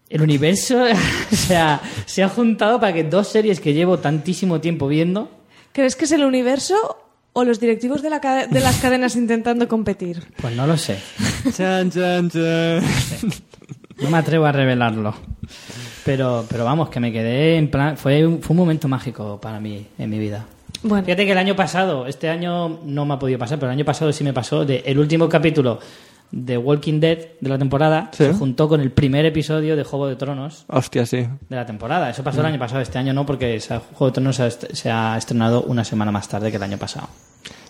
El 0.07 0.21
universo, 0.21 0.83
o 1.31 1.35
sea, 1.35 1.81
se 2.05 2.23
ha 2.23 2.29
juntado 2.29 2.79
para 2.79 2.93
que 2.93 3.03
dos 3.03 3.27
series 3.27 3.59
que 3.59 3.73
llevo 3.73 3.99
tantísimo 3.99 4.61
tiempo 4.61 4.87
viendo. 4.87 5.29
¿Crees 5.73 5.95
que 5.95 6.05
es 6.05 6.11
el 6.11 6.23
universo 6.23 6.75
o 7.33 7.43
los 7.43 7.59
directivos 7.59 8.01
de, 8.01 8.11
la 8.11 8.19
de 8.19 8.59
las 8.59 8.77
cadenas 8.77 9.15
intentando 9.15 9.67
competir? 9.67 10.23
Pues 10.39 10.55
no 10.55 10.67
lo 10.67 10.77
sé. 10.77 10.99
chan, 11.53 11.91
chan, 11.91 12.29
chan. 12.29 12.81
No 14.05 14.11
me 14.11 14.17
atrevo 14.17 14.45
a 14.45 14.51
revelarlo. 14.51 15.13
Pero, 16.03 16.45
pero 16.49 16.65
vamos, 16.65 16.89
que 16.89 16.99
me 16.99 17.11
quedé 17.11 17.57
en 17.57 17.69
plan. 17.69 17.97
Fue 17.97 18.25
un, 18.25 18.41
fue 18.41 18.53
un 18.53 18.57
momento 18.57 18.87
mágico 18.87 19.39
para 19.41 19.59
mí 19.59 19.85
en 19.97 20.09
mi 20.09 20.19
vida. 20.19 20.45
Bueno, 20.83 21.03
Fíjate 21.03 21.25
que 21.25 21.31
el 21.31 21.37
año 21.37 21.55
pasado, 21.55 22.05
este 22.07 22.29
año 22.29 22.79
no 22.85 23.05
me 23.05 23.15
ha 23.15 23.19
podido 23.19 23.39
pasar, 23.39 23.57
pero 23.57 23.71
el 23.71 23.77
año 23.77 23.85
pasado 23.85 24.11
sí 24.13 24.23
me 24.23 24.33
pasó 24.33 24.65
de 24.65 24.83
el 24.85 24.99
último 24.99 25.27
capítulo 25.27 25.79
de 26.31 26.57
Walking 26.57 26.99
Dead 26.99 27.17
de 27.39 27.49
la 27.49 27.57
temporada 27.57 28.09
Sí. 28.11 28.25
se 28.25 28.33
juntó 28.33 28.67
con 28.67 28.81
el 28.81 28.91
primer 28.91 29.25
episodio 29.25 29.75
de 29.75 29.83
Juego 29.83 30.07
de 30.07 30.15
Tronos 30.15 30.65
Hostia, 30.67 31.05
sí. 31.05 31.17
de 31.49 31.55
la 31.55 31.65
temporada. 31.65 32.09
Eso 32.09 32.23
pasó 32.23 32.41
el 32.41 32.47
año 32.47 32.59
pasado, 32.59 32.81
este 32.81 32.97
año 32.99 33.13
no, 33.13 33.25
porque 33.25 33.59
Juego 33.93 34.07
de 34.07 34.11
Tronos 34.11 34.35
se 34.35 34.43
ha, 34.43 34.47
est- 34.47 34.73
se 34.73 34.91
ha 34.91 35.17
estrenado 35.17 35.63
una 35.63 35.83
semana 35.85 36.11
más 36.11 36.27
tarde 36.27 36.51
que 36.51 36.57
el 36.57 36.63
año 36.63 36.77
pasado. 36.77 37.07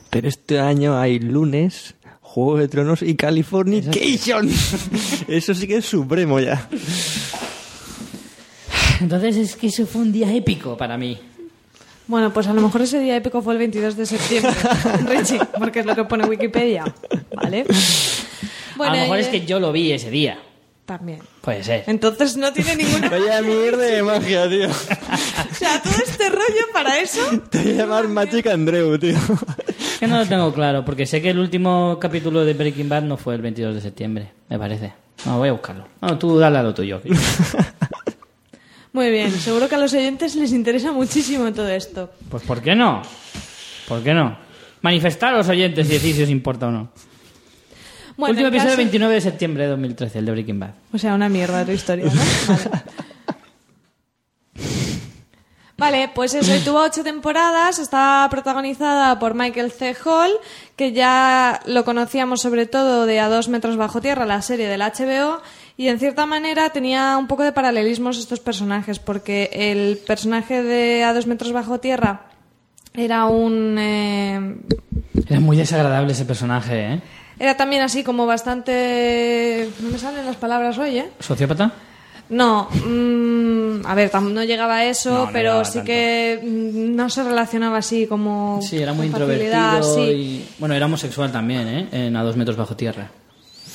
Pero 0.10 0.28
este 0.28 0.60
año 0.60 0.98
hay 0.98 1.20
lunes, 1.20 1.95
Juego 2.36 2.58
de 2.58 2.68
Tronos 2.68 3.02
y 3.02 3.16
Californication. 3.16 4.50
Eso 5.30 5.56
sí 5.56 5.68
que 5.68 5.78
es 5.78 5.86
supremo 5.86 6.38
ya. 6.42 6.68
Entonces 9.00 9.38
es 9.38 9.56
que 9.56 9.68
eso 9.68 9.86
fue 9.86 10.02
un 10.02 10.12
día 10.12 10.34
épico 10.34 10.76
para 10.76 10.98
mí. 10.98 11.18
bueno, 12.08 12.34
pues 12.34 12.48
a 12.48 12.54
lo 12.54 12.62
mejor 12.62 12.82
ese 12.82 13.00
día 13.00 13.16
épico 13.16 13.42
fue 13.42 13.54
el 13.54 13.60
22 13.60 13.96
de 13.96 14.06
septiembre, 14.06 14.52
Richie, 15.08 15.40
porque 15.58 15.80
es 15.80 15.86
lo 15.86 15.96
que 15.96 16.04
pone 16.04 16.26
Wikipedia, 16.26 16.94
¿vale? 17.34 17.66
a 18.80 18.86
lo 18.86 18.92
mejor 18.92 19.18
y- 19.18 19.22
es 19.22 19.28
que 19.30 19.46
yo 19.46 19.62
lo 19.62 19.72
vi 19.72 19.94
ese 19.94 20.10
día. 20.10 20.38
También. 20.86 21.20
Puede 21.42 21.64
ser. 21.64 21.86
Entonces 21.88 22.36
no 22.38 22.52
tiene 22.54 22.76
ninguna... 22.76 23.10
Vaya 23.12 23.42
mierda 23.42 23.84
de 23.86 24.04
magia, 24.04 24.48
tío. 24.50 24.70
O 24.70 25.56
sea, 25.56 25.82
todo 25.82 25.94
este 26.06 26.30
rollo 26.30 26.66
para 26.74 27.00
eso... 27.00 27.22
Te 27.50 27.60
voy 27.64 27.72
a 27.72 27.76
llamar 27.76 28.08
Magic 28.10 28.46
Andreu, 28.48 29.00
tío. 29.00 29.18
Es 29.96 30.00
que 30.00 30.08
no 30.08 30.18
lo 30.18 30.26
tengo 30.26 30.54
claro, 30.54 30.84
porque 30.84 31.06
sé 31.06 31.22
que 31.22 31.30
el 31.30 31.40
último 31.40 31.98
capítulo 32.02 32.44
de 32.44 32.54
Breaking 32.54 32.90
Bad 32.90 33.04
no 33.04 33.16
fue 33.16 33.34
el 33.36 33.42
22 33.42 33.76
de 33.76 33.80
septiembre, 33.82 34.32
me 34.50 34.60
parece. 34.60 34.92
No, 35.26 35.38
voy 35.38 35.48
a 35.48 35.54
buscarlo. 35.54 35.88
No, 36.02 36.18
tú 36.18 36.38
dale 36.38 36.58
a 36.58 36.64
lo 36.64 36.74
tuyo. 36.74 37.02
Muy 38.92 39.10
bien, 39.10 39.32
seguro 39.32 39.68
que 39.70 39.76
a 39.76 39.78
los 39.78 39.94
oyentes 39.94 40.36
les 40.36 40.52
interesa 40.54 40.92
muchísimo 40.92 41.52
todo 41.54 41.68
esto. 41.70 42.12
Pues 42.30 42.44
¿por 42.44 42.62
qué 42.62 42.76
no? 42.76 43.02
¿Por 43.88 44.02
qué 44.04 44.14
no? 44.14 44.38
Manifestar 44.82 45.34
a 45.34 45.38
los 45.38 45.48
oyentes 45.50 45.88
y 45.90 45.94
decir 45.94 46.14
si 46.16 46.24
os 46.24 46.30
importa 46.30 46.68
o 46.68 46.72
no. 46.72 46.90
Bueno, 48.18 48.32
Último 48.32 48.48
episodio 48.50 48.70
caso- 48.72 48.78
29 48.78 49.14
de 49.16 49.22
septiembre 49.22 49.64
de 49.64 49.70
2013, 49.70 50.20
el 50.20 50.26
de 50.26 50.32
Breaking 50.32 50.60
Bad. 50.60 50.72
O 50.94 50.98
sea, 50.98 51.14
una 51.14 51.28
mierda 51.30 51.66
tu 51.66 51.72
historia, 51.72 52.06
¿no? 52.06 52.12
Vale. 52.48 52.70
Vale, 55.78 56.10
pues 56.16 56.34
eso, 56.34 56.56
y 56.56 56.60
tuvo 56.60 56.80
ocho 56.84 57.04
temporadas, 57.04 57.80
está 57.80 58.26
protagonizada 58.32 59.20
por 59.20 59.34
Michael 59.34 59.72
C. 59.74 59.94
Hall, 60.06 60.32
que 60.78 60.94
ya 60.94 61.60
lo 61.66 61.84
conocíamos 61.84 62.42
sobre 62.42 62.66
todo 62.66 63.06
de 63.06 63.20
A 63.20 63.28
dos 63.28 63.50
metros 63.50 63.76
bajo 63.76 64.00
tierra, 64.00 64.26
la 64.26 64.42
serie 64.42 64.70
del 64.70 64.80
HBO, 64.82 65.42
y 65.76 65.90
en 65.90 66.00
cierta 66.00 66.26
manera 66.26 66.70
tenía 66.70 67.18
un 67.18 67.28
poco 67.28 67.44
de 67.44 67.52
paralelismos 67.52 68.18
estos 68.18 68.40
personajes, 68.40 69.00
porque 69.00 69.50
el 69.52 69.98
personaje 69.98 70.64
de 70.64 71.04
A 71.04 71.14
dos 71.14 71.28
metros 71.28 71.52
bajo 71.52 71.78
tierra 71.82 72.28
era 72.94 73.26
un... 73.26 73.76
eh, 73.78 74.56
Era 75.28 75.42
muy 75.42 75.58
desagradable 75.58 76.14
ese 76.14 76.24
personaje, 76.24 76.94
¿eh? 76.94 77.02
era 77.38 77.58
también 77.58 77.82
así 77.82 78.02
como 78.02 78.26
bastante... 78.26 79.70
No 79.82 79.90
me 79.90 79.98
salen 79.98 80.26
las 80.26 80.38
palabras 80.38 80.78
hoy, 80.78 81.00
¿eh? 81.00 81.10
¿Sociópata? 81.20 81.74
No, 82.30 82.68
mm, 82.72 83.86
a 83.86 83.94
ver, 83.96 84.12
no 84.22 84.44
llegaba 84.44 84.78
a 84.78 84.86
eso, 84.86 85.12
No, 85.12 85.26
no 85.28 85.32
pero 85.32 85.64
sí 85.64 85.74
tanto. 85.74 85.86
que 85.88 86.40
mm, 86.44 86.96
no 86.96 87.10
se 87.10 87.24
relacionaba 87.24 87.78
así 87.78 88.08
como. 88.08 88.60
Sí, 88.62 88.78
era 88.78 88.94
muy 88.94 89.08
introvertido 89.08 89.84
sí. 89.96 90.02
y... 90.02 90.50
Bueno, 90.58 90.74
era 90.76 90.86
homosexual 90.88 91.32
también, 91.32 91.68
¿eh? 91.68 91.88
En 91.92 92.16
A 92.16 92.24
dos 92.24 92.36
metros 92.36 92.58
bajo 92.58 92.76
tierra. 92.76 93.10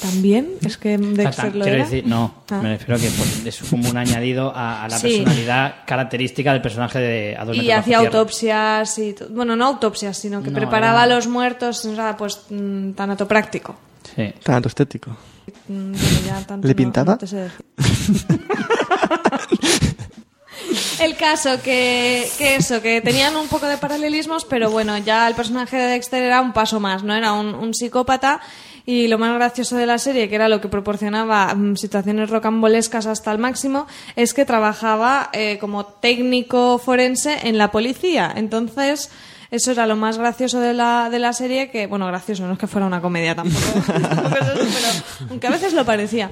¿También? 0.02 0.52
Es 0.64 0.78
que 0.78 0.96
Dexter 0.96 1.24
Tata, 1.30 1.46
lo 1.58 1.62
quiero 1.62 1.76
era. 1.76 1.84
decir, 1.84 2.06
no, 2.06 2.34
Ah. 2.50 2.60
me 2.62 2.70
refiero 2.70 2.94
a 2.96 2.98
que 2.98 3.10
pues, 3.10 3.44
es 3.46 3.68
como 3.68 3.86
un 3.90 3.96
añadido 3.98 4.50
a, 4.56 4.82
a 4.84 4.88
la 4.88 4.98
Sí. 4.98 5.18
personalidad 5.18 5.74
característica 5.86 6.52
del 6.54 6.62
personaje 6.62 6.98
de 6.98 7.36
A 7.38 7.44
dos 7.44 7.54
Y 7.54 7.58
metros 7.60 7.68
bajo 7.76 7.80
hacía 7.82 7.98
tierra. 7.98 8.18
autopsias 8.18 8.98
y. 8.98 9.14
Bueno, 9.30 9.56
no 9.56 9.66
autopsias, 9.66 10.16
sino 10.16 10.42
que 10.42 10.50
No, 10.50 10.56
preparaba 10.56 11.04
era- 11.04 11.12
a 11.12 11.16
los 11.16 11.26
muertos, 11.28 11.84
o 11.84 11.94
sea, 11.94 12.16
pues 12.16 12.40
mm, 12.48 12.92
tanatopráctico. 12.92 13.76
Sí. 14.16 14.32
Tanto 14.42 14.68
estético. 14.68 15.14
Mm, 15.68 15.92
bueno, 15.92 16.20
ya 16.26 16.46
tanto 16.46 16.66
¿Le 16.68 16.74
no- 16.74 16.76
pintaba? 16.76 17.12
no 17.12 17.18
te 17.18 17.26
sé 17.26 17.36
decir. 17.36 17.64
El 21.00 21.16
caso 21.16 21.60
que, 21.62 22.28
que 22.38 22.56
eso, 22.56 22.80
que 22.82 23.00
tenían 23.00 23.34
un 23.34 23.48
poco 23.48 23.66
de 23.66 23.78
paralelismos, 23.78 24.44
pero 24.44 24.70
bueno, 24.70 24.96
ya 24.98 25.26
el 25.26 25.34
personaje 25.34 25.76
de 25.76 25.86
Dexter 25.86 26.22
era 26.22 26.40
un 26.42 26.52
paso 26.52 26.78
más, 26.78 27.02
¿no? 27.02 27.14
Era 27.14 27.32
un, 27.32 27.54
un 27.54 27.72
psicópata 27.74 28.40
y 28.84 29.08
lo 29.08 29.18
más 29.18 29.34
gracioso 29.34 29.76
de 29.76 29.86
la 29.86 29.98
serie, 29.98 30.28
que 30.28 30.34
era 30.34 30.48
lo 30.48 30.60
que 30.60 30.68
proporcionaba 30.68 31.54
mm, 31.54 31.76
situaciones 31.76 32.28
rocambolescas 32.28 33.06
hasta 33.06 33.32
el 33.32 33.38
máximo, 33.38 33.86
es 34.16 34.34
que 34.34 34.44
trabajaba 34.44 35.30
eh, 35.32 35.56
como 35.58 35.86
técnico 35.86 36.78
forense 36.78 37.48
en 37.48 37.56
la 37.56 37.70
policía. 37.70 38.32
Entonces, 38.36 39.10
eso 39.50 39.72
era 39.72 39.86
lo 39.86 39.96
más 39.96 40.18
gracioso 40.18 40.60
de 40.60 40.74
la, 40.74 41.08
de 41.10 41.18
la 41.18 41.32
serie, 41.32 41.70
que, 41.70 41.86
bueno, 41.86 42.06
gracioso, 42.06 42.46
no 42.46 42.52
es 42.52 42.58
que 42.58 42.66
fuera 42.66 42.86
una 42.86 43.00
comedia 43.00 43.34
tampoco, 43.34 43.82
pero 43.86 44.46
aunque 45.28 45.46
a 45.46 45.50
veces 45.50 45.72
lo 45.72 45.84
parecía. 45.84 46.30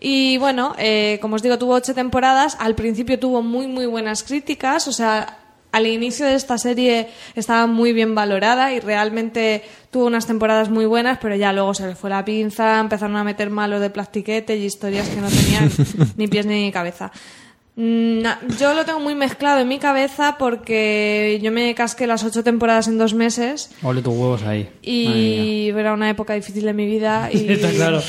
Y 0.00 0.36
bueno, 0.38 0.74
eh, 0.78 1.18
como 1.22 1.36
os 1.36 1.42
digo, 1.42 1.58
tuvo 1.58 1.74
ocho 1.74 1.94
temporadas. 1.94 2.56
Al 2.60 2.74
principio 2.74 3.18
tuvo 3.18 3.40
muy, 3.40 3.68
muy 3.68 3.86
buenas 3.86 4.22
críticas. 4.22 4.86
O 4.86 4.92
sea, 4.92 5.38
al 5.72 5.86
inicio 5.86 6.26
de 6.26 6.34
esta 6.34 6.58
serie 6.58 7.08
estaba 7.34 7.66
muy 7.66 7.92
bien 7.92 8.14
valorada 8.14 8.72
y 8.72 8.80
realmente 8.80 9.64
tuvo 9.90 10.06
unas 10.06 10.26
temporadas 10.26 10.68
muy 10.68 10.86
buenas, 10.86 11.18
pero 11.20 11.34
ya 11.36 11.52
luego 11.52 11.74
se 11.74 11.86
le 11.86 11.96
fue 11.96 12.10
la 12.10 12.24
pinza, 12.24 12.78
empezaron 12.78 13.16
a 13.16 13.24
meter 13.24 13.50
malo 13.50 13.80
de 13.80 13.90
plastiquete 13.90 14.56
y 14.56 14.64
historias 14.66 15.08
que 15.08 15.20
no 15.20 15.28
tenían 15.28 15.70
ni 16.16 16.28
pies 16.28 16.46
ni 16.46 16.70
cabeza. 16.70 17.10
Mm, 17.76 18.22
Yo 18.58 18.72
lo 18.74 18.84
tengo 18.84 19.00
muy 19.00 19.14
mezclado 19.16 19.60
en 19.60 19.66
mi 19.68 19.78
cabeza 19.80 20.36
porque 20.38 21.40
yo 21.42 21.50
me 21.50 21.74
casqué 21.74 22.06
las 22.06 22.22
ocho 22.22 22.44
temporadas 22.44 22.86
en 22.86 22.98
dos 22.98 23.14
meses 23.14 23.70
Ole 23.82 24.00
tus 24.00 24.14
huevos 24.14 24.42
ahí. 24.44 24.68
Y 24.80 25.70
era 25.70 25.92
una 25.92 26.08
época 26.08 26.34
difícil 26.34 26.64
de 26.64 26.72
mi 26.72 26.86
vida 26.86 27.30
y 27.32 27.48
Está 27.50 27.70
claro. 27.70 28.00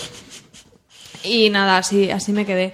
y 1.23 1.49
nada, 1.49 1.77
así, 1.77 2.11
así 2.11 2.31
me 2.31 2.45
quedé. 2.45 2.73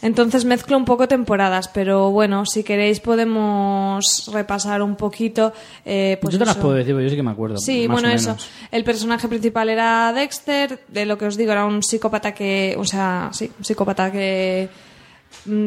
Entonces 0.00 0.44
mezclo 0.44 0.76
un 0.76 0.84
poco 0.84 1.06
temporadas, 1.06 1.68
pero 1.68 2.10
bueno, 2.10 2.44
si 2.44 2.64
queréis 2.64 2.98
podemos 2.98 4.28
repasar 4.32 4.82
un 4.82 4.96
poquito. 4.96 5.52
eh, 5.84 6.18
pues 6.20 6.32
yo 6.32 6.40
te 6.40 6.44
las 6.46 6.56
puedo 6.56 6.74
decir, 6.74 6.92
porque 6.92 7.04
yo 7.04 7.10
sí 7.10 7.16
que 7.16 7.22
me 7.22 7.30
acuerdo. 7.30 7.58
Sí, 7.58 7.86
bueno, 7.86 8.08
eso. 8.08 8.36
El 8.72 8.82
personaje 8.82 9.28
principal 9.28 9.68
era 9.68 10.12
Dexter, 10.12 10.80
de 10.88 11.06
lo 11.06 11.16
que 11.18 11.26
os 11.26 11.36
digo, 11.36 11.52
era 11.52 11.64
un 11.66 11.84
psicópata 11.84 12.34
que, 12.34 12.74
o 12.78 12.84
sea, 12.84 13.30
sí, 13.32 13.52
un 13.56 13.64
psicópata 13.64 14.10
que 14.10 14.68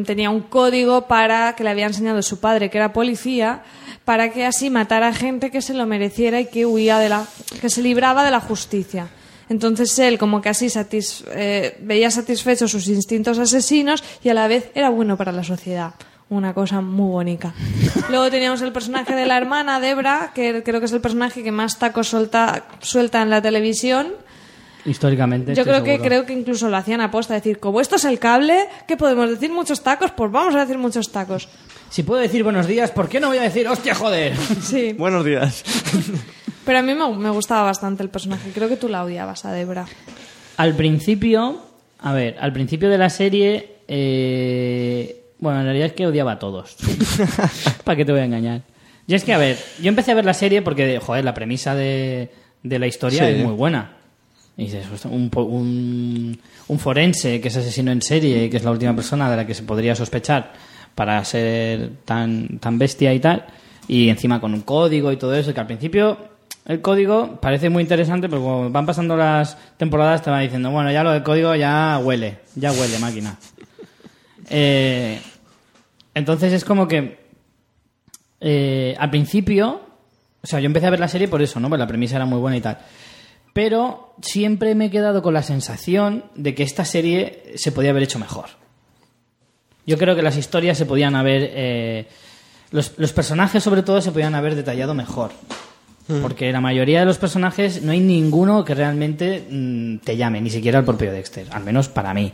tenía 0.04 0.30
un 0.30 0.40
código 0.40 1.06
para 1.06 1.54
que 1.54 1.64
le 1.64 1.70
había 1.70 1.86
enseñado 1.86 2.22
su 2.22 2.40
padre, 2.40 2.70
que 2.70 2.78
era 2.78 2.92
policía, 2.92 3.62
para 4.04 4.30
que 4.32 4.46
así 4.46 4.70
matara 4.70 5.08
a 5.08 5.12
gente 5.14 5.50
que 5.50 5.60
se 5.62 5.74
lo 5.74 5.86
mereciera 5.86 6.40
y 6.40 6.46
que 6.46 6.66
huía 6.66 6.98
de 6.98 7.08
la, 7.08 7.26
que 7.60 7.68
se 7.70 7.82
libraba 7.82 8.24
de 8.24 8.30
la 8.30 8.40
justicia. 8.40 9.08
Entonces 9.48 9.96
él 9.98 10.18
como 10.18 10.40
que 10.42 10.48
así 10.48 10.66
satis- 10.66 11.24
eh, 11.32 11.76
veía 11.80 12.10
satisfechos 12.10 12.70
sus 12.70 12.88
instintos 12.88 13.38
asesinos 13.38 14.02
y 14.24 14.28
a 14.28 14.34
la 14.34 14.48
vez 14.48 14.70
era 14.74 14.90
bueno 14.90 15.16
para 15.16 15.30
la 15.32 15.44
sociedad. 15.44 15.94
Una 16.28 16.52
cosa 16.54 16.80
muy 16.80 17.10
bonita. 17.10 17.54
Luego 18.10 18.28
teníamos 18.30 18.60
el 18.62 18.72
personaje 18.72 19.14
de 19.14 19.26
la 19.26 19.36
hermana, 19.36 19.78
Debra, 19.78 20.32
que 20.34 20.64
creo 20.64 20.80
que 20.80 20.86
es 20.86 20.92
el 20.92 21.00
personaje 21.00 21.44
que 21.44 21.52
más 21.52 21.78
tacos 21.78 22.08
suelta, 22.08 22.64
suelta 22.80 23.22
en 23.22 23.30
la 23.30 23.40
televisión. 23.40 24.08
Históricamente. 24.86 25.54
Yo 25.54 25.64
creo 25.64 25.82
que 25.82 25.92
seguro. 25.92 26.08
creo 26.08 26.26
que 26.26 26.32
incluso 26.32 26.68
lo 26.68 26.76
hacían 26.76 27.00
aposta, 27.00 27.34
decir, 27.34 27.58
como 27.58 27.80
esto 27.80 27.96
es 27.96 28.04
el 28.04 28.18
cable, 28.18 28.56
¿qué 28.86 28.96
podemos 28.96 29.28
decir? 29.28 29.50
Muchos 29.50 29.82
tacos, 29.82 30.12
pues 30.12 30.30
vamos 30.30 30.54
a 30.54 30.60
decir 30.60 30.78
muchos 30.78 31.10
tacos. 31.10 31.48
Si 31.90 32.02
puedo 32.02 32.20
decir 32.20 32.42
buenos 32.44 32.66
días, 32.66 32.90
¿por 32.92 33.08
qué 33.08 33.18
no 33.20 33.28
voy 33.28 33.38
a 33.38 33.42
decir 33.42 33.66
hostia, 33.68 33.94
joder? 33.94 34.34
Sí. 34.62 34.92
Buenos 34.92 35.24
días. 35.24 35.64
Pero 36.64 36.78
a 36.78 36.82
mí 36.82 36.94
me, 36.94 37.16
me 37.16 37.30
gustaba 37.30 37.62
bastante 37.62 38.02
el 38.02 38.08
personaje. 38.10 38.50
Creo 38.52 38.68
que 38.68 38.76
tú 38.76 38.88
la 38.88 39.04
odiabas 39.04 39.44
a 39.44 39.52
Debra. 39.52 39.86
Al 40.56 40.74
principio, 40.74 41.60
a 42.00 42.12
ver, 42.12 42.36
al 42.40 42.52
principio 42.52 42.88
de 42.88 42.98
la 42.98 43.10
serie, 43.10 43.76
eh, 43.88 45.22
bueno, 45.38 45.58
en 45.60 45.64
realidad 45.66 45.86
es 45.88 45.92
que 45.92 46.06
odiaba 46.06 46.32
a 46.32 46.38
todos. 46.38 46.76
¿Para 47.84 47.96
qué 47.96 48.04
te 48.04 48.12
voy 48.12 48.20
a 48.20 48.24
engañar? 48.24 48.62
Y 49.06 49.14
es 49.14 49.22
que, 49.22 49.32
a 49.32 49.38
ver, 49.38 49.56
yo 49.80 49.88
empecé 49.88 50.10
a 50.12 50.14
ver 50.14 50.24
la 50.24 50.34
serie 50.34 50.62
porque, 50.62 50.98
joder, 50.98 51.24
la 51.24 51.34
premisa 51.34 51.74
de, 51.76 52.30
de 52.62 52.78
la 52.78 52.86
historia 52.88 53.24
Sí. 53.26 53.34
es 53.34 53.44
muy 53.44 53.52
buena. 53.54 53.92
Y 54.56 54.64
dices, 54.64 54.86
"Hostia, 54.92 55.10
un, 55.10 55.30
un, 55.34 56.40
un 56.68 56.78
forense 56.78 57.40
que 57.40 57.48
es 57.48 57.56
asesino 57.56 57.92
en 57.92 58.00
serie 58.00 58.44
y 58.44 58.50
que 58.50 58.56
es 58.56 58.64
la 58.64 58.70
última 58.70 58.94
persona 58.94 59.30
de 59.30 59.36
la 59.36 59.46
que 59.46 59.54
se 59.54 59.62
podría 59.62 59.94
sospechar 59.94 60.52
para 60.94 61.22
ser 61.24 61.90
tan, 62.04 62.58
tan 62.58 62.78
bestia 62.78 63.12
y 63.12 63.20
tal. 63.20 63.44
Y 63.86 64.08
encima 64.08 64.40
con 64.40 64.54
un 64.54 64.62
código 64.62 65.12
y 65.12 65.16
todo 65.16 65.34
eso, 65.34 65.52
que 65.52 65.60
al 65.60 65.66
principio 65.66 66.16
el 66.64 66.80
código 66.80 67.38
parece 67.40 67.70
muy 67.70 67.82
interesante, 67.82 68.28
pero 68.28 68.42
como 68.42 68.70
van 68.70 68.86
pasando 68.86 69.16
las 69.16 69.56
temporadas 69.76 70.22
te 70.22 70.30
van 70.30 70.42
diciendo, 70.42 70.70
bueno, 70.70 70.90
ya 70.90 71.04
lo 71.04 71.12
del 71.12 71.22
código 71.22 71.54
ya 71.54 72.00
huele, 72.02 72.38
ya 72.54 72.72
huele 72.72 72.98
máquina. 72.98 73.38
Eh, 74.48 75.20
entonces 76.14 76.52
es 76.52 76.64
como 76.64 76.86
que 76.86 77.18
eh, 78.40 78.94
al 78.96 79.10
principio, 79.10 79.80
o 80.40 80.46
sea, 80.46 80.60
yo 80.60 80.66
empecé 80.66 80.86
a 80.86 80.90
ver 80.90 81.00
la 81.00 81.08
serie 81.08 81.26
por 81.26 81.42
eso, 81.42 81.58
¿no? 81.58 81.68
Pues 81.68 81.80
la 81.80 81.86
premisa 81.88 82.14
era 82.14 82.26
muy 82.26 82.38
buena 82.38 82.56
y 82.56 82.60
tal. 82.60 82.78
Pero 83.56 84.12
siempre 84.20 84.74
me 84.74 84.84
he 84.84 84.90
quedado 84.90 85.22
con 85.22 85.32
la 85.32 85.42
sensación 85.42 86.24
de 86.34 86.54
que 86.54 86.62
esta 86.62 86.84
serie 86.84 87.54
se 87.54 87.72
podía 87.72 87.88
haber 87.88 88.02
hecho 88.02 88.18
mejor. 88.18 88.50
Yo 89.86 89.96
creo 89.96 90.14
que 90.14 90.20
las 90.20 90.36
historias 90.36 90.76
se 90.76 90.84
podían 90.84 91.16
haber... 91.16 91.50
eh, 91.54 92.06
los, 92.70 92.92
los 92.98 93.14
personajes, 93.14 93.62
sobre 93.62 93.82
todo, 93.82 94.02
se 94.02 94.12
podían 94.12 94.34
haber 94.34 94.56
detallado 94.56 94.92
mejor. 94.92 95.30
Porque 96.20 96.52
la 96.52 96.60
mayoría 96.60 97.00
de 97.00 97.06
los 97.06 97.16
personajes 97.16 97.82
no 97.82 97.92
hay 97.92 98.00
ninguno 98.00 98.62
que 98.62 98.74
realmente 98.74 99.46
mm, 99.50 100.00
te 100.04 100.18
llame, 100.18 100.42
ni 100.42 100.50
siquiera 100.50 100.80
el 100.80 100.84
propio 100.84 101.10
Dexter, 101.10 101.46
al 101.50 101.64
menos 101.64 101.88
para 101.88 102.12
mí. 102.12 102.32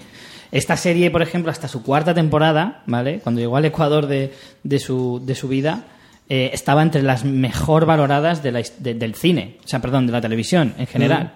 Esta 0.51 0.77
serie, 0.77 1.13
por 1.13 1.23
ejemplo, 1.23 1.53
hasta 1.53 1.69
su 1.69 1.85
cuarta 1.85 2.15
temporada, 2.15 2.83
¿vale? 2.87 3.21
Cuando 3.21 3.41
llegó 3.41 3.57
al 3.57 3.65
Ecuador 3.65 4.09
de, 4.09 4.33
de 4.65 4.79
su, 4.81 5.23
de 5.25 5.37
su 5.37 5.47
vida, 5.47 5.85
eh, 6.29 6.51
estaba 6.53 6.83
entre 6.83 7.03
las 7.03 7.25
mejor 7.25 7.87
valoradas 7.87 8.43
de 8.43 8.53
la 8.53 8.63
de- 8.79 8.95
del 8.95 9.15
cine, 9.15 9.59
o 9.65 9.69
sea, 9.69 9.81
perdón, 9.81 10.07
de 10.07 10.13
la 10.13 10.21
televisión 10.21 10.75
en 10.79 10.87
general. 10.87 11.35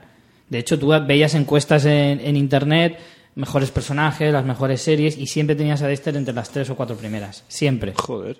De 0.48 0.58
hecho, 0.58 0.78
tú 0.78 0.88
veías 1.06 1.34
encuestas 1.34 1.84
en, 1.86 2.20
en 2.20 2.36
internet, 2.36 2.98
mejores 3.34 3.70
personajes, 3.70 4.32
las 4.32 4.44
mejores 4.44 4.80
series, 4.80 5.18
y 5.18 5.26
siempre 5.26 5.56
tenías 5.56 5.82
a 5.82 5.88
Dexter 5.88 6.16
entre 6.16 6.32
las 6.34 6.50
tres 6.50 6.70
o 6.70 6.76
cuatro 6.76 6.96
primeras. 6.96 7.42
Siempre. 7.48 7.92
Joder. 7.96 8.38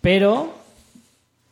Pero 0.00 0.52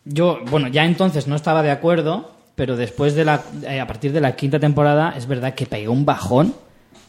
yo, 0.04 0.40
bueno, 0.50 0.68
ya 0.68 0.84
entonces 0.84 1.26
no 1.28 1.36
estaba 1.36 1.62
de 1.62 1.70
acuerdo, 1.70 2.32
pero 2.56 2.76
después 2.76 3.14
de 3.14 3.24
la, 3.24 3.42
eh, 3.66 3.80
a 3.80 3.86
partir 3.86 4.12
de 4.12 4.20
la 4.20 4.36
quinta 4.36 4.58
temporada 4.58 5.14
es 5.16 5.26
verdad 5.26 5.54
que 5.54 5.64
pegó 5.64 5.92
un 5.92 6.04
bajón 6.04 6.54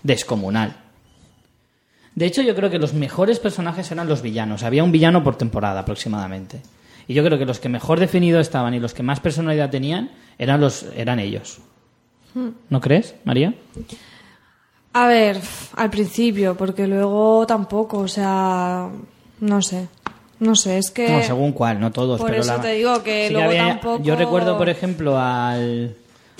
descomunal. 0.04 0.78
De 2.16 2.28
hecho, 2.28 2.44
yo 2.44 2.56
creo 2.56 2.70
que 2.70 2.78
los 2.78 2.94
mejores 2.94 3.40
personajes 3.40 3.92
eran 3.92 4.08
los 4.08 4.22
villanos. 4.22 4.62
Había 4.64 4.84
un 4.84 4.92
villano 4.92 5.24
por 5.24 5.36
temporada 5.36 5.80
aproximadamente. 5.80 6.62
Y 7.08 7.14
yo 7.14 7.24
creo 7.24 7.38
que 7.38 7.46
los 7.46 7.60
que 7.60 7.70
mejor 7.70 8.00
definido 8.00 8.40
estaban 8.40 8.74
y 8.74 8.80
los 8.80 8.94
que 8.94 9.04
más 9.04 9.20
personalidad 9.20 9.70
tenían 9.70 10.12
eran 10.38 10.62
los 10.62 10.84
eran 10.96 11.20
ellos. 11.20 11.60
¿No 12.70 12.82
crees, 12.82 13.16
María? 13.26 13.54
A 14.94 15.08
ver, 15.08 15.40
al 15.76 15.90
principio, 15.90 16.56
porque 16.56 16.88
luego 16.88 17.46
tampoco, 17.48 18.00
o 18.00 18.08
sea, 18.08 18.90
no 19.40 19.62
sé. 19.62 19.88
No 20.40 20.56
sé, 20.56 20.78
es 20.78 20.92
que... 20.92 21.10
No, 21.10 21.22
según 21.24 21.52
cuál, 21.54 21.80
no 21.80 21.92
todos. 21.92 22.20
Por 22.20 22.30
pero 22.30 22.42
eso 22.42 22.58
la- 22.58 22.62
te 22.62 22.74
digo 22.74 23.02
que 23.02 23.30
luego 23.32 23.54
tampoco- 23.54 24.04
Yo 24.04 24.16
recuerdo, 24.16 24.58
por 24.58 24.68
ejemplo, 24.70 25.18
al... 25.20 25.96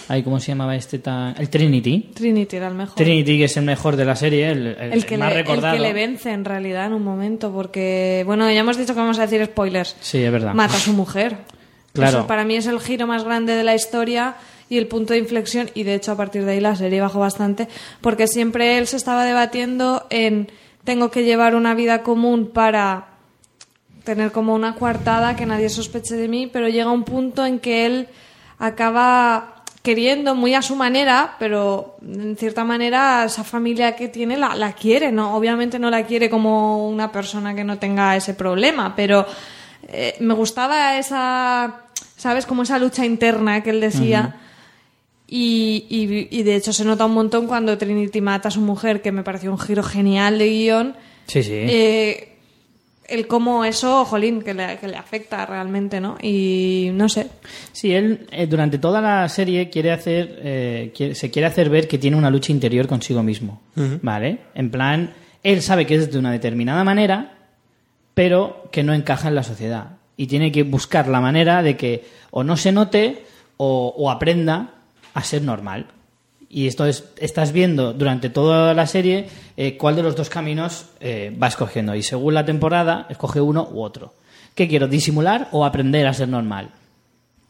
Ay, 0.10 0.24
¿Cómo 0.24 0.40
se 0.40 0.48
llamaba 0.48 0.76
este 0.76 1.00
tan...? 1.00 1.36
El 1.40 1.50
Trinity. 1.50 2.12
Trinity 2.14 2.56
era 2.58 2.68
el 2.68 2.74
mejor. 2.76 2.96
Trinity, 2.96 3.38
que 3.38 3.46
es 3.46 3.58
el 3.58 3.64
mejor 3.66 3.96
de 3.96 4.06
la 4.06 4.16
serie, 4.16 4.52
el, 4.52 4.68
el- 4.68 4.94
el 4.94 5.06
que, 5.06 5.16
el 5.16 5.20
más 5.20 5.30
le, 5.34 5.40
el 5.40 5.46
recordado. 5.46 5.74
que 5.76 5.82
le 5.82 5.94
vence 5.94 6.32
en 6.32 6.46
realidad 6.46 6.88
en 6.88 6.94
un 6.94 7.04
momento, 7.04 7.52
porque, 7.52 8.24
bueno, 8.26 8.50
ya 8.52 8.60
hemos 8.60 8.78
dicho 8.78 8.94
que 8.94 9.00
vamos 9.00 9.18
a 9.20 9.24
decir 9.28 9.46
spoilers. 9.46 9.96
Sí, 10.02 10.22
es 10.24 10.32
verdad. 10.32 10.54
Mata 10.54 10.76
a 10.76 10.80
su 10.80 10.94
mujer. 10.94 11.38
Claro. 11.94 12.20
Eso 12.20 12.28
para 12.28 12.44
mí 12.44 12.56
es 12.56 12.66
el 12.68 12.80
giro 12.80 13.06
más 13.08 13.24
grande 13.24 13.54
de 13.56 13.64
la 13.64 13.76
historia 13.76 14.36
y 14.70 14.78
el 14.78 14.88
punto 14.88 15.14
de 15.14 15.20
inflexión, 15.20 15.70
y 15.76 15.84
de 15.84 15.94
hecho 15.94 16.12
a 16.12 16.18
partir 16.18 16.44
de 16.44 16.54
ahí 16.54 16.60
la 16.60 16.76
serie 16.76 17.00
bajó 17.00 17.20
bastante, 17.20 17.68
porque 18.02 18.26
siempre 18.28 18.80
él 18.80 18.88
se 18.88 18.98
estaba 18.98 19.24
debatiendo 19.26 20.08
en 20.10 20.48
tengo 20.84 21.12
que 21.12 21.24
llevar 21.24 21.54
una 21.56 21.76
vida 21.76 22.02
común 22.02 22.48
para 22.52 23.08
tener 24.04 24.32
como 24.32 24.56
una 24.56 24.74
coartada 24.76 25.36
que 25.36 25.46
nadie 25.46 25.70
sospeche 25.70 26.16
de 26.16 26.28
mí, 26.28 26.50
pero 26.52 26.68
llega 26.68 26.92
un 26.92 27.04
punto 27.04 27.46
en 27.46 27.60
que 27.60 27.86
él 27.86 28.08
acaba 28.58 29.53
queriendo 29.84 30.34
muy 30.34 30.56
a 30.56 30.62
su 30.64 30.76
manera, 30.76 31.36
pero 31.40 31.98
en 32.02 32.36
cierta 32.38 32.64
manera 32.64 33.26
esa 33.26 33.44
familia 33.44 33.96
que 33.96 34.08
tiene 34.08 34.38
la, 34.38 34.56
la 34.56 34.72
quiere, 34.74 35.12
¿no? 35.12 35.36
Obviamente 35.36 35.78
no 35.78 35.90
la 35.92 36.06
quiere 36.06 36.30
como 36.30 36.88
una 36.90 37.12
persona 37.12 37.54
que 37.54 37.64
no 37.66 37.78
tenga 37.78 38.16
ese 38.16 38.34
problema, 38.34 38.96
pero 38.96 39.26
eh, 39.90 40.16
me 40.22 40.34
gustaba 40.34 40.98
esa, 40.98 41.82
¿sabes? 42.16 42.46
Como 42.46 42.64
esa 42.64 42.80
lucha 42.80 43.06
interna 43.06 43.62
que 43.62 43.70
él 43.72 43.82
decía. 43.82 44.38
Y, 45.28 45.86
y- 45.90 46.28
y 46.40 46.44
de 46.44 46.56
hecho 46.56 46.74
se 46.74 46.86
nota 46.86 47.06
un 47.06 47.14
montón 47.14 47.48
cuando 47.48 47.78
Trinity 47.78 48.22
mata 48.22 48.48
a 48.50 48.52
su 48.52 48.62
mujer, 48.62 49.02
que 49.02 49.12
me 49.12 49.24
pareció 49.24 49.52
un 49.52 49.58
giro 49.60 49.84
genial 49.84 50.38
de 50.38 50.48
guion. 50.50 50.96
Sí, 51.28 51.44
sí. 51.44 51.52
Eh, 51.54 52.33
el 53.08 53.28
cómo 53.28 53.66
eso, 53.66 54.06
jolín, 54.06 54.42
que 54.42 54.54
le, 54.54 54.78
que 54.78 54.88
le 54.88 54.96
afecta 54.98 55.46
realmente, 55.46 56.00
¿no? 56.00 56.18
Y 56.22 56.90
no 56.94 57.10
sé. 57.10 57.28
Sí, 57.72 57.94
él 57.94 58.28
eh, 58.32 58.48
durante 58.48 58.78
toda 58.78 59.02
la 59.02 59.28
serie 59.30 59.70
quiere 59.70 59.92
hacer, 59.92 60.40
eh, 60.44 60.92
quiere- 60.96 61.16
se 61.16 61.30
quiere 61.30 61.48
hacer 61.48 61.70
ver 61.70 61.88
que 61.88 61.98
tiene 61.98 62.16
una 62.18 62.30
lucha 62.30 62.52
interior 62.52 62.88
consigo 62.88 63.22
mismo, 63.24 63.62
¿vale? 64.02 64.40
En 64.56 64.70
plan, 64.72 65.14
él 65.44 65.62
sabe 65.62 65.86
que 65.86 65.96
es 65.96 66.12
de 66.12 66.18
una 66.20 66.32
determinada 66.32 66.84
manera, 66.84 67.34
pero 68.14 68.70
que 68.72 68.84
no 68.84 68.94
encaja 68.94 69.28
en 69.28 69.36
la 69.36 69.44
sociedad 69.44 69.98
y 70.16 70.28
tiene 70.28 70.52
que 70.52 70.64
buscar 70.64 71.08
la 71.08 71.20
manera 71.20 71.64
de 71.64 71.76
que 71.76 72.04
o 72.32 72.44
no 72.44 72.56
se 72.58 72.72
note 72.72 73.26
o, 73.58 73.94
o 73.98 74.10
aprenda 74.12 74.70
a 75.14 75.24
ser 75.24 75.42
normal. 75.42 75.88
Y 76.56 76.68
esto 76.68 76.86
es, 76.86 77.06
estás 77.18 77.52
viendo 77.52 77.94
durante 77.94 78.30
toda 78.30 78.76
la 78.76 78.86
serie 78.86 79.28
eh, 79.58 79.76
cuál 79.76 79.96
de 79.96 80.04
los 80.04 80.16
dos 80.16 80.30
caminos 80.30 80.86
eh, 81.00 81.36
va 81.42 81.48
escogiendo. 81.48 81.96
Y 81.96 82.04
según 82.04 82.36
la 82.36 82.46
temporada, 82.46 83.08
escoge 83.10 83.42
uno 83.42 83.68
u 83.72 83.82
otro. 83.82 84.14
¿Qué 84.54 84.68
quiero? 84.68 84.88
¿Disimular 84.88 85.50
o 85.52 85.66
aprender 85.66 86.06
a 86.06 86.14
ser 86.14 86.28
normal? 86.28 86.70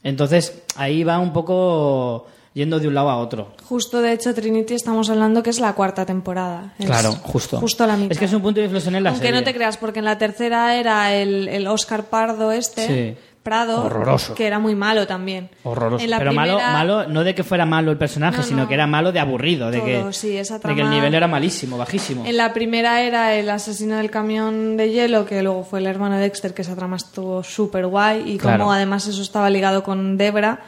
Entonces, 0.04 0.64
ahí 0.78 1.04
va 1.04 1.20
un 1.20 1.34
poco 1.34 2.28
yendo 2.54 2.80
de 2.80 2.88
un 2.88 2.94
lado 2.94 3.10
a 3.10 3.18
otro. 3.18 3.54
Justo, 3.66 4.02
de 4.02 4.14
hecho, 4.14 4.34
Trinity 4.34 4.74
estamos 4.76 5.10
hablando 5.10 5.44
que 5.44 5.50
es 5.50 5.60
la 5.60 5.74
cuarta 5.74 6.06
temporada. 6.06 6.74
Es 6.80 6.86
Claro, 6.86 7.12
justo. 7.24 7.60
Justo 7.60 7.86
la 7.86 7.98
mitad. 7.98 8.12
Es 8.12 8.20
que 8.20 8.26
es 8.26 8.34
un 8.34 8.42
punto 8.42 8.60
de 8.62 8.68
inflexión 8.68 8.96
en 8.96 9.04
la 9.04 9.10
Aunque 9.10 9.26
serie. 9.26 9.40
no 9.40 9.44
te 9.46 9.54
creas, 9.54 9.76
porque 9.76 10.00
en 10.00 10.06
la 10.06 10.18
tercera 10.18 10.78
era 10.78 11.14
el, 11.14 11.50
el 11.50 11.68
Oscar 11.68 12.06
Pardo 12.06 12.52
este, 12.54 12.88
Sí. 12.88 13.18
Prado, 13.44 13.84
Horroroso. 13.84 14.36
que 14.36 14.48
era 14.48 14.58
muy 14.58 14.74
malo 14.74 15.06
también. 15.06 15.50
Horroroso. 15.64 16.02
En 16.04 16.10
la 16.10 16.18
Pero 16.18 16.32
malo, 16.34 16.54
primera- 16.56 16.72
malo, 16.74 17.08
no 17.08 17.24
de 17.26 17.36
que 17.36 17.44
fuera 17.44 17.66
malo 17.66 17.92
el 17.92 17.98
personaje, 17.98 18.38
No, 18.38 18.44
sino 18.44 18.62
no. 18.64 18.68
que 18.70 18.74
era 18.74 18.88
malo 18.88 19.12
de 19.12 19.20
aburrido, 19.20 19.70
de, 19.70 19.80
Todo, 19.80 20.08
que, 20.08 20.14
sí, 20.14 20.38
esa 20.38 20.56
de 20.56 20.62
que 20.62 20.70
el 20.70 20.76
trama- 20.78 20.92
nivel 20.96 21.14
era 21.14 21.28
malísimo, 21.28 21.78
bajísimo. 21.78 22.26
En 22.26 22.38
la 22.38 22.54
primera 22.54 23.02
era 23.02 23.36
el 23.36 23.50
asesino 23.50 23.98
del 23.98 24.10
camión 24.10 24.78
de 24.78 24.92
hielo, 24.92 25.26
que 25.26 25.44
luego 25.44 25.64
fue 25.66 25.80
el 25.80 25.88
hermano 25.88 26.16
de 26.16 26.22
Dexter, 26.22 26.54
que 26.54 26.62
esa 26.62 26.76
trama 26.76 26.96
estuvo 26.96 27.44
súper 27.44 27.86
guay. 27.88 28.24
Y 28.32 28.38
Claro. 28.38 28.60
como 28.60 28.72
además 28.74 29.08
eso 29.08 29.22
estaba 29.22 29.50
ligado 29.50 29.84
con 29.84 30.18
Debra, 30.18 30.62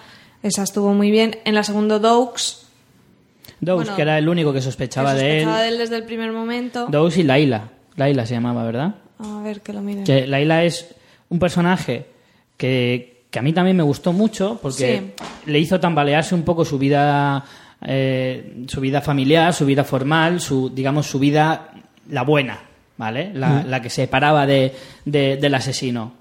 esa 0.44 0.64
estuvo 0.64 0.94
muy 0.94 1.12
bien. 1.12 1.38
En 1.46 1.56
la 1.56 1.64
segunda, 1.64 1.98
Doux, 1.98 2.62
Dous, 3.62 3.76
bueno, 3.84 3.96
que 3.96 4.02
era 4.02 4.18
el 4.18 4.28
único 4.28 4.52
que 4.52 4.60
que 4.60 4.64
sospechaba, 4.64 5.14
de 5.14 5.38
él. 5.38 5.44
sospechaba 5.44 5.62
de 5.64 5.70
él 5.70 5.78
desde 5.78 5.96
el 5.96 6.04
primer 6.04 6.32
momento. 6.34 6.88
Dous 6.90 7.16
y 7.18 7.24
Laila. 7.24 7.70
Laila 7.96 8.26
se 8.26 8.34
llamaba, 8.34 8.64
¿verdad? 8.66 8.96
A 9.20 9.42
ver, 9.42 9.62
que 9.62 9.72
lo 9.72 9.82
miren. 9.82 10.04
Que 10.04 10.28
Laila 10.28 10.66
es 10.66 10.94
un 11.30 11.40
personaje 11.40 12.06
que, 12.58 13.24
que 13.30 13.40
a 13.40 13.42
mí 13.42 13.54
también 13.54 13.78
me 13.78 13.84
gustó 13.84 14.14
mucho 14.14 14.60
porque 14.62 15.14
le 15.46 15.60
hizo 15.60 15.80
tambalearse 15.80 16.36
un 16.36 16.44
poco 16.44 16.64
su 16.66 16.78
vida, 16.78 17.44
eh, 17.82 18.64
su 18.68 18.82
vida 18.82 19.02
familiar, 19.02 19.54
su 19.54 19.66
vida 19.66 19.84
formal, 19.84 20.40
su, 20.42 20.70
digamos, 20.70 21.08
su 21.08 21.20
vida, 21.20 21.72
la 22.10 22.24
buena, 22.24 22.60
¿vale? 22.98 23.32
La, 23.34 23.64
la 23.64 23.82
que 23.82 23.90
se 23.90 24.04
separaba 24.04 24.46
de, 24.46 24.74
de- 25.06 25.38
del 25.38 25.54
asesino. 25.56 26.14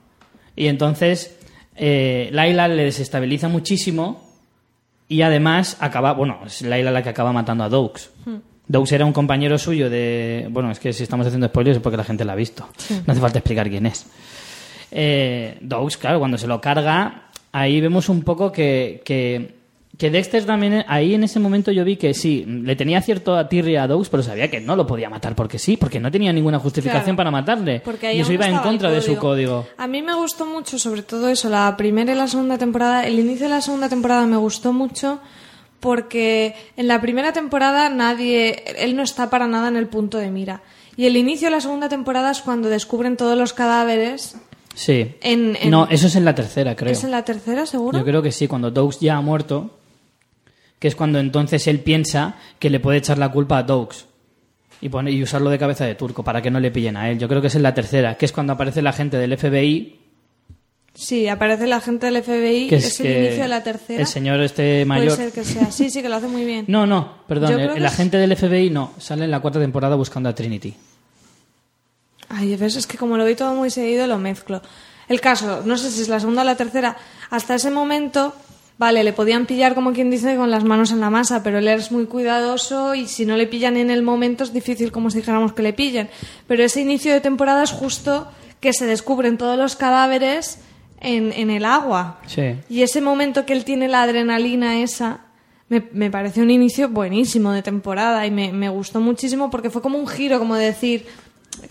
Y 0.56 0.66
entonces, 0.68 1.36
eh, 1.76 2.28
Laila 2.32 2.68
le 2.68 2.84
desestabiliza 2.84 3.48
muchísimo 3.48 4.22
y 5.08 5.22
además 5.22 5.76
acaba, 5.80 6.12
bueno, 6.14 6.40
es 6.46 6.62
Laila 6.62 6.90
la 6.90 7.02
que 7.02 7.08
acaba 7.10 7.32
matando 7.32 7.64
a 7.64 7.68
Doux. 7.68 8.10
Doux 8.66 8.90
era 8.92 9.04
un 9.04 9.12
compañero 9.12 9.58
suyo 9.58 9.90
de. 9.90 10.48
Bueno, 10.50 10.70
es 10.70 10.78
que 10.78 10.92
si 10.94 11.02
estamos 11.02 11.26
haciendo 11.26 11.46
spoilers 11.48 11.76
es 11.76 11.82
porque 11.82 11.98
la 11.98 12.04
gente 12.04 12.24
la 12.24 12.32
ha 12.32 12.36
visto. 12.36 12.66
No 13.06 13.12
hace 13.12 13.20
falta 13.20 13.38
explicar 13.38 13.68
quién 13.68 13.84
es. 13.84 14.06
Eh, 14.96 15.58
Doux, 15.60 15.96
claro, 15.98 16.20
cuando 16.20 16.38
se 16.38 16.46
lo 16.46 16.60
carga, 16.60 17.24
ahí 17.52 17.80
vemos 17.80 18.08
un 18.08 18.22
poco 18.22 18.52
que, 18.52 19.02
que 19.04 19.62
Que 19.96 20.10
Dexter 20.10 20.44
también, 20.44 20.84
ahí 20.88 21.14
en 21.14 21.22
ese 21.22 21.38
momento 21.38 21.70
yo 21.70 21.84
vi 21.84 21.96
que 21.96 22.14
sí, 22.14 22.44
le 22.46 22.74
tenía 22.74 23.00
cierto 23.00 23.36
atirria 23.36 23.84
a 23.84 23.86
Dogs, 23.86 24.08
pero 24.08 24.24
sabía 24.24 24.50
que 24.50 24.60
no 24.60 24.74
lo 24.74 24.86
podía 24.88 25.08
matar 25.08 25.36
porque 25.36 25.56
sí, 25.58 25.76
porque 25.76 26.00
no 26.00 26.10
tenía 26.10 26.32
ninguna 26.32 26.58
justificación 26.58 27.14
Claro. 27.14 27.16
para 27.16 27.30
matarle. 27.30 27.80
Porque 27.84 28.08
ahí 28.08 28.18
y 28.18 28.20
eso 28.22 28.32
iba 28.32 28.48
en 28.48 28.58
contra 28.58 28.90
de 28.90 29.00
su 29.00 29.14
código. 29.16 29.66
A 29.78 29.86
mí 29.86 30.02
me 30.02 30.14
gustó 30.14 30.46
mucho, 30.46 30.80
sobre 30.80 31.02
todo 31.02 31.28
eso, 31.28 31.48
la 31.48 31.76
primera 31.76 32.12
y 32.12 32.16
la 32.16 32.26
segunda 32.26 32.58
temporada. 32.58 33.06
El 33.06 33.20
inicio 33.20 33.46
de 33.46 33.54
la 33.54 33.60
segunda 33.60 33.88
temporada 33.88 34.26
me 34.26 34.36
gustó 34.36 34.72
mucho 34.72 35.20
porque 35.80 36.54
en 36.76 36.88
la 36.88 37.00
primera 37.00 37.32
temporada 37.32 37.88
nadie, 37.88 38.64
él 38.78 38.96
no 38.96 39.02
está 39.02 39.30
para 39.30 39.46
nada 39.46 39.68
en 39.68 39.76
el 39.76 39.86
punto 39.86 40.18
de 40.18 40.30
mira. 40.30 40.62
Y 40.96 41.06
el 41.06 41.16
inicio 41.16 41.48
de 41.48 41.52
la 41.56 41.60
segunda 41.60 41.88
temporada 41.88 42.30
es 42.30 42.40
cuando 42.40 42.68
descubren 42.68 43.16
todos 43.16 43.36
los 43.36 43.52
cadáveres. 43.52 44.36
Sí. 44.74 45.14
En- 45.22 45.56
en- 45.60 45.70
No, 45.70 45.86
eso 45.90 46.06
es 46.08 46.16
en 46.16 46.24
la 46.24 46.34
tercera, 46.34 46.74
creo. 46.74 46.92
¿Es 46.92 47.04
en 47.04 47.10
la 47.10 47.24
tercera, 47.24 47.64
seguro? 47.66 47.98
Yo 47.98 48.04
creo 48.04 48.22
que 48.22 48.32
sí, 48.32 48.48
cuando 48.48 48.70
Dogs 48.70 49.00
ya 49.00 49.16
ha 49.16 49.20
muerto, 49.20 49.78
que 50.78 50.88
es 50.88 50.96
cuando 50.96 51.18
entonces 51.20 51.66
él 51.68 51.80
piensa 51.80 52.36
que 52.58 52.70
le 52.70 52.80
puede 52.80 52.98
echar 52.98 53.18
la 53.18 53.30
culpa 53.30 53.58
a 53.58 53.62
Dogs 53.62 54.06
y, 54.80 54.88
pone, 54.88 55.10
y 55.12 55.22
usarlo 55.22 55.48
de 55.50 55.58
cabeza 55.58 55.86
de 55.86 55.94
turco 55.94 56.22
para 56.24 56.42
que 56.42 56.50
no 56.50 56.60
le 56.60 56.70
pillen 56.70 56.96
a 56.96 57.08
él. 57.10 57.18
Yo 57.18 57.28
creo 57.28 57.40
que 57.40 57.46
es 57.46 57.54
en 57.54 57.62
la 57.62 57.72
tercera, 57.72 58.16
que 58.16 58.26
es 58.26 58.32
cuando 58.32 58.52
aparece 58.52 58.82
la 58.82 58.92
gente 58.92 59.16
del 59.16 59.32
FBI, 59.38 60.00
Sí, 60.96 61.26
aparece 61.26 61.66
la 61.66 61.80
gente 61.80 62.06
del 62.06 62.22
FBI. 62.22 62.68
que 62.68 62.76
es, 62.76 62.84
es, 62.86 63.00
el 63.00 63.06
que 63.06 63.18
inicio 63.24 63.42
de 63.42 63.48
la 63.48 63.64
tercera. 63.64 64.00
el 64.00 64.06
señor 64.06 64.40
este 64.42 64.62
Puede 64.62 64.84
mayor... 64.84 65.16
ser 65.16 65.32
que 65.32 65.42
sea. 65.42 65.68
Sí, 65.72 65.90
sí, 65.90 66.02
que 66.02 66.08
lo 66.08 66.14
hace 66.14 66.28
muy 66.28 66.44
bien. 66.44 66.64
No, 66.68 66.86
no, 66.86 67.14
perdón, 67.26 67.52
el, 67.58 67.70
el 67.70 67.84
es- 67.84 67.92
agente 67.92 68.16
del 68.16 68.36
FBI 68.36 68.70
no, 68.70 68.92
sale 68.98 69.24
en 69.24 69.32
la 69.32 69.40
cuarta 69.40 69.58
temporada 69.58 69.96
buscando 69.96 70.28
a 70.28 70.34
Trinity. 70.36 70.72
Ay, 72.34 72.56
ves, 72.56 72.76
es 72.76 72.86
que 72.86 72.98
como 72.98 73.16
lo 73.16 73.24
vi 73.24 73.34
todo 73.34 73.54
muy 73.54 73.70
seguido, 73.70 74.06
lo 74.06 74.18
mezclo. 74.18 74.60
El 75.08 75.20
caso, 75.20 75.62
no 75.64 75.76
sé 75.76 75.90
si 75.90 76.02
es 76.02 76.08
la 76.08 76.18
segunda 76.18 76.42
o 76.42 76.44
la 76.44 76.56
tercera, 76.56 76.96
hasta 77.30 77.54
ese 77.54 77.70
momento, 77.70 78.34
vale, 78.78 79.04
le 79.04 79.12
podían 79.12 79.46
pillar 79.46 79.74
como 79.74 79.92
quien 79.92 80.10
dice 80.10 80.36
con 80.36 80.50
las 80.50 80.64
manos 80.64 80.90
en 80.90 81.00
la 81.00 81.10
masa, 81.10 81.42
pero 81.42 81.58
él 81.58 81.68
es 81.68 81.92
muy 81.92 82.06
cuidadoso 82.06 82.94
y 82.94 83.06
si 83.06 83.26
no 83.26 83.36
le 83.36 83.46
pillan 83.46 83.76
en 83.76 83.90
el 83.90 84.02
momento 84.02 84.44
es 84.44 84.52
difícil 84.52 84.90
como 84.90 85.10
si 85.10 85.18
dijéramos 85.18 85.52
que 85.52 85.62
le 85.62 85.72
pillen. 85.72 86.08
Pero 86.48 86.64
ese 86.64 86.80
inicio 86.80 87.12
de 87.12 87.20
temporada 87.20 87.62
es 87.62 87.70
justo 87.70 88.28
que 88.60 88.72
se 88.72 88.86
descubren 88.86 89.36
todos 89.36 89.58
los 89.58 89.76
cadáveres 89.76 90.58
en, 91.00 91.32
en 91.32 91.50
el 91.50 91.64
agua. 91.64 92.20
Sí. 92.26 92.54
Y 92.68 92.82
ese 92.82 93.00
momento 93.00 93.44
que 93.46 93.52
él 93.52 93.64
tiene 93.64 93.88
la 93.88 94.02
adrenalina 94.02 94.80
esa, 94.80 95.20
me, 95.68 95.84
me 95.92 96.10
pareció 96.10 96.42
un 96.42 96.50
inicio 96.50 96.88
buenísimo 96.88 97.52
de 97.52 97.62
temporada 97.62 98.26
y 98.26 98.30
me, 98.30 98.52
me 98.52 98.70
gustó 98.70 99.00
muchísimo 99.00 99.50
porque 99.50 99.70
fue 99.70 99.82
como 99.82 99.98
un 99.98 100.06
giro, 100.06 100.38
como 100.38 100.56
de 100.56 100.64
decir, 100.64 101.06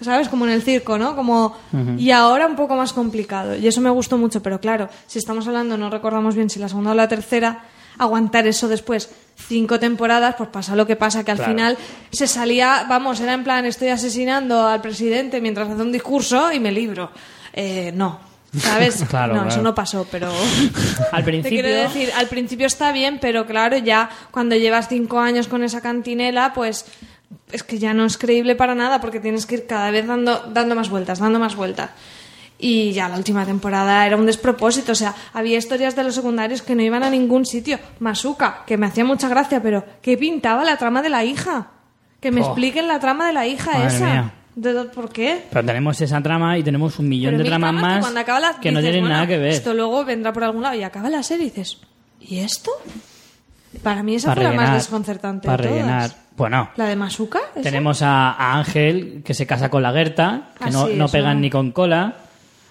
¿sabes? 0.01 0.29
Como 0.29 0.45
en 0.45 0.51
el 0.51 0.61
circo, 0.61 0.97
¿no? 0.97 1.15
Como, 1.15 1.55
y 1.97 2.11
ahora 2.11 2.45
un 2.47 2.55
poco 2.55 2.75
más 2.75 2.93
complicado. 2.93 3.55
Y 3.55 3.67
eso 3.67 3.81
me 3.81 3.89
gustó 3.89 4.17
mucho, 4.17 4.41
pero 4.41 4.59
claro, 4.59 4.89
si 5.07 5.19
estamos 5.19 5.47
hablando, 5.47 5.77
no 5.77 5.89
recordamos 5.89 6.35
bien 6.35 6.49
si 6.49 6.59
la 6.59 6.69
segunda 6.69 6.91
o 6.91 6.95
la 6.95 7.07
tercera, 7.07 7.63
aguantar 7.97 8.47
eso 8.47 8.67
después 8.67 9.09
cinco 9.35 9.79
temporadas, 9.79 10.35
pues 10.37 10.49
pasa 10.49 10.75
lo 10.75 10.85
que 10.87 10.95
pasa, 10.95 11.23
que 11.23 11.31
al 11.31 11.37
Claro. 11.37 11.51
final 11.51 11.77
se 12.11 12.27
salía, 12.27 12.85
vamos, 12.89 13.19
era 13.19 13.33
en 13.33 13.43
plan, 13.43 13.65
estoy 13.65 13.89
asesinando 13.89 14.67
al 14.67 14.81
presidente 14.81 15.41
mientras 15.41 15.69
hace 15.69 15.81
un 15.81 15.91
discurso 15.91 16.51
y 16.51 16.59
me 16.59 16.71
libro. 16.71 17.11
Eh, 17.53 17.91
no. 17.95 18.19
¿Sabes? 18.57 19.03
Claro, 19.09 19.33
no, 19.33 19.39
claro. 19.41 19.49
eso 19.49 19.61
no 19.63 19.73
pasó, 19.75 20.05
pero... 20.11 20.31
Al 21.11 21.23
Te 21.23 21.31
principio... 21.31 21.61
quiero 21.61 21.69
decir, 21.81 22.09
al 22.15 22.27
principio 22.27 22.67
está 22.67 22.91
bien, 22.91 23.17
pero 23.19 23.45
claro, 23.47 23.77
ya 23.77 24.09
cuando 24.31 24.55
llevas 24.55 24.87
cinco 24.89 25.19
años 25.19 25.47
con 25.47 25.63
esa 25.63 25.81
cantinela, 25.81 26.53
pues 26.53 26.85
es 27.51 27.63
que 27.63 27.79
ya 27.79 27.93
no 27.93 28.05
es 28.05 28.17
creíble 28.17 28.55
para 28.55 28.75
nada 28.75 28.99
porque 29.01 29.19
tienes 29.19 29.45
que 29.45 29.55
ir 29.55 29.67
cada 29.67 29.91
vez 29.91 30.05
dando, 30.07 30.43
dando 30.53 30.75
más 30.75 30.89
vueltas, 30.89 31.19
dando 31.19 31.39
más 31.39 31.55
vueltas. 31.55 31.91
Y 32.59 32.93
ya 32.93 33.09
la 33.09 33.17
última 33.17 33.45
temporada 33.45 34.05
era 34.05 34.15
un 34.15 34.25
despropósito, 34.25 34.93
o 34.93 34.95
sea, 34.95 35.13
había 35.33 35.57
historias 35.57 35.95
de 35.95 36.03
los 36.03 36.15
secundarios 36.15 36.61
que 36.61 36.75
no 36.75 36.81
iban 36.81 37.03
a 37.03 37.09
ningún 37.09 37.45
sitio. 37.45 37.77
Masuka, 37.99 38.63
que 38.65 38.77
me 38.77 38.85
hacía 38.85 39.03
mucha 39.03 39.27
gracia, 39.27 39.61
pero 39.61 39.83
¿qué 40.01 40.17
pintaba 40.17 40.63
la 40.63 40.77
trama 40.77 41.01
de 41.01 41.09
la 41.09 41.25
hija? 41.25 41.67
Que 42.21 42.31
me 42.31 42.41
Oh. 42.41 42.45
expliquen 42.45 42.87
la 42.87 42.99
trama 42.99 43.27
de 43.27 43.33
la 43.33 43.47
hija 43.47 43.71
Madre 43.73 43.87
esa. 43.87 44.05
mía. 44.05 44.33
¿De- 44.55 44.85
¿Por 44.85 45.09
qué? 45.09 45.45
Pero 45.51 45.65
tenemos 45.65 45.99
esa 45.99 46.21
trama 46.21 46.57
y 46.57 46.63
tenemos 46.63 46.99
un 46.99 47.09
millón 47.09 47.31
Pero 47.33 47.43
de 47.43 47.49
tramas 47.49 47.71
que 47.71 47.81
más 47.81 48.13
la- 48.13 48.59
que 48.61 48.71
no 48.71 48.79
tienen 48.81 48.99
bueno, 49.01 49.15
nada 49.15 49.27
que 49.27 49.37
ver. 49.39 49.51
Esto 49.51 49.73
luego 49.73 50.05
vendrá 50.05 50.31
por 50.31 50.43
algún 50.43 50.61
lado 50.61 50.75
y 50.75 50.83
acaba 50.83 51.09
la 51.09 51.23
serie 51.23 51.47
y 51.47 51.49
dices, 51.49 51.79
¿y 52.21 52.37
esto? 52.39 52.71
Para 53.81 54.03
mí 54.03 54.15
esa 54.15 54.29
para 54.29 54.41
fue 54.41 54.49
la 54.51 54.55
más 54.61 54.73
desconcertante 54.75 55.47
Para 55.47 55.63
de 55.63 55.69
todas. 55.69 55.81
rellenar. 55.85 56.11
Bueno, 56.37 56.69
¿La 56.75 56.85
de 56.85 56.95
Masuka? 56.95 57.39
¿Esa? 57.53 57.61
tenemos 57.61 58.01
a, 58.01 58.31
a 58.31 58.57
Ángel 58.57 59.21
que 59.25 59.33
se 59.33 59.45
casa 59.45 59.69
con 59.69 59.83
la 59.83 59.91
Gerta, 59.91 60.49
que 60.57 60.65
Ah, 60.65 60.69
no, 60.71 60.87
sí, 60.87 60.93
no 60.95 61.07
pegan 61.07 61.41
ni 61.41 61.49
con 61.49 61.71
cola. 61.71 62.15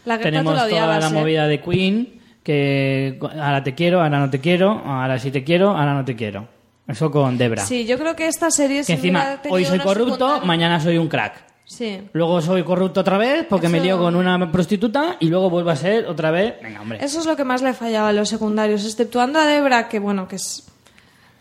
La 0.05 0.15
Gerta 0.15 0.31
tenemos 0.31 0.55
toda 0.69 0.99
la 1.01 1.07
¿eh? 1.07 1.11
movida 1.11 1.47
de 1.47 1.61
Queen, 1.61 2.21
que 2.43 3.19
ahora 3.41 3.63
te 3.63 3.75
quiero, 3.75 4.03
ahora 4.03 4.19
no 4.19 4.31
te 4.31 4.41
quiero, 4.41 4.71
ahora 4.85 5.19
sí 5.19 5.31
te 5.31 5.45
quiero, 5.45 5.71
ahora 5.71 5.95
no 5.95 6.05
te 6.05 6.17
quiero. 6.17 6.49
Eso 6.89 7.11
con 7.11 7.39
Debra. 7.39 7.65
Sí, 7.65 7.87
yo 7.87 7.97
creo 7.99 8.17
que 8.17 8.27
esta 8.27 8.51
serie 8.51 8.85
que 8.85 8.95
encima, 8.95 9.41
hoy 9.49 9.65
soy 9.65 9.79
corrupto, 9.79 10.15
secundaria- 10.17 10.45
mañana 10.47 10.81
soy 10.81 10.99
un 10.99 11.09
crack. 11.09 11.35
Sí. 11.65 12.03
Luego 12.13 12.43
soy 12.43 12.65
corrupto 12.65 13.01
otra 13.01 13.17
vez 13.17 13.47
porque 13.49 13.69
me 13.69 13.81
lío 13.81 13.97
con 13.97 14.15
una 14.17 14.51
prostituta 14.51 15.17
y 15.21 15.29
luego 15.29 15.49
vuelvo 15.49 15.71
a 15.71 15.77
ser 15.77 16.07
otra 16.07 16.31
vez. 16.33 16.55
Venga, 16.63 16.81
hombre. 16.83 16.99
Eso 17.03 17.21
es 17.21 17.27
lo 17.27 17.37
que 17.37 17.45
más 17.45 17.63
le 17.63 17.73
fallaba 17.73 18.09
a 18.09 18.13
los 18.13 18.29
secundarios, 18.29 18.85
exceptuando 18.85 19.39
a 19.39 19.47
Debra, 19.47 19.89
que 19.89 19.99
bueno, 20.01 20.27
que 20.29 20.37
es 20.37 20.67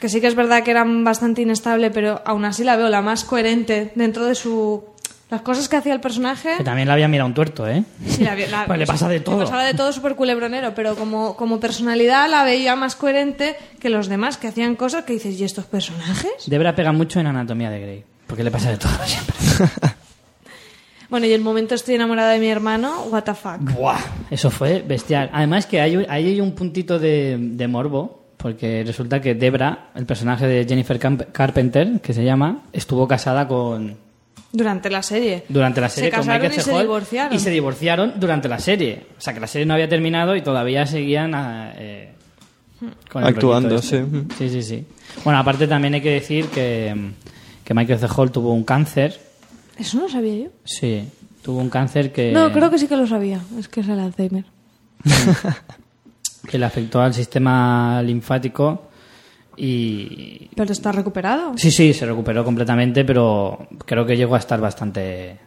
que 0.02 0.10
sí 0.10 0.20
que 0.20 0.28
es 0.28 0.36
verdad 0.36 0.64
que 0.64 0.72
era 0.72 0.84
bastante 0.86 1.42
inestable, 1.44 1.92
pero 1.92 2.22
aún 2.26 2.44
así 2.44 2.66
la 2.66 2.76
veo 2.76 2.90
la 2.90 3.02
más 3.02 3.24
coherente 3.24 3.94
dentro 3.96 4.26
de 4.26 4.36
su 4.36 4.84
las 5.30 5.44
cosas 5.44 5.70
que 5.70 5.78
hacía 5.78 5.94
el 5.94 6.02
personaje. 6.02 6.50
Que 6.58 6.64
también 6.66 6.90
le 6.90 6.94
había 6.94 7.08
mirado 7.08 7.28
un 7.30 7.34
tuerto, 7.34 7.66
¿eh? 7.66 7.86
Sí, 8.06 8.22
la, 8.22 8.36
la- 8.36 8.66
Pues 8.68 8.78
le 8.80 8.86
pasa 8.86 9.08
de 9.08 9.22
todo. 9.22 9.38
Le 9.40 9.46
pasaba 9.46 9.64
de 9.64 9.74
todo 9.74 9.94
súper 9.94 10.16
culebronero, 10.16 10.74
pero 10.76 10.96
como, 10.98 11.38
como 11.38 11.62
personalidad 11.62 12.30
la 12.30 12.44
veía 12.44 12.76
más 12.76 12.98
coherente 12.98 13.56
que 13.80 13.90
los 13.90 14.10
demás 14.10 14.36
que 14.36 14.48
hacían 14.50 14.76
cosas 14.76 15.06
que 15.06 15.14
dices, 15.14 15.40
¿y 15.40 15.46
estos 15.46 15.64
personajes? 15.64 16.32
Debra 16.48 16.76
pega 16.76 16.92
mucho 16.92 17.22
en 17.22 17.28
Anatomía 17.28 17.70
de 17.70 17.80
Grey. 17.80 18.04
Porque 18.28 18.44
le 18.44 18.52
pasa 18.52 18.72
de 18.72 18.78
todo 18.78 18.92
siempre. 19.06 19.36
Bueno, 21.10 21.26
y 21.26 21.34
el 21.34 21.42
momento 21.42 21.76
estoy 21.76 21.96
enamorada 21.96 22.32
de 22.32 22.40
mi 22.40 22.48
hermano, 22.48 23.04
what 23.10 23.24
the 23.24 23.34
fuck. 23.34 23.58
Buah, 23.60 24.00
eso 24.30 24.50
fue 24.50 24.82
bestial. 24.82 25.30
Además 25.34 25.66
que 25.66 25.82
hay, 25.82 25.96
ahí 26.08 26.28
hay 26.28 26.40
un 26.40 26.54
puntito 26.56 27.00
de, 27.00 27.36
de 27.38 27.68
morbo, 27.68 28.21
porque 28.42 28.84
resulta 28.86 29.22
que 29.22 29.36
Debra, 29.36 29.90
el 29.96 30.06
personaje 30.06 30.48
de 30.48 30.66
Jennifer 30.66 30.98
Camp- 31.00 31.32
Carpenter, 31.32 32.00
que 32.02 32.14
se 32.14 32.24
llama, 32.24 32.64
estuvo 32.74 33.08
casada 33.08 33.48
con 33.48 33.96
Durante 34.52 34.90
la 34.90 35.04
serie. 35.04 35.44
durante 35.50 35.80
la 35.82 35.90
serie 35.90 36.10
Se 36.10 36.16
con 36.16 36.26
casaron 36.26 36.42
Michael 36.42 36.60
y 36.60 36.64
C. 36.64 36.70
se 36.70 36.76
Hall, 36.76 36.82
divorciaron. 36.82 37.34
y 37.36 37.40
se 37.40 37.50
divorciaron 37.52 38.14
durante 38.20 38.48
la 38.50 38.60
serie. 38.60 39.06
O 39.18 39.22
sea 39.22 39.34
que 39.34 39.40
la 39.40 39.48
serie 39.48 39.66
no 39.66 39.74
había 39.76 39.88
terminado 39.88 40.36
y 40.36 40.42
todavía 40.42 40.86
seguían 40.86 41.34
ah, 41.36 41.72
eh, 41.78 42.14
con 43.12 43.24
Actuando, 43.24 43.76
este. 43.76 44.04
sí. 44.04 44.24
Sí, 44.38 44.50
sí, 44.50 44.64
sí. 44.64 44.86
Bueno, 45.24 45.40
aparte 45.40 45.68
también 45.68 45.94
hay 45.94 46.02
que 46.02 46.12
decir 46.12 46.48
que, 46.48 47.12
que 47.64 47.74
Michael 47.74 48.00
C. 48.00 48.08
Hall 48.16 48.32
tuvo 48.32 48.54
un 48.54 48.64
cáncer. 48.64 49.20
Eso 49.78 49.98
no 49.98 50.04
lo 50.04 50.10
sabía 50.10 50.36
yo. 50.46 50.50
Sí, 50.64 51.04
tuvo 51.44 51.60
un 51.60 51.70
cáncer 51.70 52.12
que... 52.12 52.32
No, 52.32 52.52
creo 52.52 52.70
que 52.70 52.78
sí 52.80 52.88
que 52.88 52.98
lo 52.98 53.06
sabía. 53.08 53.40
Es 53.60 53.68
que 53.68 53.82
es 53.82 53.88
el 53.88 54.00
Alzheimer. 54.00 54.46
que 56.48 56.58
le 56.58 56.66
afectó 56.66 57.02
al 57.02 57.14
sistema 57.14 58.02
linfático 58.04 58.84
y 59.58 60.50
Pero 60.56 60.72
está 60.72 60.92
recuperado. 60.92 61.54
sí 61.58 61.72
sí 61.72 61.94
se 61.94 62.06
recuperó 62.06 62.44
completamente 62.44 63.04
pero 63.06 63.68
creo 63.86 64.06
que 64.06 64.16
llegó 64.18 64.36
a 64.36 64.40
estar 64.40 64.60
bastante 64.60 65.38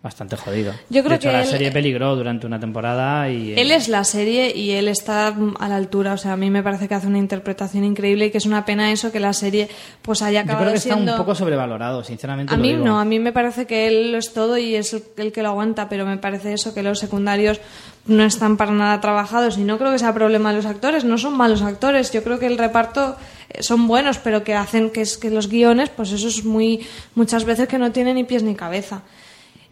bastante 0.00 0.36
jodido 0.36 0.72
Yo 0.90 1.02
creo 1.02 1.10
de 1.10 1.14
hecho 1.16 1.28
que 1.28 1.32
la 1.32 1.42
él- 1.42 1.48
serie 1.48 1.72
peligró 1.72 2.14
durante 2.14 2.46
una 2.46 2.60
temporada 2.60 3.28
y 3.30 3.52
Él 3.58 3.72
es 3.72 3.88
la 3.88 4.04
serie 4.04 4.56
y 4.56 4.70
él 4.70 4.86
está 4.86 5.26
a 5.58 5.68
la 5.68 5.74
altura. 5.76 6.12
O 6.12 6.16
sea, 6.16 6.34
a 6.34 6.36
mí 6.36 6.50
me 6.50 6.62
parece 6.62 6.86
que 6.86 6.94
hace 6.94 7.08
una 7.08 7.18
interpretación 7.18 7.82
increíble 7.82 8.26
y 8.26 8.30
que 8.30 8.38
es 8.38 8.46
una 8.46 8.64
pena 8.64 8.92
eso 8.92 9.10
que 9.10 9.18
la 9.18 9.32
serie 9.32 9.68
pues 10.00 10.22
haya 10.22 10.40
yo 10.40 10.44
acabado 10.44 10.66
creo 10.66 10.72
que 10.72 10.78
está 10.78 10.94
siendo... 10.94 11.12
un 11.12 11.18
poco 11.18 11.34
sobrevalorado 11.34 12.04
sinceramente 12.04 12.54
A 12.54 12.56
lo 12.56 12.62
mí 12.62 12.74
digo. 12.74 12.84
no, 12.84 13.00
a 13.00 13.04
mí 13.04 13.18
me 13.18 13.32
parece 13.32 13.66
que 13.66 13.88
él 13.88 14.12
lo 14.12 14.18
es 14.18 14.32
todo 14.32 14.56
y 14.56 14.76
es 14.76 14.92
el, 14.94 15.02
el 15.16 15.32
que 15.32 15.42
lo 15.42 15.48
aguanta, 15.48 15.88
pero 15.88 16.06
me 16.06 16.16
parece 16.16 16.52
eso, 16.52 16.72
que 16.74 16.84
los 16.84 17.00
secundarios 17.00 17.60
no 18.06 18.22
están 18.24 18.56
para 18.56 18.70
nada 18.70 19.00
trabajados 19.00 19.58
y 19.58 19.62
no 19.64 19.78
creo 19.78 19.90
que 19.90 19.98
sea 19.98 20.14
problema 20.14 20.50
de 20.50 20.56
los 20.58 20.66
actores, 20.66 21.04
no 21.04 21.18
son 21.18 21.36
malos 21.36 21.60
actores, 21.62 22.12
yo 22.12 22.22
creo 22.22 22.38
que 22.38 22.46
el 22.46 22.56
reparto 22.56 23.16
eh, 23.50 23.62
son 23.64 23.88
buenos, 23.88 24.18
pero 24.18 24.44
que 24.44 24.54
hacen 24.54 24.90
que, 24.90 25.00
es, 25.02 25.18
que 25.18 25.28
los 25.28 25.48
guiones, 25.48 25.90
pues 25.90 26.12
eso 26.12 26.28
es 26.28 26.44
muy, 26.44 26.86
muchas 27.16 27.44
veces 27.44 27.66
que 27.66 27.78
no 27.78 27.90
tienen 27.90 28.14
ni 28.14 28.22
pies 28.24 28.44
ni 28.44 28.54
cabeza. 28.54 29.02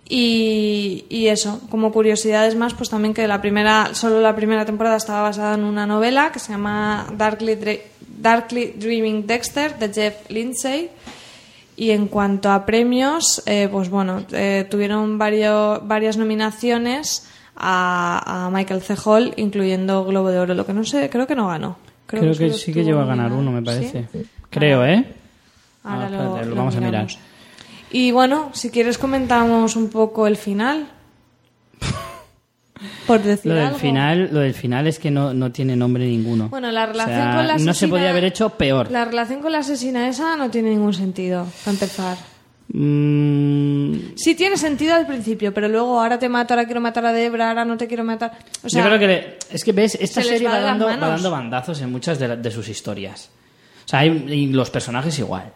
Y, 0.08 1.04
y 1.08 1.26
eso, 1.26 1.60
como 1.68 1.90
curiosidades 1.92 2.54
más, 2.54 2.74
pues 2.74 2.90
también 2.90 3.12
que 3.12 3.26
la 3.26 3.40
primera, 3.40 3.90
solo 3.94 4.20
la 4.20 4.36
primera 4.36 4.64
temporada 4.64 4.96
estaba 4.96 5.22
basada 5.22 5.54
en 5.54 5.64
una 5.64 5.84
novela 5.86 6.30
que 6.32 6.38
se 6.38 6.52
llama 6.52 7.06
Darkly, 7.16 7.56
Dre- 7.56 7.80
Darkly 8.20 8.74
Dreaming 8.76 9.26
Dexter 9.26 9.76
de 9.78 9.92
Jeff 9.92 10.30
Lindsay. 10.30 10.90
Y 11.78 11.90
en 11.90 12.06
cuanto 12.06 12.50
a 12.50 12.64
premios, 12.64 13.42
eh, 13.46 13.68
pues 13.70 13.90
bueno, 13.90 14.22
eh, 14.32 14.66
tuvieron 14.70 15.18
varios, 15.18 15.86
varias 15.86 16.16
nominaciones 16.16 17.28
a, 17.56 18.46
a 18.46 18.50
Michael 18.50 18.80
C. 18.82 18.94
Hall, 19.04 19.34
incluyendo 19.36 20.04
Globo 20.04 20.30
de 20.30 20.38
Oro. 20.38 20.54
Lo 20.54 20.64
que 20.64 20.72
no 20.72 20.84
sé, 20.84 21.10
creo 21.10 21.26
que 21.26 21.34
no 21.34 21.48
ganó. 21.48 21.76
creo, 22.06 22.32
que 22.34 22.50
sí 22.52 22.72
que 22.72 22.84
llegó 22.84 23.00
a 23.00 23.06
ganar 23.06 23.32
uno 23.32 23.50
me 23.50 23.58
¿Sí? 23.58 23.64
parece 23.64 24.06
creo 24.50 24.84
eh 24.84 25.04
Ahora 25.84 26.06
Ah, 26.06 26.10
lo, 26.10 26.16
espérate, 26.16 26.44
lo 26.44 26.50
lo 26.50 26.56
vamos 26.56 26.76
a 26.76 26.80
mirar. 26.80 27.06
Y 27.90 28.10
bueno, 28.12 28.50
si 28.52 28.70
quieres 28.70 28.98
comentamos 28.98 29.76
un 29.76 29.88
poco 29.90 30.26
el 30.26 30.36
final. 30.36 30.88
por 33.06 33.22
decir 33.22 33.50
Lo 33.52 33.54
del 33.56 33.66
algo. 33.68 33.78
final, 33.78 34.28
lo 34.32 34.40
del 34.40 34.54
final 34.54 34.86
es 34.86 34.98
que 34.98 35.10
no, 35.10 35.32
no 35.32 35.50
tiene 35.52 35.76
nombre 35.76 36.04
ninguno. 36.06 36.48
Bueno, 36.48 36.70
la 36.72 36.84
O 36.84 36.86
relación 36.88 37.16
sea, 37.16 37.36
con 37.36 37.46
la 37.46 37.54
asesina... 37.54 37.70
no 37.70 37.74
se 37.74 37.88
podía 37.88 38.10
haber 38.10 38.24
hecho 38.24 38.50
peor. 38.50 38.90
La 38.90 39.04
relación 39.04 39.40
con 39.40 39.52
la 39.52 39.58
asesina 39.58 40.08
esa 40.08 40.36
no 40.36 40.50
tiene 40.50 40.70
ningún 40.70 40.92
sentido, 40.94 41.46
para 41.64 41.72
empezar. 41.72 42.16
Mm, 42.68 44.14
Sí 44.16 44.34
tiene 44.34 44.56
sentido 44.56 44.94
al 44.94 45.06
principio, 45.06 45.54
pero 45.54 45.68
luego 45.68 46.00
ahora 46.00 46.18
te 46.18 46.28
mato, 46.28 46.52
ahora 46.54 46.64
quiero 46.66 46.80
matar 46.80 47.06
a 47.06 47.12
Debra, 47.12 47.48
ahora 47.50 47.64
no 47.64 47.76
te 47.76 47.86
quiero 47.86 48.02
matar. 48.04 48.32
O 48.64 48.68
sea, 48.68 48.82
yo 48.82 48.88
creo 48.88 48.98
que 48.98 49.06
le- 49.06 49.38
es 49.50 49.64
que 49.64 49.72
ves 49.72 49.96
esta 50.00 50.20
se 50.22 50.28
serie 50.30 50.48
va 50.48 50.58
dando, 50.60 50.86
va 50.86 50.96
dando 50.96 51.30
bandazos 51.30 51.80
en 51.80 51.92
muchas 51.92 52.18
de, 52.18 52.28
la- 52.28 52.36
de 52.36 52.50
sus 52.50 52.68
historias. 52.68 53.30
O 53.84 53.88
sea, 53.88 54.00
hay, 54.00 54.08
y 54.28 54.46
los 54.48 54.68
personajes 54.70 55.16
igual. 55.20 55.52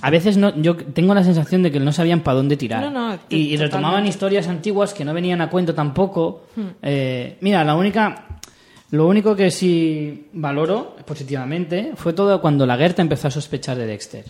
A 0.00 0.10
veces 0.10 0.36
no, 0.36 0.54
yo 0.60 0.76
tengo 0.76 1.14
la 1.14 1.22
sensación 1.22 1.62
de 1.62 1.70
que 1.70 1.78
no 1.78 1.92
sabían 1.92 2.20
para 2.20 2.36
dónde 2.36 2.56
tirar. 2.56 2.82
No, 2.82 2.90
no, 2.90 3.18
y, 3.28 3.36
y 3.36 3.56
retomaban 3.56 4.06
historias 4.06 4.48
antiguas 4.48 4.94
que 4.94 5.04
no 5.04 5.14
venían 5.14 5.40
a 5.40 5.50
cuento 5.50 5.74
tampoco. 5.74 6.46
Hmm. 6.56 6.68
Eh, 6.82 7.36
mira, 7.40 7.62
la 7.62 7.76
única, 7.76 8.26
lo 8.90 9.06
único 9.06 9.36
que 9.36 9.50
sí 9.50 10.28
valoro 10.32 10.96
positivamente 11.06 11.92
fue 11.94 12.14
todo 12.14 12.40
cuando 12.40 12.66
la 12.66 12.76
Gerta 12.76 13.02
empezó 13.02 13.28
a 13.28 13.30
sospechar 13.30 13.76
de 13.76 13.86
Dexter. 13.86 14.24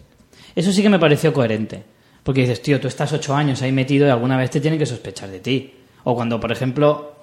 Eso 0.55 0.73
sí 0.73 0.83
que 0.83 0.91
me 0.91 0.99
pareció 0.99 1.33
coherente. 1.33 1.83
Porque 2.23 2.43
dices, 2.43 2.61
tío, 2.61 2.79
tú 2.81 2.89
estás 2.89 3.13
ocho 3.13 3.35
años 3.35 3.63
ahí 3.63 3.73
metido 3.73 4.07
y 4.07 4.11
alguna 4.11 4.37
vez 4.37 4.51
te 4.51 4.61
tienen 4.61 4.79
que 4.79 4.87
sospechar 4.87 5.31
de 5.31 5.41
ti. 5.41 5.73
O 6.05 6.15
cuando, 6.15 6.39
por 6.39 6.53
ejemplo... 6.53 7.17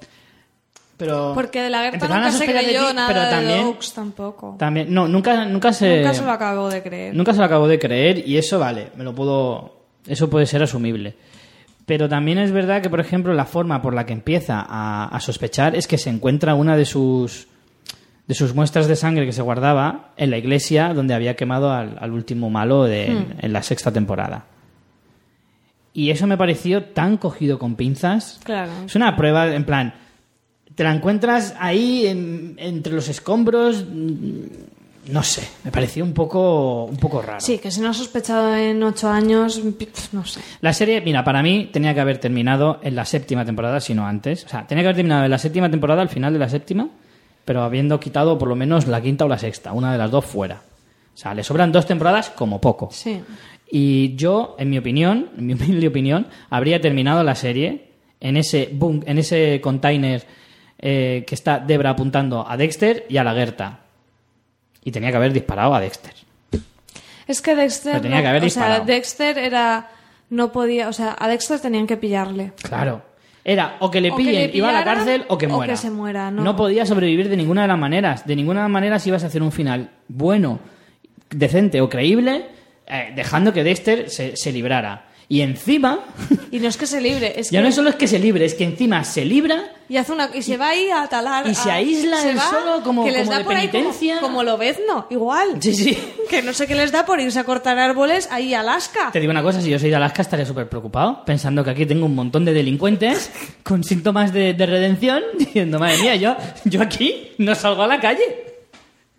Pero 1.00 1.32
Porque 1.34 1.62
de 1.62 1.70
la 1.72 1.78
guerra 1.82 1.94
empezaron 1.96 2.18
a 2.18 2.26
nunca 2.28 2.38
se 2.38 2.46
de 2.46 2.52
creyó 2.54 2.88
ti, 2.90 2.94
nada 2.94 3.08
pero 3.08 3.22
de 3.22 3.30
también, 3.32 3.66
Oaks 3.66 3.94
tampoco. 3.94 4.56
también 4.60 4.94
no 4.94 5.08
nunca 5.08 5.46
nunca 5.46 5.74
se 5.74 6.02
Nunca 6.02 6.14
se 6.14 6.24
lo 6.26 6.32
acabo 6.32 6.70
de 6.70 6.84
creer. 6.84 7.16
nunca 7.16 7.32
se 7.34 7.40
lo 7.40 7.46
acabo 7.46 7.68
de 7.68 7.80
creer 7.80 8.28
y 8.28 8.38
eso 8.38 8.60
vale 8.60 8.90
me 8.98 9.04
lo 9.06 9.16
puedo 9.16 9.78
eso 10.06 10.30
puede 10.30 10.46
ser 10.46 10.62
asumible 10.62 11.16
pero 11.86 12.08
también 12.08 12.38
es 12.38 12.52
verdad 12.52 12.82
que 12.84 12.90
por 12.90 13.00
ejemplo 13.00 13.34
la 13.34 13.46
forma 13.46 13.82
por 13.82 13.94
la 13.96 14.06
que 14.06 14.14
empieza 14.14 14.60
a, 14.68 15.06
a 15.08 15.20
sospechar 15.22 15.76
es 15.76 15.88
que 15.88 15.98
se 15.98 16.10
encuentra 16.10 16.54
una 16.54 16.76
de 16.76 16.84
sus 16.86 17.48
de 18.28 18.36
sus 18.36 18.54
muestras 18.54 18.88
de 18.88 18.96
sangre 18.98 19.26
que 19.26 19.32
se 19.32 19.42
guardaba 19.42 20.10
en 20.18 20.30
la 20.32 20.38
iglesia 20.38 20.94
donde 20.94 21.14
había 21.16 21.36
quemado 21.38 21.72
al, 21.72 21.98
al 22.00 22.12
último 22.12 22.50
malo 22.52 22.84
de, 22.84 23.08
en, 23.08 23.36
en 23.40 23.54
la 23.54 23.64
sexta 23.64 23.92
temporada 23.92 24.44
y 25.94 26.12
eso 26.12 26.28
me 26.28 26.38
pareció 26.38 26.84
tan 26.84 27.18
cogido 27.18 27.58
con 27.58 27.76
pinzas 27.76 28.40
Claro. 28.44 28.72
es 28.86 28.96
una 28.96 29.16
prueba, 29.16 29.48
en 29.56 29.64
plan, 29.66 29.94
te 30.80 30.86
la 30.86 30.94
encuentras 30.96 31.56
ahí 31.60 32.08
en- 32.08 32.56
entre 32.58 32.94
los 32.94 33.10
escombros, 33.10 33.84
mm, 33.84 35.12
no 35.12 35.22
sé, 35.24 35.46
me 35.66 35.72
pareció 35.72 36.06
un 36.06 36.14
poco, 36.14 36.86
un 36.86 36.96
poco 36.96 37.22
raro. 37.22 37.42
Sí, 37.42 37.58
que 37.58 37.70
si 37.70 37.82
no 37.82 37.90
has 37.90 37.98
sospechado 37.98 38.56
en 38.56 38.82
ocho 38.82 39.10
años, 39.10 39.62
no 40.14 40.24
sé. 40.24 40.40
La 40.62 40.72
serie, 40.72 41.02
mira, 41.02 41.22
para 41.26 41.44
mí 41.44 41.70
tenía 41.74 41.94
que 41.94 42.00
haber 42.00 42.18
terminado 42.20 42.80
en 42.82 42.96
la 42.96 43.04
séptima 43.04 43.44
temporada, 43.44 43.82
si 43.82 43.94
no 43.94 44.08
antes. 44.08 44.46
O 44.46 44.48
sea, 44.48 44.66
tenía 44.66 44.82
que 44.84 44.88
haber 44.88 44.96
terminado 44.96 45.26
en 45.26 45.32
la 45.32 45.38
séptima 45.38 45.70
temporada, 45.70 46.02
al 46.02 46.08
final 46.08 46.32
de 46.32 46.40
la 46.40 46.48
séptima, 46.48 46.88
pero 47.44 47.62
habiendo 47.64 48.00
quitado 48.00 48.38
por 48.38 48.48
lo 48.48 48.56
menos 48.56 48.88
la 48.88 49.02
quinta 49.02 49.26
o 49.26 49.28
la 49.28 49.38
sexta, 49.38 49.74
una 49.74 49.92
de 49.92 49.98
las 49.98 50.10
dos 50.12 50.24
fuera. 50.24 50.62
O 51.14 51.18
sea, 51.18 51.34
le 51.34 51.44
sobran 51.44 51.74
dos 51.74 51.86
temporadas 51.86 52.30
como 52.30 52.62
poco. 52.62 52.88
Sí. 52.94 53.20
Y 53.70 54.16
yo, 54.16 54.56
en 54.58 54.70
mi 54.70 54.78
opinión, 54.78 55.30
en 55.38 55.46
mi 55.46 55.54
humilde 55.56 55.90
opinión, 55.90 56.28
habría 56.50 56.80
terminado 56.80 57.22
la 57.22 57.36
serie 57.36 57.90
en 58.22 58.38
ese 58.38 58.70
bunk, 58.72 59.04
en 59.08 59.18
ese 59.18 59.60
container 59.62 60.40
eh, 60.80 61.24
que 61.28 61.36
está 61.36 61.60
Debra 61.60 61.92
apuntando 61.92 62.46
a 62.48 62.58
Dexter 62.58 63.06
y 63.10 63.18
a 63.18 63.24
la 63.24 63.34
Gerta. 63.34 63.80
Y 64.84 64.92
tenía 64.92 65.12
que 65.12 65.18
haber 65.18 65.34
disparado 65.34 65.76
a 65.76 65.80
Dexter. 65.80 66.14
Es 67.28 67.42
que 67.42 67.56
Dexter. 67.56 68.02
Tenía 68.02 68.18
no- 68.18 68.24
que 68.24 68.28
haber 68.30 68.44
o 68.44 68.50
sea, 68.50 68.64
disparado. 68.64 68.86
Dexter 68.86 69.38
era. 69.38 69.90
No 70.30 70.52
podía. 70.52 70.88
O 70.90 70.94
sea, 70.94 71.16
a 71.20 71.28
Dexter 71.28 71.60
tenían 71.60 71.86
que 71.86 71.98
pillarle. 71.98 72.54
Claro. 72.64 73.04
Era 73.44 73.78
o 73.80 73.90
que 73.90 74.02
le 74.02 74.12
O 74.12 74.16
que 74.16 74.24
pillen 74.24 74.52
le 74.52 74.58
y 74.58 74.60
va 74.60 74.70
a 74.70 74.74
la 74.74 74.84
cárcel 74.84 75.26
o 75.30 75.38
que 75.38 75.46
o 75.48 75.50
muera. 75.50 75.74
que 75.74 75.78
se 75.78 75.90
muera, 75.90 76.30
no. 76.30 76.56
podía 76.56 76.86
sobrevivir 76.86 77.30
de 77.30 77.38
ninguna 77.38 77.64
de 77.64 77.68
las 77.70 77.78
maneras. 77.80 78.26
De 78.28 78.36
ninguna 78.36 78.68
manera 78.68 79.00
si 79.00 79.10
ibas 79.10 79.24
a 79.24 79.28
hacer 79.28 79.42
un 79.42 79.52
final 79.52 79.90
bueno, 80.08 80.60
decente 81.30 81.82
o 81.82 81.90
creíble, 81.90 82.48
eh, 82.86 83.12
dejando 83.16 83.54
que 83.54 83.64
Dexter 83.64 84.10
se, 84.10 84.36
se 84.36 84.52
librara. 84.52 85.06
Y 85.32 85.42
encima, 85.42 86.00
Y 86.50 86.58
no 86.60 86.68
es 86.68 86.76
que 86.76 86.88
se 86.88 87.00
libre, 87.00 87.40
es 87.40 87.52
ya 87.52 87.60
que. 87.62 87.68
no 87.68 87.72
solo 87.72 87.90
es 87.92 87.96
que 87.98 88.08
se 88.08 88.18
libre, 88.18 88.46
es 88.46 88.56
que 88.56 88.64
encima 88.64 89.04
se 89.04 89.24
libra 89.26 89.72
Y, 89.88 89.98
hace 89.98 90.12
una, 90.12 90.32
y 90.34 90.42
se 90.42 90.58
va 90.58 90.70
ahí 90.70 90.90
a 90.90 91.06
talar. 91.06 91.48
Y 91.48 91.54
se 91.54 91.70
aísla 91.70 92.18
se 92.20 92.32
él 92.32 92.38
va, 92.40 92.50
solo 92.50 92.84
como- 92.84 93.06
que 93.06 93.12
les 93.12 93.20
como 93.22 93.32
da 93.34 93.38
de 93.38 93.44
por 93.44 93.54
ahí 93.56 93.68
como- 93.68 93.72
penitencia. 93.84 94.20
Como, 94.22 94.42
lo 94.44 94.58
ves, 94.58 94.80
no, 94.88 95.06
igual. 95.12 95.58
Sí, 95.62 95.76
sí. 95.76 95.96
Que 96.32 96.42
no 96.42 96.52
sé 96.52 96.66
qué 96.66 96.74
les 96.74 96.92
da 96.92 97.06
por 97.06 97.20
irse 97.20 97.38
a 97.38 97.44
cortar 97.44 97.78
árboles 97.78 98.28
ahí 98.32 98.56
a 98.56 98.62
Alaska. 98.62 99.12
Te 99.14 99.20
digo 99.20 99.30
una 99.30 99.44
cosa, 99.44 99.62
si 99.62 99.70
yo 99.70 99.78
soy 99.78 99.92
de 99.92 99.98
Alaska 99.98 100.24
estaría 100.24 100.48
súper 100.48 100.68
preocupado, 100.68 101.24
pensando 101.24 101.64
que 101.64 101.70
aquí 101.70 101.86
tengo 101.86 102.08
un 102.08 102.16
montón 102.16 102.44
de 102.44 102.52
delincuentes 102.54 103.30
con 103.64 103.84
síntomas 103.84 104.34
de, 104.34 104.56
de 104.56 104.66
redención, 104.66 105.22
diciendo, 105.38 105.78
madre 105.78 106.00
mía, 106.00 106.16
yo, 106.16 106.36
yo 106.66 106.82
aquí 106.82 107.34
no 107.38 107.54
salgo 107.54 107.84
a 107.84 107.88
la 107.88 108.00
calle. 108.00 108.24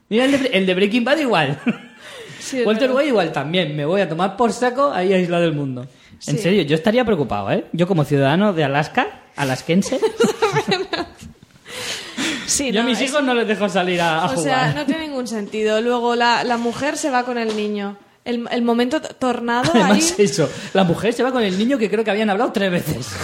Mira, 0.09 0.25
el 0.25 0.33
de, 0.43 0.49
el 0.55 0.67
de 0.67 0.75
Breaking 0.75 1.05
Bad 1.05 1.19
igual. 1.19 1.61
Sí, 2.41 2.63
Walter. 2.65 2.91
White 2.91 3.07
igual 3.11 3.31
también. 3.31 3.77
Me 3.77 3.85
voy 3.85 4.01
a 4.01 4.09
tomar 4.09 4.37
por 4.37 4.53
saco 4.53 4.91
ahí 4.91 5.13
aislado 5.13 5.45
del 5.45 5.53
mundo. 5.53 5.87
En 6.27 6.37
Sí. 6.37 6.43
serio, 6.43 6.63
yo 6.63 6.75
estaría 6.77 7.05
preocupado, 7.05 7.51
¿eh? 7.51 7.65
Yo 7.73 7.87
como 7.87 8.05
ciudadano 8.05 8.53
de 8.53 8.65
Alaska, 8.65 9.21
alasquense, 9.37 9.99
Sí, 12.47 12.73
yo 12.73 12.81
a 12.81 12.85
mis 12.85 13.01
es- 13.01 13.09
hijos 13.11 13.23
no 13.23 13.33
les 13.35 13.47
dejo 13.47 13.69
salir 13.69 14.01
a, 14.01 14.23
a 14.23 14.27
O 14.27 14.29
jugar. 14.31 14.43
sea, 14.43 14.73
no 14.75 14.85
tiene 14.85 15.07
ningún 15.07 15.27
sentido. 15.29 15.81
Luego 15.81 16.17
la, 16.17 16.43
la 16.45 16.57
mujer 16.57 16.97
se 16.97 17.09
va 17.11 17.23
con 17.25 17.39
el 17.39 17.57
niño. 17.57 17.97
El, 18.25 18.47
el 18.51 18.63
momento 18.63 19.01
tornado 19.01 19.71
Además, 19.73 20.15
ahí. 20.19 20.25
eso, 20.25 20.51
la 20.75 20.85
mujer 20.85 21.13
se 21.15 21.23
va 21.23 21.31
con 21.33 21.43
el 21.43 21.57
niño 21.57 21.79
que 21.79 21.89
creo 21.89 22.05
que 22.05 22.11
habían 22.11 22.29
hablado 22.29 22.53
tres 22.53 22.71
veces. 22.71 23.09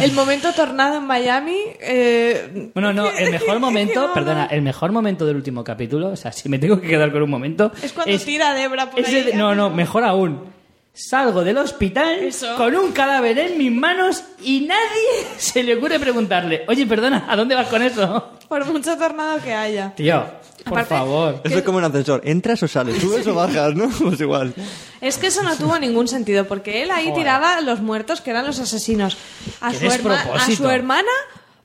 El 0.00 0.10
momento 0.10 0.52
tornado 0.52 0.96
en 0.96 1.04
Miami. 1.04 1.56
eh, 1.78 2.70
Bueno, 2.74 2.92
no, 2.92 3.10
el 3.12 3.30
mejor 3.30 3.60
momento, 3.60 4.10
perdona, 4.12 4.46
el 4.46 4.60
mejor 4.60 4.90
momento 4.90 5.24
del 5.24 5.36
último 5.36 5.62
capítulo, 5.62 6.08
o 6.08 6.16
sea, 6.16 6.32
si 6.32 6.48
me 6.48 6.58
tengo 6.58 6.80
que 6.80 6.88
quedar 6.88 7.12
con 7.12 7.22
un 7.22 7.30
momento. 7.30 7.70
Es 7.80 7.92
cuando 7.92 8.18
tira 8.18 8.50
a 8.50 8.54
Debra 8.54 8.90
por 8.90 9.06
ahí. 9.06 9.30
no, 9.34 9.54
no, 9.54 9.70
mejor 9.70 10.02
aún. 10.02 10.52
Salgo 10.96 11.42
del 11.42 11.58
hospital 11.58 12.20
Eso. 12.20 12.54
con 12.56 12.74
un 12.76 12.92
cadáver 12.92 13.36
en 13.38 13.58
mis 13.58 13.72
manos 13.72 14.22
y 14.40 14.60
nadie 14.60 15.26
se 15.38 15.64
le 15.64 15.74
ocurre 15.76 15.98
preguntarle, 15.98 16.64
oye, 16.68 16.86
perdona, 16.86 17.26
¿a 17.28 17.34
dónde 17.34 17.56
vas 17.56 17.66
con 17.66 17.82
eso? 17.82 18.30
Por 18.48 18.64
mucho 18.66 18.96
tornado 18.96 19.40
que 19.42 19.52
haya. 19.52 19.92
Tío, 19.96 20.24
por 20.64 20.74
Aparte- 20.78 20.94
favor. 20.94 21.40
Eso 21.42 21.58
es 21.58 21.64
como 21.64 21.78
un 21.78 21.84
ascensor. 21.84 22.20
Entras 22.24 22.62
o 22.62 22.68
sales, 22.68 23.00
subes 23.00 23.26
o 23.26 23.34
bajas, 23.34 23.74
¿no? 23.74 23.88
Pues 23.98 24.20
igual. 24.20 24.54
Es 25.00 25.18
que 25.18 25.26
eso 25.26 25.42
no 25.42 25.56
tuvo 25.56 25.76
ningún 25.80 26.06
sentido, 26.06 26.46
porque 26.46 26.84
él 26.84 26.92
ahí 26.92 27.06
Joder. 27.06 27.18
tiraba 27.18 27.56
a 27.56 27.60
los 27.60 27.80
muertos 27.80 28.20
que 28.20 28.30
eran 28.30 28.46
los 28.46 28.60
asesinos. 28.60 29.16
A, 29.60 29.72
Qué 29.72 29.78
su, 29.78 29.84
herma- 29.86 29.88
a 29.88 29.90
despropósito. 30.18 30.62
su 30.62 30.70
hermana, 30.70 31.10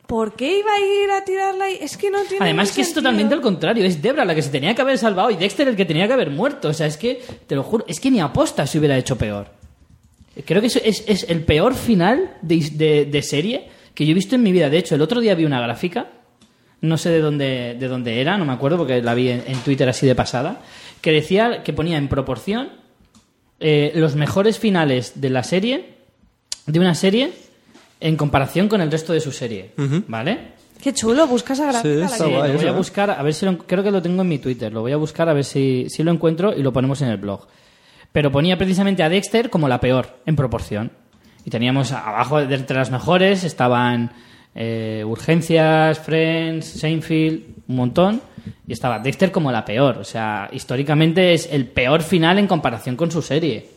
¿por 0.09 0.35
qué 0.35 0.57
iba 0.59 0.71
a 0.73 0.79
ir 0.79 1.11
a 1.11 1.23
tirarla 1.23 1.65
ahí? 1.65 1.77
Es 1.79 1.95
que 1.95 2.09
no 2.09 2.23
tiene 2.23 2.43
Además 2.43 2.71
que 2.71 2.81
es 2.81 2.87
sentido. 2.87 3.03
totalmente 3.03 3.35
al 3.35 3.41
contrario, 3.41 3.85
es 3.85 4.01
Debra 4.01 4.25
la 4.25 4.33
que 4.33 4.41
se 4.41 4.49
tenía 4.49 4.73
que 4.73 4.81
haber 4.81 4.97
salvado 4.97 5.29
y 5.29 5.35
Dexter 5.35 5.67
el 5.67 5.75
que 5.75 5.85
tenía 5.85 6.07
que 6.07 6.13
haber 6.13 6.31
muerto. 6.31 6.69
O 6.69 6.73
sea, 6.73 6.87
es 6.87 6.97
que, 6.97 7.21
te 7.45 7.55
lo 7.55 7.61
juro, 7.63 7.85
es 7.87 7.99
que 7.99 8.09
ni 8.09 8.19
aposta 8.19 8.65
se 8.65 8.79
hubiera 8.79 8.97
hecho 8.97 9.15
peor. 9.17 9.47
Creo 10.45 10.61
que 10.61 10.67
es, 10.67 10.75
es- 10.77 11.03
es 11.07 11.29
el 11.29 11.43
peor 11.43 11.75
final 11.75 12.37
de, 12.41 12.57
de- 12.73 13.05
de 13.05 13.21
serie 13.21 13.69
que 13.93 14.05
yo 14.05 14.11
he 14.11 14.15
visto 14.15 14.33
en 14.35 14.41
mi 14.43 14.51
vida. 14.51 14.69
De 14.69 14.77
hecho, 14.79 14.95
el 14.95 15.01
otro 15.01 15.21
día 15.21 15.35
vi 15.35 15.45
una 15.45 15.61
gráfica, 15.61 16.07
no 16.81 16.97
sé 16.97 17.09
de 17.11 17.19
dónde, 17.19 17.75
de 17.77 17.87
dónde 17.87 18.19
era, 18.19 18.37
no 18.37 18.45
me 18.45 18.53
acuerdo 18.53 18.77
porque 18.79 19.01
la 19.03 19.13
vi 19.13 19.29
en, 19.29 19.43
en 19.45 19.57
Twitter 19.59 19.87
así 19.89 20.07
de 20.07 20.15
pasada, 20.15 20.61
que 21.01 21.11
decía 21.11 21.61
que 21.63 21.73
ponía 21.73 21.97
en 21.97 22.07
proporción 22.07 22.69
eh, 23.59 23.91
los 23.95 24.15
mejores 24.15 24.57
finales 24.57 25.19
de 25.21 25.29
la 25.29 25.43
serie, 25.43 25.85
de 26.65 26.79
una 26.79 26.95
serie, 26.95 27.31
en 27.99 28.15
comparación 28.15 28.67
con 28.67 28.81
el 28.81 28.91
resto 28.91 29.13
de 29.13 29.19
su 29.19 29.31
serie. 29.31 29.71
¿Vale? 30.07 30.59
Qué 30.81 30.93
chulo, 30.93 31.27
busca 31.27 31.53
esa 31.53 31.65
gráfica. 31.65 32.07
Sí, 32.07 32.23
la 32.23 32.27
guay 32.29 32.51
lo 32.53 32.57
voy 32.57 32.67
a 32.67 32.69
¿eh? 32.69 32.71
buscar, 32.71 33.11
a 33.11 33.21
ver 33.21 33.33
si 33.33 33.45
lo, 33.45 33.57
creo 33.57 33.83
que 33.83 33.91
lo 33.91 34.01
tengo 34.01 34.21
en 34.21 34.29
mi 34.29 34.37
Twitter, 34.39 34.71
lo 34.71 34.79
voy 34.81 34.93
a 34.93 34.97
buscar 34.97 35.27
a 35.27 35.33
ver 35.33 35.43
si, 35.43 35.87
si 35.89 36.03
lo 36.03 36.11
encuentro 36.11 36.53
y 36.55 36.63
lo 36.63 36.71
ponemos 36.71 37.01
en 37.01 37.09
el 37.09 37.17
blog. 37.17 37.47
Pero 38.13 38.31
ponía 38.31 38.57
precisamente 38.57 39.03
a 39.03 39.09
Dexter 39.09 39.49
como 39.49 39.67
la 39.67 39.79
peor, 39.81 40.19
en 40.25 40.35
proporción. 40.37 40.91
Y 41.45 41.49
teníamos 41.49 41.91
a- 41.91 42.07
abajo, 42.09 42.39
de 42.45 42.55
entre 42.55 42.77
las 42.77 42.91
mejores, 42.91 43.43
estaban 43.43 44.11
eh, 44.55 45.03
Urgencias, 45.05 45.99
Friends, 45.99 46.65
Seinfeld, 46.65 47.43
un 47.67 47.75
montón. 47.75 48.21
Y 48.65 48.71
estaba 48.73 48.99
Dexter 48.99 49.31
como 49.31 49.51
la 49.51 49.65
peor. 49.65 49.97
O 49.97 50.03
sea, 50.05 50.49
históricamente 50.51 51.33
es 51.33 51.49
el 51.51 51.67
peor 51.67 52.01
final 52.01 52.39
en 52.39 52.47
comparación 52.47 52.95
con 52.95 53.11
su 53.11 53.21
serie. 53.21 53.67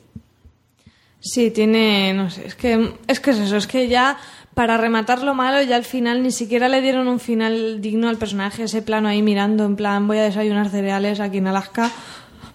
Sí, 1.25 1.53
tiene, 1.53 2.13
no 2.15 2.31
sé, 2.31 2.49
es 2.49 2.57
que 2.57 2.95
es 3.07 3.21
que 3.21 3.31
es 3.31 3.39
eso, 3.39 3.57
es 3.57 3.69
que 3.69 3.87
ya 3.87 4.19
para 4.55 4.77
rematar 4.77 5.23
lo 5.23 5.35
malo 5.35 5.63
ya 5.63 5.77
al 5.77 5.85
final 5.85 6.21
ni 6.21 6.33
siquiera 6.33 6.69
le 6.69 6.83
dieron 6.83 7.07
un 7.07 7.21
final 7.21 7.81
digno 7.81 8.09
al 8.09 8.19
personaje, 8.19 8.65
ese 8.65 8.83
plano 8.83 9.09
ahí 9.09 9.23
mirando 9.23 9.65
en 9.65 9.77
plan 9.77 10.09
voy 10.09 10.19
a 10.19 10.25
desayunar 10.25 10.69
cereales 10.69 11.21
aquí 11.21 11.39
en 11.39 11.47
Alaska. 11.47 11.93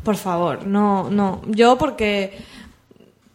Por 0.03 0.18
favor, 0.18 0.68
no, 0.68 1.09
no. 1.09 1.41
Yo 1.47 1.78
porque 1.78 2.38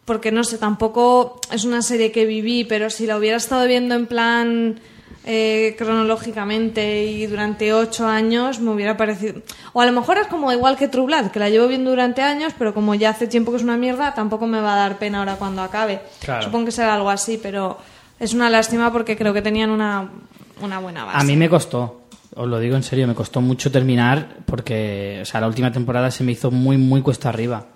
porque 0.04 0.32
no 0.32 0.44
sé, 0.44 0.58
tampoco 0.58 1.40
es 1.50 1.64
una 1.64 1.80
serie 1.80 2.12
que 2.12 2.26
viví, 2.26 2.64
pero 2.64 2.90
si 2.90 3.06
la 3.06 3.16
hubiera 3.16 3.38
estado 3.38 3.66
viendo 3.66 3.94
en 3.94 4.06
plan 4.06 4.80
eh, 5.24 5.74
cronológicamente 5.78 7.04
y 7.04 7.26
durante 7.26 7.72
ocho 7.72 8.06
años 8.06 8.58
me 8.60 8.70
hubiera 8.70 8.96
parecido... 8.96 9.42
O 9.72 9.80
a 9.80 9.86
lo 9.86 9.92
mejor 9.92 10.18
es 10.18 10.26
como 10.26 10.50
igual 10.52 10.76
que 10.76 10.88
True 10.88 11.06
Blood, 11.06 11.30
que 11.30 11.38
la 11.38 11.48
llevo 11.48 11.68
viendo 11.68 11.90
durante 11.90 12.22
años, 12.22 12.52
pero 12.58 12.74
como 12.74 12.94
ya 12.94 13.10
hace 13.10 13.26
tiempo 13.26 13.50
que 13.50 13.58
es 13.58 13.62
una 13.62 13.76
mierda, 13.76 14.14
tampoco 14.14 14.46
me 14.46 14.60
va 14.60 14.74
a 14.74 14.76
dar 14.76 14.98
pena 14.98 15.20
ahora 15.20 15.36
cuando 15.36 15.62
acabe. 15.62 16.00
Claro. 16.20 16.42
Supongo 16.42 16.66
que 16.66 16.72
será 16.72 16.94
algo 16.94 17.10
así, 17.10 17.38
pero 17.42 17.78
Es 18.22 18.34
una 18.34 18.48
lástima 18.48 18.92
porque 18.92 19.16
creo 19.16 19.32
que 19.34 19.42
tenían 19.42 19.70
una, 19.70 20.08
una 20.60 20.78
buena 20.78 21.04
base. 21.04 21.18
A 21.18 21.24
mí 21.24 21.36
me 21.36 21.48
costó, 21.48 22.02
os 22.36 22.48
lo 22.48 22.60
digo 22.60 22.76
en 22.76 22.84
serio, 22.84 23.08
me 23.08 23.14
costó 23.16 23.40
mucho 23.40 23.72
terminar 23.72 24.36
porque, 24.46 25.18
o 25.22 25.24
sea, 25.24 25.40
la 25.40 25.48
última 25.48 25.72
temporada 25.72 26.08
se 26.12 26.22
me 26.22 26.30
hizo 26.30 26.52
muy, 26.52 26.76
muy 26.76 27.02
cuesta 27.02 27.30
arriba. 27.30 27.66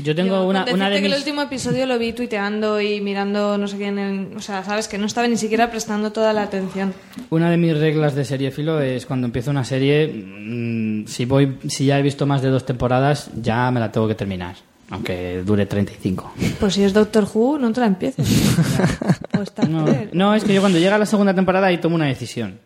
Yo 0.00 0.14
tengo 0.14 0.36
Yo, 0.36 0.46
una, 0.48 0.64
una 0.72 0.90
de 0.90 0.96
que 0.96 1.02
mis... 1.02 1.12
el 1.12 1.18
último 1.18 1.42
episodio 1.42 1.84
lo 1.86 1.98
vi 1.98 2.12
tuiteando 2.12 2.80
y 2.80 3.00
mirando 3.00 3.58
no 3.58 3.66
sé 3.66 3.76
quién 3.76 3.98
en- 3.98 4.36
o 4.36 4.40
sea 4.40 4.62
sabes 4.64 4.86
que 4.86 4.96
no 4.98 5.06
estaba 5.06 5.26
ni 5.26 5.36
siquiera 5.36 5.70
prestando 5.70 6.12
toda 6.12 6.32
la 6.32 6.42
atención 6.42 6.94
Una 7.30 7.50
de 7.50 7.56
mis 7.56 7.76
reglas 7.76 8.14
de 8.14 8.24
seriefilo 8.24 8.80
es 8.80 9.06
cuando 9.06 9.26
empiezo 9.26 9.50
una 9.50 9.64
serie, 9.64 10.06
mm, 10.08 11.06
si 11.06 11.24
voy, 11.24 11.58
si 11.68 11.86
ya 11.86 11.98
he 11.98 12.02
visto 12.02 12.26
más 12.26 12.42
de 12.42 12.48
dos 12.50 12.64
temporadas, 12.64 13.30
ya 13.42 13.70
me 13.72 13.80
la 13.80 13.90
tengo 13.90 14.06
que 14.06 14.14
terminar, 14.14 14.54
aunque 14.90 15.42
dure 15.44 15.66
35. 15.66 16.32
pues 16.60 16.74
si 16.74 16.84
es 16.84 16.92
Doctor 16.92 17.26
Who 17.34 17.58
no 17.58 17.72
te 17.72 17.80
la 17.80 17.86
empieces 17.86 18.28
Star 19.42 19.68
No, 19.68 19.84
no, 20.12 20.34
es 20.34 20.44
que 20.44 20.54
yo 20.54 20.60
cuando 20.60 20.78
llega 20.78 20.96
la 20.98 21.06
segunda 21.06 21.34
temporada 21.34 21.66
ahí 21.68 21.78
tomo 21.78 21.94
una 21.96 22.06
decisión. 22.06 22.58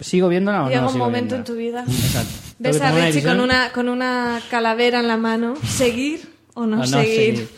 ¿Sigo 0.00 0.28
viéndola 0.28 0.64
o 0.64 0.68
llega 0.68 0.80
no 0.80 0.86
un 0.88 0.92
sigo 0.92 1.04
momento 1.04 1.36
en 1.36 1.44
viéndola? 1.44 1.44
tu 1.44 1.54
vida 1.54 1.84
Exacto. 1.86 2.32
Ves 2.58 2.80
a 2.80 2.90
Richie 2.90 3.22
con 3.22 3.38
una 3.40 3.70
con 3.72 3.88
una 3.88 4.40
calavera 4.50 5.00
en 5.00 5.08
la 5.08 5.16
mano 5.16 5.54
seguir 5.66 6.33
o 6.54 6.66
no, 6.66 6.76
o 6.76 6.80
no 6.80 6.86
seguir. 6.86 7.36
seguir. 7.36 7.48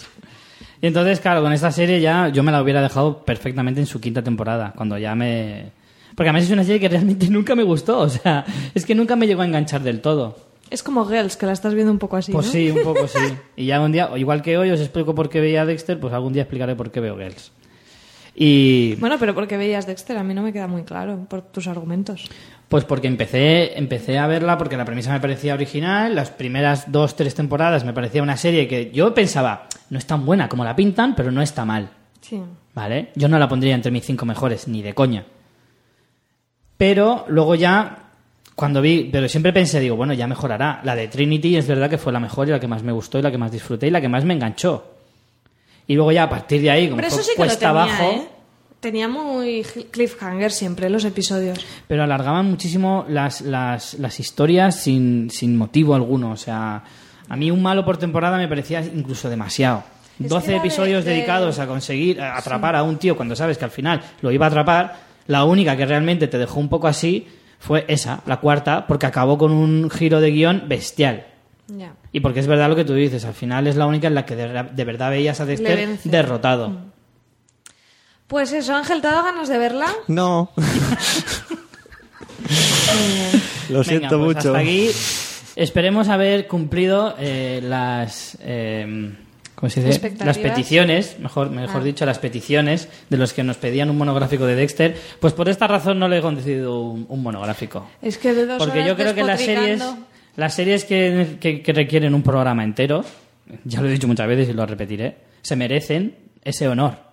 Y 0.83 0.87
entonces, 0.89 1.21
claro, 1.21 1.43
con 1.43 1.53
esta 1.53 1.71
serie 1.73 2.01
ya 2.01 2.29
yo 2.29 2.43
me 2.43 2.53
la 2.53 2.63
hubiera 2.63 2.83
dejado 2.83 3.25
perfectamente 3.25 3.81
en 3.81 3.87
su 3.87 4.01
quinta 4.01 4.23
temporada, 4.23 4.73
cuando 4.77 4.99
ya 4.99 5.15
me... 5.15 5.73
Porque 6.15 6.29
además 6.31 6.45
es 6.45 6.51
una 6.51 6.65
serie 6.65 6.81
que 6.81 6.89
realmente 6.89 7.29
nunca 7.31 7.55
me 7.55 7.63
gustó, 7.63 8.01
o 8.01 8.09
sea, 8.09 8.45
es 8.75 8.85
que 8.85 8.95
nunca 8.95 9.17
me 9.17 9.27
llegó 9.27 9.43
a 9.43 9.47
enganchar 9.47 9.83
del 9.83 10.01
todo. 10.01 10.37
es 10.71 10.83
como 10.83 11.07
Girls 11.07 11.37
que 11.37 11.47
la 11.47 11.53
estás 11.53 11.75
viendo 11.75 11.93
un 11.93 11.99
poco 11.99 12.17
así 12.17 12.33
Pues 12.33 12.47
¿no? 12.47 12.53
sí, 12.53 12.71
un 12.71 12.83
poco 12.83 13.09
sí. 13.09 13.19
Y 13.57 13.67
ya 13.67 13.81
un 13.81 13.93
día, 13.93 14.11
igual 14.17 14.43
que 14.43 14.59
hoy 14.59 14.71
os 14.71 14.81
explico 14.81 15.15
por 15.15 15.29
qué 15.29 15.41
veía 15.41 15.65
Dexter, 15.65 15.99
pues 15.99 16.13
algún 16.13 16.33
día 16.33 16.43
explicaré 16.43 16.75
por 16.77 16.91
qué 16.91 17.01
veo 17.01 17.17
Girls. 17.17 17.53
Y 18.39 18.97
bueno 18.97 19.17
pero 19.19 19.35
porque 19.35 19.57
veías 19.57 19.87
Dexter 19.87 20.19
a 20.19 20.23
mí 20.23 20.35
no 20.35 20.43
me 20.43 20.53
queda 20.53 20.67
muy 20.67 20.83
claro 20.83 21.27
por 21.29 21.41
tus 21.41 21.67
argumentos 21.69 22.27
pues 22.69 22.85
porque 22.85 23.07
empecé, 23.07 23.79
empecé 23.79 24.19
a 24.19 24.27
verla 24.27 24.59
porque 24.59 24.77
la 24.77 24.85
premisa 24.85 25.13
me 25.13 25.21
parecía 25.21 25.55
original, 25.55 26.15
las 26.15 26.31
primeras 26.31 26.91
dos, 26.91 27.15
tres 27.15 27.35
temporadas 27.35 27.85
me 27.85 27.93
parecía 27.93 28.23
una 28.23 28.37
serie 28.37 28.67
que 28.67 28.91
yo 28.91 29.15
pensaba, 29.15 29.69
no 29.91 29.99
es 29.99 30.07
tan 30.07 30.27
buena 30.27 30.49
como 30.49 30.65
la 30.65 30.75
pintan, 30.75 31.15
pero 31.15 31.31
no 31.31 31.43
está 31.43 31.65
mal. 31.65 31.91
sí 32.21 32.41
¿Vale? 32.75 33.11
Yo 33.15 33.29
no 33.29 33.39
la 33.39 33.49
pondría 33.49 33.75
entre 33.75 33.91
mis 33.91 34.05
cinco 34.05 34.27
mejores, 34.27 34.69
ni 34.69 34.83
de 34.83 34.95
coña. 34.95 35.25
Pero 36.77 37.25
luego 37.29 37.55
ya, 37.55 38.11
cuando 38.55 38.83
vi, 38.83 39.09
pero 39.11 39.29
siempre 39.29 39.53
pensé, 39.53 39.81
digo, 39.81 39.97
bueno, 39.97 40.13
ya 40.13 40.27
mejorará. 40.27 40.81
La 40.85 40.95
de 40.95 41.09
Trinity 41.09 41.57
es 41.57 41.67
verdad 41.67 41.89
que 41.89 41.97
fue 41.97 42.13
la 42.13 42.21
mejor 42.21 42.49
y 42.49 42.51
la 42.51 42.61
que 42.61 42.69
más 42.69 42.83
me 42.83 42.93
gustó 42.93 43.19
y 43.19 43.23
la 43.23 43.31
que 43.31 43.39
más 43.39 43.51
disfruté 43.51 43.87
y 43.87 43.91
la 43.91 44.03
que 44.03 44.11
más 44.11 44.25
me 44.25 44.35
enganchó. 44.35 44.93
Y 45.87 45.95
luego 45.95 46.13
ya 46.13 46.25
a 46.25 46.29
partir 46.29 46.61
de 46.61 46.71
ahí, 46.71 46.89
como 46.89 46.97
pero 46.97 47.09
eso 47.09 47.17
fue 47.17 47.25
sí 47.25 47.31
que 47.31 47.37
cuesta 47.37 47.59
tenía 47.59 47.71
abajo, 47.71 48.05
¿eh? 48.11 48.29
Tenía 48.87 49.09
muy 49.09 49.63
cliffhanger 49.91 50.53
siempre 50.53 50.89
los 50.89 51.05
episodios 51.05 51.59
pero 51.89 52.05
alargaban 52.05 52.47
muchísimo 52.49 53.05
las, 53.09 53.41
las, 53.41 53.95
las 53.95 54.21
historias 54.21 54.77
sin, 54.77 55.29
sin 55.31 55.57
motivo 55.57 55.95
alguno. 55.97 56.31
O 56.31 56.37
sea, 56.37 56.85
a 57.29 57.37
mí 57.37 57.51
un 57.51 57.63
malo 57.63 57.85
por 57.85 57.97
temporada 57.97 58.37
me 58.39 58.47
parecía 58.49 58.81
incluso 58.81 59.29
demasiado. 59.29 59.83
Es 60.23 60.29
12 60.29 60.47
que 60.47 60.53
era 60.53 60.63
de- 60.63 60.67
episodios 60.69 61.05
de- 61.05 61.11
dedicados 61.11 61.59
a 61.59 61.67
conseguir 61.67 62.21
a 62.21 62.39
atrapar 62.39 62.77
a 62.77 62.83
un 62.85 62.97
tío 62.99 63.17
cuando 63.17 63.35
sabes 63.35 63.59
que 63.59 63.65
al 63.65 63.71
final 63.73 64.01
lo 64.23 64.31
iba 64.31 64.47
a 64.47 64.49
atrapar, 64.49 64.97
la 65.27 65.45
única 65.45 65.77
que 65.77 65.85
realmente 65.85 66.29
te 66.29 66.39
dejó 66.39 66.61
un 66.61 66.69
poco 66.69 66.87
así 66.87 67.27
fue 67.59 67.85
esa, 67.89 68.23
la 68.27 68.37
cuarta, 68.39 68.87
porque 68.87 69.07
acabó 69.07 69.37
con 69.37 69.51
un 69.51 69.91
giro 69.91 70.21
de 70.21 70.31
guion 70.31 70.65
bestial. 70.69 71.27
ya 71.69 71.93
Y 72.13 72.21
porque 72.21 72.41
es 72.41 72.47
verdad 72.47 72.69
lo 72.69 72.77
que 72.77 72.85
tú 72.85 72.95
dices, 72.95 73.25
al 73.25 73.35
final 73.35 73.67
es 73.67 73.75
la 73.77 73.87
única 73.87 74.07
en 74.07 74.15
la 74.15 74.25
que 74.25 74.37
de, 74.37 74.63
de 74.73 74.85
verdad 74.85 75.11
veías 75.11 75.41
a 75.41 75.45
Dexter 75.47 75.79
derrotado. 76.11 76.96
Pues 78.29 78.53
eso, 78.53 78.75
Ángel, 78.75 79.01
¿te 79.01 79.07
ha 79.09 79.13
dado 79.13 79.25
ganas 79.25 79.49
de 79.49 79.59
verla? 79.59 79.87
No. 80.09 80.51
Lo 83.69 83.79
Venga, 83.81 83.85
siento 83.85 84.19
pues 84.19 84.37
mucho. 84.37 84.49
Hasta 84.49 84.59
aquí 84.59 84.91
esperemos 85.57 86.09
haber 86.09 86.47
cumplido 86.47 87.15
eh, 87.19 87.61
las. 87.63 88.37
eh, 88.41 89.13
¿Cómo 89.55 89.71
se 89.71 89.83
dice? 89.83 90.13
Las 90.25 90.37
peticiones, 90.39 91.19
mejor, 91.19 91.49
mejor 91.51 91.81
Ah. 91.81 91.85
dicho, 91.85 92.05
las 92.05 92.19
peticiones 92.19 92.89
de 93.09 93.17
los 93.17 93.33
que 93.33 93.43
nos 93.43 93.57
pedían 93.57 93.89
un 93.89 93.97
monográfico 93.97 94.45
de 94.45 94.55
Dexter. 94.55 94.97
Pues 95.19 95.33
por 95.33 95.49
esta 95.49 95.67
razón 95.67 95.99
no 95.99 96.09
le 96.09 96.19
he 96.19 96.21
concedido 96.21 96.81
un, 96.81 97.07
un 97.09 97.23
monográfico. 97.23 97.87
Es 98.03 98.19
que 98.19 98.35
de 98.35 98.45
dos 98.47 98.59
Porque 98.59 98.81
horas 98.81 98.89
yo 98.89 98.97
creo 98.97 99.15
que 99.15 99.23
las 99.25 99.41
series, 99.41 99.83
las 100.37 100.53
series 100.55 100.85
que, 100.85 101.39
que- 101.41 101.63
que 101.63 101.73
requieren 101.73 102.15
un 102.15 102.23
programa 102.23 102.65
entero, 102.65 103.03
ya 103.65 103.81
lo 103.81 103.89
he 103.89 103.93
dicho 103.93 104.07
muchas 104.07 104.29
veces 104.29 104.49
y 104.51 104.53
lo 104.53 104.67
repetiré, 104.67 105.17
se 105.41 105.57
merecen 105.57 106.17
ese 106.45 106.69
honor. 106.69 107.06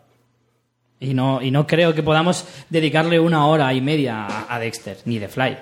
Y 1.04 1.14
no, 1.14 1.42
y 1.42 1.52
no 1.52 1.68
creo 1.68 1.94
que 1.94 2.02
podamos 2.02 2.46
dedicarle 2.70 3.20
una 3.20 3.46
hora 3.48 3.74
y 3.74 3.82
media 3.82 4.26
a, 4.26 4.56
a 4.56 4.60
Dexter, 4.60 4.98
ni 5.06 5.20
de 5.20 5.28
Fly. 5.28 5.58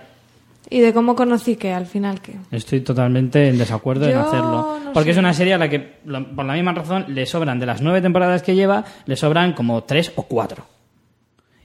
¿Y 0.69 0.79
de 0.79 0.93
cómo 0.93 1.15
conocí 1.15 1.55
que 1.55 1.73
al 1.73 1.85
final 1.87 2.21
qué? 2.21 2.35
Estoy 2.51 2.81
totalmente 2.81 3.49
en 3.49 3.57
desacuerdo 3.57 4.05
en 4.05 4.11
Yo 4.13 4.21
hacerlo. 4.21 4.79
no 4.85 4.93
Porque 4.93 5.07
sé. 5.09 5.11
es 5.11 5.17
una 5.17 5.33
serie 5.33 5.55
a 5.55 5.57
la 5.57 5.67
que, 5.67 5.79
por 5.79 6.45
la 6.45 6.53
misma 6.53 6.73
razón, 6.73 7.05
le 7.09 7.25
sobran 7.25 7.59
de 7.59 7.65
las 7.65 7.81
nueve 7.81 8.01
temporadas 8.01 8.43
que 8.43 8.55
lleva, 8.55 8.85
le 9.05 9.15
sobran 9.15 9.53
como 9.53 9.83
tres 9.83 10.13
o 10.15 10.23
cuatro. 10.23 10.65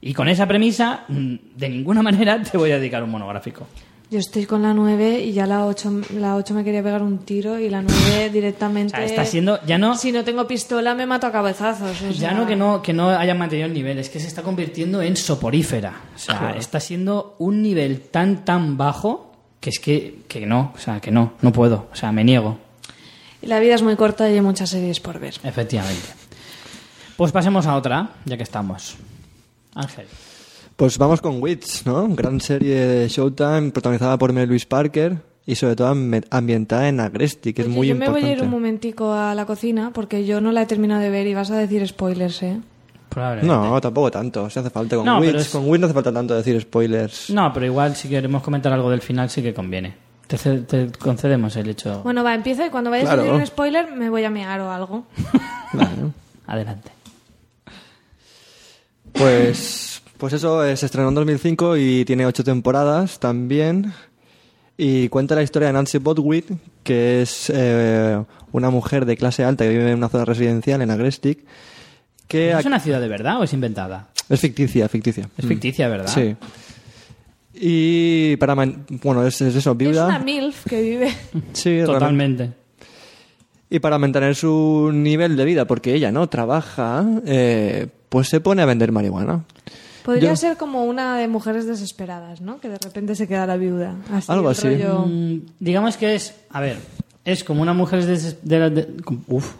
Y 0.00 0.14
con 0.14 0.28
esa 0.28 0.46
premisa, 0.48 1.04
mm, 1.08 1.34
de 1.54 1.68
ninguna 1.68 2.02
manera 2.02 2.42
te 2.42 2.56
voy 2.56 2.70
a 2.72 2.78
dedicar 2.78 3.02
un 3.04 3.10
monográfico. 3.10 3.66
Yo 4.08 4.20
estoy 4.20 4.46
con 4.46 4.62
la 4.62 4.72
9 4.72 5.20
y 5.20 5.32
ya 5.32 5.46
la 5.46 5.66
8, 5.66 6.02
la 6.18 6.36
8 6.36 6.54
me 6.54 6.62
quería 6.62 6.80
pegar 6.80 7.02
un 7.02 7.18
tiro 7.18 7.58
y 7.58 7.68
la 7.68 7.82
9 7.82 8.30
directamente... 8.30 8.94
O 8.94 8.96
sea, 8.98 9.04
está 9.04 9.24
siendo, 9.24 9.58
ya 9.66 9.78
no, 9.78 9.96
Si 9.96 10.12
no 10.12 10.22
tengo 10.22 10.46
pistola 10.46 10.94
me 10.94 11.06
mato 11.06 11.26
a 11.26 11.32
cabezazos. 11.32 12.02
o 12.02 12.10
ya 12.10 12.30
no 12.30 12.46
que 12.46 12.54
no, 12.54 12.82
que 12.82 12.92
no 12.92 13.08
haya 13.08 13.34
mantenido 13.34 13.66
el 13.66 13.74
nivel, 13.74 13.98
es 13.98 14.08
que 14.08 14.20
se 14.20 14.28
está 14.28 14.42
convirtiendo 14.42 15.02
en 15.02 15.16
soporífera. 15.16 16.02
O 16.14 16.18
sea, 16.18 16.54
está 16.56 16.78
siendo 16.78 17.34
un 17.38 17.62
nivel 17.62 18.02
tan, 18.02 18.44
tan 18.44 18.76
bajo 18.76 19.32
que 19.58 19.70
es 19.70 19.80
que, 19.80 20.20
que 20.28 20.46
no, 20.46 20.72
o 20.76 20.78
sea, 20.78 21.00
que 21.00 21.10
no, 21.10 21.32
no 21.42 21.52
puedo, 21.52 21.88
o 21.92 21.96
sea, 21.96 22.12
me 22.12 22.22
niego. 22.22 22.58
Y 23.42 23.46
la 23.48 23.58
vida 23.58 23.74
es 23.74 23.82
muy 23.82 23.96
corta 23.96 24.30
y 24.30 24.34
hay 24.34 24.40
muchas 24.40 24.70
series 24.70 25.00
por 25.00 25.18
ver. 25.18 25.34
Efectivamente. 25.42 26.06
Pues 27.16 27.32
pasemos 27.32 27.66
a 27.66 27.74
otra, 27.74 28.10
ya 28.24 28.36
que 28.36 28.44
estamos. 28.44 28.96
Ángel. 29.74 30.06
Pues 30.76 30.98
vamos 30.98 31.20
con 31.22 31.42
Wits, 31.42 31.86
¿no? 31.86 32.06
Gran 32.08 32.40
serie 32.40 32.74
de 32.86 33.08
Showtime 33.08 33.70
protagonizada 33.70 34.18
por 34.18 34.32
Mel 34.32 34.48
Louise 34.48 34.66
Parker 34.66 35.16
y 35.46 35.54
sobre 35.54 35.74
todo 35.76 35.94
ambi- 35.94 36.26
ambientada 36.30 36.88
en 36.88 37.00
Agresti, 37.00 37.54
que 37.54 37.62
es 37.62 37.68
muy 37.68 37.88
yo 37.88 37.94
me 37.94 38.00
voy 38.10 38.20
importante. 38.20 38.28
a 38.30 38.36
ir 38.36 38.42
un 38.42 38.50
momentico 38.50 39.12
a 39.12 39.34
la 39.34 39.46
cocina 39.46 39.90
porque 39.94 40.26
yo 40.26 40.40
no 40.42 40.52
la 40.52 40.62
he 40.62 40.66
terminado 40.66 41.00
de 41.00 41.08
ver 41.08 41.26
y 41.26 41.34
vas 41.34 41.50
a 41.50 41.56
decir 41.56 41.86
spoilers, 41.88 42.42
¿eh? 42.42 42.60
No, 43.42 43.80
tampoco 43.80 44.10
tanto. 44.10 44.50
Si 44.50 44.58
hace 44.58 44.68
falta 44.68 44.96
con 44.96 45.06
No, 45.06 45.18
Wits. 45.20 45.34
es- 45.34 45.48
Con 45.48 45.66
Wits 45.66 45.80
no 45.80 45.86
hace 45.86 45.94
falta 45.94 46.12
tanto 46.12 46.34
decir 46.34 46.60
spoilers. 46.60 47.30
No, 47.30 47.50
pero 47.54 47.64
igual 47.64 47.96
si 47.96 48.10
queremos 48.10 48.42
comentar 48.42 48.70
algo 48.74 48.90
del 48.90 49.00
final 49.00 49.30
sí 49.30 49.42
que 49.42 49.54
conviene. 49.54 49.94
Te, 50.26 50.36
ce- 50.36 50.58
te 50.60 50.90
concedemos 50.98 51.56
el 51.56 51.70
hecho. 51.70 52.02
Bueno, 52.02 52.22
va, 52.22 52.34
empieza 52.34 52.66
y 52.66 52.70
cuando 52.70 52.90
vayas 52.90 53.06
Claro. 53.06 53.22
a 53.22 53.24
decir 53.24 53.40
un 53.40 53.46
spoiler 53.46 53.90
me 53.92 54.10
voy 54.10 54.24
a 54.24 54.28
mear 54.30 54.60
o 54.60 54.70
algo. 54.70 55.06
Vale. 55.72 55.88
Adelante. 56.46 56.90
Pues, 59.12 59.95
pues 60.18 60.32
eso, 60.32 60.64
eh, 60.64 60.76
se 60.76 60.86
estrenó 60.86 61.08
en 61.08 61.14
2005 61.14 61.76
y 61.76 62.04
tiene 62.04 62.26
ocho 62.26 62.42
temporadas 62.44 63.18
también. 63.20 63.92
Y 64.78 65.08
cuenta 65.08 65.34
la 65.34 65.42
historia 65.42 65.68
de 65.68 65.72
Nancy 65.74 65.98
Botwit, 65.98 66.50
que 66.82 67.22
es 67.22 67.50
eh, 67.54 68.22
una 68.52 68.70
mujer 68.70 69.06
de 69.06 69.16
clase 69.16 69.42
alta 69.44 69.64
que 69.64 69.70
vive 69.70 69.90
en 69.90 69.96
una 69.98 70.08
zona 70.10 70.24
residencial 70.26 70.82
en 70.82 70.90
Agrestic. 70.90 71.38
Que 72.28 72.50
¿Es 72.52 72.66
una 72.66 72.80
ciudad 72.80 73.00
de 73.00 73.08
verdad 73.08 73.40
o 73.40 73.44
es 73.44 73.52
inventada? 73.52 74.08
es 74.28 74.40
ficticia, 74.40 74.88
ficticia. 74.88 75.28
Es 75.38 75.46
ficticia, 75.46 75.88
¿verdad? 75.88 76.08
Sí. 76.12 76.36
Y 77.54 78.36
para... 78.36 78.54
man- 78.54 78.84
Bueno, 79.02 79.26
es, 79.26 79.40
es 79.40 79.54
eso, 79.54 79.72
Es 79.72 79.78
viuda. 79.78 80.06
una 80.06 80.18
MILF 80.18 80.64
que 80.66 80.82
vive. 80.82 81.08
Sí, 81.52 81.70
realmente. 81.70 81.92
Totalmente. 81.92 82.50
Y 83.70 83.78
para 83.80 83.98
mantener 83.98 84.34
su 84.36 84.90
nivel 84.92 85.36
de 85.36 85.44
vida, 85.44 85.64
porque 85.66 85.94
ella 85.94 86.12
no 86.12 86.28
trabaja, 86.28 87.04
eh, 87.26 87.88
pues 88.08 88.28
se 88.28 88.40
pone 88.40 88.62
a 88.62 88.66
vender 88.66 88.92
marihuana. 88.92 89.44
Podría 90.06 90.30
Yo- 90.30 90.36
ser 90.36 90.56
como 90.56 90.84
una 90.84 91.18
de 91.18 91.28
mujeres 91.28 91.66
desesperadas, 91.66 92.40
¿no? 92.40 92.60
Que 92.60 92.68
de 92.70 92.78
repente 92.78 93.14
se 93.16 93.26
queda 93.28 93.44
la 93.46 93.56
viuda. 93.56 93.96
Así, 94.12 94.30
Algo 94.32 94.48
así. 94.48 94.68
rollo- 94.68 95.04
Mm, 95.06 95.40
digamos 95.60 95.96
que 95.98 96.14
es, 96.14 96.34
a 96.50 96.60
ver, 96.60 96.76
es 97.24 97.42
como 97.44 97.60
una 97.60 97.74
mujer 97.74 98.06
des- 98.06 98.38
de, 98.42 98.86
uf, 99.26 99.54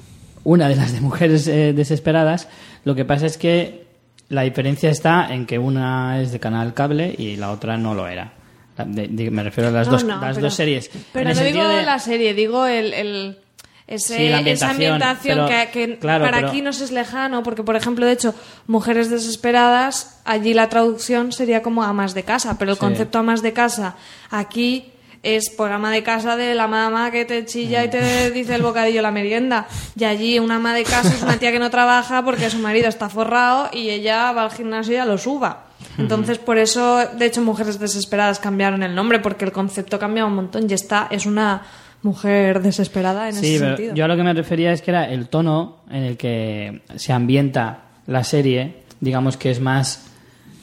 una 0.44 0.68
de 0.68 0.76
las 0.76 0.92
de 0.92 1.01
mujeres 1.01 1.47
eh, 1.49 1.72
desesperadas. 1.74 2.49
Lo 2.84 2.94
que 2.94 3.05
pasa 3.05 3.26
es 3.26 3.36
que 3.36 3.84
la 4.28 4.42
diferencia 4.42 4.88
está 4.88 5.34
en 5.34 5.47
que 5.47 5.59
una 5.59 6.20
es 6.22 6.30
de 6.32 6.38
canal 6.40 6.72
cable 6.74 7.14
y 7.18 7.36
la 7.36 7.51
otra 7.51 7.76
no 7.76 7.94
lo 7.94 8.07
era. 8.07 8.32
La- 8.78 8.84
de- 8.84 9.09
de- 9.09 9.30
me 9.32 9.42
refiero 9.42 9.70
a 9.70 9.72
las, 9.72 9.86
No, 9.88 9.92
dos, 9.94 10.05
no, 10.05 10.20
las 10.20 10.36
pero- 10.36 10.47
dos 10.47 10.55
series. 10.55 10.90
Pero 11.12 11.28
no 11.34 11.40
digo 11.40 11.66
de- 11.66 11.82
la 11.82 11.99
serie, 11.99 12.34
digo 12.34 12.66
el, 12.66 12.92
el- 12.94 13.38
ese- 13.87 14.16
Sí, 14.16 14.28
la 14.28 14.41
esa 14.41 14.70
ambientación, 14.70 14.70
ambientación 14.70 15.39
pero- 15.47 15.70
que, 15.72 15.87
que 15.89 15.99
claro, 15.99 16.24
para 16.24 16.39
pero- 16.39 16.49
aquí 16.49 16.62
nos 16.62 16.80
es 16.80 16.91
lejano, 16.91 17.43
porque 17.43 17.62
por 17.62 17.76
ejemplo, 17.76 18.05
de 18.07 18.12
hecho, 18.12 18.34
Mujeres 18.66 19.11
Desesperadas, 19.11 20.20
allí 20.24 20.55
la 20.55 20.68
traducción 20.68 21.32
sería 21.32 21.62
como 21.62 21.82
amas 21.84 22.14
de 22.14 22.22
casa, 22.24 22.57
pero 22.59 22.72
el 22.72 22.76
Sí. 22.76 22.80
concepto 22.80 23.18
amas 23.18 23.43
de 23.43 23.53
casa 23.53 23.95
aquí 24.30 24.93
es 25.22 25.51
por 25.51 25.72
ama 25.72 25.91
de 25.91 26.03
casa 26.05 26.37
de 26.37 26.55
la 26.55 26.68
mamá 26.68 27.11
que 27.11 27.24
te 27.24 27.45
chilla 27.47 27.82
y 27.84 27.91
te 27.91 28.30
dice 28.30 28.55
el 28.55 28.62
bocadillo 28.70 29.03
la 29.03 29.11
merienda. 29.11 29.66
Y 29.99 30.05
allí 30.05 30.39
una 30.39 30.57
ama 30.57 30.72
de 30.74 30.84
casa 30.84 31.09
es 31.09 31.22
una 31.22 31.37
tía 31.39 31.51
que 31.53 31.59
no 31.59 31.70
trabaja 31.70 32.22
porque 32.24 32.49
su 32.51 32.59
marido 32.59 32.89
está 32.89 33.09
forrado 33.09 33.68
y 33.72 33.91
ella 33.91 34.30
va 34.32 34.43
al 34.43 34.53
gimnasio 34.53 34.93
y 34.93 34.97
ya 34.97 35.05
lo 35.05 35.18
suba. 35.18 35.64
Entonces, 35.99 36.39
por 36.39 36.59
eso, 36.59 36.99
de 37.14 37.26
hecho, 37.26 37.41
Mujeres 37.43 37.78
Desesperadas 37.80 38.39
cambiaron 38.39 38.82
el 38.82 38.95
nombre, 38.95 39.18
porque 39.18 39.45
el 39.47 39.53
concepto 39.53 39.99
cambia 39.99 40.26
un 40.26 40.34
montón 40.34 40.70
y 40.70 40.74
esta 40.74 41.09
es 41.11 41.24
una 41.26 41.62
mujer 42.03 42.62
desesperada 42.62 43.28
en 43.28 43.34
Sí, 43.34 43.55
ese 43.57 43.59
pero 43.64 43.76
sentido. 43.76 43.94
yo 43.94 44.05
a 44.05 44.09
lo 44.09 44.16
que 44.16 44.22
me 44.22 44.32
refería 44.34 44.72
es 44.72 44.82
que 44.82 44.90
era 44.90 45.11
el 45.11 45.28
tono 45.28 45.78
en 45.90 46.03
el 46.05 46.16
que 46.16 46.82
se 46.97 47.12
ambienta 47.12 47.80
la 48.07 48.22
serie, 48.24 48.82
digamos 49.01 49.36
que 49.36 49.51
es 49.51 49.61
más, 49.61 50.07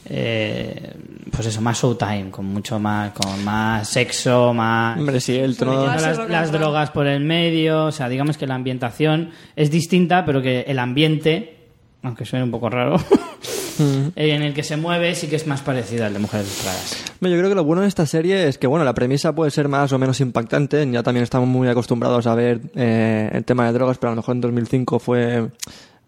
eh, 0.05 0.93
pues 1.31 1.47
eso, 1.47 1.61
más 1.61 1.81
showtime, 1.81 2.29
con 2.31 2.45
mucho 2.45 2.79
más, 2.79 3.11
con 3.11 3.43
más 3.43 3.87
sexo, 3.89 4.53
más... 4.53 4.97
Hombre, 4.99 5.19
sí, 5.19 5.37
el 5.37 5.55
sí, 5.55 5.65
las, 5.65 6.29
las 6.29 6.51
drogas 6.51 6.91
por 6.91 7.07
el 7.07 7.23
medio, 7.23 7.85
o 7.85 7.91
sea, 7.91 8.07
digamos 8.09 8.37
que 8.37 8.47
la 8.47 8.55
ambientación 8.55 9.31
es 9.55 9.69
distinta, 9.71 10.23
pero 10.25 10.41
que 10.41 10.61
el 10.61 10.79
ambiente, 10.79 11.57
aunque 12.03 12.25
suene 12.25 12.45
un 12.45 12.51
poco 12.51 12.69
raro, 12.69 12.97
en 13.79 14.41
el 14.41 14.53
que 14.53 14.63
se 14.63 14.77
mueve 14.77 15.15
sí 15.15 15.27
que 15.27 15.35
es 15.35 15.47
más 15.47 15.61
parecido 15.61 16.05
al 16.05 16.13
de 16.13 16.19
Mujeres 16.19 16.47
Desesperadas. 16.47 17.03
Yo 17.21 17.37
creo 17.37 17.49
que 17.49 17.55
lo 17.55 17.63
bueno 17.63 17.81
de 17.81 17.87
esta 17.87 18.05
serie 18.05 18.47
es 18.47 18.57
que, 18.57 18.67
bueno, 18.67 18.85
la 18.85 18.93
premisa 18.93 19.33
puede 19.33 19.51
ser 19.51 19.67
más 19.67 19.91
o 19.91 19.99
menos 19.99 20.19
impactante. 20.21 20.89
Ya 20.91 21.03
también 21.03 21.23
estamos 21.23 21.47
muy 21.47 21.67
acostumbrados 21.67 22.27
a 22.27 22.35
ver 22.35 22.61
eh, 22.75 23.29
el 23.33 23.43
tema 23.45 23.65
de 23.65 23.73
drogas, 23.73 23.97
pero 23.97 24.11
a 24.11 24.15
lo 24.15 24.21
mejor 24.21 24.35
en 24.35 24.41
2005 24.41 24.99
fue 24.99 25.49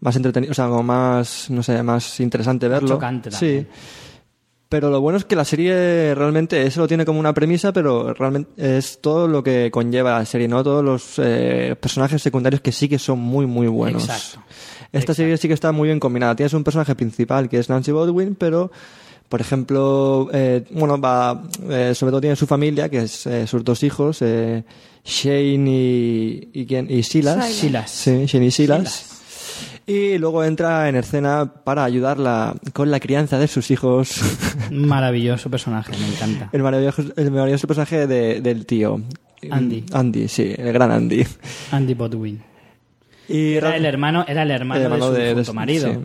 más 0.02 0.16
entretenido, 0.16 0.52
o 0.52 0.54
sea, 0.54 0.68
como 0.68 0.84
más, 0.84 1.50
no 1.50 1.64
sé, 1.64 1.82
más 1.84 2.20
interesante 2.20 2.68
verlo. 2.68 2.90
chocante 2.90 3.30
también. 3.30 3.64
Sí. 3.64 3.68
Pero 4.68 4.90
lo 4.90 5.00
bueno 5.00 5.18
es 5.20 5.26
que 5.26 5.36
la 5.36 5.46
serie 5.46 6.16
realmente 6.16 6.64
eso 6.66 6.82
lo 6.82 6.88
tiene 6.88 7.06
como 7.06 7.20
una 7.20 7.34
premisa, 7.34 7.72
pero 7.72 8.14
realmente 8.16 8.78
es 8.78 9.00
todo 9.00 9.28
lo 9.28 9.44
que 9.44 9.70
conlleva 9.72 10.18
la 10.18 10.26
serie, 10.26 10.48
¿no? 10.48 10.64
Todos 10.64 10.84
los 10.84 11.14
eh, 11.18 11.76
personajes 11.80 12.22
secundarios 12.22 12.62
que 12.62 12.72
sí 12.72 12.90
que 12.90 12.98
son 12.98 13.20
muy, 13.20 13.46
muy 13.46 13.68
buenos. 13.68 14.04
Exacto. 14.06 14.40
Esta 14.92 15.14
serie 15.14 15.38
sí 15.38 15.48
que 15.48 15.54
está 15.54 15.72
muy 15.72 15.88
bien 15.90 16.00
combinada. 16.00 16.36
Tienes 16.36 16.54
un 16.54 16.64
personaje 16.64 16.96
principal 16.96 17.48
que 17.48 17.60
es 17.60 17.70
Nancy 17.70 17.92
Bodwin, 17.92 18.34
pero, 18.36 18.72
por 19.30 19.40
ejemplo, 19.40 20.30
eh, 20.34 20.64
bueno, 20.72 21.00
va, 21.00 21.44
eh, 21.70 21.94
sobre 21.94 22.12
todo 22.12 22.22
tiene 22.22 22.36
su 22.36 22.48
familia, 22.48 22.90
que 22.90 23.04
es 23.04 23.28
eh, 23.28 23.46
sus 23.46 23.64
dos 23.64 23.84
hijos, 23.84 24.18
eh, 24.22 24.64
Shane 25.04 25.70
y, 25.70 26.50
y, 26.54 26.66
quién- 26.66 26.90
y 26.90 27.04
Silas. 27.04 27.46
Silas. 27.54 27.92
Sí, 27.92 28.26
Shane 28.26 28.46
y 28.48 28.52
Silas. 28.52 29.15
Y 29.88 30.18
luego 30.18 30.44
entra 30.44 30.90
en 30.90 30.96
escena 30.96 31.46
para 31.64 31.84
ayudarla 31.84 32.56
con 32.74 32.90
la 32.92 33.00
crianza 33.00 33.38
de 33.38 33.48
sus 33.48 33.70
hijos. 33.72 34.20
Maravilloso 34.72 35.50
personaje, 35.50 35.92
me 35.98 36.08
encanta. 36.08 36.50
el, 36.52 36.64
maravilloso, 36.64 37.04
el 37.16 37.32
maravilloso 37.32 37.68
personaje 37.68 38.08
de- 38.08 38.42
del 38.42 38.66
tío. 38.66 39.02
Andy. 39.52 39.86
Andy, 39.94 40.28
sí, 40.28 40.54
el 40.58 40.74
gran 40.74 40.92
Andy. 40.92 41.26
Andy 41.72 41.94
Bodwin. 41.94 42.42
Y 43.30 43.54
Era 43.54 43.72
ra- 43.72 43.76
el 43.78 43.86
hermano, 43.86 44.26
era 44.28 44.44
el 44.44 44.52
hermano, 44.52 44.80
El 44.80 44.86
hermano 44.86 45.12
de 45.12 45.32
su 45.32 45.36
de- 45.36 45.44
de 45.44 45.54
marido. 45.54 45.92
sí. 45.94 46.00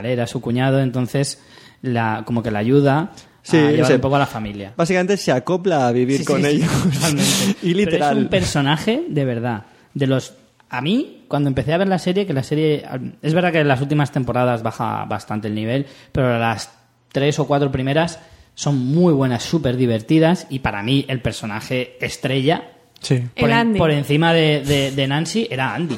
Él 0.00 0.06
era 0.06 0.26
su 0.26 0.40
cuñado, 0.40 0.80
entonces 0.80 1.40
la, 1.82 2.22
como 2.26 2.42
que 2.42 2.50
la 2.50 2.58
ayuda 2.58 3.12
Sí, 3.42 3.56
a 3.56 3.70
llevar 3.70 3.92
un 3.94 4.00
poco 4.00 4.16
a 4.16 4.18
la 4.18 4.26
familia. 4.26 4.74
Básicamente 4.76 5.16
se 5.16 5.32
acopla 5.32 5.88
a 5.88 5.92
vivir 5.92 6.18
Sí, 6.18 6.24
con 6.26 6.44
ellos. 6.44 6.68
y 7.62 7.72
literal. 7.72 8.10
Pero 8.10 8.18
es 8.18 8.24
un 8.24 8.28
personaje 8.28 9.04
de 9.08 9.24
verdad. 9.24 9.64
De 9.94 10.06
los 10.06 10.34
a 10.68 10.82
mí 10.82 11.17
cuando 11.28 11.48
empecé 11.48 11.72
a 11.72 11.78
ver 11.78 11.88
la 11.88 11.98
serie, 11.98 12.26
que 12.26 12.32
la 12.32 12.42
serie 12.42 12.84
es 13.22 13.34
verdad 13.34 13.52
que 13.52 13.60
en 13.60 13.68
las 13.68 13.80
últimas 13.80 14.10
temporadas 14.10 14.62
baja 14.62 15.04
bastante 15.04 15.48
el 15.48 15.54
nivel, 15.54 15.86
pero 16.12 16.38
las 16.38 16.72
tres 17.12 17.38
o 17.38 17.46
cuatro 17.46 17.70
primeras 17.70 18.18
son 18.54 18.78
muy 18.78 19.12
buenas, 19.12 19.42
súper 19.44 19.76
divertidas 19.76 20.46
y 20.50 20.58
para 20.60 20.82
mí 20.82 21.04
el 21.08 21.20
personaje 21.20 21.96
estrella 22.04 22.72
Sí. 23.00 23.22
por, 23.38 23.48
en- 23.50 23.76
encima 23.98 24.32
de, 24.32 24.62
de- 24.62 24.90
de 24.90 25.06
Nancy 25.06 25.46
era 25.48 25.74
Andy. 25.74 25.96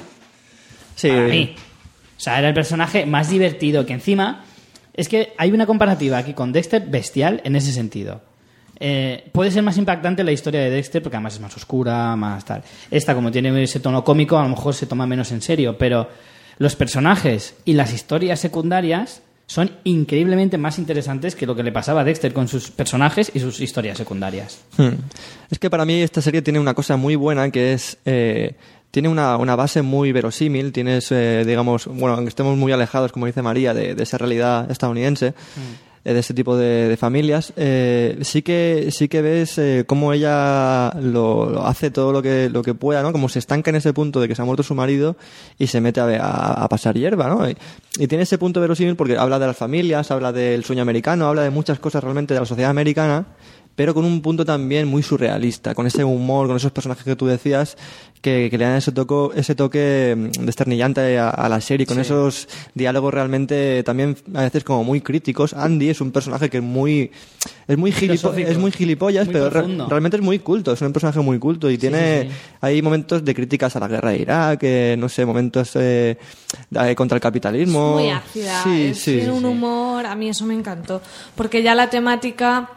Sí. 0.96 1.08
Para 1.08 1.22
mí. 1.28 1.54
O 1.56 2.20
sea, 2.20 2.38
era 2.38 2.48
el 2.48 2.54
personaje 2.54 3.06
más 3.06 3.30
divertido 3.30 3.86
que 3.86 3.94
encima. 3.94 4.44
Es 4.92 5.08
que 5.08 5.32
hay 5.38 5.50
una 5.52 5.64
comparativa 5.64 6.18
aquí 6.18 6.34
con 6.34 6.52
Dexter 6.52 6.82
bestial 6.86 7.40
en 7.44 7.56
ese 7.56 7.72
sentido. 7.72 8.20
Eh, 8.80 9.28
puede 9.32 9.50
ser 9.50 9.62
más 9.62 9.76
impactante 9.76 10.24
la 10.24 10.32
historia 10.32 10.60
de 10.62 10.70
Dexter 10.70 11.02
porque 11.02 11.16
además 11.16 11.34
es 11.34 11.40
más 11.40 11.54
oscura, 11.56 12.16
más 12.16 12.44
tal. 12.44 12.62
Esta, 12.90 13.14
como 13.14 13.30
tiene 13.30 13.62
ese 13.62 13.78
tono 13.80 14.02
cómico, 14.02 14.38
a 14.38 14.42
lo 14.42 14.48
mejor 14.48 14.74
se 14.74 14.86
toma 14.86 15.06
menos 15.06 15.30
en 15.32 15.42
serio, 15.42 15.76
pero 15.78 16.08
los 16.58 16.76
personajes 16.76 17.54
y 17.64 17.74
las 17.74 17.92
historias 17.92 18.40
secundarias 18.40 19.22
son 19.46 19.70
increíblemente 19.84 20.58
más 20.58 20.78
interesantes 20.78 21.34
que 21.34 21.44
lo 21.44 21.56
que 21.56 21.62
le 21.62 21.72
pasaba 21.72 22.02
a 22.02 22.04
Dexter 22.04 22.32
con 22.32 22.46
sus 22.48 22.70
personajes 22.70 23.32
y 23.34 23.40
sus 23.40 23.60
historias 23.60 23.98
secundarias. 23.98 24.60
Hmm. 24.76 24.90
Es 25.50 25.58
que 25.58 25.68
para 25.68 25.84
mí 25.84 26.00
esta 26.00 26.22
serie 26.22 26.40
tiene 26.40 26.60
una 26.60 26.72
cosa 26.74 26.96
muy 26.96 27.16
buena 27.16 27.50
que 27.50 27.72
es. 27.72 27.98
eh, 28.04 28.54
tiene 28.90 29.08
una, 29.08 29.36
una 29.36 29.56
base 29.56 29.82
muy 29.82 30.10
verosímil. 30.12 30.72
Tienes, 30.72 31.12
eh, 31.12 31.44
digamos, 31.46 31.86
bueno, 31.86 32.14
aunque 32.14 32.28
estemos 32.28 32.56
muy 32.56 32.72
alejados, 32.72 33.12
como 33.12 33.26
dice 33.26 33.42
María, 33.42 33.72
de, 33.74 33.94
de 33.94 34.02
esa 34.02 34.18
realidad 34.18 34.70
estadounidense. 34.70 35.28
eh, 35.28 35.32
de 36.04 36.18
ese 36.18 36.32
tipo 36.32 36.56
de, 36.56 36.88
de 36.88 36.96
familias, 36.96 37.52
eh, 37.56 38.18
sí 38.22 38.40
que 38.42 38.88
sí 38.90 39.08
que 39.08 39.20
ves 39.20 39.58
eh, 39.58 39.84
cómo 39.86 40.12
ella 40.14 40.90
lo, 41.00 41.50
lo 41.50 41.66
hace 41.66 41.90
todo 41.90 42.10
lo 42.12 42.22
que 42.22 42.48
lo 42.48 42.62
que 42.62 42.72
pueda, 42.74 43.02
¿no? 43.02 43.12
Como 43.12 43.28
se 43.28 43.38
estanca 43.38 43.68
en 43.70 43.76
ese 43.76 43.92
punto 43.92 44.18
de 44.20 44.26
que 44.28 44.34
se 44.34 44.40
ha 44.40 44.44
muerto 44.46 44.62
su 44.62 44.74
marido 44.74 45.16
y 45.58 45.66
se 45.66 45.80
mete 45.80 46.00
a, 46.00 46.04
a- 46.06 46.64
a 46.64 46.68
pasar 46.68 46.96
hierba, 46.96 47.28
¿no? 47.28 47.48
Y, 47.48 47.56
y 47.98 48.06
tiene 48.06 48.22
ese 48.24 48.38
punto 48.38 48.60
verosímil 48.60 48.96
porque 48.96 49.16
habla 49.18 49.38
de 49.38 49.46
las 49.48 49.56
familias, 49.56 50.10
habla 50.10 50.32
del 50.32 50.64
sueño 50.64 50.82
americano, 50.82 51.26
habla 51.26 51.42
de 51.42 51.50
muchas 51.50 51.78
cosas 51.78 52.02
realmente 52.02 52.32
de 52.34 52.40
la 52.40 52.46
sociedad 52.46 52.70
americana, 52.70 53.26
pero 53.80 53.94
con 53.94 54.04
un 54.04 54.20
punto 54.20 54.44
también 54.44 54.86
muy 54.86 55.02
surrealista, 55.02 55.74
con 55.74 55.86
ese 55.86 56.04
humor, 56.04 56.46
con 56.48 56.54
esos 56.58 56.70
personajes 56.70 57.02
que 57.02 57.16
tú 57.16 57.24
decías, 57.24 57.78
que, 58.20 58.48
que 58.50 58.58
le 58.58 58.66
dan 58.66 58.76
ese, 58.76 58.92
toco, 58.92 59.32
ese 59.34 59.54
toque 59.54 60.14
mm, 60.14 60.44
desternillante 60.44 61.18
a, 61.18 61.30
a 61.30 61.48
la 61.48 61.62
serie, 61.62 61.86
con 61.86 61.98
esos 61.98 62.46
diálogos 62.74 63.14
realmente 63.14 63.82
también 63.82 64.18
a 64.34 64.42
veces 64.42 64.64
como 64.64 64.84
muy 64.84 65.00
críticos. 65.00 65.54
Andy 65.54 65.88
es 65.88 66.02
un 66.02 66.10
personaje 66.12 66.50
que 66.50 66.58
es 66.58 66.62
muy, 66.62 67.10
es 67.66 67.78
muy, 67.78 67.90
gilipo- 67.90 68.36
es 68.36 68.58
muy 68.58 68.70
gilipollas, 68.70 69.24
Muy 69.24 69.32
pero 69.32 69.48
re- 69.48 69.64
realmente 69.88 70.18
es 70.18 70.22
muy 70.22 70.40
culto, 70.40 70.72
es 70.74 70.82
un 70.82 70.92
personaje 70.92 71.20
muy 71.20 71.38
culto 71.38 71.70
y 71.70 71.78
tiene, 71.78 72.24
sí, 72.24 72.28
sí. 72.28 72.36
hay 72.60 72.82
momentos 72.82 73.24
de 73.24 73.34
críticas 73.34 73.74
a 73.76 73.80
la 73.80 73.88
guerra 73.88 74.10
de 74.10 74.18
Irak, 74.18 74.58
eh, 74.64 74.96
no 74.98 75.08
sé, 75.08 75.24
momentos 75.24 75.70
eh, 75.76 76.18
de- 76.68 76.94
contra 76.94 77.16
el 77.16 77.22
capitalismo. 77.22 77.94
muy 77.94 78.10
ácida, 78.10 78.62
Sí, 78.62 78.82
es- 78.90 78.98
sí, 78.98 79.12
tiene 79.12 79.24
sí, 79.24 79.30
un 79.30 79.40
sí. 79.40 79.46
humor, 79.46 80.04
a 80.04 80.14
mí 80.14 80.28
eso 80.28 80.44
me 80.44 80.52
encantó, 80.52 81.00
porque 81.34 81.62
ya 81.62 81.74
la 81.74 81.88
temática, 81.88 82.68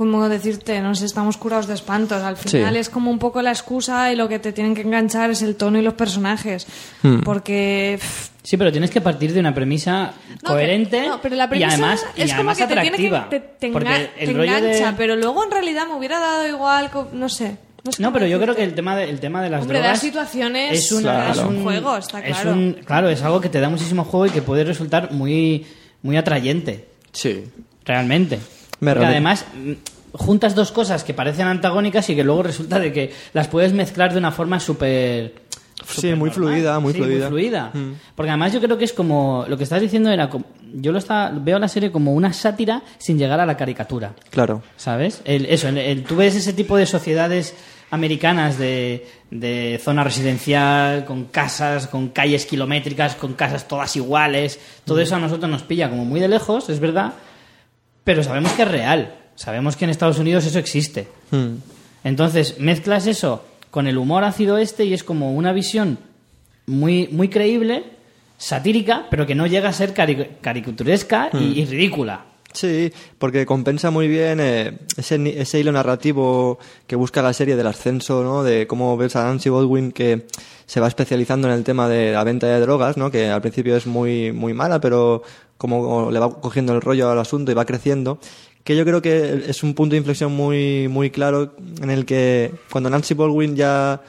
como 0.00 0.30
decirte, 0.30 0.80
nos 0.80 1.02
estamos 1.02 1.36
curados 1.36 1.66
de 1.66 1.74
espantos, 1.74 2.22
al 2.22 2.38
final 2.38 2.72
Sí. 2.72 2.78
es 2.80 2.88
como 2.88 3.10
un 3.10 3.18
poco 3.18 3.42
la 3.42 3.50
excusa 3.50 4.10
y 4.10 4.16
lo 4.16 4.30
que 4.30 4.38
te 4.38 4.50
tienen 4.50 4.74
que 4.74 4.80
enganchar 4.80 5.28
es 5.30 5.42
el 5.42 5.56
tono 5.56 5.78
y 5.78 5.82
los 5.82 5.92
personajes, 5.92 6.66
Hmm. 7.02 7.20
porque 7.20 7.98
pff, 8.00 8.30
Sí, 8.42 8.56
pero 8.56 8.72
tienes 8.72 8.90
que 8.90 9.02
partir 9.02 9.34
de 9.34 9.40
una 9.40 9.54
premisa 9.54 10.14
No, 10.42 10.48
coherente 10.52 11.06
no, 11.06 11.20
pero 11.20 11.36
la 11.36 11.44
y 11.44 11.48
premisa 11.48 11.68
además, 11.74 12.06
y 12.16 12.22
es 12.22 12.30
como 12.30 12.50
además 12.50 12.56
que 12.56 12.62
te 12.66 12.80
tiene 12.80 12.96
que 12.96 13.08
atractiva. 13.08 13.28
te, 13.28 13.40
te 13.40 13.68
porque 13.72 14.10
el 14.18 14.26
te 14.28 14.32
rollo 14.32 14.52
de- 14.52 14.58
engancha, 14.78 14.94
pero 14.96 15.16
luego 15.16 15.44
en 15.44 15.50
realidad 15.50 15.86
me 15.86 15.94
hubiera 15.96 16.18
dado 16.18 16.48
igual, 16.48 16.90
no 17.12 17.28
sé. 17.28 17.58
No, 17.84 17.92
sé 17.92 18.02
No, 18.02 18.10
pero 18.10 18.26
yo 18.26 18.40
creo 18.40 18.56
que 18.56 18.64
el 18.64 18.72
tema 18.74 18.96
de, 18.96 19.10
el 19.10 19.20
tema 19.20 19.42
de 19.42 19.50
las 19.50 19.60
Hombre, 19.60 19.80
drogas 19.80 19.98
dar 19.98 20.00
situaciones 20.00 20.78
es, 20.78 20.92
una- 20.92 21.30
es 21.30 21.36
es 21.36 21.44
un 21.44 21.62
juego, 21.62 21.94
está 21.98 22.20
es 22.20 22.34
claro. 22.38 22.52
un- 22.54 22.72
claro, 22.86 23.10
es 23.10 23.20
algo 23.22 23.42
que 23.42 23.50
te 23.50 23.60
da 23.60 23.68
muchísimo 23.68 24.04
juego 24.04 24.24
y 24.24 24.30
que 24.30 24.40
puede 24.40 24.64
resultar 24.64 25.12
muy, 25.12 25.66
muy 26.02 26.16
atrayente, 26.16 26.88
Sí. 27.12 27.44
realmente. 27.84 28.38
Me 28.80 28.92
Porque 28.92 29.06
además 29.06 29.44
mm, 29.54 29.72
juntas 30.12 30.54
dos 30.54 30.72
cosas 30.72 31.04
que 31.04 31.14
parecen 31.14 31.46
antagónicas 31.46 32.08
y 32.10 32.16
que 32.16 32.24
luego 32.24 32.42
resulta 32.42 32.78
de 32.78 32.92
que 32.92 33.12
las 33.32 33.48
puedes 33.48 33.72
mezclar 33.72 34.12
de 34.12 34.18
una 34.18 34.32
forma 34.32 34.58
súper 34.60 35.34
Sí, 35.88 36.12
muy 36.14 36.30
fluida, 36.30 36.78
muy 36.78 36.92
Sí, 36.92 36.98
fluida. 37.00 37.70
Mm. 37.72 37.94
Porque 38.14 38.28
además 38.30 38.52
yo 38.52 38.60
creo 38.60 38.76
que 38.76 38.84
es 38.84 38.92
como 38.92 39.46
lo 39.48 39.56
que 39.56 39.64
estás 39.64 39.80
diciendo 39.80 40.10
era 40.10 40.28
como- 40.28 40.44
yo 40.74 40.92
lo 40.92 40.98
está, 40.98 41.32
veo 41.34 41.58
la 41.58 41.68
serie 41.68 41.90
como 41.90 42.12
una 42.12 42.32
sátira 42.34 42.82
sin 42.98 43.16
llegar 43.18 43.40
a 43.40 43.46
la 43.46 43.56
caricatura. 43.56 44.12
Claro. 44.30 44.62
¿Sabes? 44.76 45.22
El- 45.24 45.46
eso, 45.46 45.68
el- 45.68 45.78
el- 45.78 46.04
tú 46.04 46.16
ves 46.16 46.36
ese 46.36 46.52
tipo 46.52 46.76
de 46.76 46.84
sociedades 46.84 47.54
americanas 47.90 48.58
de, 48.58 49.06
de 49.30 49.80
zona 49.82 50.04
residencial, 50.04 51.04
con 51.06 51.24
casas, 51.24 51.86
con 51.86 52.08
calles 52.10 52.44
kilométricas, 52.46 53.14
con 53.16 53.32
casas 53.32 53.66
todas 53.66 53.96
iguales. 53.96 54.60
Todo 54.84 55.00
eso 55.00 55.16
a 55.16 55.18
nosotros 55.18 55.50
nos 55.50 55.62
pilla 55.62 55.88
como 55.88 56.04
muy 56.04 56.20
de 56.20 56.28
lejos, 56.28 56.68
es 56.68 56.78
verdad, 56.78 57.14
pero 58.04 58.22
sabemos 58.22 58.52
que 58.52 58.62
es 58.62 58.68
real. 58.68 59.14
Sabemos 59.36 59.76
que 59.76 59.84
en 59.84 59.90
Estados 59.90 60.18
Unidos 60.18 60.44
eso 60.46 60.58
existe. 60.58 61.08
Hmm. 61.30 61.56
Entonces, 62.04 62.58
mezclas 62.58 63.06
eso 63.06 63.44
con 63.70 63.86
el 63.86 63.98
humor 63.98 64.24
ácido 64.24 64.58
este 64.58 64.84
y 64.84 64.92
es 64.94 65.04
como 65.04 65.32
una 65.34 65.52
visión 65.52 65.98
muy, 66.66 67.08
muy 67.08 67.28
creíble, 67.28 67.84
satírica, 68.38 69.06
pero 69.10 69.26
que 69.26 69.34
no 69.34 69.46
llega 69.46 69.68
a 69.68 69.72
ser 69.72 69.94
cari- 69.94 70.28
caricaturesca 70.40 71.30
y- 71.32 71.60
y 71.60 71.64
ridícula. 71.66 72.24
Sí, 72.52 72.92
porque 73.18 73.46
compensa 73.46 73.90
muy 73.90 74.08
bien 74.08 74.40
eh, 74.40 74.78
ese, 74.96 75.40
ese 75.40 75.60
hilo 75.60 75.70
narrativo 75.70 76.58
que 76.88 76.96
busca 76.96 77.22
la 77.22 77.32
serie 77.32 77.54
del 77.54 77.66
ascenso, 77.68 78.24
¿no? 78.24 78.42
De 78.42 78.66
cómo 78.66 78.96
ves 78.96 79.14
a 79.14 79.22
Nancy 79.24 79.50
Baldwin 79.50 79.92
que 79.92 80.26
se 80.66 80.80
va 80.80 80.88
especializando 80.88 81.46
en 81.48 81.54
el 81.54 81.62
tema 81.64 81.88
de 81.88 82.12
la 82.12 82.24
venta 82.24 82.48
de 82.48 82.58
drogas, 82.60 82.96
¿no? 82.96 83.10
Que 83.10 83.28
al 83.28 83.40
principio 83.40 83.76
es 83.76 83.86
muy, 83.86 84.32
muy 84.32 84.52
mala, 84.52 84.80
pero 84.80 85.22
como 85.58 86.10
le 86.10 86.18
va 86.18 86.40
cogiendo 86.40 86.72
el 86.74 86.80
rollo 86.80 87.08
al 87.10 87.18
asunto 87.20 87.52
y 87.52 87.54
va 87.54 87.64
creciendo, 87.64 88.18
que 88.64 88.76
yo 88.76 88.84
creo 88.84 89.00
que 89.00 89.44
es 89.46 89.62
un 89.62 89.74
punto 89.74 89.92
de 89.92 89.98
inflexión 89.98 90.32
muy, 90.32 90.88
muy 90.88 91.10
claro 91.10 91.54
en 91.80 91.90
el 91.90 92.04
que 92.04 92.50
cuando 92.70 92.90
Nancy 92.90 93.14
Baldwin 93.14 93.54
ya 93.56 94.00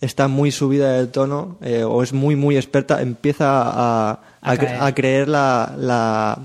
está 0.00 0.28
muy 0.28 0.50
subida 0.52 0.92
de 0.92 1.06
tono 1.06 1.56
eh, 1.62 1.84
o 1.84 2.02
es 2.02 2.12
muy, 2.12 2.34
muy 2.36 2.56
experta, 2.56 3.00
empieza 3.02 3.62
a, 3.62 4.10
a, 4.10 4.20
A 4.40 4.54
cre- 4.54 4.66
caer. 4.66 4.82
a 4.82 4.94
creer 4.94 5.28
la, 5.28 5.74
la... 5.78 6.38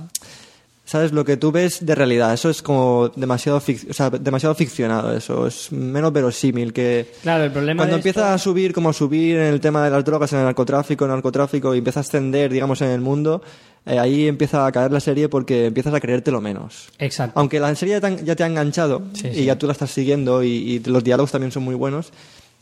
¿Sabes? 0.90 1.12
Lo 1.12 1.24
que 1.24 1.38
tú 1.38 1.52
ves 1.52 1.86
de 1.86 1.94
realidad. 1.94 2.34
Eso 2.34 2.50
es 2.50 2.64
como 2.64 3.10
demasiado, 3.16 3.62
fic- 3.62 3.88
o 3.92 3.94
sea, 3.94 4.10
demasiado 4.10 4.56
ficcionado. 4.56 5.16
Eso 5.16 5.46
es 5.46 5.72
menos 5.72 6.12
verosímil 6.12 6.74
que... 6.74 7.06
Claro, 7.22 7.44
el 7.44 7.52
problema 7.52 7.82
Cuando 7.84 7.98
empieza 7.98 8.22
esto- 8.22 8.34
a 8.34 8.38
subir, 8.40 8.74
como 8.74 8.90
a 8.90 8.94
subir 8.94 9.38
en 9.38 9.54
el 9.54 9.60
tema 9.60 9.84
de 9.84 9.92
las 9.92 10.04
drogas, 10.04 10.34
en 10.34 10.40
el 10.40 10.46
narcotráfico, 10.46 11.06
en 11.06 11.12
el 11.12 11.18
narcotráfico, 11.18 11.76
y 11.76 11.78
empieza 11.78 12.00
a 12.00 12.02
ascender, 12.02 12.52
digamos, 12.52 12.82
en 12.82 12.90
el 12.90 13.02
mundo, 13.02 13.44
eh, 13.86 14.00
ahí 14.00 14.28
empieza 14.28 14.66
a 14.66 14.72
caer 14.72 14.92
la 14.92 15.00
serie 15.00 15.30
porque 15.30 15.68
empiezas 15.68 15.94
a 15.94 16.00
creértelo 16.00 16.42
menos. 16.42 16.88
Exacto. 16.98 17.40
Aunque 17.40 17.60
la 17.60 17.76
serie 17.76 17.94
ya 17.94 18.02
te, 18.02 18.08
han- 18.08 18.26
ya 18.26 18.36
te 18.36 18.44
ha 18.44 18.48
enganchado 18.48 19.04
Sí, 19.14 19.28
y 19.28 19.34
sí. 19.36 19.46
ya 19.46 19.60
tú 19.60 19.68
la 19.68 19.74
estás 19.74 19.92
siguiendo 19.92 20.42
y, 20.44 20.48
y 20.50 20.80
los 20.80 21.04
diálogos 21.04 21.32
también 21.32 21.52
son 21.52 21.62
muy 21.62 21.76
buenos, 21.76 22.12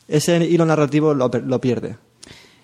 ese 0.10 0.44
hilo 0.46 0.66
narrativo 0.66 1.14
lo, 1.14 1.30
lo 1.30 1.62
pierde. 1.62 1.96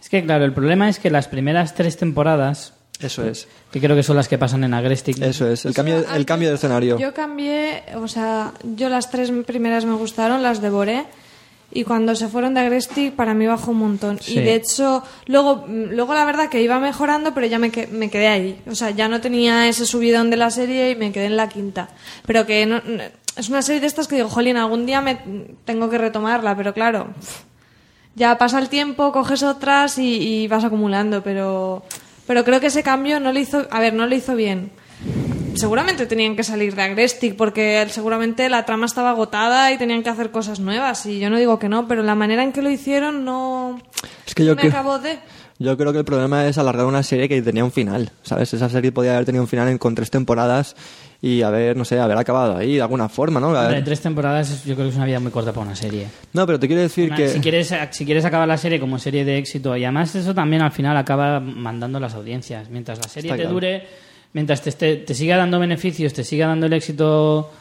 Es 0.02 0.10
que, 0.10 0.26
claro, 0.26 0.44
el 0.44 0.52
problema 0.54 0.90
es 0.90 1.00
que 1.00 1.10
las 1.10 1.30
primeras 1.30 1.74
tres 1.74 1.96
temporadas, 1.96 2.74
Eso 3.04 3.24
es. 3.26 3.48
que 3.72 3.80
creo 3.80 3.96
que 3.96 4.04
son 4.04 4.16
las 4.16 4.28
que 4.28 4.38
pasan 4.38 4.64
en 4.64 4.74
Agrestic, 4.74 5.22
Eso 5.22 5.48
es. 5.48 5.66
El 5.66 5.74
cambio, 5.74 6.04
el 6.16 6.26
cambio 6.26 6.50
de 6.50 6.56
escenario. 6.56 6.98
Yo 6.98 7.14
cambié, 7.14 7.84
o 7.96 8.08
sea, 8.08 8.54
yo 8.76 8.90
las 8.90 9.10
tres 9.12 9.32
primeras 9.46 9.86
me 9.86 9.94
gustaron, 9.96 10.42
las 10.44 10.62
devoré. 10.62 11.06
Y 11.76 11.86
cuando 11.86 12.14
se 12.16 12.28
fueron 12.28 12.54
de 12.54 12.60
Agresti, 12.60 13.10
para 13.10 13.34
mí 13.34 13.48
bajó 13.48 13.72
un 13.72 13.78
montón. 13.80 14.20
Sí. 14.22 14.34
Y 14.38 14.44
de 14.44 14.54
hecho, 14.54 15.02
luego, 15.26 15.66
luego 15.68 16.14
la 16.14 16.24
verdad 16.24 16.48
que 16.48 16.62
iba 16.62 16.80
mejorando, 16.80 17.34
pero 17.34 17.48
ya 17.48 17.58
me, 17.58 17.72
que- 17.72 17.88
me 17.88 18.12
quedé 18.12 18.28
ahí. 18.28 18.62
O 18.70 18.76
sea, 18.76 18.92
ya 18.92 19.08
no 19.08 19.22
tenía 19.22 19.68
ese 19.68 19.88
subidón 19.88 20.30
de 20.30 20.38
la 20.38 20.52
serie 20.52 20.92
y 20.92 20.96
me 20.96 21.12
quedé 21.12 21.26
en 21.26 21.36
la 21.36 21.50
quinta. 21.50 21.90
Pero 22.28 22.46
que 22.46 22.68
no, 22.68 22.76
no- 22.86 23.02
es 23.36 23.50
una 23.50 23.64
serie 23.64 23.82
de 23.82 23.88
estas 23.88 24.08
que 24.08 24.18
digo, 24.18 24.30
jolín, 24.30 24.56
algún 24.58 24.86
día 24.86 25.02
me 25.02 25.18
tengo 25.66 25.90
que 25.90 25.98
retomarla, 25.98 26.56
pero 26.56 26.76
claro, 26.76 27.08
ya 28.16 28.38
pasa 28.38 28.60
el 28.60 28.70
tiempo, 28.70 29.12
coges 29.12 29.42
otras 29.42 29.98
y, 29.98 30.44
y 30.44 30.48
vas 30.48 30.64
acumulando, 30.64 31.24
pero, 31.24 31.84
pero 32.28 32.44
creo 32.44 32.60
que 32.60 32.68
ese 32.68 32.84
cambio 32.84 33.20
no 33.20 33.32
le 33.32 33.42
hizo, 33.42 33.68
a 33.70 33.80
ver, 33.80 33.94
no 33.94 34.06
le 34.08 34.16
hizo 34.18 34.36
bien. 34.36 34.72
Seguramente 35.56 36.08
tenían 36.08 36.36
que 36.36 36.44
salir 36.44 36.74
de 36.76 36.82
Agrestic 36.82 37.36
porque 37.36 37.86
seguramente 37.90 38.50
la 38.50 38.66
trama 38.66 38.88
estaba 38.88 39.12
agotada 39.12 39.72
y 39.72 39.78
tenían 39.78 40.02
que 40.02 40.10
hacer 40.10 40.32
cosas 40.32 40.60
nuevas 40.60 41.06
y 41.06 41.20
yo 41.20 41.30
no 41.30 41.38
digo 41.38 41.60
que 41.60 41.70
no, 41.70 41.88
pero 41.88 42.02
la 42.02 42.16
manera 42.16 42.44
en 42.44 42.52
que 42.52 42.62
lo 42.64 42.72
hicieron 42.72 43.24
no 43.24 43.80
Es 44.26 44.34
que 44.34 44.46
yo 44.46 44.56
me 44.56 44.62
creo- 44.62 44.72
acabó 44.72 44.98
de... 45.00 45.20
Yo 45.60 45.78
creo 45.78 45.94
que 45.94 46.00
el 46.00 46.06
problema 46.06 46.48
es 46.48 46.58
alargar 46.58 46.88
una 46.88 47.04
serie 47.04 47.30
que 47.30 47.40
tenía 47.44 47.64
un 47.64 47.72
final, 47.72 48.12
¿sabes? 48.24 48.52
Esa 48.54 48.68
serie 48.70 48.92
podía 48.92 49.14
haber 49.14 49.26
tenido 49.26 49.44
un 49.44 49.48
final 49.48 49.68
en, 49.70 49.78
con 49.78 49.94
tres 49.94 50.10
temporadas 50.10 50.76
y 51.26 51.42
haber, 51.42 51.78
no 51.78 51.86
sé, 51.86 51.98
haber 52.02 52.18
acabado 52.18 52.58
ahí 52.58 52.76
de 52.76 52.82
alguna 52.82 53.08
forma, 53.08 53.40
¿no? 53.40 53.54
Tres 53.86 54.02
temporadas 54.02 54.66
yo 54.66 54.74
creo 54.76 54.88
que 54.88 54.90
es 54.92 54.96
una 54.98 55.06
vida 55.06 55.22
muy 55.22 55.32
corta 55.32 55.54
para 55.54 55.66
una 55.66 55.76
serie. 55.76 56.08
No, 56.34 56.46
pero 56.46 56.60
te 56.60 56.68
quiero 56.68 56.82
decir 56.82 57.08
Una- 57.08 57.16
que... 57.16 57.30
si, 57.30 57.40
quieres, 57.40 57.74
si 57.92 58.04
quieres 58.06 58.26
acabar 58.26 58.46
la 58.46 58.58
serie 58.58 58.78
como 58.78 59.00
serie 59.00 59.24
de 59.24 59.38
éxito, 59.38 59.78
y 59.78 59.86
además 59.86 60.14
eso 60.16 60.36
también 60.36 60.62
al 60.62 60.74
final 60.74 60.98
acaba 60.98 61.40
mandando 61.40 61.98
las 62.02 62.14
audiencias. 62.14 62.70
Mientras 62.70 62.98
la 63.00 63.08
serie 63.08 63.30
Está 63.30 63.38
te 63.38 63.42
claro. 63.44 63.54
dure, 63.54 63.88
mientras 64.34 64.62
te, 64.62 64.72
te 64.98 65.14
siga 65.16 65.38
dando 65.38 65.60
beneficios, 65.60 66.12
te 66.12 66.26
siga 66.26 66.46
dando 66.48 66.66
el 66.66 66.74
éxito 66.74 67.52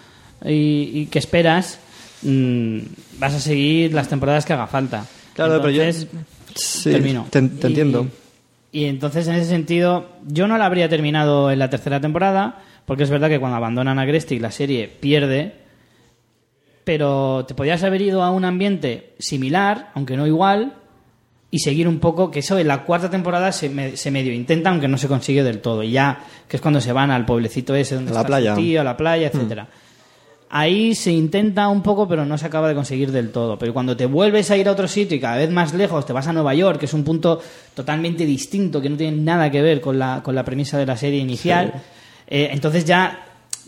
y, 0.44 0.90
y 0.92 1.06
que 1.06 1.20
esperas, 1.20 1.78
mm, 2.22 2.78
vas 3.20 3.34
a 3.34 3.38
seguir 3.40 3.94
las 3.94 4.08
temporadas 4.08 4.44
que 4.44 4.54
haga 4.54 4.66
falta. 4.66 5.06
Claro, 5.34 5.60
pero 5.62 5.70
yo- 5.70 5.84
Sí, 6.54 6.90
termino. 6.90 7.26
te- 7.30 7.40
te 7.42 7.66
Y- 7.68 7.70
entiendo. 7.70 8.06
Y 8.72 8.86
entonces, 8.86 9.26
en 9.28 9.34
ese 9.34 9.50
sentido, 9.50 10.08
yo 10.26 10.48
no 10.48 10.56
la 10.58 10.64
habría 10.66 10.88
terminado 10.88 11.50
en 11.50 11.58
la 11.58 11.68
tercera 11.70 12.00
temporada, 12.00 12.58
porque 12.84 13.02
es 13.04 13.10
verdad 13.10 13.28
que 13.28 13.38
cuando 13.40 13.56
abandonan 13.56 13.98
a 13.98 14.04
Grestic 14.04 14.40
la 14.40 14.50
serie 14.50 14.88
pierde, 14.88 15.52
pero 16.84 17.44
te 17.46 17.54
podías 17.54 17.82
haber 17.84 18.02
ido 18.02 18.22
a 18.22 18.30
un 18.30 18.44
ambiente 18.44 19.14
similar, 19.18 19.90
aunque 19.94 20.16
no 20.16 20.26
igual, 20.26 20.74
y 21.50 21.60
seguir 21.60 21.86
un 21.86 22.00
poco, 22.00 22.30
que 22.30 22.40
eso 22.40 22.58
en 22.58 22.66
la 22.66 22.84
cuarta 22.84 23.10
temporada 23.10 23.52
se, 23.52 23.68
me- 23.68 23.96
se 23.96 24.10
medio 24.10 24.32
intenta, 24.32 24.70
aunque 24.70 24.88
no 24.88 24.98
se 24.98 25.06
consigue 25.06 25.42
del 25.44 25.60
todo. 25.60 25.82
Y 25.82 25.92
ya, 25.92 26.18
que 26.48 26.56
es 26.56 26.62
cuando 26.62 26.80
se 26.80 26.92
van 26.92 27.10
al 27.10 27.24
pueblecito 27.26 27.74
ese 27.74 27.94
donde 27.94 28.10
la 28.12 28.20
está 28.20 28.26
playa. 28.26 28.54
su 28.54 28.60
tío, 28.60 28.80
a 28.80 28.84
la 28.84 28.96
playa, 28.96 29.28
etcétera. 29.28 29.68
Ahí 30.54 30.94
se 30.94 31.12
intenta 31.12 31.68
un 31.68 31.82
poco, 31.82 32.06
pero 32.08 32.26
no 32.26 32.36
se 32.36 32.46
acaba 32.46 32.68
de 32.68 32.74
conseguir 32.74 33.10
del 33.12 33.30
todo. 33.32 33.58
Pero 33.58 33.72
cuando 33.72 33.96
te 33.96 34.04
vuelves 34.06 34.50
a 34.50 34.56
ir 34.56 34.68
a 34.68 34.72
otro 34.72 34.86
sitio 34.88 35.16
y 35.16 35.20
cada 35.20 35.36
vez 35.36 35.50
más 35.50 35.72
lejos, 35.72 36.04
te 36.04 36.12
vas 36.12 36.26
a 36.26 36.32
Nueva 36.32 36.54
York, 36.54 36.78
que 36.80 36.86
es 36.86 36.92
un 36.94 37.04
punto 37.04 37.40
totalmente 37.74 38.26
distinto, 38.26 38.80
que 38.80 38.90
no 38.90 38.96
tiene 38.96 39.16
nada 39.18 39.50
que 39.50 39.62
ver 39.62 39.80
con 39.80 39.98
la, 39.98 40.20
con 40.22 40.34
la 40.34 40.44
premisa 40.44 40.76
de 40.78 40.84
la 40.86 40.96
serie 40.96 41.20
inicial, 41.20 41.72
eh, 42.26 42.50
entonces 42.52 42.84
ya 42.84 43.26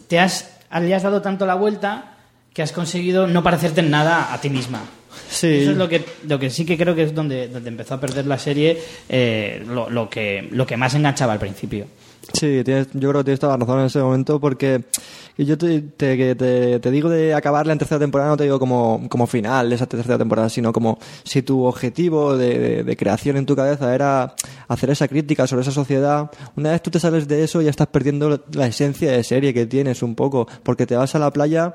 te 0.08 0.18
has, 0.18 0.50
le 0.80 0.94
has 0.94 1.02
dado 1.02 1.22
tanto 1.22 1.46
la 1.46 1.54
vuelta 1.54 2.16
que 2.52 2.62
has 2.62 2.72
conseguido 2.72 3.26
no 3.26 3.42
parecerte 3.42 3.80
en 3.80 3.90
nada 3.90 4.32
a 4.32 4.40
ti 4.40 4.50
misma. 4.50 4.80
Sí. 5.28 5.48
Eso 5.62 5.72
es 5.72 5.76
lo 5.76 5.88
que, 5.88 6.04
lo 6.26 6.38
que 6.38 6.50
sí 6.50 6.64
que 6.64 6.76
creo 6.76 6.94
que 6.94 7.04
es 7.04 7.14
donde, 7.14 7.48
donde 7.48 7.68
empezó 7.68 7.94
a 7.94 8.00
perder 8.00 8.26
la 8.26 8.38
serie, 8.38 8.80
eh, 9.08 9.62
lo, 9.66 9.90
lo 9.90 10.08
que, 10.08 10.48
lo 10.50 10.66
que 10.66 10.76
más 10.76 10.94
enganchaba 10.94 11.32
al 11.32 11.38
principio. 11.38 11.86
Sí, 12.32 12.62
tienes- 12.64 12.88
yo 12.94 13.10
creo 13.10 13.20
que 13.20 13.24
tienes 13.24 13.40
toda 13.40 13.52
la 13.56 13.58
razón 13.64 13.80
en 13.80 13.86
ese 13.86 14.00
momento 14.00 14.40
porque 14.40 14.84
yo 15.36 15.58
te, 15.58 15.80
te, 15.82 16.78
digo 16.90 17.08
de 17.10 17.34
acabarla 17.34 17.72
en 17.72 17.78
tercera 17.78 17.98
temporada, 17.98 18.30
no 18.30 18.36
te 18.36 18.44
digo 18.44 18.58
como, 18.58 19.08
como 19.08 19.26
final 19.26 19.68
de 19.68 19.76
esa 19.76 19.86
tercera 19.86 20.16
temporada, 20.18 20.48
sino 20.48 20.72
como 20.72 20.98
si 21.24 21.42
tu 21.42 21.64
objetivo 21.64 22.36
de, 22.36 22.58
de- 22.58 22.84
de 22.84 22.96
creación 22.96 23.36
en 23.36 23.46
tu 23.46 23.54
cabeza 23.54 23.94
era 23.94 24.34
hacer 24.68 24.90
esa 24.90 25.06
crítica 25.08 25.46
sobre 25.46 25.62
esa 25.62 25.70
sociedad, 25.72 26.30
una 26.56 26.70
vez 26.72 26.82
tú 26.82 26.90
te 26.90 26.98
sales 27.00 27.28
de 27.28 27.44
eso 27.44 27.60
ya 27.62 27.70
estás 27.70 27.88
perdiendo 27.88 28.42
la 28.52 28.66
esencia 28.66 29.12
de 29.12 29.22
serie 29.22 29.52
que 29.54 29.66
tienes 29.66 30.02
un 30.02 30.14
poco, 30.14 30.46
porque 30.62 30.86
te 30.86 30.96
vas 30.96 31.14
a 31.14 31.18
la 31.18 31.30
playa 31.30 31.74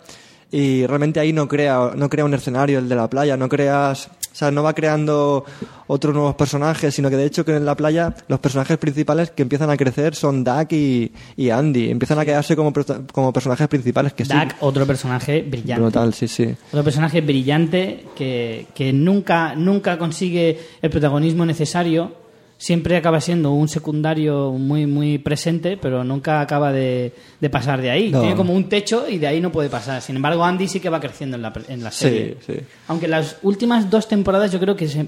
y 0.51 0.85
realmente 0.87 1.19
ahí 1.19 1.31
no 1.31 1.47
crea 1.47 1.91
no 1.95 2.09
crea 2.09 2.25
un 2.25 2.33
escenario 2.33 2.79
el 2.79 2.89
de 2.89 2.95
la 2.95 3.07
playa 3.07 3.37
no 3.37 3.47
creas 3.49 4.09
sea 4.39 4.51
no 4.51 4.63
va 4.63 4.73
creando 4.73 5.45
otros 5.87 6.13
nuevos 6.13 6.35
personajes 6.35 6.93
sino 6.93 7.09
que 7.09 7.17
de 7.17 7.25
hecho 7.25 7.45
que 7.45 7.55
en 7.55 7.65
la 7.65 7.75
playa 7.75 8.15
los 8.27 8.39
personajes 8.39 8.77
principales 8.77 9.31
que 9.31 9.43
empiezan 9.43 9.69
a 9.69 9.77
crecer 9.77 10.15
son 10.15 10.43
Duck 10.43 10.71
y, 10.71 11.11
y 11.35 11.49
Andy 11.49 11.89
empiezan 11.89 12.19
a 12.19 12.25
quedarse 12.25 12.55
como 12.55 12.73
como 13.11 13.33
personajes 13.33 13.67
principales 13.67 14.13
que 14.13 14.23
Duck, 14.23 14.33
sí 14.33 14.55
otro 14.61 14.85
personaje 14.85 15.41
brillante. 15.41 15.81
brutal 15.81 16.13
sí 16.13 16.27
sí 16.27 16.55
Otro 16.71 16.83
personaje 16.83 17.21
brillante 17.21 18.05
que, 18.15 18.67
que 18.73 18.93
nunca, 18.93 19.55
nunca 19.55 19.97
consigue 19.97 20.59
el 20.81 20.89
protagonismo 20.89 21.45
necesario. 21.45 22.28
Siempre 22.61 22.97
acaba 22.97 23.21
siendo 23.21 23.51
un 23.53 23.69
secundario 23.69 24.51
muy, 24.51 24.85
muy 24.85 25.17
presente, 25.17 25.77
pero 25.77 26.03
nunca 26.03 26.41
acaba 26.41 26.73
de, 26.73 27.13
de 27.39 27.49
pasar 27.49 27.81
de 27.81 27.89
ahí. 27.89 28.09
No. 28.11 28.19
Tiene 28.19 28.35
como 28.35 28.53
un 28.53 28.67
techo 28.67 29.05
y 29.09 29.17
de 29.17 29.27
ahí 29.27 29.39
no 29.39 29.49
puede 29.49 29.69
pasar. 29.69 30.01
Sin 30.01 30.17
embargo, 30.17 30.43
Andy 30.43 30.67
sí 30.67 30.81
que 30.81 30.89
va 30.89 30.99
creciendo 30.99 31.37
en 31.37 31.41
la, 31.43 31.53
en 31.69 31.81
la 31.83 31.89
Sí, 31.91 31.99
serie. 32.03 32.37
sí. 32.45 32.55
Aunque 32.89 33.07
las 33.07 33.37
últimas 33.43 33.89
dos 33.89 34.09
temporadas 34.09 34.51
yo 34.51 34.59
creo 34.59 34.75
que 34.75 34.89
se 34.89 35.05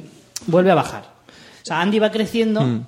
vuelve 0.47 0.71
a 0.71 0.75
bajar. 0.75 1.03
O 1.61 1.65
sea, 1.65 1.81
Andy 1.81 1.99
va 1.99 2.09
creciendo 2.09 2.61
Mm. 2.61 2.85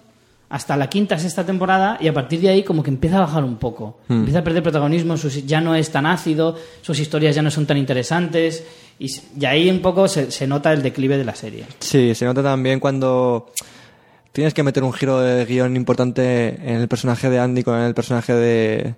hasta 0.49 0.77
la 0.77 0.87
quinta, 0.87 1.19
sexta 1.19 1.45
temporada 1.45 1.97
y 1.99 2.07
a 2.07 2.13
partir 2.13 2.39
de 2.39 2.47
ahí 2.47 2.63
como 2.63 2.83
que 2.83 2.89
empieza 2.89 3.17
a 3.17 3.21
bajar 3.21 3.43
un 3.43 3.57
poco. 3.57 3.99
Mm. 4.07 4.13
Empieza 4.13 4.39
a 4.39 4.43
perder 4.45 4.63
protagonismo, 4.63 5.17
sus- 5.17 5.45
ya 5.45 5.59
no 5.59 5.75
es 5.75 5.89
tan 5.91 6.05
ácido, 6.05 6.55
sus 6.81 6.97
historias 6.99 7.35
ya 7.35 7.41
no 7.41 7.51
son 7.51 7.65
tan 7.65 7.77
interesantes 7.77 8.63
y, 8.97 9.07
y 9.37 9.43
ahí 9.45 9.69
un 9.69 9.79
poco 9.81 10.07
se, 10.07 10.31
se 10.31 10.47
nota 10.47 10.71
el 10.71 10.81
declive 10.81 11.17
de 11.17 11.25
la 11.25 11.35
serie. 11.35 11.65
Sí, 11.79 12.15
se 12.15 12.23
nota 12.23 12.41
también 12.41 12.79
cuando 12.79 13.51
tienes 14.33 14.53
que 14.53 14.63
meter 14.63 14.83
un 14.83 14.91
giro 14.91 15.21
de 15.21 15.45
guion 15.45 15.77
importante 15.77 16.49
en 16.61 16.81
el 16.81 16.87
personaje 16.89 17.29
de 17.29 17.39
Andy 17.39 17.63
con 17.63 17.79
el 17.79 17.93
personaje 17.93 18.33
de, 18.33 18.95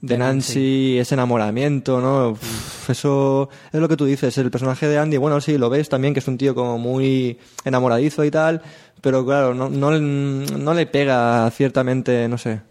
de 0.00 0.18
Nancy, 0.18 0.98
ese 0.98 1.14
enamoramiento, 1.14 2.00
¿no? 2.00 2.30
Uf, 2.30 2.90
eso 2.90 3.50
es 3.72 3.78
lo 3.78 3.88
que 3.88 3.96
tú 3.96 4.06
dices. 4.06 4.36
El 4.38 4.50
personaje 4.50 4.88
de 4.88 4.98
Andy, 4.98 5.18
bueno, 5.18 5.40
sí, 5.40 5.58
lo 5.58 5.70
ves 5.70 5.88
también, 5.88 6.14
que 6.14 6.20
es 6.20 6.28
un 6.28 6.38
tío 6.38 6.54
como 6.54 6.78
muy 6.78 7.38
enamoradizo 7.64 8.24
y 8.24 8.30
tal, 8.30 8.62
pero 9.02 9.24
claro, 9.24 9.54
no, 9.54 9.68
no, 9.68 9.90
no 9.98 10.74
le 10.74 10.86
pega 10.86 11.50
ciertamente, 11.50 12.26
no 12.26 12.38
sé. 12.38 12.62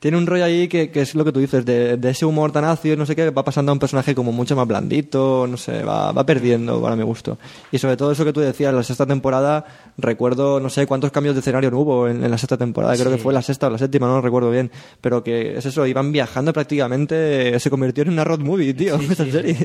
Tiene 0.00 0.16
un 0.16 0.26
rollo 0.28 0.44
ahí 0.44 0.68
que, 0.68 0.90
que 0.90 1.00
es 1.00 1.16
lo 1.16 1.24
que 1.24 1.32
tú 1.32 1.40
dices, 1.40 1.64
de, 1.66 1.96
de 1.96 2.10
ese 2.10 2.24
humor 2.24 2.52
tan 2.52 2.64
ácido, 2.64 2.96
no 2.96 3.04
sé 3.04 3.16
qué, 3.16 3.30
va 3.30 3.44
pasando 3.44 3.70
a 3.70 3.74
un 3.74 3.80
personaje 3.80 4.14
como 4.14 4.30
mucho 4.30 4.54
más 4.54 4.66
blandito, 4.68 5.46
no 5.50 5.56
sé, 5.56 5.82
va, 5.82 6.12
va 6.12 6.24
perdiendo 6.24 6.80
para 6.80 6.94
mi 6.94 7.02
gusto. 7.02 7.36
Y 7.72 7.78
sobre 7.78 7.96
todo 7.96 8.12
eso 8.12 8.24
que 8.24 8.32
tú 8.32 8.38
decías, 8.38 8.72
la 8.72 8.84
sexta 8.84 9.06
temporada, 9.06 9.64
recuerdo, 9.96 10.60
no 10.60 10.70
sé 10.70 10.86
cuántos 10.86 11.10
cambios 11.10 11.34
de 11.34 11.40
escenario 11.40 11.70
no 11.72 11.80
hubo 11.80 12.06
en, 12.08 12.22
en 12.24 12.30
la 12.30 12.38
sexta 12.38 12.56
temporada, 12.56 12.94
creo 12.94 13.10
Sí. 13.10 13.16
que 13.16 13.22
fue 13.22 13.34
la 13.34 13.42
sexta 13.42 13.66
o 13.66 13.70
la 13.70 13.78
séptima, 13.78 14.06
no 14.06 14.14
lo 14.14 14.20
recuerdo 14.20 14.50
bien, 14.52 14.70
pero 15.00 15.24
que 15.24 15.58
es 15.58 15.66
eso, 15.66 15.84
iban 15.84 16.12
viajando 16.12 16.52
prácticamente, 16.52 17.58
se 17.58 17.68
convirtió 17.70 18.02
en 18.04 18.10
una 18.10 18.22
road 18.24 18.38
movie, 18.40 18.74
tío, 18.74 18.94
esa 19.10 19.24
serie. 19.30 19.56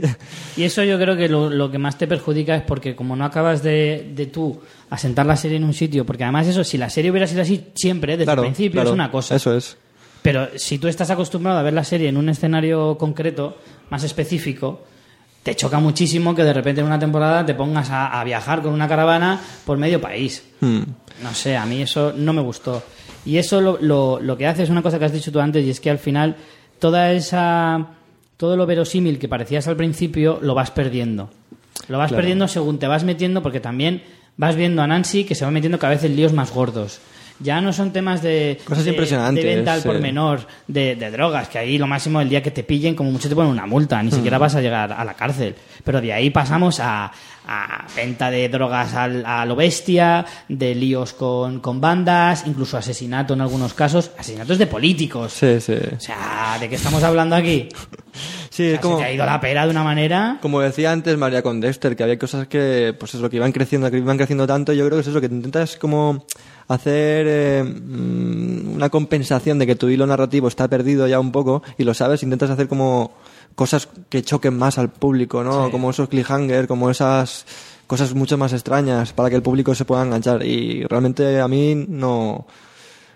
Y 0.57 0.63
eso 0.63 0.83
yo 0.83 0.97
creo 0.97 1.15
que 1.15 1.29
lo, 1.29 1.49
lo 1.49 1.69
que 1.69 1.77
más 1.77 1.97
te 1.97 2.07
perjudica 2.07 2.55
es 2.55 2.63
porque 2.63 2.95
como 2.95 3.15
no 3.15 3.25
acabas 3.25 3.61
de, 3.63 4.11
de 4.15 4.25
tú 4.25 4.59
asentar 4.89 5.25
la 5.25 5.35
serie 5.37 5.57
en 5.57 5.63
un 5.63 5.73
sitio, 5.73 6.05
porque 6.05 6.23
además 6.23 6.47
eso, 6.47 6.63
si 6.63 6.77
la 6.77 6.89
serie 6.89 7.11
hubiera 7.11 7.27
sido 7.27 7.41
así 7.43 7.65
siempre, 7.75 8.13
desde 8.13 8.25
Claro, 8.25 8.41
el 8.43 8.47
principio, 8.47 8.71
claro, 8.81 8.89
es 8.89 8.93
una 8.93 9.11
cosa. 9.11 9.35
Eso 9.35 9.55
es. 9.55 9.77
Pero 10.23 10.47
si 10.57 10.79
tú 10.79 10.87
estás 10.87 11.11
acostumbrado 11.11 11.59
a 11.59 11.63
ver 11.63 11.73
la 11.73 11.83
serie 11.83 12.09
en 12.09 12.17
un 12.17 12.29
escenario 12.29 12.97
concreto, 12.97 13.57
más 13.91 14.03
específico, 14.03 14.81
te 15.43 15.53
choca 15.55 15.79
muchísimo 15.79 16.33
que 16.33 16.43
de 16.43 16.53
repente 16.53 16.81
en 16.81 16.87
una 16.87 16.97
temporada 16.97 17.45
te 17.45 17.53
pongas 17.53 17.89
a, 17.91 18.19
a 18.19 18.23
viajar 18.23 18.61
con 18.61 18.73
una 18.73 18.87
caravana 18.87 19.39
por 19.65 19.77
medio 19.77 19.99
país. 20.01 20.43
Hmm. 20.61 20.81
No 21.21 21.33
sé, 21.33 21.55
a 21.57 21.65
mí 21.65 21.81
eso 21.81 22.13
no 22.15 22.33
me 22.33 22.41
gustó. 22.41 22.81
Y 23.25 23.37
eso 23.37 23.61
lo, 23.61 23.77
lo, 23.81 24.19
lo 24.19 24.37
que 24.37 24.47
hace 24.47 24.63
es 24.63 24.69
una 24.69 24.81
cosa 24.81 24.97
que 24.97 25.05
has 25.05 25.13
dicho 25.13 25.31
tú 25.31 25.39
antes, 25.39 25.63
y 25.65 25.69
es 25.69 25.79
que 25.79 25.89
al 25.89 25.99
final 25.99 26.35
toda 26.79 27.11
esa 27.11 27.87
todo 28.37 28.57
lo 28.57 28.65
verosímil 28.65 29.19
que 29.19 29.27
parecías 29.29 29.67
al 29.67 29.75
principio 29.77 30.39
lo 30.41 30.55
vas 30.55 30.71
perdiendo. 30.71 31.29
Lo 31.87 31.97
vas 31.97 32.09
Claro. 32.09 32.21
perdiendo 32.21 32.47
según 32.47 32.79
te 32.79 32.87
vas 32.87 33.03
metiendo 33.03 33.41
porque 33.43 33.59
también 33.59 34.03
vas 34.37 34.55
viendo 34.55 34.81
a 34.81 34.87
Nancy 34.87 35.23
que 35.25 35.35
se 35.35 35.45
va 35.45 35.51
metiendo 35.51 35.79
cada 35.79 35.93
vez 35.93 36.03
en 36.05 36.15
líos 36.15 36.33
más 36.33 36.51
gordos. 36.53 36.99
Ya 37.39 37.59
no 37.61 37.73
son 37.73 37.91
temas 37.91 38.21
de, 38.21 38.59
Cosas 38.63 38.85
de- 38.85 38.91
impresionantes, 38.91 39.43
de 39.43 39.55
venta 39.55 39.73
al 39.73 39.81
sí. 39.81 39.87
por 39.87 39.99
menor, 39.99 40.47
de, 40.67 40.95
de 40.95 41.11
drogas, 41.11 41.49
que 41.49 41.57
ahí 41.57 41.77
lo 41.77 41.87
máximo 41.87 42.21
el 42.21 42.29
día 42.29 42.41
que 42.43 42.51
te 42.51 42.63
pillen, 42.63 42.95
como 42.95 43.11
mucho 43.11 43.27
te 43.27 43.35
ponen 43.35 43.51
una 43.51 43.65
multa, 43.65 44.01
Hmm. 44.01 44.05
ni 44.05 44.11
siquiera 44.11 44.37
vas 44.37 44.55
a 44.55 44.61
llegar 44.61 44.91
a 44.93 45.03
la 45.03 45.13
cárcel. 45.15 45.55
Pero 45.83 45.99
de 45.99 46.13
ahí 46.13 46.29
pasamos 46.29 46.79
a, 46.79 47.11
a 47.47 47.85
venta 47.95 48.29
de 48.31 48.47
drogas 48.49 48.93
al- 48.93 49.25
a 49.25 49.45
lo 49.45 49.55
bestia, 49.55 50.25
de 50.47 50.75
líos 50.75 51.13
con, 51.13 51.59
con 51.59 51.81
bandas, 51.81 52.43
incluso 52.47 52.77
asesinato 52.77 53.33
en 53.33 53.41
algunos 53.41 53.73
casos, 53.73 54.11
asesinatos 54.17 54.57
de 54.57 54.67
políticos. 54.67 55.33
Sí, 55.33 55.59
sí. 55.59 55.73
O 55.95 55.99
sea, 55.99 56.57
¿de 56.59 56.69
qué 56.69 56.75
estamos 56.75 57.03
hablando 57.03 57.35
aquí? 57.35 57.67
Sí, 58.49 58.63
O 58.63 58.65
sea, 58.67 58.73
es 58.75 58.79
como... 58.79 58.97
Se 58.97 59.03
te 59.03 59.09
ha 59.09 59.13
ido 59.13 59.25
la 59.25 59.41
pera 59.41 59.65
de 59.65 59.71
una 59.71 59.83
manera... 59.83 60.37
Como 60.41 60.61
decía 60.61 60.91
antes 60.91 61.17
María 61.17 61.41
con 61.41 61.59
Dexter, 61.59 61.95
que 61.95 62.03
había 62.03 62.19
cosas 62.19 62.47
que, 62.47 62.95
pues 62.97 63.13
es 63.15 63.21
lo 63.21 63.29
que 63.29 63.37
iban 63.37 63.51
creciendo, 63.51 63.89
que 63.89 63.97
iban 63.97 64.17
creciendo 64.17 64.45
tanto, 64.47 64.71
yo 64.73 64.85
creo 64.85 64.97
que 64.97 65.01
es 65.01 65.07
eso, 65.07 65.19
que 65.19 65.27
intentas 65.27 65.75
como 65.77 66.25
hacer 66.67 67.25
eh, 67.27 67.63
mm, 67.63 68.75
una 68.75 68.89
compensación 68.89 69.59
de 69.59 69.67
que 69.67 69.75
tu 69.75 69.89
hilo 69.89 70.05
narrativo 70.07 70.47
está 70.47 70.67
perdido 70.67 71.07
ya 71.07 71.19
un 71.19 71.31
poco 71.31 71.61
y 71.77 71.83
lo 71.83 71.93
sabes, 71.93 72.23
intentas 72.23 72.49
hacer 72.51 72.67
como 72.67 73.11
cosas 73.55 73.87
que 74.09 74.21
choquen 74.23 74.57
más 74.57 74.77
al 74.77 74.89
público, 74.89 75.43
¿no? 75.43 75.65
Sí. 75.65 75.71
Como 75.71 75.89
esos 75.91 76.09
cliffhanger, 76.09 76.67
como 76.67 76.89
esas 76.89 77.45
cosas 77.87 78.13
mucho 78.15 78.37
más 78.37 78.53
extrañas 78.53 79.13
para 79.13 79.29
que 79.29 79.35
el 79.35 79.41
público 79.43 79.75
se 79.75 79.85
pueda 79.85 80.03
enganchar 80.03 80.43
y 80.45 80.83
realmente 80.85 81.39
a 81.39 81.47
mí 81.47 81.75
no 81.87 82.45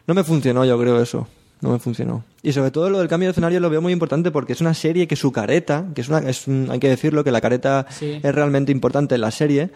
no 0.06 0.14
me 0.14 0.24
funcionó, 0.24 0.64
yo 0.66 0.80
creo 0.80 1.02
eso. 1.02 1.28
No 1.60 1.72
me 1.72 1.80
funcionó. 1.80 2.24
Y 2.44 2.54
sobre 2.54 2.70
todo 2.70 2.88
lo 2.92 3.00
del 3.00 3.08
cambio 3.08 3.28
de 3.28 3.32
escenario 3.32 3.60
lo 3.60 3.70
veo 3.70 3.82
muy 3.82 3.92
importante 3.92 4.30
porque 4.30 4.54
es 4.54 4.62
una 4.62 4.76
serie 4.76 5.08
que 5.08 5.16
su 5.16 5.32
careta, 5.32 5.86
que 5.96 6.02
es 6.02 6.08
una, 6.08 6.20
es 6.30 6.48
un- 6.48 6.68
hay 6.70 6.78
que 6.80 6.88
decirlo, 6.88 7.24
que 7.24 7.32
la 7.32 7.42
careta 7.42 7.88
Sí. 7.90 8.20
es 8.22 8.36
realmente 8.36 8.72
importante 8.72 9.16
en 9.16 9.22
la 9.22 9.32
serie, 9.32 9.72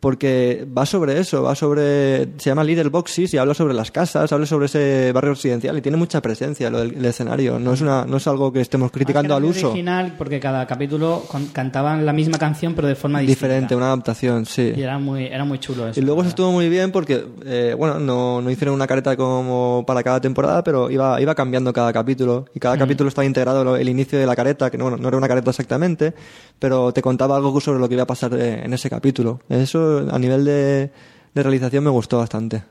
porque 0.00 0.66
va 0.76 0.86
sobre 0.86 1.18
eso, 1.20 1.42
va 1.42 1.54
sobre, 1.54 2.24
se 2.38 2.50
llama 2.50 2.64
Little 2.64 2.88
Boxes 2.88 3.34
y 3.34 3.38
habla 3.38 3.52
sobre 3.54 3.74
las 3.74 3.90
casas, 3.90 4.32
habla 4.32 4.46
sobre 4.46 4.66
ese 4.66 5.12
barrio 5.12 5.34
residencial 5.34 5.76
y 5.76 5.82
tiene 5.82 5.98
mucha 5.98 6.22
presencia 6.22 6.70
lo 6.70 6.78
del 6.80 6.94
el 6.94 7.04
escenario. 7.04 7.58
No 7.58 7.74
es 7.74 7.80
una, 7.82 8.04
no 8.06 8.16
es 8.16 8.26
algo 8.26 8.50
que 8.52 8.60
estemos 8.62 8.90
criticando 8.90 9.34
al 9.36 9.44
uso. 9.44 9.68
original 9.70 10.14
porque 10.16 10.40
cada 10.40 10.66
capítulo 10.66 11.22
con- 11.28 11.46
cantaban 11.48 12.06
la 12.06 12.12
misma 12.14 12.38
canción 12.38 12.74
pero 12.74 12.88
de 12.88 12.94
forma 12.94 13.20
distinta. 13.20 13.46
Diferente, 13.46 13.76
una 13.76 13.86
adaptación, 13.86 14.46
sí. 14.46 14.72
Y 14.74 14.80
era 14.82 14.98
muy, 14.98 15.24
era 15.26 15.44
muy 15.44 15.58
chulo 15.58 15.86
eso. 15.88 16.00
Y 16.00 16.02
luego 16.02 16.22
eso 16.22 16.30
estuvo 16.30 16.50
muy 16.50 16.68
bien 16.70 16.92
porque, 16.92 17.24
eh, 17.44 17.74
bueno, 17.76 17.98
no, 18.00 18.40
no 18.40 18.50
hicieron 18.50 18.74
una 18.74 18.86
careta 18.86 19.16
como 19.16 19.84
para 19.86 20.02
cada 20.02 20.20
temporada, 20.20 20.64
pero 20.64 20.90
iba, 20.90 21.20
iba 21.20 21.34
cambiando 21.34 21.72
cada 21.74 21.92
capítulo. 21.92 22.46
Y 22.54 22.58
cada 22.60 22.78
capítulo 22.78 23.08
estaba 23.08 23.26
integrado 23.26 23.64
lo- 23.64 23.76
el 23.76 23.88
inicio 23.88 24.18
de 24.18 24.24
la 24.26 24.34
careta, 24.34 24.70
que 24.70 24.78
no, 24.78 24.84
bueno, 24.84 24.96
no 24.96 25.08
era 25.08 25.16
una 25.18 25.28
careta 25.28 25.50
exactamente, 25.50 26.14
pero 26.58 26.92
te 26.92 27.02
contaba 27.02 27.36
algo 27.36 27.60
sobre 27.60 27.78
lo 27.78 27.86
que 27.88 27.94
iba 27.94 28.04
a 28.04 28.06
pasar 28.06 28.32
eh, 28.34 28.62
en 28.64 28.72
ese 28.72 28.88
capítulo. 28.88 29.40
Eso 29.48 29.89
a 30.10 30.18
nivel 30.18 30.44
de, 30.44 30.90
realización 31.34 31.84
me 31.84 31.90
gustó 31.90 32.18
bastante. 32.18 32.62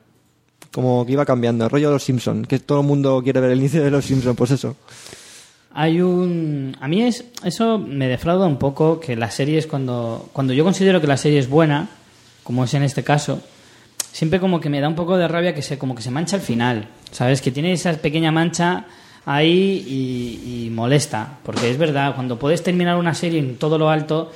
Como 0.72 1.06
que 1.06 1.14
iba 1.14 1.26
cambiando, 1.26 1.66
el 1.66 1.70
rollo 1.70 1.88
de 1.88 1.94
los 1.94 2.04
Simpsons, 2.04 2.48
que 2.48 2.60
todo 2.60 2.82
el 2.82 2.88
mundo 2.88 3.22
quiere 3.24 3.40
ver 3.40 3.52
el 3.52 3.60
inicio 3.60 3.84
de 3.84 3.92
los 3.92 4.06
Simpsons, 4.06 4.38
pues 4.38 4.52
eso. 4.52 4.76
Hay 5.74 6.02
un... 6.02 6.76
A 6.80 6.88
mí 6.88 7.04
es, 7.04 7.26
eso 7.44 7.78
me 7.78 8.08
defrauda 8.08 8.48
un 8.48 8.58
poco 8.58 9.00
que 9.00 9.16
las 9.16 9.34
series 9.34 9.68
cuando... 9.68 10.30
Cuando 10.34 10.54
yo 10.54 10.64
considero 10.64 11.02
que 11.02 11.08
la 11.08 11.18
serie 11.18 11.40
es 11.40 11.50
buena, 11.50 11.90
como 12.44 12.64
es 12.64 12.74
en 12.74 12.84
este 12.84 13.04
caso, 13.04 13.42
siempre 14.12 14.40
como 14.40 14.60
que 14.60 14.70
me 14.70 14.82
da 14.82 14.88
un 14.88 14.96
poco 14.96 15.18
de 15.18 15.28
rabia 15.28 15.54
que 15.54 15.62
se, 15.62 15.78
como 15.78 15.96
que 15.96 16.02
se 16.02 16.12
mancha 16.12 16.36
al 16.36 16.42
final. 16.42 16.90
¿Sabes? 17.12 17.42
Que 17.42 17.52
tiene 17.52 17.72
esa 17.74 17.94
pequeña 17.94 18.32
mancha 18.32 18.86
ahí 19.26 20.66
y 20.66 20.70
molesta. 20.70 21.40
Porque 21.44 21.70
es 21.70 21.78
verdad, 21.78 22.14
cuando 22.16 22.38
puedes 22.38 22.62
terminar 22.62 22.98
una 22.98 23.14
serie 23.16 23.40
en 23.40 23.58
todo 23.58 23.78
lo 23.78 23.90
alto... 23.90 24.32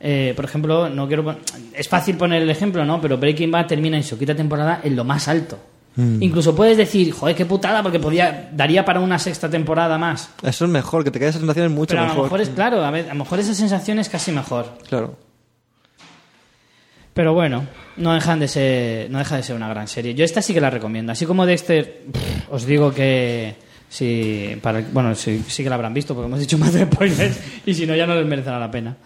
eh, 0.00 0.32
por 0.34 0.46
ejemplo, 0.46 0.88
no 0.88 1.06
quiero 1.06 1.36
es 1.74 1.88
fácil 1.88 2.16
poner 2.16 2.42
el 2.42 2.50
ejemplo, 2.50 2.84
¿no? 2.84 3.00
Pero 3.00 3.18
Breaking 3.18 3.50
Bad 3.50 3.66
termina 3.66 3.98
en 3.98 4.02
su 4.02 4.18
quinta 4.18 4.34
temporada 4.34 4.80
en 4.82 4.96
lo 4.96 5.04
más 5.04 5.28
alto. 5.28 5.58
Incluso 5.96 6.54
puedes 6.54 6.78
decir, 6.78 7.12
joder, 7.12 7.36
qué 7.36 7.44
putada, 7.44 7.82
porque 7.82 7.98
podía, 7.98 8.48
daría 8.52 8.84
para 8.86 9.00
una 9.00 9.18
sexta 9.18 9.50
temporada 9.50 9.98
más. 9.98 10.30
Eso 10.42 10.64
es 10.64 10.70
mejor, 10.70 11.04
que 11.04 11.10
te 11.10 11.18
quede 11.18 11.28
esa 11.28 11.40
sensación 11.40 11.66
es 11.66 11.72
mucho 11.72 11.90
Pero 11.90 12.00
a 12.00 12.04
mejor. 12.04 12.16
lo 12.16 12.22
mejor 12.24 12.40
es 12.40 12.48
claro, 12.48 12.84
a, 12.84 12.90
ver, 12.90 13.06
a 13.06 13.12
lo 13.12 13.16
mejor 13.16 13.38
esa 13.38 13.52
sensación 13.52 13.98
es 13.98 14.08
casi 14.08 14.32
mejor. 14.32 14.78
Claro. 14.88 15.18
Pero 17.12 17.34
bueno, 17.34 17.66
no 17.98 18.14
dejan 18.14 18.40
de 18.40 18.48
ser, 18.48 19.10
no 19.10 19.18
deja 19.18 19.36
de 19.36 19.42
ser 19.42 19.56
una 19.56 19.68
gran 19.68 19.88
serie. 19.88 20.14
Yo 20.14 20.24
esta 20.24 20.40
sí 20.40 20.54
que 20.54 20.60
la 20.60 20.70
recomiendo. 20.70 21.12
Así 21.12 21.26
como 21.26 21.44
Dexter, 21.44 22.04
pff, 22.10 22.52
os 22.52 22.64
digo 22.64 22.94
que 22.94 23.56
si 23.88 24.56
para 24.62 24.80
bueno, 24.92 25.14
sí, 25.14 25.44
sí 25.48 25.62
que 25.62 25.68
la 25.68 25.74
habrán 25.74 25.92
visto 25.92 26.14
porque 26.14 26.28
hemos 26.28 26.40
dicho 26.40 26.56
más 26.56 26.72
de 26.72 26.84
spoilers 26.86 27.40
y 27.66 27.74
si 27.74 27.86
no 27.86 27.96
ya 27.96 28.06
no 28.06 28.14
les 28.14 28.26
merecerá 28.26 28.58
la 28.58 28.70
pena. 28.70 28.96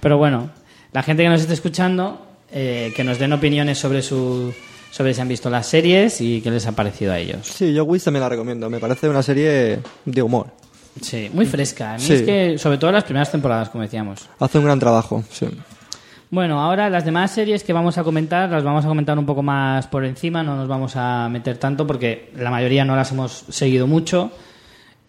Pero 0.00 0.18
bueno, 0.18 0.50
la 0.92 1.02
gente 1.02 1.22
que 1.22 1.28
nos 1.28 1.40
esté 1.40 1.54
escuchando, 1.54 2.26
eh, 2.52 2.92
que 2.96 3.04
nos 3.04 3.18
den 3.18 3.32
opiniones 3.32 3.78
sobre 3.78 4.02
su 4.02 4.52
sobre 4.90 5.14
si 5.14 5.20
han 5.20 5.28
visto 5.28 5.48
las 5.50 5.66
series 5.68 6.20
y 6.20 6.40
qué 6.40 6.50
les 6.50 6.66
ha 6.66 6.72
parecido 6.72 7.12
a 7.12 7.18
ellos. 7.18 7.46
Sí, 7.46 7.72
yo 7.72 7.84
Wiz 7.84 8.02
también 8.02 8.22
la 8.22 8.28
recomiendo. 8.28 8.68
Me 8.68 8.80
parece 8.80 9.08
una 9.08 9.22
serie 9.22 9.78
de 10.04 10.22
humor. 10.22 10.48
Sí, 11.00 11.30
muy 11.32 11.46
fresca. 11.46 11.94
A 11.94 11.96
mí 11.96 12.02
Sí. 12.02 12.14
es 12.14 12.22
que, 12.22 12.58
sobre 12.58 12.76
todo 12.78 12.90
las 12.90 13.04
primeras 13.04 13.30
temporadas, 13.30 13.68
como 13.68 13.82
decíamos. 13.82 14.28
Hace 14.40 14.58
un 14.58 14.64
gran 14.64 14.80
trabajo, 14.80 15.22
sí. 15.30 15.46
Bueno, 16.32 16.60
ahora 16.60 16.90
las 16.90 17.04
demás 17.04 17.30
series 17.32 17.62
que 17.62 17.72
vamos 17.72 17.98
a 17.98 18.04
comentar 18.04 18.50
las 18.50 18.62
vamos 18.64 18.84
a 18.84 18.88
comentar 18.88 19.16
un 19.18 19.26
poco 19.26 19.42
más 19.42 19.86
por 19.86 20.04
encima, 20.04 20.42
no 20.42 20.56
nos 20.56 20.66
vamos 20.68 20.94
a 20.96 21.28
meter 21.28 21.56
tanto 21.58 21.86
porque 21.86 22.30
la 22.36 22.50
mayoría 22.50 22.84
no 22.84 22.94
las 22.96 23.10
hemos 23.12 23.44
seguido 23.48 23.86
mucho, 23.86 24.30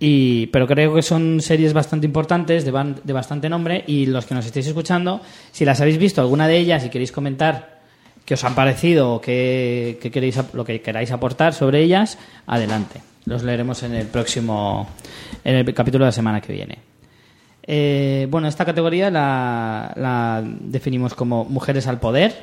y, 0.03 0.47
pero 0.47 0.65
creo 0.65 0.95
que 0.95 1.03
son 1.03 1.39
series 1.41 1.73
bastante 1.73 2.07
importantes, 2.07 2.65
de, 2.65 2.73
ban- 2.73 2.95
de 3.03 3.13
bastante 3.13 3.47
nombre, 3.49 3.83
y 3.85 4.07
los 4.07 4.25
que 4.25 4.33
nos 4.33 4.45
estéis 4.45 4.65
escuchando, 4.67 5.21
si 5.51 5.63
las 5.63 5.79
habéis 5.79 5.99
visto 5.99 6.19
alguna 6.21 6.47
de 6.47 6.57
ellas 6.57 6.83
y 6.83 6.89
queréis 6.89 7.11
comentar 7.11 7.79
qué 8.25 8.33
os 8.33 8.43
han 8.43 8.55
parecido 8.55 9.13
o 9.13 9.21
qué, 9.21 9.99
qué 10.01 10.09
queréis, 10.09 10.39
lo 10.53 10.65
que 10.65 10.81
queráis 10.81 11.11
aportar 11.11 11.53
sobre 11.53 11.81
ellas, 11.83 12.17
adelante. 12.47 13.01
Los 13.25 13.43
leeremos 13.43 13.83
en 13.83 13.93
el 13.93 14.07
próximo, 14.07 14.89
en 15.43 15.55
el 15.55 15.73
capítulo 15.73 16.05
de 16.05 16.07
la 16.09 16.11
semana 16.13 16.41
que 16.41 16.51
viene. 16.53 16.79
Eh, 17.63 18.27
bueno, 18.31 18.47
esta 18.47 18.65
categoría 18.65 19.11
la, 19.11 19.93
la 19.95 20.43
definimos 20.43 21.13
como 21.13 21.45
mujeres 21.45 21.85
al 21.85 21.99
poder. 21.99 22.33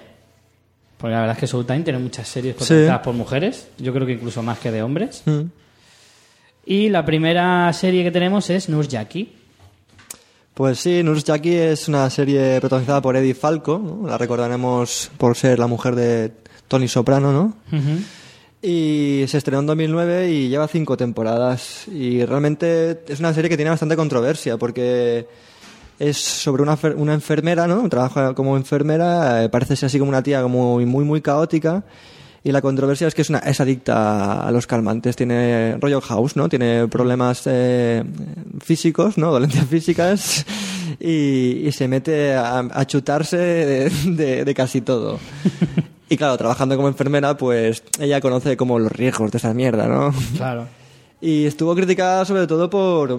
Porque 0.97 1.13
la 1.15 1.21
verdad 1.21 1.37
es 1.37 1.41
que 1.41 1.47
Showtime 1.47 1.81
tiene 1.81 1.99
muchas 1.99 2.27
series 2.29 2.55
Sí. 2.55 2.59
protagonizadas 2.59 3.01
por 3.03 3.15
mujeres. 3.15 3.69
Yo 3.79 3.93
creo 3.93 4.07
que 4.07 4.13
incluso 4.15 4.43
más 4.43 4.59
que 4.59 4.71
de 4.71 4.83
hombres. 4.83 5.23
Mm. 5.27 5.41
Y 6.71 6.91
la 6.91 7.03
primera 7.03 7.73
serie 7.73 8.05
que 8.05 8.11
tenemos 8.11 8.51
es 8.51 8.69
Nurse 8.69 8.91
Jackie. 8.91 9.33
Pues 10.53 10.79
sí, 10.79 11.03
Nurse 11.03 11.25
Jackie 11.25 11.55
es 11.55 11.89
una 11.89 12.11
serie 12.11 12.61
protagonizada 12.61 13.01
por 13.01 13.17
Eddie 13.17 13.33
Falco, 13.33 13.79
¿no? 13.79 14.07
la 14.07 14.19
recordaremos 14.19 15.11
por 15.17 15.35
ser 15.35 15.59
la 15.59 15.67
mujer 15.67 15.95
de 15.95 16.31
Tony 16.69 16.87
Soprano, 16.87 17.33
¿no? 17.33 17.57
Y 18.61 19.25
se 19.29 19.39
estrenó 19.39 19.61
en 19.61 19.67
2009 19.69 20.31
y 20.31 20.49
lleva 20.51 20.69
cinco 20.69 20.99
temporadas. 20.99 21.89
Y 21.89 22.23
realmente 22.27 23.01
es 23.09 23.19
una 23.19 23.33
serie 23.33 23.49
que 23.49 23.57
tiene 23.57 23.71
bastante 23.71 23.97
controversia 23.97 24.59
porque 24.59 25.27
es 25.99 26.19
sobre 26.19 26.63
una, 26.63 26.79
una 26.97 27.15
enfermera, 27.15 27.67
¿no? 27.67 27.89
Trabaja 27.89 28.35
como 28.35 28.59
enfermera, 28.59 29.43
eh, 29.43 29.49
parece 29.49 29.75
ser 29.75 29.87
así 29.87 29.99
como 29.99 30.11
una 30.11 30.23
tía 30.23 30.47
muy, 30.47 30.85
muy, 30.85 31.07
muy 31.07 31.23
caótica. 31.23 31.83
Y 32.45 32.53
la 32.53 32.61
controversia 32.63 33.09
es 33.09 33.15
que 33.15 33.23
es, 33.23 33.31
una, 33.31 33.39
es 33.41 33.61
adicta 33.61 34.47
a 34.47 34.51
los 34.53 34.67
calmantes, 34.67 35.17
tiene 35.17 35.77
rollo 35.81 36.01
house, 36.01 36.37
¿no? 36.37 36.49
Tiene 36.49 36.87
problemas 36.89 37.43
eh, 37.47 38.05
físicos, 38.61 39.19
¿no? 39.19 39.33
Dolencias 39.33 39.67
físicas 39.71 40.47
y, 41.01 41.67
y 41.67 41.73
se 41.73 41.89
mete 41.89 42.35
a, 42.35 42.59
a 42.61 42.87
chutarse 42.87 43.37
de, 43.37 43.91
de- 44.05 44.45
de 44.45 44.55
casi 44.55 44.81
todo. 44.81 45.19
Y 46.09 46.17
claro, 46.17 46.39
trabajando 46.39 46.77
como 46.77 46.89
enfermera, 46.89 47.37
pues 47.37 47.83
ella 48.01 48.21
conoce 48.21 48.57
como 48.57 48.79
los 48.79 48.93
riesgos 48.93 49.31
de 49.33 49.39
esa 49.39 49.53
mierda, 49.53 49.89
¿no? 49.89 50.15
Claro. 50.37 50.67
Y 51.21 51.45
estuvo 51.45 51.75
criticada 51.75 52.25
sobre 52.25 52.47
todo 52.47 52.71
por... 52.71 53.19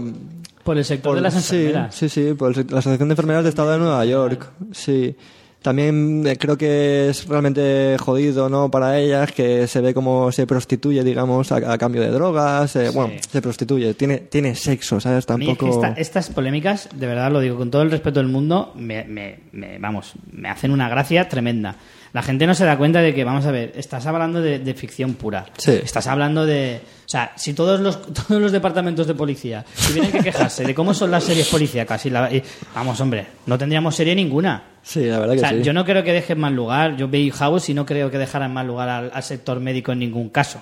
Por 0.64 0.78
el 0.78 0.86
sector 0.86 1.12
por- 1.12 1.16
de 1.18 1.22
las 1.22 1.36
enfermeras. 1.36 1.94
Sí, 1.94 2.10
sí, 2.10 2.34
por 2.34 2.58
el- 2.58 2.66
la 2.70 2.80
Asociación 2.80 3.10
de 3.10 3.14
Enfermeras 3.14 3.44
del 3.44 3.50
Estado 3.50 3.72
de 3.74 3.78
Nueva 3.80 4.06
York. 4.06 4.50
Sí. 4.72 5.16
También 5.62 6.26
eh, 6.26 6.38
creo 6.38 6.58
que 6.58 7.10
es 7.10 7.28
realmente 7.28 7.98
jodido, 8.00 8.48
¿no? 8.48 8.72
Para 8.72 8.98
ellas, 8.98 9.32
que 9.34 9.68
se 9.68 9.82
ve 9.82 9.94
como 9.94 10.32
se 10.32 10.48
prostituye, 10.48 11.04
digamos, 11.04 11.52
a, 11.52 11.58
a 11.74 11.78
cambio 11.78 12.02
de 12.02 12.10
drogas. 12.12 12.76
eh, 12.78 12.90
Bueno, 12.94 13.14
se 13.30 13.42
prostituye, 13.42 13.94
tiene, 13.94 14.20
tiene 14.20 14.56
sexo, 14.56 15.00
¿sabes? 15.02 15.20
Es 15.20 15.26
que 15.26 15.34
Tampoco... 15.34 15.70
esta- 15.70 15.94
estas 16.00 16.30
polémicas, 16.30 16.88
de 16.96 17.08
verdad 17.08 17.30
lo 17.32 17.42
digo 17.42 17.58
con 17.58 17.72
todo 17.72 17.82
el 17.82 17.92
respeto 17.92 18.20
del 18.22 18.30
mundo, 18.30 18.72
me, 18.76 19.04
me- 19.04 19.40
me- 19.52 19.78
vamos, 19.80 20.14
me 20.32 20.50
hacen 20.50 20.72
una 20.72 20.88
gracia 20.88 21.28
tremenda. 21.28 21.76
La 22.14 22.24
gente 22.24 22.48
no 22.48 22.56
se 22.56 22.66
da 22.66 22.78
cuenta 22.78 23.02
de 23.02 23.14
que, 23.14 23.24
vamos 23.24 23.46
a 23.46 23.52
ver, 23.52 23.72
estás 23.76 24.06
hablando 24.08 24.42
de, 24.42 24.58
de 24.60 24.74
ficción 24.74 25.14
pura. 25.14 25.46
Sí. 25.58 25.80
Estás 25.84 26.08
hablando 26.08 26.46
de... 26.46 26.82
O 27.06 27.10
sea, 27.10 27.32
si 27.36 27.54
todos 27.54 27.80
los, 27.80 28.02
todos 28.28 28.42
los 28.42 28.52
departamentos 28.52 29.06
de 29.08 29.14
policía 29.14 29.64
tuvieran 29.88 30.12
que 30.12 30.20
quejarse 30.20 30.64
de 30.64 30.74
cómo 30.74 30.94
son 30.94 31.12
las 31.12 31.24
series 31.24 31.48
policíacas 31.50 32.06
y, 32.06 32.10
la- 32.10 32.34
y- 32.34 32.42
vamos, 32.74 33.00
hombre, 33.02 33.26
no 33.46 33.58
tendríamos 33.58 33.96
serie 33.96 34.16
ninguna. 34.16 34.64
Sí, 34.82 35.06
la 35.06 35.20
verdad 35.20 35.32
O 35.32 35.34
que 35.36 35.40
sea, 35.40 35.50
sí. 35.50 35.62
yo 35.62 35.72
no 35.74 35.86
creo 35.86 36.04
que 36.04 36.14
deje 36.14 36.34
en 36.34 36.40
mal 36.40 36.56
lugar, 36.56 36.98
yo 36.98 37.08
veo 37.08 37.32
House 37.34 37.70
y 37.70 37.74
no 37.76 37.86
creo 37.86 38.10
que 38.10 38.18
dejara 38.18 38.46
en 38.48 38.54
mal 38.54 38.66
lugar 38.68 38.90
al, 38.90 39.12
al 39.14 39.24
sector 39.24 39.60
médico 39.60 39.92
en 39.92 40.00
ningún 40.00 40.30
caso. 40.30 40.62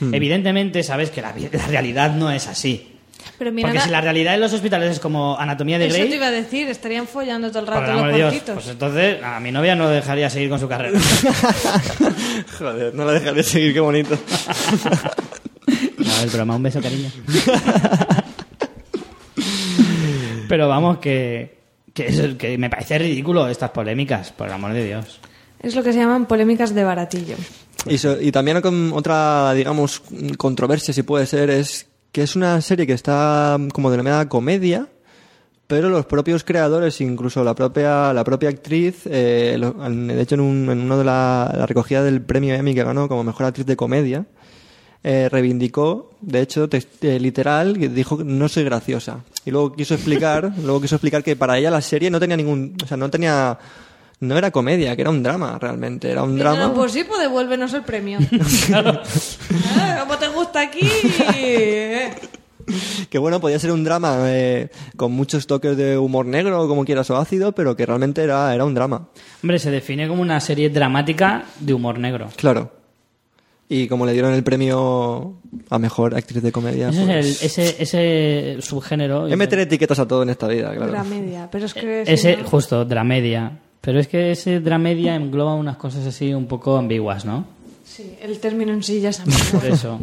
Hmm. 0.00 0.14
Evidentemente, 0.14 0.82
sabes 0.82 1.10
que 1.10 1.20
la 1.20 1.32
realidad 1.68 2.14
no 2.14 2.30
es 2.30 2.46
así. 2.48 2.89
Pero 3.38 3.52
mira, 3.52 3.68
Porque 3.68 3.80
si 3.82 3.90
la 3.90 4.00
realidad 4.00 4.34
en 4.34 4.40
los 4.40 4.52
hospitales 4.52 4.90
es 4.92 5.00
como 5.00 5.38
anatomía 5.38 5.78
de 5.78 5.86
eso 5.86 5.96
te 5.96 6.02
Grey, 6.04 6.14
iba 6.14 6.26
a 6.26 6.30
decir, 6.30 6.68
estarían 6.68 7.06
follando 7.06 7.48
todo 7.48 7.60
el 7.60 7.64
por 7.66 7.74
rato 7.74 7.86
el 7.86 7.92
los 7.92 7.98
amor 8.00 8.10
de 8.12 8.16
Dios, 8.18 8.28
cuartitos. 8.32 8.54
pues 8.56 8.68
entonces 8.68 9.22
a 9.22 9.40
mi 9.40 9.50
novia 9.52 9.74
no 9.74 9.88
dejaría 9.88 10.28
seguir 10.28 10.50
con 10.50 10.60
su 10.60 10.68
carrera. 10.68 10.98
Joder, 12.58 12.94
no 12.94 13.04
la 13.04 13.12
dejaré 13.12 13.42
seguir, 13.42 13.72
qué 13.72 13.80
bonito. 13.80 14.18
No, 15.98 16.22
el 16.22 16.30
broma, 16.30 16.56
un 16.56 16.62
beso, 16.62 16.80
cariño. 16.82 17.10
Pero 20.48 20.68
vamos, 20.68 20.98
que, 20.98 21.58
que, 21.94 22.56
me 22.58 22.68
parece 22.70 22.98
ridículo 22.98 23.48
estas 23.48 23.70
polémicas, 23.70 24.32
por 24.32 24.48
el 24.48 24.52
amor 24.52 24.72
de 24.72 24.84
Dios. 24.84 25.20
Es 25.62 25.74
lo 25.76 25.82
que 25.82 25.92
se 25.92 25.98
llaman 26.00 26.26
polémicas 26.26 26.74
de 26.74 26.82
baratillo. 26.84 27.36
Y, 27.86 27.98
so- 27.98 28.20
y 28.20 28.32
también 28.32 28.60
con 28.60 28.92
otra, 28.92 29.52
digamos, 29.54 30.02
controversia, 30.36 30.92
si 30.92 31.02
puede 31.02 31.26
ser, 31.26 31.50
es 31.50 31.86
que 32.12 32.22
es 32.22 32.36
una 32.36 32.60
serie 32.60 32.86
que 32.86 32.92
está 32.92 33.58
como 33.72 33.90
denominada 33.90 34.28
comedia, 34.28 34.88
pero 35.66 35.88
los 35.88 36.06
propios 36.06 36.42
creadores, 36.42 37.00
incluso 37.00 37.44
la 37.44 37.54
propia, 37.54 38.12
la 38.12 38.24
propia 38.24 38.48
actriz, 38.48 39.02
eh, 39.06 39.56
de 39.56 40.20
hecho 40.20 40.34
en, 40.34 40.40
un, 40.40 40.68
en 40.70 40.80
uno 40.80 40.98
de 40.98 41.04
la, 41.04 41.54
la 41.56 41.66
recogida 41.66 42.02
del 42.02 42.22
premio 42.22 42.54
Emmy 42.54 42.74
que 42.74 42.82
ganó 42.82 43.08
como 43.08 43.22
mejor 43.22 43.46
actriz 43.46 43.66
de 43.66 43.76
comedia, 43.76 44.26
eh, 45.02 45.30
reivindicó, 45.30 46.10
de 46.20 46.42
hecho, 46.42 46.68
eh, 46.70 47.18
literal, 47.20 47.78
que 47.78 47.88
dijo 47.88 48.22
no 48.22 48.48
soy 48.50 48.64
graciosa. 48.64 49.24
Y 49.46 49.50
luego 49.50 49.72
quiso 49.72 49.94
explicar, 49.94 50.52
luego 50.62 50.82
quiso 50.82 50.96
explicar 50.96 51.22
que 51.22 51.36
para 51.36 51.56
ella 51.56 51.70
la 51.70 51.80
serie 51.80 52.10
no 52.10 52.20
tenía 52.20 52.36
ningún, 52.36 52.76
o 52.82 52.86
sea, 52.86 52.98
no 52.98 53.08
tenía, 53.08 53.58
no 54.20 54.36
era 54.38 54.50
comedia, 54.50 54.94
que 54.96 55.02
era 55.02 55.10
un 55.10 55.22
drama 55.22 55.58
realmente, 55.58 56.10
era 56.10 56.22
un 56.22 56.36
Y 56.36 56.38
drama. 56.40 56.58
no, 56.68 56.74
pues 56.74 56.92
sí, 56.92 57.04
pues 57.04 57.20
devuélvenos 57.20 57.72
el 57.74 57.82
premio. 57.82 58.18
Ah, 59.76 59.98
¿Cómo 60.00 60.18
te 60.18 60.28
gusta 60.28 60.60
aquí? 60.60 60.88
Eh. 61.36 62.10
que 63.08 63.18
bueno, 63.18 63.40
podía 63.40 63.58
ser 63.58 63.72
un 63.72 63.82
drama 63.84 64.18
eh, 64.26 64.68
con 64.96 65.12
muchos 65.12 65.46
toques 65.46 65.76
de 65.76 65.98
humor 65.98 66.26
negro, 66.26 66.66
como 66.68 66.84
quieras, 66.84 67.10
o 67.10 67.16
ácido, 67.16 67.52
pero 67.52 67.74
que 67.76 67.86
realmente 67.86 68.22
era, 68.22 68.54
era 68.54 68.64
un 68.64 68.74
drama. 68.74 69.08
Hombre, 69.42 69.58
se 69.58 69.70
define 69.70 70.06
como 70.08 70.22
una 70.22 70.38
serie 70.40 70.70
dramática 70.70 71.44
de 71.58 71.74
humor 71.74 71.98
negro. 71.98 72.28
Claro. 72.36 72.72
Y 73.68 73.86
como 73.88 74.04
le 74.04 74.12
dieron 74.12 74.34
el 74.34 74.42
premio 74.42 75.36
a 75.70 75.78
mejor 75.78 76.14
actriz 76.16 76.42
de 76.42 76.50
comedia. 76.52 76.88
Ese 76.90 77.04
pues- 77.06 77.42
es 77.42 77.58
el, 77.58 77.64
ese, 77.68 77.82
ese 77.82 78.56
subgénero. 78.62 79.26
Es 79.28 79.36
meter 79.36 79.60
etiquetas 79.60 79.98
a 80.00 80.06
todo 80.08 80.22
en 80.24 80.30
esta 80.30 80.48
vida, 80.48 80.74
claro. 80.74 80.92
La 80.92 81.04
media, 81.04 81.48
pero 81.50 81.66
es 81.66 81.74
que... 81.74 82.04
si 82.04 82.12
Ese, 82.12 82.36
no- 82.38 82.44
justo, 82.48 82.84
dramedia. 82.84 83.58
Pero 83.80 83.98
es 83.98 84.08
que 84.08 84.30
ese 84.32 84.60
dramedia 84.60 85.14
engloba 85.14 85.54
unas 85.54 85.76
cosas 85.76 86.06
así 86.06 86.34
un 86.34 86.46
poco 86.46 86.76
ambiguas, 86.76 87.24
¿no? 87.24 87.46
Sí, 87.84 88.14
el 88.20 88.38
término 88.38 88.72
en 88.72 88.82
sí 88.82 89.00
ya 89.00 89.08
es 89.10 89.20
ambiguo. 89.20 89.60
Por 89.60 89.64
eso. 89.66 90.00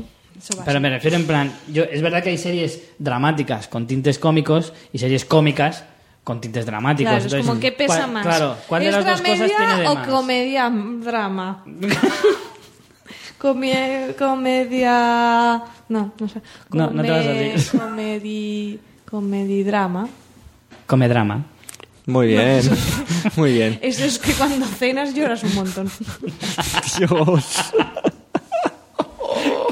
Pero 0.65 0.79
me 0.79 0.89
refiero 0.89 1.15
en 1.17 1.25
plan, 1.25 1.51
yo, 1.71 1.83
es 1.83 2.01
verdad 2.01 2.21
que 2.23 2.29
hay 2.29 2.37
series 2.37 2.81
dramáticas 2.99 3.67
con 3.67 3.87
tintes 3.87 4.19
cómicos 4.19 4.71
y 4.93 4.97
series 4.99 5.25
cómicas 5.25 5.83
con 6.23 6.41
tintes 6.41 6.65
dramáticos. 6.65 7.11
Claro, 7.23 7.37
es 7.39 7.45
como, 7.47 7.59
¿qué 7.59 7.71
pesa 7.71 7.99
¿cuál- 8.01 8.11
más? 8.11 8.25
Claro, 8.25 8.55
¿cuál 8.67 8.81
de 8.83 8.89
¿Es 8.89 8.95
las 8.95 9.05
dos 9.05 9.21
cosas 9.21 9.37
dramedia 9.37 9.57
tiene 9.57 9.81
de 9.81 9.87
o 9.87 9.95
más? 9.95 10.07
comedia 10.07 10.69
drama? 11.03 11.63
Comie- 13.39 14.15
comedia... 14.17 15.61
No, 15.89 16.11
no 16.19 16.27
sé. 16.27 16.41
No, 16.71 16.89
no 16.89 17.03
te 17.03 17.09
vas 17.11 17.25
a 17.25 17.29
decir. 17.29 17.79
Comedi... 17.79 18.79
Comedidrama. 19.09 20.07
Comedrama. 20.85 21.45
Muy 22.07 22.27
bien. 22.27 22.61
Muy 23.35 23.53
bien. 23.53 23.79
Eso 23.81 24.05
es 24.05 24.17
que 24.17 24.31
cuando 24.33 24.65
cenas 24.65 25.13
lloras 25.13 25.43
un 25.43 25.53
montón. 25.53 25.91
Dios. 26.97 27.73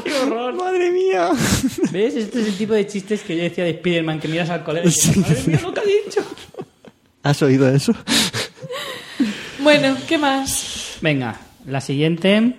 ¡Qué 0.03 0.13
horror! 0.13 0.53
¡Madre 0.53 0.91
mía! 0.91 1.29
¿Ves? 1.91 2.15
Este 2.15 2.41
es 2.41 2.47
el 2.47 2.57
tipo 2.57 2.73
de 2.73 2.85
chistes 2.85 3.21
que 3.23 3.35
yo 3.37 3.43
decía 3.43 3.63
de 3.63 3.73
Spiderman 3.79 4.19
que 4.19 4.27
miras 4.27 4.49
al 4.49 4.63
colega 4.63 4.85
y 4.85 4.89
dices, 4.89 5.17
madre 5.17 5.43
mía, 5.47 5.59
lo 5.63 5.73
que 5.73 5.79
ha 5.79 5.83
dicho. 5.83 6.21
¿Has 7.23 7.41
oído 7.41 7.67
eso? 7.69 7.93
Bueno, 9.59 9.97
¿qué 10.07 10.17
más? 10.17 10.97
Venga, 11.01 11.39
la 11.65 11.81
siguiente, 11.81 12.55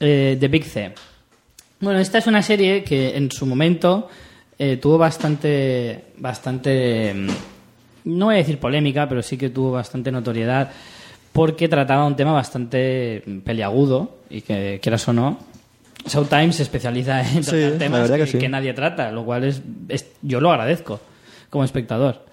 eh, 0.00 0.36
The 0.40 0.48
Big 0.48 0.64
C. 0.64 0.92
Bueno, 1.78 2.00
esta 2.00 2.18
es 2.18 2.26
una 2.26 2.42
serie 2.42 2.82
que 2.82 3.16
en 3.16 3.30
su 3.30 3.46
momento 3.46 4.08
eh, 4.58 4.78
tuvo 4.78 4.98
bastante, 4.98 6.06
bastante, 6.16 7.14
mm, 7.14 7.28
no 8.04 8.26
voy 8.26 8.34
a 8.34 8.38
decir 8.38 8.58
polémica, 8.58 9.08
pero 9.08 9.22
sí 9.22 9.36
que 9.36 9.50
tuvo 9.50 9.72
bastante 9.72 10.10
notoriedad 10.12 10.70
porque 11.32 11.68
trataba 11.68 12.04
un 12.06 12.16
tema 12.16 12.32
bastante 12.32 13.22
peliagudo 13.44 14.16
y 14.28 14.40
que, 14.42 14.78
quieras 14.82 15.06
o 15.08 15.12
no, 15.12 15.38
Showtime 16.06 16.52
se 16.52 16.62
especializa 16.62 17.20
en 17.20 17.42
tratar 17.42 17.78
temas 17.78 18.10
que, 18.10 18.16
que 18.18 18.26
sí. 18.26 18.38
que 18.38 18.48
nadie 18.48 18.72
trata, 18.74 19.10
lo 19.12 19.24
cual 19.24 19.44
es, 19.44 19.62
es- 19.88 20.10
yo 20.22 20.40
lo 20.40 20.50
agradezco 20.50 21.00
como 21.50 21.64
espectador. 21.64 22.24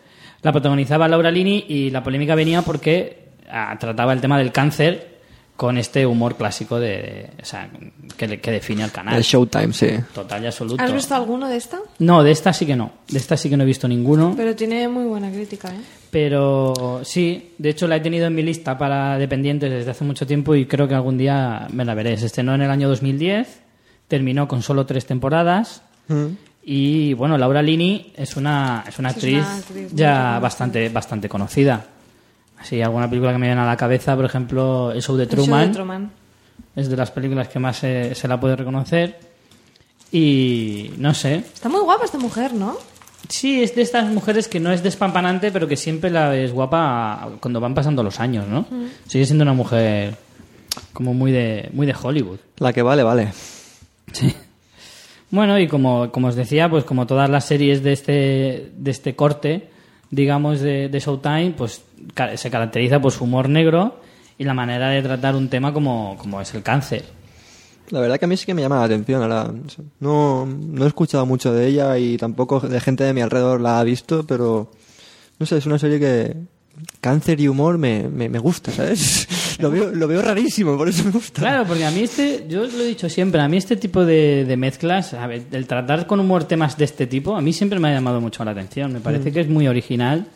La 0.41 0.51
protagonizaba 0.51 1.07
Laura 1.07 1.31
Lini 1.31 1.65
y 1.67 1.89
la 1.89 2.03
polémica 2.03 2.33
venía 2.35 2.61
porque 2.61 3.27
ah, 3.51 3.75
trataba 3.79 4.13
el 4.13 4.21
tema 4.21 4.37
del 4.37 4.51
cáncer 4.51 5.16
con 5.57 5.77
este 5.77 6.05
humor 6.05 6.35
clásico 6.37 6.79
de, 6.79 6.87
de- 6.89 7.29
o 7.41 7.45
sea, 7.45 7.69
que, 8.15 8.39
que 8.39 8.51
define 8.51 8.83
al 8.83 8.91
canal. 8.91 9.17
El 9.17 9.23
Showtime, 9.23 9.73
sí. 9.73 9.89
Total 10.13 10.41
y 10.43 10.45
absoluto. 10.47 10.81
¿Has 10.81 10.93
visto 10.93 11.15
alguno 11.15 11.47
de 11.49 11.57
esta? 11.57 11.79
No, 11.99 12.23
de 12.23 12.31
esta 12.31 12.53
sí 12.53 12.65
que 12.65 12.75
no. 12.75 12.91
De 13.09 13.17
esta 13.17 13.35
sí 13.35 13.49
que 13.49 13.57
no 13.57 13.63
he 13.63 13.65
visto 13.65 13.87
ninguno. 13.87 14.33
Pero 14.37 14.55
tiene 14.55 14.87
muy 14.87 15.05
buena 15.05 15.29
crítica, 15.31 15.69
¿eh? 15.69 15.79
Pero 16.11 17.01
sí, 17.03 17.53
de 17.57 17.69
hecho 17.69 17.87
la 17.87 17.97
he 17.97 17.99
tenido 17.99 18.27
en 18.27 18.35
mi 18.35 18.43
lista 18.43 18.77
para 18.77 19.17
dependientes 19.17 19.69
desde 19.69 19.91
hace 19.91 20.03
mucho 20.05 20.25
tiempo 20.25 20.55
y 20.55 20.65
creo 20.65 20.87
que 20.87 20.95
algún 20.95 21.17
día 21.17 21.67
me 21.73 21.83
la 21.83 21.93
veré. 21.95 22.15
Se 22.17 22.27
estrenó 22.27 22.55
en 22.55 22.61
el 22.61 22.69
año 22.71 22.87
2010, 22.87 23.61
terminó 24.07 24.47
con 24.47 24.61
solo 24.61 24.85
tres 24.85 25.05
temporadas 25.05 25.81
y 26.63 27.13
bueno, 27.13 27.37
Laura 27.37 27.61
Lini 27.61 28.13
es 28.15 28.37
una, 28.37 28.83
es 28.87 28.97
una 28.99 29.09
Sí, 29.11 29.35
es 29.35 29.43
actriz 29.43 29.45
una 29.45 29.55
actriz 29.57 29.91
ya 29.93 30.39
bastante, 30.39 30.89
bastante 30.89 31.27
conocida. 31.29 31.85
Así, 32.59 32.81
alguna 32.81 33.09
película 33.09 33.31
que 33.31 33.37
me 33.37 33.47
viene 33.47 33.61
a 33.61 33.65
la 33.65 33.77
cabeza, 33.77 34.15
por 34.15 34.25
ejemplo, 34.25 34.91
El 34.91 35.01
Show 35.01 35.15
de 35.15 35.23
El 35.23 35.29
show 35.29 35.43
Truman, 35.45 35.67
de 35.67 35.73
Truman. 35.73 36.11
es 36.75 36.89
de 36.89 36.97
las 36.97 37.11
películas 37.11 37.47
que 37.47 37.59
más 37.59 37.77
se, 37.77 38.15
se 38.15 38.27
la 38.27 38.39
puede 38.39 38.55
reconocer. 38.55 39.19
Y 40.11 40.91
no 40.97 41.13
sé, 41.13 41.35
Está 41.35 41.69
muy 41.69 41.81
guapa 41.81 42.05
esta 42.05 42.17
mujer, 42.17 42.53
¿no? 42.53 42.77
Sí, 43.29 43.61
es 43.61 43.75
de 43.75 43.81
estas 43.81 44.09
mujeres 44.09 44.47
que 44.47 44.59
no 44.59 44.71
es 44.71 44.81
despampanante, 44.81 45.51
pero 45.51 45.67
que 45.67 45.75
siempre 45.75 46.09
la 46.09 46.29
ves 46.29 46.53
guapa 46.53 47.29
cuando 47.41 47.59
van 47.59 47.73
pasando 47.73 48.01
los 48.03 48.19
años, 48.19 48.47
¿no? 48.47 48.65
Sigue 49.07 49.25
siendo 49.25 49.43
una 49.43 49.53
mujer 49.53 50.15
como 50.93 51.13
muy 51.13 51.31
de, 51.31 51.69
muy 51.73 51.85
de 51.85 51.95
Hollywood. 52.01 52.39
La 52.57 52.71
que 52.71 52.81
vale, 52.81 53.03
vale. 53.03 53.33
Sí. 54.13 54.33
Bueno, 55.29 55.59
y 55.59 55.67
como, 55.67 56.09
como 56.11 56.29
os 56.29 56.35
decía, 56.35 56.69
pues 56.69 56.85
como 56.85 57.05
todas 57.05 57.29
las 57.29 57.43
series 57.43 57.83
de 57.83 57.91
este, 57.91 58.71
de 58.77 58.91
este 58.91 59.13
corte, 59.15 59.69
digamos, 60.11 60.59
de, 60.61 60.89
de 60.89 60.99
Showtime, 60.99 61.53
pues 61.57 61.83
se 62.35 62.51
caracteriza 62.51 62.99
por 62.99 63.11
su 63.11 63.23
humor 63.23 63.49
negro 63.49 63.99
y 64.37 64.43
la 64.43 64.53
manera 64.53 64.89
de 64.89 65.01
tratar 65.01 65.35
un 65.35 65.49
tema 65.49 65.73
como, 65.73 66.15
como 66.19 66.39
es 66.41 66.53
el 66.53 66.63
cáncer. 66.63 67.03
La 67.89 68.01
verdad 68.01 68.19
que 68.19 68.25
a 68.25 68.27
mí 68.27 68.35
sí 68.35 68.45
que 68.45 68.53
me 68.53 68.61
llama 68.61 68.79
la 68.79 68.83
atención. 68.83 69.21
ahora, 69.21 69.51
no, 69.99 70.45
no 70.45 70.83
he 70.83 70.87
escuchado 70.87 71.25
mucho 71.25 71.53
de 71.53 71.67
ella 71.67 71.97
y 71.97 72.17
tampoco 72.17 72.59
de 72.59 72.79
gente 72.81 73.03
de 73.05 73.13
mi 73.13 73.21
alrededor 73.21 73.61
la 73.61 73.79
ha 73.79 73.83
visto, 73.83 74.25
pero 74.27 74.71
no 75.39 75.45
sé, 75.45 75.57
es 75.57 75.65
una 75.65 75.79
serie 75.79 75.99
que 75.99 76.35
cáncer 77.01 77.39
y 77.39 77.47
humor 77.47 77.77
me, 77.77 78.07
me, 78.09 78.29
me 78.29 78.39
gusta, 78.39 78.71
¿sabes? 78.71 79.27
Lo 79.59 79.71
veo, 79.71 79.91
lo 79.91 80.07
veo 80.07 80.21
rarísimo, 80.21 80.77
por 80.77 80.87
eso 80.87 81.03
me 81.03 81.09
gusta. 81.09 81.41
Claro, 81.41 81.65
porque 81.65 81.83
a 81.83 81.89
mí 81.89 82.01
este, 82.01 82.45
yo 82.47 82.61
os 82.61 82.73
lo 82.73 82.83
he 82.83 82.85
dicho 82.85 83.09
siempre, 83.09 83.41
a 83.41 83.47
mí 83.47 83.57
este 83.57 83.75
tipo 83.75 84.05
de, 84.05 84.45
de 84.45 84.55
mezclas, 84.55 85.15
a 85.15 85.25
ver, 85.25 85.47
el 85.51 85.65
tratar 85.65 86.05
con 86.05 86.19
humor 86.19 86.43
temas 86.43 86.77
de 86.77 86.85
este 86.85 87.07
tipo, 87.07 87.35
a 87.35 87.41
mí 87.41 87.53
siempre 87.53 87.79
me 87.79 87.89
ha 87.89 87.93
llamado 87.93 88.21
mucho 88.21 88.45
la 88.45 88.51
atención. 88.51 88.93
Me 88.93 88.99
parece 88.99 89.31
que 89.31 89.39
es 89.39 89.49
muy 89.49 89.67
original 89.67 90.27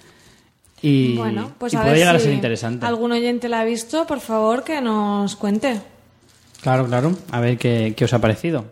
y, 0.81 1.17
bueno, 1.17 1.51
pues 1.59 1.73
y 1.73 1.75
a 1.75 1.81
puede 1.81 1.91
ver 1.93 1.99
llegar 1.99 2.15
si 2.15 2.21
a 2.21 2.25
ser 2.25 2.33
interesante. 2.33 2.85
algún 2.87 3.11
oyente 3.11 3.47
la 3.47 3.59
ha 3.59 3.63
visto, 3.63 4.07
por 4.07 4.21
favor, 4.21 4.63
que 4.63 4.81
nos 4.81 5.35
cuente. 5.35 5.79
Claro, 6.63 6.87
claro, 6.87 7.15
a 7.29 7.39
ver 7.39 7.59
qué, 7.59 7.93
qué 7.95 8.05
os 8.05 8.13
ha 8.13 8.19
parecido. 8.19 8.65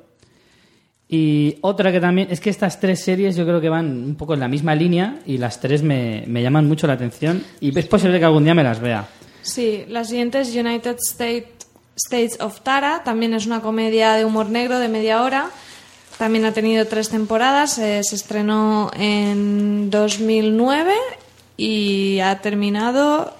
Y 1.11 1.57
otra 1.61 1.91
que 1.91 1.99
también, 1.99 2.27
es 2.29 2.39
que 2.39 2.51
estas 2.51 2.79
tres 2.79 3.03
series 3.03 3.35
yo 3.35 3.43
creo 3.43 3.59
que 3.59 3.67
van 3.69 3.87
un 4.03 4.15
poco 4.15 4.35
en 4.35 4.39
la 4.39 4.47
misma 4.47 4.75
línea 4.75 5.17
y 5.25 5.39
las 5.39 5.59
tres 5.59 5.81
me, 5.81 6.23
me 6.27 6.43
llaman 6.43 6.67
mucho 6.67 6.85
la 6.85 6.93
atención 6.93 7.43
y 7.59 7.77
es 7.77 7.87
posible 7.87 8.19
que 8.19 8.25
algún 8.25 8.43
día 8.43 8.53
me 8.53 8.63
las 8.63 8.79
vea. 8.79 9.07
Sí, 9.41 9.85
la 9.87 10.03
siguiente 10.03 10.39
es 10.41 10.55
United 10.55 10.97
State- 10.99 11.53
States 11.95 12.39
of 12.39 12.61
Tara, 12.61 13.01
también 13.03 13.33
es 13.33 13.45
una 13.47 13.59
comedia 13.61 14.13
de 14.13 14.23
humor 14.23 14.49
negro 14.51 14.77
de 14.79 14.87
media 14.87 15.23
hora. 15.23 15.49
También 16.19 16.45
ha 16.45 16.51
tenido 16.53 16.85
tres 16.85 17.09
temporadas, 17.09 17.77
eh, 17.79 18.01
se 18.03 18.15
estrenó 18.15 18.91
en 18.95 19.89
2009 19.89 20.93
y 21.57 22.19
ha 22.19 22.39
terminado, 22.39 23.33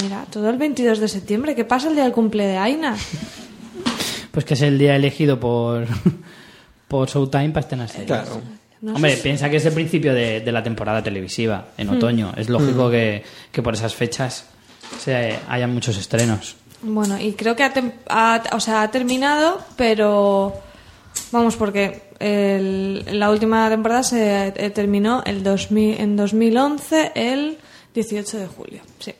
mira, 0.00 0.26
todo 0.30 0.48
el 0.48 0.58
22 0.58 0.98
de 1.00 1.08
septiembre. 1.08 1.54
¿Qué 1.56 1.64
pasa 1.64 1.88
el 1.88 1.94
día 1.94 2.04
del 2.04 2.12
cumple 2.12 2.46
de 2.46 2.56
Aina? 2.56 2.96
Pues 4.30 4.44
que 4.44 4.54
es 4.54 4.62
el 4.62 4.78
día 4.78 4.94
elegido 4.96 5.40
por, 5.40 5.86
por 6.90 7.08
Showtime 7.08 7.50
para 7.50 7.60
estrenar 7.60 7.88
series. 7.88 8.06
Claro. 8.08 8.40
No 8.82 8.94
Hombre, 8.96 9.14
si- 9.14 9.22
piensa 9.22 9.48
que 9.48 9.58
es 9.58 9.64
el 9.66 9.72
principio 9.74 10.12
de, 10.12 10.40
de 10.40 10.52
la 10.52 10.62
temporada 10.62 11.02
televisiva, 11.02 11.68
en 11.78 11.86
Hmm. 11.88 11.96
otoño. 11.96 12.32
Es 12.36 12.48
lógico 12.48 12.90
que, 12.90 13.22
que 13.52 13.62
por 13.62 13.74
esas 13.74 13.94
fechas 13.94 14.46
se 14.98 15.38
haya 15.48 15.66
muchos 15.68 15.96
estrenos. 15.96 16.56
Bueno, 16.82 17.20
y 17.20 17.32
creo 17.34 17.54
que 17.54 17.62
ha, 17.62 17.72
tem- 17.72 17.92
ha- 18.08 18.42
o 18.52 18.58
sea, 18.60 18.82
ha 18.82 18.90
terminado, 18.90 19.60
pero 19.76 20.52
Vamos, 21.32 21.56
porque 21.56 22.02
el- 22.20 23.04
la 23.18 23.30
última 23.30 23.68
temporada 23.68 24.02
se 24.02 24.48
eh, 24.48 24.70
terminó 24.70 25.22
el 25.26 25.42
2000, 25.42 26.00
en 26.00 26.16
2011, 26.16 27.12
el 27.14 27.58
18 27.94 28.38
de 28.38 28.46
julio. 28.46 28.80
Sí. 29.00 29.12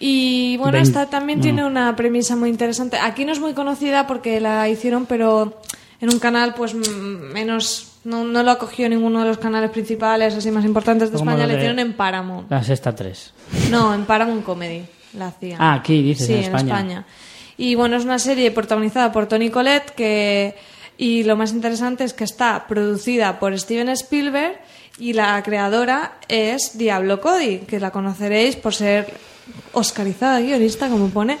Y 0.00 0.56
bueno, 0.58 0.78
esta 0.78 1.06
también 1.06 1.40
tiene 1.40 1.64
una 1.64 1.94
premisa 1.94 2.36
muy 2.36 2.48
interesante. 2.50 2.98
Aquí 2.98 3.24
no 3.24 3.32
es 3.32 3.40
muy 3.40 3.52
conocida 3.54 4.06
porque 4.06 4.40
la 4.40 4.68
hicieron, 4.68 5.06
pero 5.06 5.60
en 6.04 6.12
un 6.12 6.18
canal 6.18 6.54
pues 6.54 6.74
menos... 6.74 7.90
No, 8.04 8.22
no 8.22 8.42
lo 8.42 8.50
acogió 8.50 8.86
ninguno 8.86 9.20
de 9.20 9.28
los 9.28 9.38
canales 9.38 9.70
principales, 9.70 10.34
así 10.34 10.50
más 10.50 10.66
importantes 10.66 11.10
de 11.10 11.16
España, 11.16 11.46
le 11.46 11.54
hicieron 11.54 11.78
en 11.78 11.94
Paramount. 11.94 12.50
La 12.50 12.62
sexta 12.62 12.94
3. 12.94 13.32
No, 13.70 13.94
en 13.94 14.04
Paramount 14.04 14.44
Comedy 14.44 14.84
la 15.14 15.28
hacían. 15.28 15.56
Ah, 15.58 15.72
aquí 15.72 16.02
dices, 16.02 16.26
sí, 16.26 16.34
en 16.34 16.54
España. 16.54 17.06
Y 17.56 17.74
bueno, 17.76 17.96
es 17.96 18.04
una 18.04 18.18
serie 18.18 18.50
protagonizada 18.50 19.10
por 19.10 19.26
Tony 19.26 19.48
Collette 19.48 19.92
que 19.92 20.54
y 20.96 21.24
lo 21.24 21.36
más 21.36 21.52
interesante 21.52 22.04
es 22.04 22.12
que 22.12 22.24
está 22.24 22.66
producida 22.68 23.38
por 23.40 23.58
Steven 23.58 23.88
Spielberg 23.88 24.60
y 24.98 25.12
la 25.12 25.42
creadora 25.42 26.18
es 26.28 26.78
Diablo 26.78 27.20
Cody, 27.20 27.60
que 27.60 27.80
la 27.80 27.90
conoceréis 27.90 28.56
por 28.56 28.74
ser 28.74 29.12
oscarizada 29.72 30.40
guionista, 30.40 30.88
como 30.88 31.08
pone, 31.08 31.38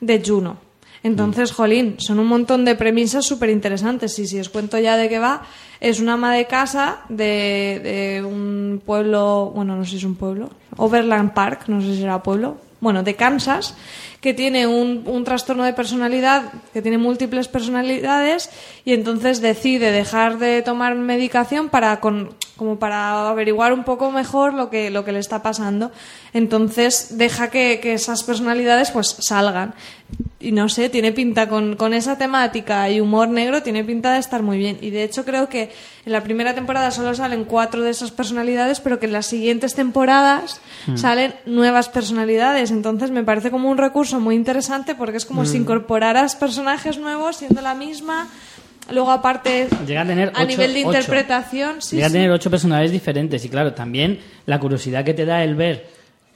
de 0.00 0.22
Juno. 0.24 0.63
Entonces, 1.04 1.52
jolín, 1.52 1.96
son 1.98 2.18
un 2.18 2.26
montón 2.26 2.64
de 2.64 2.74
premisas 2.74 3.26
súper 3.26 3.50
interesantes. 3.50 4.18
Y 4.18 4.26
si 4.26 4.40
os 4.40 4.48
cuento 4.48 4.78
ya 4.78 4.96
de 4.96 5.10
qué 5.10 5.18
va, 5.18 5.42
es 5.78 6.00
una 6.00 6.14
ama 6.14 6.34
de 6.34 6.46
casa 6.46 7.00
de, 7.10 7.80
de 7.84 8.24
un 8.24 8.82
pueblo, 8.84 9.52
bueno, 9.54 9.76
no 9.76 9.84
sé 9.84 9.92
si 9.92 9.96
es 9.98 10.04
un 10.04 10.16
pueblo, 10.16 10.48
Overland 10.78 11.34
Park, 11.34 11.68
no 11.68 11.82
sé 11.82 11.94
si 11.94 12.02
era 12.02 12.22
pueblo, 12.22 12.56
bueno, 12.80 13.02
de 13.02 13.16
Kansas, 13.16 13.74
que 14.22 14.32
tiene 14.32 14.66
un, 14.66 15.04
un 15.06 15.24
trastorno 15.24 15.64
de 15.64 15.74
personalidad, 15.74 16.52
que 16.72 16.80
tiene 16.80 16.96
múltiples 16.96 17.48
personalidades 17.48 18.48
y 18.86 18.94
entonces 18.94 19.42
decide 19.42 19.92
dejar 19.92 20.38
de 20.38 20.62
tomar 20.62 20.94
medicación 20.94 21.68
para 21.68 22.00
con, 22.00 22.34
como 22.56 22.78
para 22.78 23.28
averiguar 23.28 23.74
un 23.74 23.84
poco 23.84 24.10
mejor 24.10 24.54
lo 24.54 24.70
que, 24.70 24.90
lo 24.90 25.04
que 25.04 25.12
le 25.12 25.18
está 25.18 25.42
pasando. 25.42 25.92
Entonces 26.32 27.18
deja 27.18 27.50
que, 27.50 27.80
que 27.82 27.92
esas 27.92 28.22
personalidades 28.22 28.90
pues 28.90 29.16
salgan. 29.20 29.74
Y 30.44 30.52
no 30.52 30.68
sé, 30.68 30.88
tiene 30.90 31.12
pinta 31.12 31.48
con, 31.48 31.74
con 31.76 31.94
esa 31.94 32.18
temática 32.18 32.90
y 32.90 33.00
humor 33.00 33.28
negro, 33.28 33.62
tiene 33.62 33.82
pinta 33.82 34.12
de 34.12 34.18
estar 34.20 34.42
muy 34.42 34.58
bien. 34.58 34.76
Y 34.82 34.90
de 34.90 35.02
hecho 35.04 35.24
creo 35.24 35.48
que 35.48 35.70
en 36.04 36.12
la 36.12 36.22
primera 36.22 36.54
temporada 36.54 36.90
solo 36.90 37.14
salen 37.14 37.44
cuatro 37.44 37.80
de 37.82 37.90
esas 37.90 38.10
personalidades, 38.10 38.80
pero 38.80 38.98
que 39.00 39.06
en 39.06 39.12
las 39.12 39.26
siguientes 39.26 39.74
temporadas 39.74 40.60
salen 40.96 41.34
nuevas 41.46 41.88
personalidades. 41.88 42.70
Entonces 42.70 43.10
me 43.10 43.24
parece 43.24 43.50
como 43.50 43.70
un 43.70 43.78
recurso 43.78 44.20
muy 44.20 44.34
interesante 44.34 44.94
porque 44.94 45.16
es 45.16 45.24
como 45.24 45.46
si 45.46 45.56
incorporaras 45.56 46.36
personajes 46.36 46.98
nuevos 46.98 47.36
siendo 47.36 47.62
la 47.62 47.74
misma. 47.74 48.28
Luego 48.90 49.12
aparte, 49.12 49.66
Llega 49.86 50.02
a 50.02 50.06
tener 50.06 50.28
ocho- 50.34 50.46
nivel 50.46 50.74
de 50.74 50.80
interpretación, 50.80 51.80
sí, 51.80 51.96
Llega 51.96 52.08
a 52.08 52.10
tener 52.10 52.30
ocho 52.30 52.50
personalidades 52.50 52.92
diferentes 52.92 53.42
y 53.42 53.48
claro, 53.48 53.72
también 53.72 54.18
la 54.44 54.60
curiosidad 54.60 55.06
que 55.06 55.14
te 55.14 55.24
da 55.24 55.42
el 55.42 55.54
ver 55.54 55.86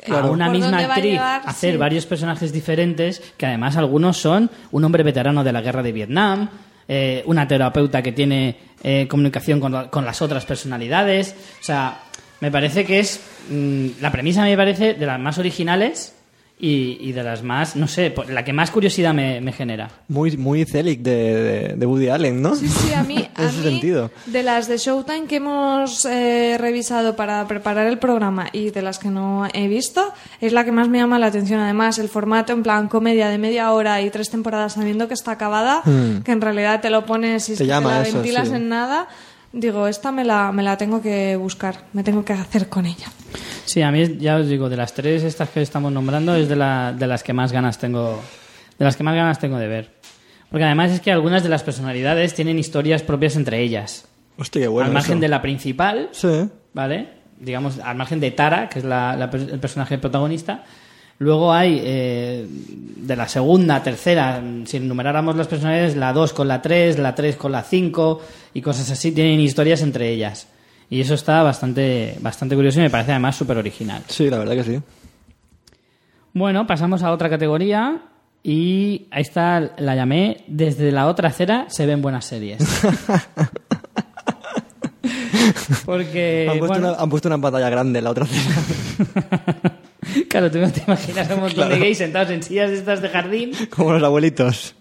a 0.06 0.26
una 0.30 0.48
misma 0.50 0.78
actriz 0.78 1.12
llevar, 1.12 1.42
hacer 1.44 1.72
sí. 1.72 1.76
varios 1.78 2.06
personajes 2.06 2.52
diferentes, 2.52 3.22
que 3.36 3.46
además 3.46 3.76
algunos 3.76 4.16
son 4.16 4.50
un 4.70 4.84
hombre 4.84 5.02
veterano 5.02 5.42
de 5.44 5.52
la 5.52 5.60
guerra 5.60 5.82
de 5.82 5.92
Vietnam, 5.92 6.48
eh, 6.86 7.22
una 7.26 7.46
terapeuta 7.46 8.02
que 8.02 8.12
tiene 8.12 8.56
eh, 8.82 9.06
comunicación 9.08 9.60
con, 9.60 9.72
la- 9.72 9.90
con 9.90 10.04
las 10.04 10.22
otras 10.22 10.44
personalidades, 10.46 11.34
o 11.60 11.64
sea, 11.64 12.00
me 12.40 12.50
parece 12.50 12.84
que 12.84 13.00
es 13.00 13.20
mm, 13.50 13.86
la 14.00 14.12
premisa 14.12 14.42
me 14.44 14.56
parece 14.56 14.94
de 14.94 15.04
las 15.06 15.18
más 15.18 15.38
originales 15.38 16.14
y, 16.60 16.98
y 17.00 17.12
de 17.12 17.22
las 17.22 17.42
más, 17.42 17.76
no 17.76 17.86
sé, 17.86 18.10
por- 18.10 18.28
la 18.30 18.44
que 18.44 18.52
más 18.52 18.70
curiosidad 18.70 19.14
me, 19.14 19.40
me 19.40 19.52
genera. 19.52 19.90
Muy, 20.08 20.36
muy 20.36 20.64
Celic 20.64 21.00
de, 21.02 21.12
de, 21.12 21.74
de 21.76 21.86
Woody 21.86 22.08
Allen, 22.08 22.42
¿no? 22.42 22.54
Sí, 22.56 22.66
sí, 22.68 22.92
a 22.92 23.02
mí, 23.04 23.16
En 23.38 23.44
a 23.44 23.48
ese 23.48 23.58
mí, 23.58 23.62
sentido. 23.62 24.10
de 24.26 24.42
las 24.42 24.66
de 24.66 24.76
Showtime 24.78 25.26
que 25.26 25.36
hemos 25.36 26.04
eh, 26.04 26.56
revisado 26.58 27.14
para 27.14 27.46
preparar 27.46 27.86
el 27.86 27.98
programa 27.98 28.48
y 28.52 28.70
de 28.70 28.82
las 28.82 28.98
que 28.98 29.08
no 29.08 29.46
he 29.52 29.68
visto, 29.68 30.12
es 30.40 30.52
la 30.52 30.64
que 30.64 30.72
más 30.72 30.88
me 30.88 30.98
llama 30.98 31.18
la 31.18 31.26
atención. 31.26 31.60
Además, 31.60 31.98
el 31.98 32.08
formato 32.08 32.52
en 32.52 32.62
plan 32.64 32.88
comedia 32.88 33.28
de 33.28 33.38
media 33.38 33.70
hora 33.72 34.02
y 34.02 34.10
tres 34.10 34.28
temporadas 34.30 34.72
sabiendo 34.72 35.06
que 35.06 35.14
está 35.14 35.32
acabada, 35.32 35.82
que 36.24 36.32
en 36.32 36.40
realidad 36.40 36.80
te 36.80 36.90
lo 36.90 37.06
pones 37.06 37.48
y 37.48 37.52
Hmm. 37.52 37.56
Te 37.56 37.62
que 37.64 37.66
llama 37.68 37.88
te 37.90 37.94
la 37.94 38.02
eso, 38.08 38.18
ventilas 38.18 38.48
sí. 38.48 38.54
en 38.54 38.68
nada. 38.68 39.08
Digo, 39.52 39.86
esta 39.86 40.12
me 40.12 40.24
la, 40.24 40.52
me 40.52 40.62
la 40.62 40.76
tengo 40.76 41.00
que 41.00 41.36
buscar, 41.36 41.84
me 41.94 42.02
tengo 42.02 42.24
que 42.24 42.32
hacer 42.34 42.68
con 42.68 42.84
ella. 42.86 43.06
Sí, 43.64 43.82
a 43.82 43.90
mí 43.90 44.02
es- 44.02 44.18
ya 44.18 44.36
os 44.36 44.48
digo, 44.48 44.68
de 44.68 44.76
las 44.76 44.92
tres 44.94 45.22
estas 45.22 45.48
que 45.50 45.62
estamos 45.62 45.90
nombrando 45.92 46.34
es 46.34 46.48
de, 46.48 46.56
la, 46.56 46.92
de 46.92 47.06
las 47.06 47.22
que 47.22 47.32
más 47.32 47.52
ganas 47.52 47.78
tengo 47.78 48.20
de 48.78 48.84
las 48.84 48.96
que 48.96 49.02
más 49.02 49.14
ganas 49.16 49.38
tengo 49.38 49.58
de 49.58 49.66
ver. 49.66 49.90
Porque 50.50 50.64
además 50.64 50.92
es 50.92 51.00
que 51.00 51.10
algunas 51.12 51.42
de 51.42 51.48
las 51.48 51.62
personalidades 51.62 52.32
tienen 52.34 52.58
historias 52.58 53.02
propias 53.02 53.36
entre 53.36 53.60
ellas. 53.60 54.06
Hostia, 54.38 54.62
qué 54.62 54.68
bueno. 54.68 54.86
al 54.86 54.94
margen 54.94 55.14
eso. 55.14 55.20
de 55.22 55.28
la 55.28 55.42
principal, 55.42 56.08
Sí. 56.12 56.48
¿vale? 56.72 57.08
Digamos, 57.40 57.78
al 57.80 57.96
margen 57.96 58.20
de 58.20 58.30
Tara, 58.30 58.68
que 58.68 58.78
es 58.78 58.84
la- 58.84 59.16
la 59.16 59.24
el 59.32 59.58
personaje 59.60 59.98
protagonista. 59.98 60.64
Luego 61.18 61.52
hay 61.52 61.80
eh, 61.82 62.46
de 62.48 63.16
la 63.16 63.26
segunda, 63.28 63.82
tercera, 63.82 64.40
si 64.64 64.76
enumeráramos 64.76 65.34
las 65.34 65.48
personalidades, 65.48 65.96
la 65.96 66.12
2 66.12 66.32
con 66.32 66.46
la 66.46 66.62
3, 66.62 66.98
la 66.98 67.14
3 67.14 67.36
con 67.36 67.50
la 67.50 67.62
5 67.62 68.20
y 68.54 68.62
cosas 68.62 68.90
así, 68.90 69.10
tienen 69.10 69.40
historias 69.40 69.82
entre 69.82 70.10
ellas. 70.10 70.46
Y 70.90 71.00
eso 71.00 71.14
está 71.14 71.42
bastante, 71.42 72.16
bastante 72.20 72.54
curioso 72.54 72.78
y 72.78 72.82
me 72.82 72.90
parece 72.90 73.10
además 73.10 73.36
súper 73.36 73.58
original. 73.58 74.02
Sí, 74.06 74.30
la 74.30 74.38
verdad 74.38 74.54
que 74.54 74.64
sí. 74.64 74.80
Bueno, 76.32 76.66
pasamos 76.66 77.02
a 77.02 77.10
otra 77.10 77.28
categoría 77.28 78.02
y 78.44 79.08
a 79.10 79.18
esta 79.18 79.72
la 79.76 79.96
llamé 79.96 80.44
Desde 80.46 80.92
la 80.92 81.08
otra 81.08 81.30
acera 81.30 81.66
se 81.68 81.84
ven 81.84 82.00
buenas 82.00 82.24
series. 82.24 82.58
Porque, 85.84 86.46
han, 86.50 86.58
puesto 86.58 86.74
bueno, 86.74 86.90
una, 86.90 87.02
han 87.02 87.10
puesto 87.10 87.28
una 87.28 87.38
pantalla 87.38 87.70
grande 87.70 87.98
en 87.98 88.04
la 88.04 88.10
otra 88.10 88.26
cena. 88.26 89.72
claro, 90.28 90.50
tú 90.50 90.58
no 90.58 90.70
te 90.70 90.82
imaginas 90.86 91.30
a 91.30 91.34
un 91.34 91.40
montón 91.40 91.68
de 91.68 91.78
gays 91.78 91.98
sentados 91.98 92.30
en 92.30 92.42
sillas 92.42 92.70
estas 92.70 93.02
de 93.02 93.08
jardín. 93.08 93.52
Como 93.70 93.92
los 93.92 94.02
abuelitos 94.02 94.74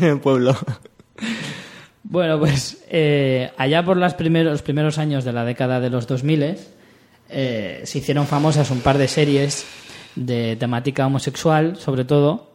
en 0.00 0.04
el 0.04 0.20
pueblo. 0.20 0.56
Bueno, 2.04 2.38
pues 2.38 2.84
eh, 2.88 3.50
allá 3.58 3.84
por 3.84 3.98
las 3.98 4.14
primeros, 4.14 4.52
los 4.52 4.62
primeros 4.62 4.98
años 4.98 5.24
de 5.24 5.32
la 5.32 5.44
década 5.44 5.78
de 5.78 5.90
los 5.90 6.06
2000 6.06 6.56
eh, 7.30 7.80
se 7.84 7.98
hicieron 7.98 8.26
famosas 8.26 8.70
un 8.70 8.80
par 8.80 8.96
de 8.96 9.08
series 9.08 9.66
de 10.14 10.56
temática 10.56 11.06
homosexual, 11.06 11.76
sobre 11.76 12.04
todo. 12.04 12.50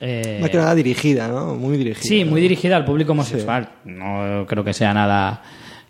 Eh, 0.00 0.42
que 0.50 0.56
nada 0.56 0.74
dirigida, 0.74 1.28
¿no? 1.28 1.54
Muy 1.54 1.76
dirigida. 1.76 2.08
Sí, 2.08 2.24
¿no? 2.24 2.30
muy 2.30 2.40
dirigida 2.40 2.76
al 2.76 2.84
público 2.84 3.12
homosexual. 3.12 3.68
No 3.84 4.46
creo 4.48 4.64
que 4.64 4.72
sea 4.72 4.94
nada, 4.94 5.42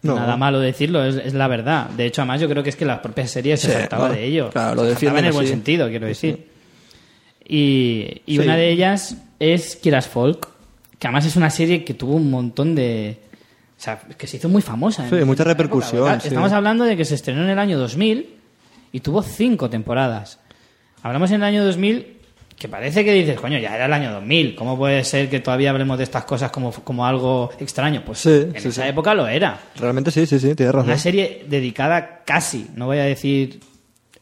No. 0.02 0.16
nada 0.16 0.36
malo 0.36 0.58
decirlo, 0.60 1.04
es, 1.04 1.14
es 1.16 1.32
la 1.34 1.46
verdad. 1.48 1.88
De 1.90 2.06
hecho, 2.06 2.22
además, 2.22 2.40
yo 2.40 2.48
creo 2.48 2.62
que 2.62 2.70
es 2.70 2.76
que 2.76 2.84
la 2.84 3.00
propia 3.00 3.26
serie 3.26 3.56
se 3.56 3.68
trataba 3.72 4.08
de 4.10 4.24
ello. 4.24 4.50
claro, 4.50 4.74
lo 4.74 4.82
se 4.82 4.88
defienden 4.90 5.20
en 5.20 5.26
el 5.26 5.32
buen 5.32 5.46
sentido, 5.46 5.88
quiero 5.88 6.06
decir. 6.06 6.48
Y, 7.48 8.22
y 8.26 8.36
Sí. 8.36 8.38
una 8.38 8.56
de 8.56 8.70
ellas 8.70 9.16
es 9.38 9.76
Kieras 9.76 10.08
Folk, 10.08 10.48
que 10.98 11.06
además 11.06 11.26
es 11.26 11.36
una 11.36 11.50
serie 11.50 11.84
que 11.84 11.94
tuvo 11.94 12.14
un 12.16 12.30
montón 12.30 12.74
de. 12.74 13.18
O 13.78 13.82
sea, 13.82 13.98
que 13.98 14.26
se 14.28 14.36
hizo 14.36 14.48
muy 14.48 14.62
famosa. 14.62 15.08
Sí, 15.08 15.16
mucha 15.24 15.42
repercusión, 15.44 16.08
época. 16.08 16.28
Estamos 16.28 16.52
hablando 16.52 16.84
de 16.84 16.96
que 16.96 17.04
se 17.04 17.16
estrenó 17.16 17.42
en 17.42 17.50
el 17.50 17.58
año 17.58 17.78
2000 17.78 18.28
y 18.92 19.00
tuvo 19.00 19.22
cinco 19.22 19.68
temporadas. 19.68 20.38
Hablamos 21.02 21.30
en 21.30 21.36
el 21.36 21.44
año 21.44 21.64
2000 21.64 22.18
que 22.62 22.68
parece 22.68 23.05
que 23.05 23.12
dices, 23.12 23.39
coño, 23.40 23.59
ya 23.59 23.74
era 23.74 23.86
el 23.86 23.93
año 23.93 24.12
2000. 24.12 24.55
¿Cómo 24.55 24.78
puede 24.78 25.02
ser 25.05 25.28
que 25.28 25.40
todavía 25.40 25.70
hablemos 25.70 25.98
de 25.98 26.05
estas 26.05 26.24
cosas 26.24 26.51
como, 26.52 26.70
como 26.72 27.05
algo 27.05 27.51
extraño? 27.59 28.02
Pues 28.06 28.20
Sí, 28.20 28.30
en 28.30 28.60
sí, 28.60 28.68
esa 28.68 28.82
sí. 28.84 28.89
época 28.89 29.14
lo 29.14 29.26
era. 29.26 29.59
Realmente 29.76 30.10
sí, 30.12 30.24
sí, 30.26 30.39
sí, 30.39 30.55
tienes 30.55 30.72
razón. 30.74 30.89
Una 30.90 30.98
serie 30.98 31.44
dedicada 31.48 32.22
casi, 32.24 32.68
no 32.76 32.86
voy 32.86 32.98
a 32.98 33.02
decir 33.05 33.59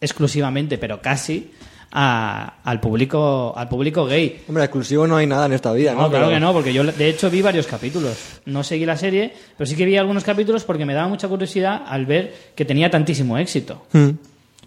exclusivamente, 0.00 0.78
pero 0.78 1.00
casi 1.02 1.50
a- 1.92 2.54
al 2.64 2.80
público 2.80 3.52
al 3.56 3.68
público 3.68 4.06
gay. 4.06 4.42
Hombre, 4.48 4.64
exclusivo 4.64 5.06
no 5.06 5.16
hay 5.16 5.26
nada 5.26 5.46
en 5.46 5.52
esta 5.52 5.72
vida, 5.72 5.92
¿no? 5.92 6.02
No, 6.02 6.08
claro 6.10 6.26
Pero- 6.26 6.36
que 6.36 6.40
no, 6.40 6.52
porque 6.52 6.72
yo 6.72 6.84
de 6.84 7.08
hecho 7.08 7.28
vi 7.30 7.42
varios 7.42 7.66
capítulos. 7.66 8.16
No 8.46 8.62
seguí 8.64 8.86
la 8.86 8.96
serie, 8.96 9.32
pero 9.56 9.66
sí 9.68 9.76
que 9.76 9.84
vi 9.84 9.96
algunos 9.96 10.24
capítulos 10.24 10.64
porque 10.64 10.86
me 10.86 10.94
daba 10.94 11.08
mucha 11.08 11.28
curiosidad 11.28 11.82
al 11.86 12.06
ver 12.06 12.34
que 12.54 12.64
tenía 12.64 12.90
tantísimo 12.90 13.36
éxito. 13.38 13.84
Hmm. 13.92 14.10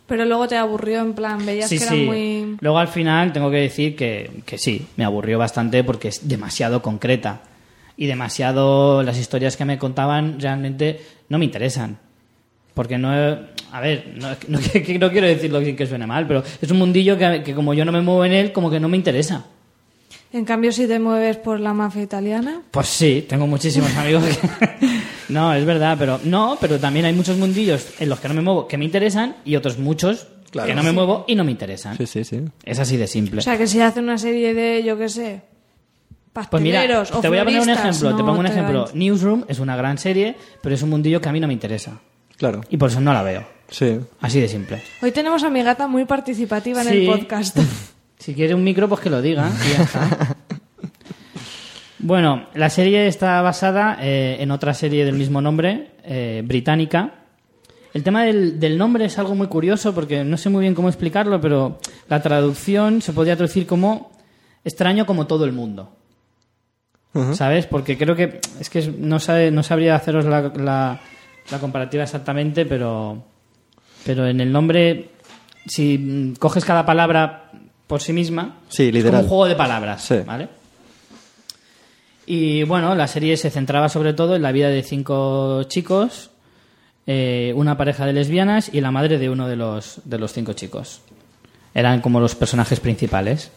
Pero 0.07 0.25
luego 0.25 0.47
te 0.47 0.57
aburrió, 0.57 0.99
en 1.01 1.13
plan, 1.13 1.45
veías 1.45 1.69
Sí, 1.69 1.77
que 1.77 1.83
era 1.85 1.93
sí. 1.93 2.05
muy... 2.05 2.57
Luego 2.59 2.77
al 2.77 2.89
final 2.89 3.31
tengo 3.31 3.49
que 3.49 3.57
decir 3.57 3.95
que, 3.95 4.29
que 4.45 4.57
sí, 4.57 4.85
me 4.97 5.05
aburrió 5.05 5.39
bastante 5.39 5.83
porque 5.83 6.09
es 6.09 6.27
demasiado 6.27 6.81
concreta. 6.81 7.41
Y 7.95 8.07
demasiado 8.07 9.01
las 9.03 9.17
historias 9.17 9.55
que 9.55 9.65
me 9.65 9.77
contaban 9.77 10.39
realmente 10.39 10.99
no 11.29 11.37
me 11.39 11.45
interesan. 11.45 11.97
Porque 12.73 12.97
no. 12.97 13.09
A 13.71 13.81
ver, 13.81 14.13
no, 14.19 14.29
no, 14.47 14.59
no 14.59 15.11
quiero 15.11 15.27
decirlo 15.27 15.63
sin 15.63 15.75
que 15.75 15.85
suene 15.85 16.05
mal, 16.07 16.27
pero 16.27 16.43
es 16.61 16.69
un 16.71 16.79
mundillo 16.79 17.17
que, 17.17 17.43
que 17.43 17.53
como 17.53 17.73
yo 17.73 17.85
no 17.85 17.91
me 17.91 18.01
muevo 18.01 18.25
en 18.25 18.33
él, 18.33 18.51
como 18.51 18.69
que 18.69 18.79
no 18.79 18.89
me 18.89 18.97
interesa. 18.97 19.45
En 20.33 20.45
cambio, 20.45 20.71
si 20.71 20.87
te 20.87 20.99
mueves 20.99 21.37
por 21.37 21.59
la 21.59 21.73
mafia 21.73 22.01
italiana... 22.01 22.61
Pues 22.71 22.87
sí, 22.87 23.25
tengo 23.29 23.45
muchísimos 23.47 23.95
amigos 23.97 24.23
que... 24.25 24.89
No, 25.29 25.53
es 25.53 25.63
verdad, 25.65 25.95
pero 25.97 26.19
no, 26.25 26.57
pero 26.59 26.79
también 26.79 27.05
hay 27.05 27.13
muchos 27.13 27.37
mundillos 27.37 27.87
en 27.99 28.09
los 28.09 28.19
que 28.19 28.27
no 28.27 28.33
me 28.33 28.41
muevo 28.41 28.67
que 28.67 28.77
me 28.77 28.83
interesan 28.85 29.37
y 29.45 29.55
otros 29.55 29.77
muchos 29.79 30.27
Claro. 30.51 30.67
que 30.67 30.75
no 30.75 30.83
me 30.83 30.91
muevo 30.91 31.25
y 31.27 31.33
no 31.33 31.43
me 31.43 31.49
interesan. 31.51 31.97
Sí, 31.97 32.05
sí, 32.05 32.23
sí. 32.23 32.41
Es 32.63 32.77
así 32.77 32.95
de 32.97 33.07
simple. 33.07 33.39
O 33.39 33.41
sea, 33.41 33.57
que 33.57 33.65
si 33.65 33.79
hace 33.81 33.99
una 34.01 34.19
serie 34.19 34.53
de, 34.53 34.83
yo 34.83 34.95
qué 34.99 35.09
sé, 35.09 35.41
Pues 36.51 36.61
mira, 36.61 36.83
o 37.11 37.19
te 37.21 37.29
voy 37.29 37.39
a 37.39 37.43
poner 37.45 37.61
un 37.61 37.69
ejemplo. 37.69 38.15
te 38.15 38.23
pongo 38.23 38.39
un 38.39 38.45
te 38.45 38.51
ejemplo. 38.51 38.85
van- 38.85 38.97
Newsroom 38.99 39.45
es 39.47 39.57
una 39.59 39.75
gran 39.75 39.97
serie, 39.97 40.35
pero 40.61 40.75
es 40.75 40.81
un 40.83 40.91
mundillo 40.91 41.19
que 41.21 41.29
a 41.29 41.31
mí 41.31 41.39
no 41.39 41.47
me 41.47 41.53
interesa. 41.53 41.99
Claro. 42.37 42.61
Y 42.69 42.77
por 42.77 42.89
eso 42.89 42.99
no 43.01 43.13
la 43.13 43.23
veo. 43.23 43.43
Sí. 43.69 43.97
Así 44.21 44.39
de 44.41 44.47
simple. 44.47 44.83
Hoy 45.01 45.11
tenemos 45.11 45.43
a 45.43 45.49
mi 45.49 45.63
gata 45.63 45.87
muy 45.87 46.05
participativa 46.05 46.81
en 46.83 46.87
Sí. 46.89 46.97
el 46.97 47.05
podcast. 47.07 47.57
Si 48.23 48.33
quiere 48.33 48.55
un 48.55 48.63
micro, 48.63 48.87
pues 48.87 49.01
que 49.01 49.09
lo 49.09 49.21
diga. 49.21 49.51
y 49.67 49.77
ya 49.77 49.83
está. 49.83 50.37
bueno, 51.99 52.47
la 52.53 52.69
serie 52.69 53.07
está 53.07 53.41
basada 53.41 53.97
eh, 54.01 54.37
en 54.39 54.51
otra 54.51 54.73
serie 54.73 55.05
del 55.05 55.15
mismo 55.15 55.41
nombre, 55.41 55.91
eh, 56.03 56.41
británica. 56.45 57.15
El 57.93 58.01
tema 58.03 58.23
del, 58.23 58.59
del 58.59 58.77
nombre 58.77 59.05
es 59.05 59.19
algo 59.19 59.35
muy 59.35 59.47
curioso 59.47 59.93
porque 59.93 60.23
no 60.23 60.37
sé 60.37 60.49
muy 60.49 60.61
bien 60.61 60.73
cómo 60.73 60.87
explicarlo, 60.89 61.39
pero 61.39 61.79
la 62.09 62.21
traducción 62.21 63.01
se 63.01 63.13
podría 63.13 63.35
traducir 63.35 63.67
como 63.67 64.11
extraño 64.63 65.05
como 65.05 65.27
todo 65.27 65.45
el 65.45 65.51
mundo. 65.53 65.95
¿Sabes? 67.33 67.67
Porque 67.67 67.95
creo 67.95 68.15
que 68.15 68.39
es 68.59 68.69
que 68.71 68.91
no, 68.97 69.19
sabe, 69.19 69.51
no 69.51 69.61
sabría 69.61 69.95
haceros 69.95 70.25
la, 70.25 70.41
la- 70.55 70.99
la 71.51 71.59
comparativa 71.59 72.03
exactamente, 72.03 72.65
pero, 72.65 73.21
pero 74.05 74.25
en 74.27 74.39
el 74.39 74.49
nombre, 74.51 75.09
si 75.67 76.33
coges 76.39 76.63
cada 76.65 76.85
palabra 76.85 77.51
por 77.87 78.01
sí 78.01 78.13
misma, 78.13 78.57
Sí, 78.69 78.91
como 79.03 79.19
un 79.19 79.27
juego 79.27 79.45
de 79.47 79.55
palabras, 79.55 80.03
Sí. 80.03 80.15
¿vale? 80.25 80.47
Y 82.25 82.63
bueno, 82.63 82.95
la 82.95 83.07
serie 83.07 83.35
se 83.37 83.49
centraba 83.49 83.89
sobre 83.89 84.13
todo 84.13 84.35
en 84.35 84.41
la 84.41 84.51
vida 84.51 84.69
de 84.69 84.81
cinco 84.83 85.63
chicos, 85.63 86.29
eh, 87.05 87.51
una 87.55 87.77
pareja 87.77 88.05
de 88.05 88.13
lesbianas 88.13 88.69
y 88.73 88.79
la 88.79 88.91
madre 88.91 89.17
de 89.17 89.29
uno 89.29 89.47
de 89.49 89.57
los, 89.57 89.99
de 90.05 90.17
los 90.17 90.31
cinco 90.31 90.53
chicos. 90.53 91.01
Eran 91.73 91.99
como 92.01 92.19
los 92.21 92.35
personajes 92.35 92.79
principales. 92.79 93.51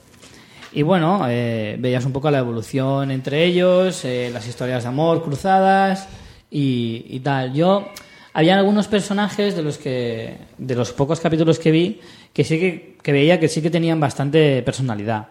Y 0.72 0.82
bueno, 0.82 1.24
eh, 1.28 1.76
veías 1.78 2.04
un 2.04 2.12
poco 2.12 2.30
la 2.30 2.38
evolución 2.38 3.10
entre 3.12 3.44
ellos, 3.44 4.04
eh, 4.04 4.30
las 4.32 4.48
historias 4.48 4.82
de 4.82 4.88
amor 4.88 5.22
cruzadas 5.22 6.08
y, 6.50 7.06
y 7.08 7.20
tal. 7.20 7.54
Yo, 7.54 7.86
había 8.34 8.56
algunos 8.58 8.88
personajes 8.88 9.54
de 9.54 9.62
los 9.62 9.78
que, 9.78 10.38
de 10.58 10.74
los 10.74 10.92
pocos 10.92 11.20
capítulos 11.20 11.58
que 11.60 11.70
vi, 11.70 12.00
que 12.36 12.44
sí 12.44 12.58
que, 12.58 12.98
que 13.02 13.12
veía 13.12 13.40
que 13.40 13.48
sí 13.48 13.62
que 13.62 13.70
tenían 13.70 13.98
bastante 13.98 14.62
personalidad. 14.62 15.28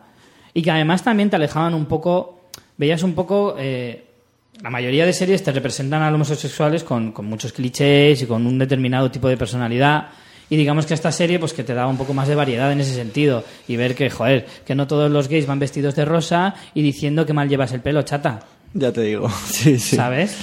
Y 0.56 0.64
que 0.64 0.72
además 0.72 1.04
también 1.04 1.30
te 1.30 1.36
alejaban 1.36 1.76
un 1.76 1.86
poco, 1.86 2.40
veías 2.78 3.04
un 3.04 3.14
poco, 3.14 3.56
eh, 3.60 4.06
la 4.60 4.72
mayoría 4.72 5.06
de 5.06 5.14
series 5.14 5.44
te 5.44 5.52
representan 5.52 6.02
a 6.02 6.10
los 6.10 6.16
homosexuales 6.16 6.84
con, 6.84 7.12
con 7.12 7.28
muchos 7.28 7.54
clichés 7.54 8.24
y 8.24 8.26
con 8.26 8.48
un 8.48 8.58
determinado 8.58 9.12
tipo 9.12 9.28
de 9.28 9.38
personalidad. 9.38 10.08
Y 10.50 10.56
digamos 10.56 10.88
que 10.88 10.96
esta 10.96 11.12
serie, 11.12 11.38
pues 11.38 11.54
que 11.54 11.64
te 11.64 11.76
daba 11.76 11.92
un 11.92 11.98
poco 11.98 12.16
más 12.16 12.28
de 12.28 12.34
variedad 12.34 12.72
en 12.72 12.82
ese 12.82 12.96
sentido. 12.96 13.44
Y 13.68 13.76
ver 13.76 13.94
que, 13.94 14.10
joder, 14.10 14.48
que 14.66 14.74
no 14.74 14.88
todos 14.88 15.12
los 15.12 15.28
gays 15.28 15.46
van 15.46 15.60
vestidos 15.60 15.94
de 15.94 16.06
rosa 16.06 16.56
y 16.74 16.82
diciendo 16.82 17.24
que 17.28 17.34
mal 17.34 17.48
llevas 17.48 17.72
el 17.72 17.82
pelo, 17.82 18.02
chata. 18.02 18.40
Ya 18.74 18.92
te 18.92 19.02
digo. 19.02 19.30
Sí, 19.46 19.78
sí. 19.78 19.96
¿Sabes? 19.96 20.36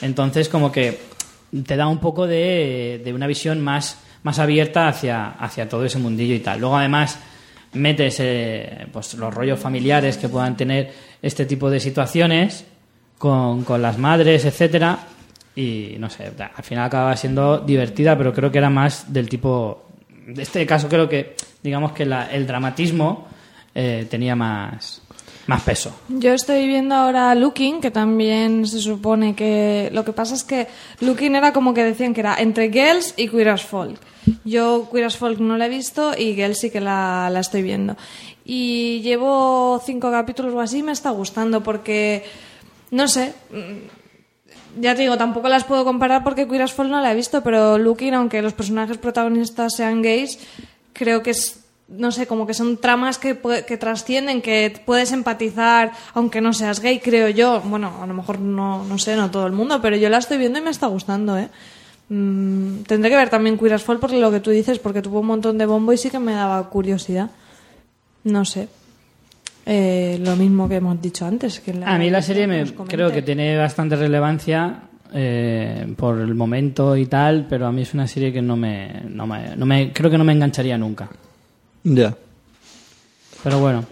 Entonces, 0.00 0.48
como 0.48 0.70
que 0.70 0.96
te 1.66 1.74
da 1.74 1.88
un 1.88 1.98
poco 1.98 2.28
de, 2.28 3.02
de 3.04 3.12
una 3.12 3.26
visión 3.26 3.60
más, 3.60 3.98
más 4.28 4.38
abierta 4.38 4.88
hacia, 4.88 5.30
hacia 5.30 5.68
todo 5.68 5.84
ese 5.84 5.98
mundillo 5.98 6.34
y 6.34 6.40
tal. 6.40 6.60
Luego, 6.60 6.76
además, 6.76 7.18
metes 7.72 8.16
eh, 8.20 8.86
pues, 8.92 9.14
los 9.14 9.32
rollos 9.32 9.58
familiares 9.58 10.18
que 10.18 10.28
puedan 10.28 10.54
tener 10.56 10.92
este 11.22 11.46
tipo 11.46 11.70
de 11.70 11.80
situaciones 11.80 12.64
con, 13.16 13.64
con 13.64 13.80
las 13.80 13.96
madres, 13.98 14.44
etcétera 14.44 14.98
y 15.56 15.96
no 15.98 16.08
sé, 16.08 16.30
al 16.56 16.62
final 16.62 16.84
acababa 16.86 17.16
siendo 17.16 17.58
divertida, 17.58 18.16
pero 18.16 18.32
creo 18.32 18.52
que 18.52 18.58
era 18.58 18.70
más 18.70 19.12
del 19.12 19.28
tipo. 19.28 19.88
De 20.28 20.42
este 20.42 20.64
caso, 20.66 20.88
creo 20.88 21.08
que, 21.08 21.34
digamos 21.62 21.90
que 21.92 22.04
la- 22.06 22.30
el 22.30 22.46
dramatismo 22.46 23.26
eh, 23.74 24.06
tenía 24.08 24.36
más, 24.36 25.02
más 25.48 25.62
peso. 25.62 25.90
Yo 26.08 26.32
estoy 26.34 26.66
viendo 26.68 26.94
ahora 26.94 27.34
Looking, 27.34 27.80
que 27.80 27.90
también 27.90 28.66
se 28.66 28.78
supone 28.80 29.34
que... 29.34 29.88
Lo 29.92 30.04
que 30.04 30.12
pasa 30.12 30.34
es 30.36 30.44
que 30.44 30.68
Looking 31.00 31.34
era 31.34 31.52
como 31.52 31.74
que 31.74 31.82
decían 31.82 32.14
que 32.14 32.20
era 32.20 32.36
entre 32.38 32.70
Girls 32.70 33.14
y 33.16 33.26
Queer 33.28 33.48
as 33.48 33.64
Folk. 33.64 33.98
Yo 34.44 34.88
Queer 34.90 35.06
as 35.06 35.16
Folk 35.16 35.40
no 35.40 35.56
la 35.56 35.66
he 35.66 35.68
visto 35.68 36.12
y 36.16 36.34
Girls 36.34 36.58
sí 36.58 36.70
que 36.70 36.80
la, 36.80 37.28
la 37.30 37.40
estoy 37.40 37.62
viendo. 37.62 37.96
Y 38.44 39.00
llevo 39.02 39.80
cinco 39.84 40.10
capítulos 40.10 40.54
o 40.54 40.60
así, 40.60 40.82
me 40.82 40.92
está 40.92 41.10
gustando 41.10 41.62
porque... 41.62 42.24
No 42.90 43.06
sé, 43.06 43.34
mm, 43.50 44.80
ya 44.80 44.94
te 44.94 45.02
digo, 45.02 45.16
tampoco 45.16 45.48
las 45.48 45.64
puedo 45.64 45.84
comparar 45.84 46.24
porque 46.24 46.46
Queer 46.46 46.62
as 46.62 46.72
Folk 46.72 46.90
no 46.90 47.00
la 47.00 47.12
he 47.12 47.14
visto, 47.14 47.42
pero 47.42 47.78
Looking, 47.78 48.14
aunque 48.14 48.42
los 48.42 48.52
personajes 48.52 48.98
protagonistas 48.98 49.74
sean 49.74 50.02
gays, 50.02 50.38
creo 50.92 51.22
que 51.22 51.30
es, 51.30 51.64
no 51.88 52.12
sé, 52.12 52.26
como 52.26 52.46
que 52.46 52.54
son 52.54 52.76
tramas 52.76 53.18
que, 53.18 53.38
que 53.66 53.76
trascienden, 53.76 54.42
que 54.42 54.80
puedes 54.84 55.12
empatizar, 55.12 55.92
aunque 56.14 56.40
no 56.40 56.52
seas 56.52 56.80
gay, 56.80 57.00
creo 57.00 57.28
yo. 57.28 57.60
Bueno, 57.60 58.02
a 58.02 58.06
lo 58.06 58.14
mejor 58.14 58.38
no, 58.40 58.84
no 58.84 58.98
sé, 58.98 59.16
no 59.16 59.30
todo 59.30 59.46
el 59.46 59.52
mundo, 59.52 59.80
pero 59.80 59.96
yo 59.96 60.08
la 60.08 60.18
estoy 60.18 60.38
viendo 60.38 60.58
y 60.58 60.62
me 60.62 60.70
está 60.70 60.86
gustando, 60.86 61.38
¿eh? 61.38 61.48
Mm, 62.08 62.82
tendré 62.86 63.10
que 63.10 63.16
ver 63.16 63.28
también 63.28 63.58
Queer 63.58 63.74
as 63.74 63.82
Folk 63.82 64.00
porque 64.00 64.18
lo 64.20 64.30
que 64.30 64.40
tú 64.40 64.50
dices, 64.50 64.78
porque 64.78 65.02
tuvo 65.02 65.20
un 65.20 65.26
montón 65.26 65.58
de 65.58 65.66
bombo 65.66 65.92
y 65.92 65.98
sí 65.98 66.10
que 66.10 66.18
me 66.18 66.32
daba 66.32 66.68
curiosidad. 66.70 67.30
No 68.24 68.44
sé. 68.44 68.68
Eh, 69.66 70.18
lo 70.24 70.34
mismo 70.36 70.68
que 70.68 70.76
hemos 70.76 71.00
dicho 71.02 71.26
antes. 71.26 71.60
Que 71.60 71.72
A 71.84 71.98
mí 71.98 72.08
la 72.08 72.22
serie 72.22 72.46
me, 72.46 72.64
creo 72.88 73.12
que 73.12 73.20
tiene 73.22 73.56
bastante 73.58 73.96
relevancia 73.96 74.82
eh, 75.12 75.86
por 75.96 76.18
el 76.18 76.34
momento 76.34 76.96
y 76.96 77.04
tal, 77.06 77.46
pero 77.48 77.66
a 77.66 77.72
mí 77.72 77.82
es 77.82 77.92
una 77.92 78.06
serie 78.06 78.32
que 78.32 78.40
no 78.40 78.56
me, 78.56 79.02
no 79.08 79.26
me, 79.26 79.54
no 79.56 79.66
me- 79.66 79.92
creo 79.92 80.10
que 80.10 80.16
no 80.18 80.24
me 80.24 80.32
engancharía 80.32 80.78
nunca. 80.78 81.10
Ya. 81.84 82.14
Pero 83.44 83.60
bueno. 83.60 83.84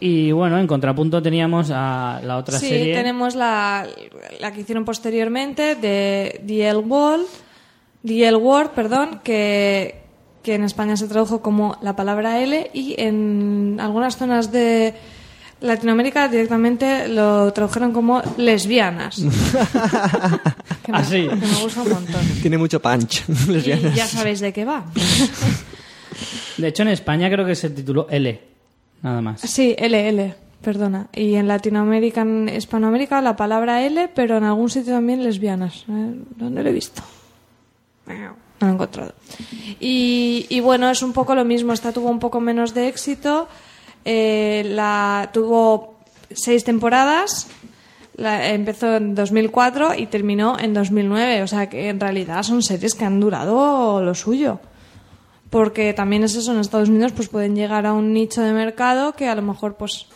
Y 0.00 0.32
bueno, 0.32 0.58
en 0.58 0.66
contrapunto 0.66 1.22
teníamos 1.22 1.70
a 1.72 2.20
la 2.22 2.36
otra 2.36 2.58
sí, 2.58 2.68
serie. 2.68 2.94
tenemos 2.94 3.34
la, 3.34 3.86
la 4.40 4.52
que 4.52 4.60
hicieron 4.60 4.84
posteriormente 4.84 5.76
de 5.76 6.42
The 6.46 6.68
L 6.68 6.78
Word, 6.80 7.22
The 8.06 8.28
L 8.28 8.36
Word, 8.36 8.70
perdón, 8.70 9.20
que, 9.24 10.02
que 10.42 10.54
en 10.54 10.64
España 10.64 10.96
se 10.96 11.08
tradujo 11.08 11.40
como 11.40 11.76
la 11.80 11.96
palabra 11.96 12.40
L 12.40 12.70
y 12.74 12.94
en 12.98 13.78
algunas 13.80 14.16
zonas 14.16 14.52
de 14.52 14.94
Latinoamérica 15.60 16.28
directamente 16.28 17.08
lo 17.08 17.50
tradujeron 17.52 17.92
como 17.92 18.22
lesbianas. 18.36 19.16
que, 20.82 20.92
me, 20.92 20.98
¿Ah, 20.98 21.04
sí? 21.04 21.26
que 21.28 21.34
me 21.34 21.62
gusta 21.62 21.82
un 21.82 21.90
montón. 21.90 22.20
Tiene 22.42 22.58
mucho 22.58 22.80
punch. 22.80 23.24
Y 23.48 23.52
lesbianas. 23.52 23.94
ya 23.94 24.06
sabéis 24.06 24.40
de 24.40 24.52
qué 24.52 24.64
va. 24.64 24.84
De 26.58 26.68
hecho, 26.68 26.82
en 26.82 26.88
España 26.88 27.28
creo 27.30 27.44
que 27.44 27.54
se 27.56 27.70
tituló 27.70 28.06
L, 28.10 28.40
nada 29.02 29.20
más. 29.20 29.40
Sí, 29.40 29.74
L, 29.76 30.08
L, 30.08 30.34
perdona. 30.62 31.08
Y 31.12 31.34
en 31.34 31.48
Latinoamérica, 31.48 32.20
en 32.20 32.48
Hispanoamérica, 32.48 33.20
la 33.20 33.34
palabra 33.34 33.84
L, 33.84 34.10
pero 34.14 34.36
en 34.36 34.44
algún 34.44 34.70
sitio 34.70 34.92
también 34.92 35.24
lesbianas. 35.24 35.84
¿eh? 35.88 36.14
¿Dónde 36.36 36.62
lo 36.62 36.68
he 36.68 36.72
visto? 36.72 37.02
No 38.06 38.34
lo 38.60 38.66
he 38.68 38.70
encontrado. 38.74 39.14
Y, 39.80 40.46
y 40.48 40.60
bueno, 40.60 40.90
es 40.90 41.02
un 41.02 41.12
poco 41.12 41.34
lo 41.34 41.44
mismo. 41.44 41.72
Esta 41.72 41.92
tuvo 41.92 42.08
un 42.10 42.18
poco 42.18 42.40
menos 42.40 42.74
de 42.74 42.88
éxito. 42.88 43.48
Eh, 44.04 44.62
la 44.66 45.30
tuvo 45.32 45.94
seis 46.30 46.64
temporadas. 46.64 47.48
La- 48.16 48.50
empezó 48.50 48.96
en 48.96 49.14
2004 49.14 49.94
y 49.96 50.06
terminó 50.06 50.58
en 50.58 50.72
2009. 50.74 51.42
O 51.42 51.46
sea 51.46 51.68
que 51.68 51.88
en 51.88 51.98
realidad 52.00 52.42
son 52.42 52.62
series 52.62 52.94
que 52.94 53.04
han 53.04 53.20
durado 53.20 54.02
lo 54.02 54.14
suyo 54.14 54.60
porque 55.50 55.92
también 55.94 56.24
es 56.24 56.34
eso 56.34 56.52
en 56.52 56.58
Estados 56.58 56.88
Unidos 56.88 57.12
pues 57.12 57.28
pueden 57.28 57.54
llegar 57.54 57.86
a 57.86 57.92
un 57.92 58.12
nicho 58.12 58.42
de 58.42 58.52
mercado 58.52 59.12
que 59.12 59.28
a 59.28 59.36
lo 59.36 59.42
mejor 59.42 59.76
pues 59.76 60.06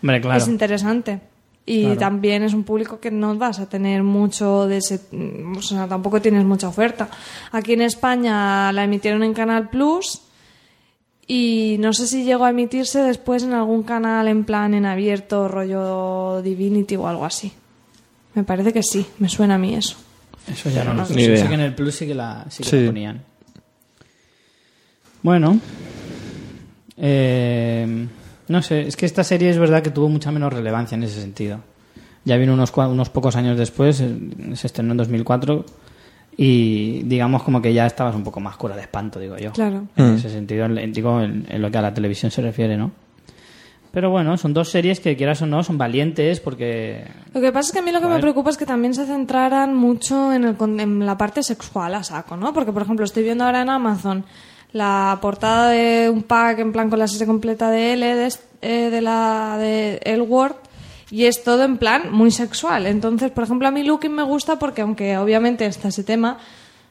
Hombre, 0.00 0.20
claro. 0.20 0.38
es 0.38 0.46
interesante 0.46 1.18
y 1.66 1.82
Claro. 1.82 1.98
también 2.00 2.42
es 2.42 2.54
un 2.54 2.64
público 2.64 2.98
que 3.00 3.10
no 3.10 3.36
vas 3.36 3.58
a 3.60 3.68
tener 3.68 4.02
mucho 4.02 4.66
de 4.66 4.78
ese 4.78 5.00
o 5.56 5.62
sea 5.62 5.86
tampoco 5.86 6.20
tienes 6.20 6.44
mucha 6.44 6.68
oferta 6.68 7.08
aquí 7.52 7.74
en 7.74 7.82
España 7.82 8.72
la 8.72 8.84
emitieron 8.84 9.22
en 9.22 9.34
Canal 9.34 9.68
Plus 9.68 10.22
y 11.26 11.76
no 11.78 11.92
sé 11.92 12.06
si 12.08 12.24
llegó 12.24 12.44
a 12.44 12.50
emitirse 12.50 13.00
después 13.02 13.42
en 13.44 13.52
algún 13.52 13.82
canal 13.84 14.26
en 14.26 14.44
plan 14.44 14.74
en 14.74 14.84
abierto 14.86 15.46
rollo 15.48 16.42
Divinity 16.42 16.96
o 16.96 17.06
algo 17.06 17.24
así 17.24 17.52
me 18.34 18.42
parece 18.42 18.72
que 18.72 18.82
sí 18.82 19.06
me 19.18 19.28
suena 19.28 19.54
a 19.56 19.58
mí 19.58 19.74
eso 19.74 19.96
Eso 20.50 20.70
ya 20.70 20.82
no 20.82 20.94
lo 20.94 21.04
sé. 21.04 21.14
Ni 21.14 21.24
Sé 21.26 21.32
idea. 21.32 21.48
que 21.48 21.54
en 21.54 21.60
el 21.60 21.74
Plus 21.74 21.94
sí 21.94 22.06
que 22.06 22.14
la, 22.14 22.46
sí 22.48 22.62
que 22.64 22.68
Sí. 22.70 22.80
la 22.80 22.86
ponían. 22.86 23.22
Bueno. 25.22 25.60
eh, 26.96 28.06
no 28.50 28.60
sé, 28.62 28.82
es 28.86 28.96
que 28.96 29.06
esta 29.06 29.24
serie 29.24 29.48
es 29.48 29.58
verdad 29.58 29.82
que 29.82 29.90
tuvo 29.90 30.08
mucha 30.08 30.30
menos 30.30 30.52
relevancia 30.52 30.94
en 30.96 31.04
ese 31.04 31.20
sentido. 31.20 31.60
Ya 32.24 32.36
vino 32.36 32.52
unos, 32.52 32.72
cua- 32.74 32.90
unos 32.90 33.08
pocos 33.08 33.34
años 33.36 33.56
después, 33.56 34.00
eh, 34.00 34.14
se 34.54 34.66
estrenó 34.66 34.90
en 34.92 34.98
2004 34.98 35.64
y 36.36 37.02
digamos 37.04 37.42
como 37.42 37.60
que 37.60 37.72
ya 37.72 37.86
estabas 37.86 38.14
un 38.14 38.24
poco 38.24 38.40
más 38.40 38.56
cura 38.56 38.74
de 38.76 38.82
espanto, 38.82 39.18
digo 39.18 39.36
yo. 39.36 39.52
Claro. 39.52 39.86
En 39.96 40.14
ese 40.14 40.30
sentido, 40.30 40.66
en- 40.66 40.92
digo, 40.92 41.20
en, 41.20 41.46
en 41.48 41.62
lo 41.62 41.70
que 41.70 41.78
a 41.78 41.82
la 41.82 41.94
televisión 41.94 42.30
se 42.30 42.42
refiere, 42.42 42.76
¿no? 42.76 42.92
Pero 43.92 44.08
bueno, 44.10 44.36
son 44.36 44.54
dos 44.54 44.68
series 44.70 45.00
que 45.00 45.16
quieras 45.16 45.42
o 45.42 45.46
no, 45.46 45.64
son 45.64 45.76
valientes 45.76 46.38
porque... 46.38 47.04
Lo 47.34 47.40
que 47.40 47.50
pasa 47.50 47.68
es 47.68 47.72
que 47.72 47.78
a 47.80 47.82
mí 47.82 47.90
lo 47.90 48.00
que 48.00 48.06
me 48.06 48.20
preocupa 48.20 48.50
es 48.50 48.56
que 48.56 48.64
también 48.64 48.94
se 48.94 49.04
centraran 49.04 49.74
mucho 49.74 50.32
en, 50.32 50.44
el, 50.44 50.54
con- 50.56 50.78
en 50.78 51.04
la 51.04 51.18
parte 51.18 51.42
sexual 51.42 51.94
a 51.96 52.04
saco, 52.04 52.36
¿no? 52.36 52.52
Porque, 52.52 52.70
por 52.72 52.82
ejemplo, 52.82 53.04
estoy 53.04 53.24
viendo 53.24 53.44
ahora 53.44 53.62
en 53.62 53.68
Amazon 53.68 54.24
la 54.72 55.18
portada 55.20 55.70
de 55.70 56.08
un 56.10 56.22
pack 56.22 56.58
en 56.60 56.72
plan 56.72 56.90
con 56.90 56.98
la 56.98 57.08
serie 57.08 57.26
completa 57.26 57.70
de 57.70 57.92
L 57.94 58.14
de, 58.14 58.34
eh, 58.62 58.90
de 58.90 59.00
la 59.00 59.56
de 59.58 60.00
El 60.04 60.22
Word 60.22 60.56
y 61.10 61.24
es 61.24 61.42
todo 61.42 61.64
en 61.64 61.76
plan 61.76 62.12
muy 62.12 62.30
sexual. 62.30 62.86
Entonces, 62.86 63.32
por 63.32 63.44
ejemplo, 63.44 63.66
a 63.66 63.70
mí 63.70 63.82
Looking 63.82 64.14
me 64.14 64.22
gusta 64.22 64.58
porque 64.58 64.82
aunque 64.82 65.18
obviamente 65.18 65.66
está 65.66 65.88
ese 65.88 66.04
tema, 66.04 66.38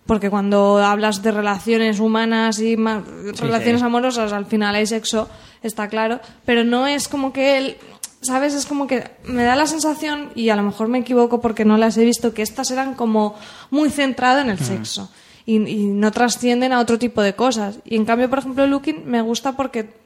porque 0.06 0.30
cuando 0.30 0.80
hablas 0.80 1.22
de 1.24 1.32
relaciones 1.32 2.00
humanas 2.00 2.60
y 2.60 2.76
relaciones 2.76 3.80
sí. 3.80 3.86
amorosas, 3.86 4.34
al 4.34 4.46
final 4.46 4.76
hay 4.76 4.86
sexo, 4.88 5.30
está 5.64 5.88
claro, 5.88 6.20
pero 6.46 6.64
no 6.64 6.88
es 6.88 7.08
como 7.08 7.32
que 7.32 7.58
él, 7.58 7.78
¿sabes? 8.22 8.56
Es 8.56 8.66
como 8.66 8.88
que 8.88 9.10
me 9.26 9.44
da 9.44 9.56
la 9.56 9.68
sensación, 9.68 10.32
y 10.36 10.50
a 10.50 10.56
lo 10.56 10.64
mejor 10.64 10.88
me 10.88 11.00
equivoco 11.00 11.40
porque 11.40 11.64
no 11.64 11.78
las 11.78 11.96
he 11.98 12.04
visto, 12.04 12.34
que 12.34 12.42
estas 12.42 12.72
eran 12.72 12.96
como 12.96 13.36
muy 13.70 13.90
centrado 13.90 14.40
Mm. 14.40 14.46
en 14.46 14.50
el 14.50 14.60
sexo 14.60 15.10
y, 15.46 15.56
y 15.68 15.86
no 15.88 16.12
trascienden 16.12 16.74
a 16.74 16.80
otro 16.80 16.98
tipo 17.00 17.22
de 17.22 17.34
cosas. 17.34 17.80
Y 17.86 17.96
en 17.96 18.06
cambio, 18.06 18.30
por 18.30 18.40
ejemplo, 18.40 18.66
Looking 18.68 19.04
me 19.06 19.22
gusta 19.22 19.54
porque 19.56 19.98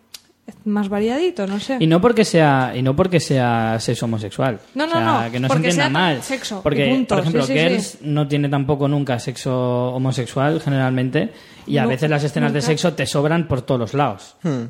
es 0.46 0.56
más 0.66 0.90
variadito, 0.90 1.48
no 1.48 1.60
sé. 1.60 1.78
Y 1.80 1.88
no 1.88 2.02
porque 2.02 2.26
sea 2.26 2.74
y 2.76 2.82
no 2.82 2.96
porque 2.96 3.20
sea 3.22 3.78
sexo 3.80 4.06
homosexual. 4.06 4.60
No, 4.76 4.86
no, 4.86 4.92
O 4.92 4.96
sea, 4.96 5.26
no, 5.26 5.32
que 5.32 5.40
no 5.40 5.48
se 5.48 5.56
entienda 5.56 5.84
sea 5.84 5.90
mal. 5.90 6.22
sexo, 6.22 6.62
porque 6.62 6.88
punto. 6.90 7.16
por 7.16 7.20
ejemplo, 7.20 7.46
Sí, 7.46 7.54
sí, 7.54 7.60
Girls 7.60 7.86
sí. 7.86 7.98
no 8.02 8.28
tiene 8.28 8.50
tampoco 8.50 8.88
nunca 8.90 9.20
sexo 9.20 9.94
homosexual 9.94 10.60
generalmente 10.60 11.32
y 11.66 11.78
a 11.78 11.84
No, 11.84 11.90
veces 11.90 12.10
las 12.10 12.24
escenas 12.26 12.52
de 12.52 12.62
sexo 12.62 12.94
te 12.94 13.06
sobran 13.06 13.48
por 13.48 13.62
todos 13.62 13.80
los 13.80 13.94
lados. 13.94 14.36
Hmm. 14.44 14.64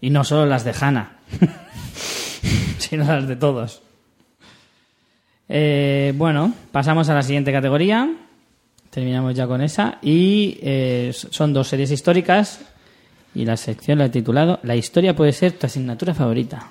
Y 0.00 0.08
no 0.10 0.24
solo 0.24 0.46
las 0.46 0.64
de 0.64 0.72
Hannah, 0.80 1.18
sino 2.78 3.04
las 3.04 3.28
de 3.28 3.36
todos. 3.36 3.82
Eh, 5.48 6.12
bueno, 6.16 6.52
pasamos 6.72 7.08
a 7.08 7.14
la 7.14 7.22
siguiente 7.22 7.52
categoría. 7.52 8.10
Terminamos 8.98 9.32
ya 9.36 9.46
con 9.46 9.60
esa. 9.62 9.98
Y 10.02 10.58
eh, 10.60 11.12
son 11.14 11.52
dos 11.52 11.68
series 11.68 11.92
históricas. 11.92 12.62
Y 13.32 13.44
la 13.44 13.56
sección 13.56 13.98
la 13.98 14.06
he 14.06 14.08
titulado 14.08 14.58
La 14.64 14.74
historia 14.74 15.14
puede 15.14 15.32
ser 15.32 15.52
tu 15.52 15.66
asignatura 15.66 16.14
favorita. 16.14 16.66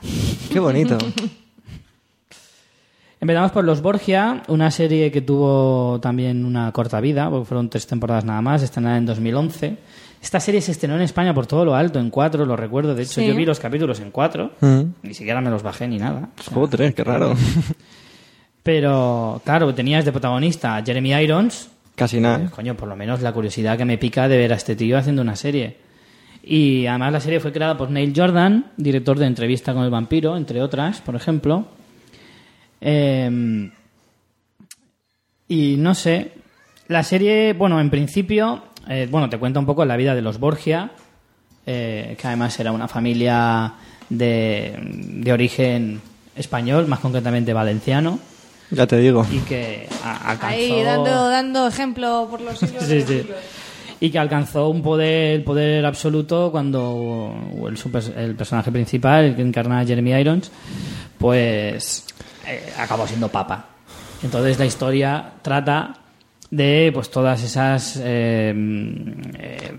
Qué 0.51 0.59
bonito. 0.59 0.97
Empezamos 3.21 3.51
por 3.53 3.63
Los 3.63 3.81
Borgia, 3.81 4.43
una 4.49 4.69
serie 4.71 5.09
que 5.09 5.21
tuvo 5.21 6.01
también 6.01 6.43
una 6.43 6.69
corta 6.73 6.99
vida, 6.99 7.29
porque 7.29 7.45
fueron 7.45 7.69
tres 7.69 7.87
temporadas 7.87 8.25
nada 8.25 8.41
más, 8.41 8.61
estrenada 8.61 8.97
en 8.97 9.05
2011. 9.05 9.77
Esta 10.21 10.41
serie 10.41 10.59
se 10.59 10.73
estrenó 10.73 10.95
en 10.97 11.03
España 11.03 11.33
por 11.33 11.47
todo 11.47 11.63
lo 11.63 11.75
alto, 11.75 11.97
en 11.97 12.09
cuatro, 12.09 12.45
lo 12.45 12.57
recuerdo. 12.57 12.93
De 12.93 13.03
hecho, 13.03 13.21
Sí. 13.21 13.27
yo 13.27 13.35
vi 13.35 13.45
los 13.45 13.61
capítulos 13.61 14.01
en 14.01 14.11
cuatro, 14.11 14.51
Mm. 14.59 14.81
ni 15.03 15.13
siquiera 15.13 15.39
me 15.39 15.49
los 15.49 15.63
bajé 15.63 15.87
ni 15.87 15.97
nada. 15.97 16.27
O 16.37 16.43
sea, 16.43 16.53
Joder, 16.53 16.93
qué 16.93 17.03
raro. 17.05 17.33
Pero, 18.63 19.41
claro, 19.45 19.73
tenías 19.73 20.03
de 20.03 20.11
protagonista 20.11 20.75
a 20.75 20.83
Jeremy 20.83 21.13
Irons. 21.13 21.69
Casi 21.97 22.17
Eh, 22.17 22.21
nada. 22.21 22.49
coño, 22.51 22.77
por 22.77 22.87
lo 22.87 22.95
menos 22.95 23.21
la 23.21 23.33
curiosidad 23.33 23.75
que 23.75 23.83
me 23.83 23.97
pica 23.97 24.27
de 24.27 24.37
ver 24.37 24.53
a 24.53 24.55
este 24.55 24.75
tío 24.75 24.97
haciendo 24.99 25.23
una 25.23 25.35
serie. 25.35 25.77
Y 26.43 26.85
además 26.85 27.11
la 27.11 27.19
serie 27.19 27.39
fue 27.39 27.51
creada 27.51 27.75
por 27.75 27.89
Neil 27.89 28.13
Jordan, 28.15 28.67
director 28.77 29.17
de 29.17 29.25
Entrevista 29.25 29.73
con 29.73 29.83
el 29.83 29.89
vampiro, 29.89 30.37
entre 30.37 30.61
otras, 30.61 31.01
por 31.01 31.15
ejemplo. 31.15 31.67
Eh, 32.79 33.69
y 35.47 35.75
no 35.77 35.95
sé, 35.95 36.33
la 36.87 37.01
serie, 37.03 37.53
bueno, 37.53 37.81
en 37.81 37.89
principio, 37.89 38.61
eh, 38.87 39.07
bueno, 39.09 39.27
te 39.29 39.39
cuenta 39.39 39.59
un 39.59 39.65
poco 39.65 39.83
la 39.83 39.97
vida 39.97 40.13
de 40.13 40.21
los 40.21 40.39
Borgia, 40.39 40.91
eh, 41.65 42.15
que 42.19 42.27
además 42.27 42.57
era 42.59 42.71
una 42.71 42.87
familia 42.87 43.73
de, 44.09 44.77
de 44.79 45.33
origen 45.33 45.99
español, 46.35 46.85
más 46.87 46.99
concretamente 46.99 47.53
valenciano, 47.53 48.19
Ya 48.71 48.85
te 48.87 48.97
digo. 48.97 49.25
y 49.31 49.37
que 49.39 49.87
a- 50.03 50.31
alcanzó... 50.31 50.55
Ahí 50.55 50.83
dando, 50.83 51.29
dando 51.29 51.67
ejemplo 51.67 52.27
por 52.29 52.41
los 52.41 52.59
siglos. 52.59 52.83
Sí, 52.83 53.01
sí. 53.01 53.27
Y 53.99 54.09
que 54.11 54.19
alcanzó 54.19 54.69
un 54.69 54.83
poder, 54.83 55.43
poder 55.43 55.85
absoluto 55.85 56.51
cuando 56.51 57.33
el, 57.67 57.77
super- 57.77 58.13
el 58.17 58.35
personaje 58.35 58.71
principal, 58.71 59.25
el 59.25 59.35
que 59.35 59.41
encarna 59.41 59.79
a 59.79 59.85
Jeremy 59.85 60.11
Irons, 60.11 60.51
pues 61.17 62.05
eh, 62.45 62.73
acabó 62.77 63.07
siendo 63.07 63.27
papa. 63.29 63.65
Entonces 64.21 64.59
la 64.59 64.65
historia 64.65 65.31
trata 65.41 65.95
de 66.51 66.91
pues 66.93 67.09
todas 67.09 67.41
esas 67.43 67.99
eh, 68.03 68.53
eh, 69.37 69.73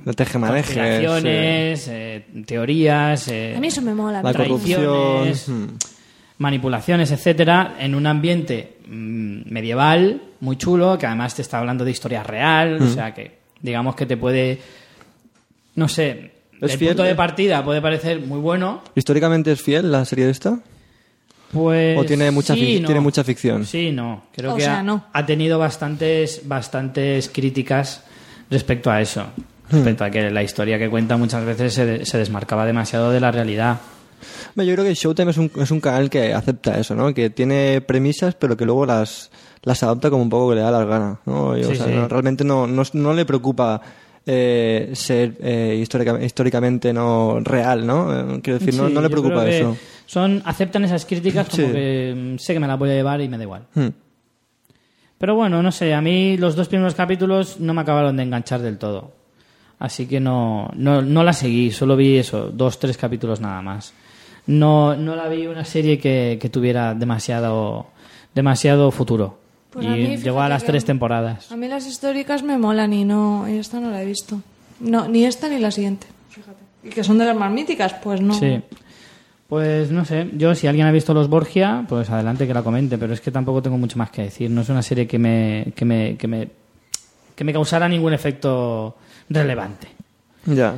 eh, 1.88 2.26
teorías, 2.46 3.28
eh, 3.28 3.54
A 3.56 3.60
mí 3.60 3.68
eso 3.68 3.82
me 3.82 3.94
mola. 3.94 4.18
La 4.22 4.32
parece. 4.32 4.42
corrupción. 4.44 5.78
Manipulaciones, 6.38 7.10
etcétera, 7.10 7.76
en 7.80 7.94
un 7.94 8.06
ambiente 8.06 8.76
mm, 8.86 9.50
medieval 9.52 10.22
muy 10.40 10.56
chulo, 10.56 10.96
que 10.98 11.06
además 11.06 11.34
te 11.34 11.42
está 11.42 11.58
hablando 11.58 11.84
de 11.84 11.90
historia 11.90 12.22
real, 12.22 12.78
Mm. 12.80 12.82
o 12.84 12.88
sea 12.88 13.12
que 13.14 13.38
digamos 13.60 13.96
que 13.96 14.06
te 14.06 14.16
puede, 14.16 14.60
no 15.74 15.88
sé, 15.88 16.30
¿Es 16.60 16.72
el 16.72 16.78
fiel? 16.78 16.90
punto 16.90 17.02
de 17.04 17.14
partida 17.14 17.64
puede 17.64 17.80
parecer 17.82 18.20
muy 18.20 18.38
bueno, 18.40 18.82
¿Históricamente 18.94 19.50
es 19.52 19.60
fiel 19.62 19.90
la 19.90 20.04
serie 20.04 20.30
esta? 20.30 20.58
pues 21.52 21.98
¿O 21.98 22.04
tiene 22.04 22.30
mucha, 22.30 22.54
sí, 22.54 22.60
fic- 22.60 22.80
no. 22.82 22.86
tiene 22.86 23.00
mucha 23.00 23.24
ficción? 23.24 23.64
Sí, 23.64 23.90
no, 23.90 24.24
creo 24.34 24.52
O 24.52 24.56
que 24.56 24.62
sea, 24.62 24.80
ha, 24.80 24.82
no. 24.82 25.04
ha 25.12 25.24
tenido 25.26 25.58
bastantes, 25.58 26.42
bastantes 26.46 27.30
críticas 27.30 28.04
respecto 28.50 28.90
a 28.90 29.00
eso, 29.00 29.22
Hmm. 29.70 29.74
respecto 29.76 30.04
a 30.04 30.10
que 30.10 30.30
la 30.30 30.42
historia 30.42 30.78
que 30.78 30.88
cuenta 30.88 31.16
muchas 31.16 31.44
veces 31.44 31.74
se, 31.74 31.84
de- 31.86 32.06
se 32.06 32.16
desmarcaba 32.18 32.64
demasiado 32.66 33.10
de 33.10 33.20
la 33.20 33.30
realidad. 33.30 33.78
Yo 34.56 34.72
creo 34.74 34.84
que 34.84 34.94
Showtime 34.94 35.30
es 35.30 35.36
un, 35.38 35.50
es 35.60 35.70
un 35.70 35.80
canal 35.80 36.08
que 36.10 36.32
acepta 36.34 36.78
eso, 36.78 36.94
¿no? 36.94 37.12
Que 37.14 37.30
tiene 37.30 37.80
premisas, 37.80 38.34
pero 38.34 38.56
que 38.56 38.64
luego 38.64 38.84
las, 38.86 39.30
las 39.62 39.82
adapta 39.82 40.10
como 40.10 40.22
un 40.22 40.30
poco 40.30 40.50
que 40.50 40.56
le 40.56 40.60
da 40.62 40.70
las 40.70 40.86
ganas, 40.86 41.18
¿no? 41.26 41.56
Y, 41.56 41.62
o 41.64 41.74
sea, 41.74 41.86
sí. 41.86 41.92
no- 41.94 42.08
realmente 42.08 42.44
no, 42.44 42.66
no, 42.66 42.82
no 42.92 43.14
le 43.14 43.24
preocupa 43.24 43.80
eh, 44.26 44.90
ser 44.94 45.36
eh, 45.40 45.78
histórica- 45.82 46.22
históricamente 46.22 46.92
no 46.92 47.40
real, 47.40 47.86
¿no? 47.86 48.36
Eh, 48.36 48.40
Quiero 48.42 48.58
decir, 48.58 48.74
no, 48.74 48.88
Sí, 48.88 48.94
no 48.94 49.00
le 49.00 49.08
preocupa 49.10 49.48
eso. 49.48 49.76
Son, 50.06 50.42
aceptan 50.44 50.84
esas 50.84 51.04
críticas 51.06 51.48
como 51.48 51.72
que 51.72 52.14
mm, 52.34 52.38
sé 52.38 52.52
que 52.54 52.60
me 52.60 52.66
las 52.66 52.78
voy 52.78 52.90
a 52.90 52.94
llevar 52.94 53.20
y 53.20 53.28
me 53.28 53.36
da 53.38 53.42
igual. 53.44 53.62
Hmm. 53.74 53.88
Pero 55.18 55.34
bueno, 55.34 55.62
no 55.62 55.72
sé, 55.72 55.94
a 55.94 56.00
mí 56.00 56.36
los 56.36 56.54
dos 56.54 56.68
primeros 56.68 56.94
capítulos 56.94 57.58
no 57.58 57.74
me 57.74 57.80
acabaron 57.80 58.16
de 58.16 58.22
enganchar 58.22 58.60
del 58.62 58.78
todo. 58.78 59.12
Así 59.80 60.06
que 60.06 60.20
no, 60.20 60.70
no, 60.74 61.02
no 61.02 61.22
la 61.24 61.32
seguí, 61.32 61.70
solo 61.70 61.96
vi 61.96 62.16
eso, 62.18 62.50
dos, 62.52 62.78
tres 62.78 62.96
capítulos 62.96 63.40
nada 63.40 63.60
más. 63.62 63.92
No, 64.48 64.96
no 64.96 65.14
la 65.14 65.28
vi 65.28 65.46
una 65.46 65.64
serie 65.64 65.98
que, 65.98 66.38
que 66.40 66.48
tuviera 66.48 66.94
demasiado, 66.94 67.86
demasiado 68.34 68.90
futuro. 68.90 69.38
Pues 69.70 69.84
y 69.84 69.88
a 69.88 69.90
mí, 69.92 70.16
llegó 70.16 70.40
a 70.40 70.48
las 70.48 70.64
tres 70.64 70.84
temporadas. 70.84 71.52
A 71.52 71.56
mí 71.56 71.68
las 71.68 71.86
históricas 71.86 72.42
me 72.42 72.56
molan 72.56 72.92
y 72.92 73.04
no 73.04 73.46
y 73.48 73.58
esta 73.58 73.78
no 73.78 73.90
la 73.90 74.02
he 74.02 74.06
visto. 74.06 74.40
No, 74.80 75.06
ni 75.06 75.26
esta 75.26 75.48
ni 75.48 75.58
la 75.58 75.70
siguiente. 75.70 76.06
Fíjate. 76.30 76.58
Y 76.82 76.88
que 76.88 77.04
son 77.04 77.18
de 77.18 77.26
las 77.26 77.36
más 77.36 77.52
míticas, 77.52 77.94
pues 78.02 78.20
no. 78.20 78.34
Sí. 78.34 78.60
Pues 79.48 79.90
no 79.90 80.04
sé, 80.04 80.30
yo 80.34 80.54
si 80.54 80.66
alguien 80.66 80.86
ha 80.86 80.92
visto 80.92 81.14
Los 81.14 81.28
Borgia, 81.28 81.84
pues 81.88 82.10
adelante 82.10 82.46
que 82.46 82.52
la 82.52 82.62
comente, 82.62 82.98
pero 82.98 83.14
es 83.14 83.20
que 83.20 83.30
tampoco 83.30 83.62
tengo 83.62 83.78
mucho 83.78 83.98
más 83.98 84.10
que 84.10 84.22
decir. 84.22 84.50
No 84.50 84.60
es 84.62 84.68
una 84.68 84.82
serie 84.82 85.06
que 85.06 85.18
me, 85.18 85.72
que 85.74 85.84
me, 85.84 86.16
que 86.16 86.26
me, 86.26 86.48
que 87.34 87.44
me 87.44 87.52
causara 87.52 87.88
ningún 87.88 88.12
efecto 88.12 88.96
relevante. 89.28 89.88
Ya. 90.46 90.74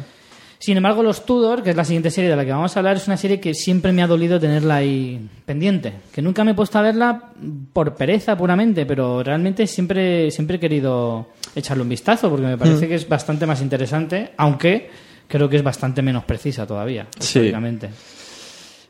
Sin 0.61 0.77
embargo, 0.77 1.03
Los 1.03 1.25
Tudor, 1.25 1.63
que 1.63 1.71
es 1.71 1.77
la 1.77 1.87
siguiente 1.87 2.11
serie 2.11 2.29
de 2.29 2.37
la 2.37 2.45
que 2.45 2.53
vamos 2.53 2.77
a 2.77 2.81
hablar, 2.81 2.99
es 2.99 3.07
una 3.07 3.17
serie 3.17 3.41
que 3.41 3.55
siempre 3.55 3.93
me 3.93 4.03
ha 4.03 4.07
dolido 4.07 4.39
tenerla 4.39 4.77
ahí 4.77 5.19
pendiente. 5.47 5.95
Que 6.13 6.21
nunca 6.21 6.45
me 6.45 6.51
he 6.51 6.55
puesto 6.55 6.79
a 6.79 6.83
verla 6.83 7.31
por 7.73 7.95
pereza 7.95 8.37
puramente, 8.37 8.85
pero 8.85 9.23
realmente 9.23 9.67
siempre, 9.67 10.31
siempre 10.31 10.59
he 10.59 10.61
querido 10.61 11.29
echarle 11.55 11.83
un 11.83 11.89
vistazo 11.89 12.29
porque 12.29 12.45
me 12.45 12.59
parece 12.59 12.87
que 12.87 12.97
es 12.97 13.09
bastante 13.09 13.47
más 13.47 13.63
interesante, 13.63 14.33
aunque 14.37 14.91
creo 15.27 15.49
que 15.49 15.57
es 15.57 15.63
bastante 15.63 16.03
menos 16.03 16.25
precisa 16.25 16.67
todavía, 16.67 17.07
Sí. 17.19 17.51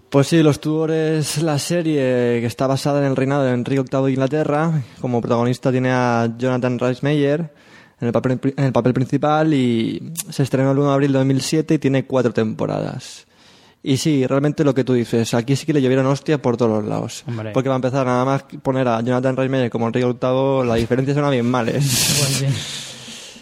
Pues 0.09 0.27
sí, 0.27 0.43
Los 0.43 0.61
Tudor 0.61 0.91
es 0.91 1.41
la 1.41 1.57
serie 1.61 2.01
que 2.41 2.47
está 2.47 2.67
basada 2.67 2.99
en 2.99 3.07
el 3.07 3.15
reinado 3.15 3.45
de 3.45 3.53
Enrique 3.53 3.85
VIII 3.89 4.07
de 4.07 4.11
Inglaterra. 4.11 4.83
Como 5.01 5.21
protagonista 5.21 5.71
tiene 5.71 5.93
a 5.93 6.35
Jonathan 6.37 6.81
Rhys 6.81 7.05
Meyer 7.05 7.49
en 8.01 8.07
el 8.07 8.13
papel, 8.13 8.41
en 8.57 8.65
el 8.65 8.73
papel 8.73 8.95
principal 8.95 9.53
y 9.53 10.13
se 10.31 10.43
estrenó 10.43 10.73
el 10.73 10.79
1 10.79 10.89
de 10.89 10.95
abril 10.95 11.13
de 11.13 11.19
2007 11.19 11.75
y 11.75 11.79
tiene 11.79 12.07
cuatro 12.07 12.33
temporadas. 12.33 13.27
Y 13.83 13.97
sí, 13.97 14.27
realmente 14.27 14.63
lo 14.63 14.75
que 14.75 14.85
tú 14.85 14.93
dices, 14.93 15.33
aquí 15.33 15.57
sí 15.57 15.65
que 15.65 15.73
le 15.73 15.81
llovieron 15.81 16.07
hostia 16.07 16.41
por 16.41 16.57
todos 16.57 16.71
los 16.71 16.85
lados. 16.85 17.25
Hombre. 17.27 17.53
Porque 17.53 17.69
va 17.69 17.77
a 17.77 17.77
empezar 17.77 18.05
nada 18.05 18.25
más 18.25 18.45
poner 18.63 18.87
a 18.89 19.01
Jonathan 19.01 19.37
Rhys 19.37 19.51
Meyer 19.51 19.71
como 19.71 19.87
Enrique 19.87 20.07
VIII, 20.07 20.67
la 20.67 20.75
diferencia 20.75 21.15
son 21.15 21.25
abismales. 21.25 21.85
Pues 22.19 22.29
sí. 22.29 22.47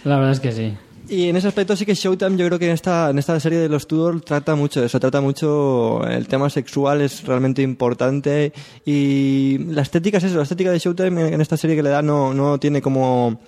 La 0.04 0.16
verdad 0.16 0.32
es 0.32 0.40
que 0.40 0.52
sí. 0.52 0.76
Y 1.08 1.28
en 1.28 1.36
ese 1.36 1.48
aspecto 1.48 1.74
sí 1.74 1.86
que 1.86 1.94
Showtime 1.94 2.36
yo 2.36 2.46
creo 2.46 2.58
que 2.58 2.66
en 2.66 2.72
esta, 2.72 3.10
en 3.10 3.18
esta 3.18 3.40
serie 3.40 3.58
de 3.58 3.68
los 3.68 3.86
Tudor 3.86 4.20
trata 4.20 4.54
mucho 4.54 4.80
de 4.80 4.86
eso, 4.86 5.00
trata 5.00 5.22
mucho 5.22 6.06
el 6.06 6.28
tema 6.28 6.50
sexual 6.50 7.00
es 7.00 7.24
realmente 7.24 7.62
importante 7.62 8.52
y 8.84 9.56
la 9.70 9.82
estética 9.82 10.18
es 10.18 10.24
eso, 10.24 10.36
la 10.36 10.42
estética 10.42 10.70
de 10.70 10.78
Showtime 10.78 11.28
en 11.32 11.40
esta 11.40 11.56
serie 11.56 11.76
que 11.76 11.82
le 11.82 11.88
da 11.88 12.02
no, 12.02 12.34
no 12.34 12.58
tiene 12.58 12.82
como 12.82 13.40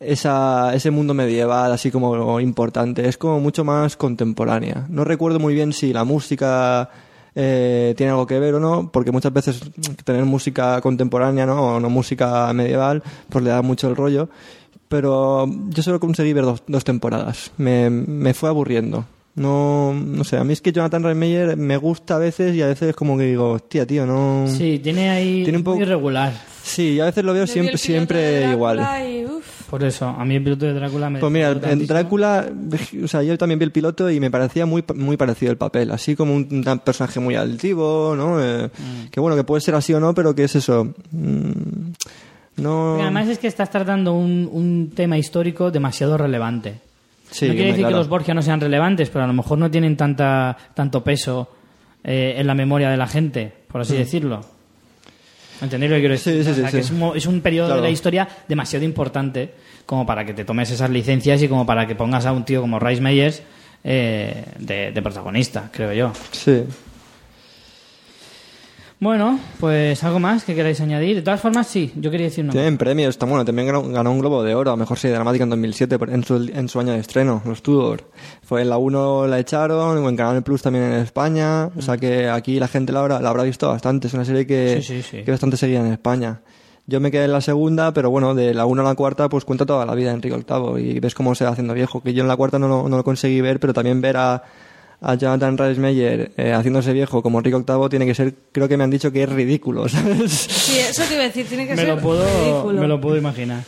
esa, 0.00 0.74
ese 0.74 0.90
mundo 0.90 1.14
medieval 1.14 1.70
así 1.72 1.90
como 1.90 2.40
importante, 2.40 3.06
es 3.08 3.16
como 3.18 3.38
mucho 3.40 3.64
más 3.64 3.96
contemporánea. 3.96 4.86
No 4.88 5.04
recuerdo 5.04 5.38
muy 5.38 5.54
bien 5.54 5.72
si 5.72 5.92
la 5.92 6.04
música 6.04 6.90
eh, 7.34 7.94
tiene 7.96 8.10
algo 8.10 8.26
que 8.26 8.38
ver 8.38 8.54
o 8.54 8.60
no, 8.60 8.90
porque 8.90 9.12
muchas 9.12 9.32
veces 9.32 9.60
tener 10.04 10.24
música 10.24 10.80
contemporánea 10.80 11.46
¿no? 11.46 11.76
o 11.76 11.80
no 11.80 11.90
música 11.90 12.52
medieval 12.52 13.02
pues 13.28 13.44
le 13.44 13.50
da 13.50 13.62
mucho 13.62 13.88
el 13.88 13.96
rollo. 13.96 14.28
Pero 14.88 15.46
yo 15.68 15.82
solo 15.84 16.00
conseguí 16.00 16.32
ver 16.32 16.44
dos, 16.44 16.64
dos 16.66 16.82
temporadas. 16.82 17.52
Me, 17.58 17.88
me 17.90 18.34
fue 18.34 18.48
aburriendo. 18.48 19.04
No, 19.36 19.94
no 19.94 20.24
sé, 20.24 20.36
a 20.36 20.42
mí 20.42 20.52
es 20.52 20.60
que 20.60 20.72
Jonathan 20.72 21.04
Ryan 21.04 21.56
me 21.58 21.76
gusta 21.76 22.16
a 22.16 22.18
veces 22.18 22.56
y 22.56 22.62
a 22.62 22.66
veces 22.66 22.96
como 22.96 23.16
que 23.16 23.24
digo, 23.24 23.52
hostia, 23.52 23.86
tío, 23.86 24.04
no... 24.04 24.46
Sí, 24.48 24.80
tiene 24.82 25.08
ahí 25.08 25.44
Tiene 25.44 25.58
un 25.58 25.64
poco- 25.64 25.76
muy 25.76 25.84
irregular. 25.84 26.32
Sí, 26.64 26.94
y 26.94 27.00
a 27.00 27.04
veces 27.04 27.22
lo 27.24 27.32
veo 27.32 27.46
siempre, 27.46 27.78
siempre 27.78 28.50
igual. 28.50 28.80
y, 29.08 29.24
uf, 29.26 29.59
Por 29.70 29.84
eso, 29.84 30.08
a 30.08 30.24
mí 30.24 30.34
el 30.34 30.42
piloto 30.42 30.66
de 30.66 30.72
Drácula 30.74 31.08
me... 31.08 31.20
Pues 31.20 31.32
mira, 31.32 31.50
en 31.52 31.60
tantísimo. 31.60 31.86
Drácula, 31.94 32.46
o 33.04 33.06
sea, 33.06 33.22
yo 33.22 33.38
también 33.38 33.60
vi 33.60 33.64
el 33.66 33.70
piloto 33.70 34.10
y 34.10 34.18
me 34.18 34.28
parecía 34.28 34.66
muy, 34.66 34.82
muy 34.96 35.16
parecido 35.16 35.52
el 35.52 35.58
papel. 35.58 35.92
Así 35.92 36.16
como 36.16 36.34
un, 36.34 36.48
un 36.50 36.78
personaje 36.80 37.20
muy 37.20 37.36
altivo, 37.36 38.14
¿no? 38.16 38.42
Eh, 38.42 38.68
Mm. 38.68 39.10
Que 39.10 39.20
bueno, 39.20 39.36
que 39.36 39.44
puede 39.44 39.60
ser 39.60 39.74
así 39.76 39.94
o 39.94 40.00
no, 40.00 40.12
pero 40.14 40.34
que 40.34 40.44
es 40.44 40.56
eso. 40.56 40.92
mm, 41.12 41.92
no. 42.56 42.88
Porque 42.90 43.02
además 43.02 43.28
es 43.28 43.38
que 43.38 43.46
estás 43.46 43.70
tratando 43.70 44.12
un, 44.14 44.48
un 44.52 44.90
tema 44.94 45.16
histórico 45.16 45.70
demasiado 45.70 46.16
relevante. 46.18 46.80
Sí, 47.30 47.46
no 47.46 47.52
quiere 47.52 47.68
decir 47.68 47.82
claro. 47.82 47.94
que 47.94 47.98
los 47.98 48.08
Borgia 48.08 48.34
no 48.34 48.42
sean 48.42 48.60
relevantes, 48.60 49.08
pero 49.08 49.24
a 49.24 49.28
lo 49.28 49.32
mejor 49.32 49.56
no 49.58 49.70
tienen 49.70 49.96
tanta, 49.96 50.56
tanto 50.74 51.04
peso 51.04 51.48
eh, 52.02 52.34
en 52.36 52.46
la 52.46 52.54
memoria 52.54 52.90
de 52.90 52.96
la 52.96 53.06
gente, 53.06 53.52
por 53.70 53.82
así 53.82 53.96
decirlo. 53.96 54.40
¿Entendéis 55.62 55.90
lo 55.90 55.96
que 55.96 56.00
quiero 56.00 56.14
decir? 56.14 56.32
Sí, 56.34 56.44
sí, 56.44 56.50
O 56.50 56.54
sea, 56.54 56.66
sí, 56.70 56.76
que 56.76 56.80
es, 56.80 56.90
un, 56.90 56.98
mo- 56.98 57.14
es 57.14 57.26
un 57.26 57.40
periodo 57.40 57.68
Claro. 57.68 57.82
de 57.82 57.88
la 57.88 57.92
historia 57.92 58.28
demasiado 58.48 58.84
importante 58.84 59.50
como 59.86 60.06
para 60.06 60.24
que 60.24 60.32
te 60.34 60.44
tomes 60.44 60.70
esas 60.70 60.88
licencias 60.90 61.42
y 61.42 61.48
como 61.48 61.66
para 61.66 61.86
que 61.86 61.94
pongas 61.94 62.24
a 62.26 62.32
un 62.32 62.44
tío 62.44 62.60
como 62.60 62.78
Rice 62.78 63.00
Meyers 63.02 63.42
eh, 63.84 64.44
de, 64.58 64.92
de 64.92 65.02
protagonista, 65.02 65.68
creo 65.72 65.92
yo. 65.92 66.12
Sí. 66.32 66.64
Bueno, 69.02 69.40
pues 69.58 70.04
algo 70.04 70.18
más 70.20 70.44
que 70.44 70.54
queráis 70.54 70.78
añadir. 70.82 71.16
De 71.16 71.22
todas 71.22 71.40
formas, 71.40 71.66
sí, 71.66 71.90
yo 71.96 72.10
quería 72.10 72.26
decir 72.26 72.44
una 72.44 72.52
Tienen 72.52 72.76
premios, 72.76 73.08
está 73.08 73.24
bueno. 73.24 73.46
También 73.46 73.66
ganó, 73.66 74.10
un 74.12 74.18
Globo 74.18 74.42
de 74.42 74.54
Oro 74.54 74.72
a 74.72 74.76
Mejor 74.76 74.98
Serie 74.98 75.14
Dramática 75.14 75.44
en 75.44 75.48
2007 75.50 75.98
por- 75.98 76.10
en 76.10 76.22
su, 76.22 76.36
en 76.52 76.68
su 76.68 76.78
año 76.80 76.92
de 76.92 76.98
estreno, 76.98 77.40
Los 77.46 77.62
Tudor. 77.62 78.10
Fue 78.42 78.60
en 78.60 78.68
la 78.68 78.76
1 78.76 79.26
la 79.26 79.38
echaron, 79.38 80.06
en 80.06 80.16
Canal 80.16 80.42
Plus 80.42 80.60
también 80.60 80.84
en 80.84 80.92
España. 81.00 81.70
O 81.78 81.80
sea 81.80 81.96
que 81.96 82.28
aquí 82.28 82.60
la 82.60 82.68
gente 82.68 82.92
la 82.92 83.00
habrá, 83.00 83.20
la 83.22 83.30
habrá 83.30 83.42
visto 83.44 83.68
bastante. 83.68 84.08
Es 84.08 84.12
una 84.12 84.26
serie 84.26 84.46
que, 84.46 84.82
Sí, 84.82 84.96
sí, 84.96 85.02
sí. 85.02 85.16
que 85.16 85.22
es 85.22 85.30
bastante 85.30 85.56
seguida 85.56 85.80
en 85.80 85.86
España. 85.92 86.42
Yo 86.86 87.00
me 87.00 87.10
quedé 87.10 87.24
en 87.24 87.32
la 87.32 87.40
segunda, 87.40 87.94
pero 87.94 88.10
bueno, 88.10 88.34
de 88.34 88.52
la 88.52 88.66
1 88.66 88.82
a 88.82 88.84
la 88.84 88.94
cuarta, 88.96 89.30
pues 89.30 89.46
cuenta 89.46 89.64
toda 89.64 89.86
la 89.86 89.94
vida 89.94 90.08
de 90.10 90.16
Enrique 90.16 90.36
VIII 90.36 90.78
y 90.96 91.00
ves 91.00 91.14
cómo 91.14 91.34
se 91.34 91.44
va 91.44 91.52
haciendo 91.52 91.72
viejo. 91.72 92.02
Que 92.02 92.12
yo 92.12 92.20
en 92.22 92.28
la 92.28 92.36
cuarta 92.36 92.58
no 92.58 92.68
lo, 92.68 92.86
no 92.88 92.98
lo 92.98 93.04
conseguí 93.04 93.40
ver, 93.40 93.60
pero 93.60 93.72
también 93.72 94.02
ver 94.02 94.18
a, 94.18 94.42
a 95.02 95.14
Jonathan 95.14 95.56
Rhys 95.56 95.78
Meyer 95.78 96.32
eh, 96.36 96.52
haciéndose 96.52 96.92
viejo 96.92 97.22
como 97.22 97.38
Enrique 97.38 97.56
VIII 97.56 97.88
tiene 97.88 98.06
que 98.06 98.14
ser, 98.14 98.34
creo 98.52 98.68
que 98.68 98.76
me 98.76 98.84
han 98.84 98.90
dicho 98.90 99.10
que 99.12 99.22
es 99.22 99.28
ridículo, 99.28 99.88
¿sabes? 99.88 100.30
Sí, 100.32 100.78
eso 100.78 101.02
te 101.08 101.14
iba 101.14 101.22
a 101.22 101.26
decir, 101.26 101.46
tiene 101.46 101.66
que 101.66 101.74
me 101.74 101.82
ser 101.82 101.88
lo 101.88 101.98
puedo 102.00 102.24
ridículo. 102.24 102.80
me 102.80 102.88
lo 102.88 103.00
puedo 103.00 103.16
imaginar 103.16 103.62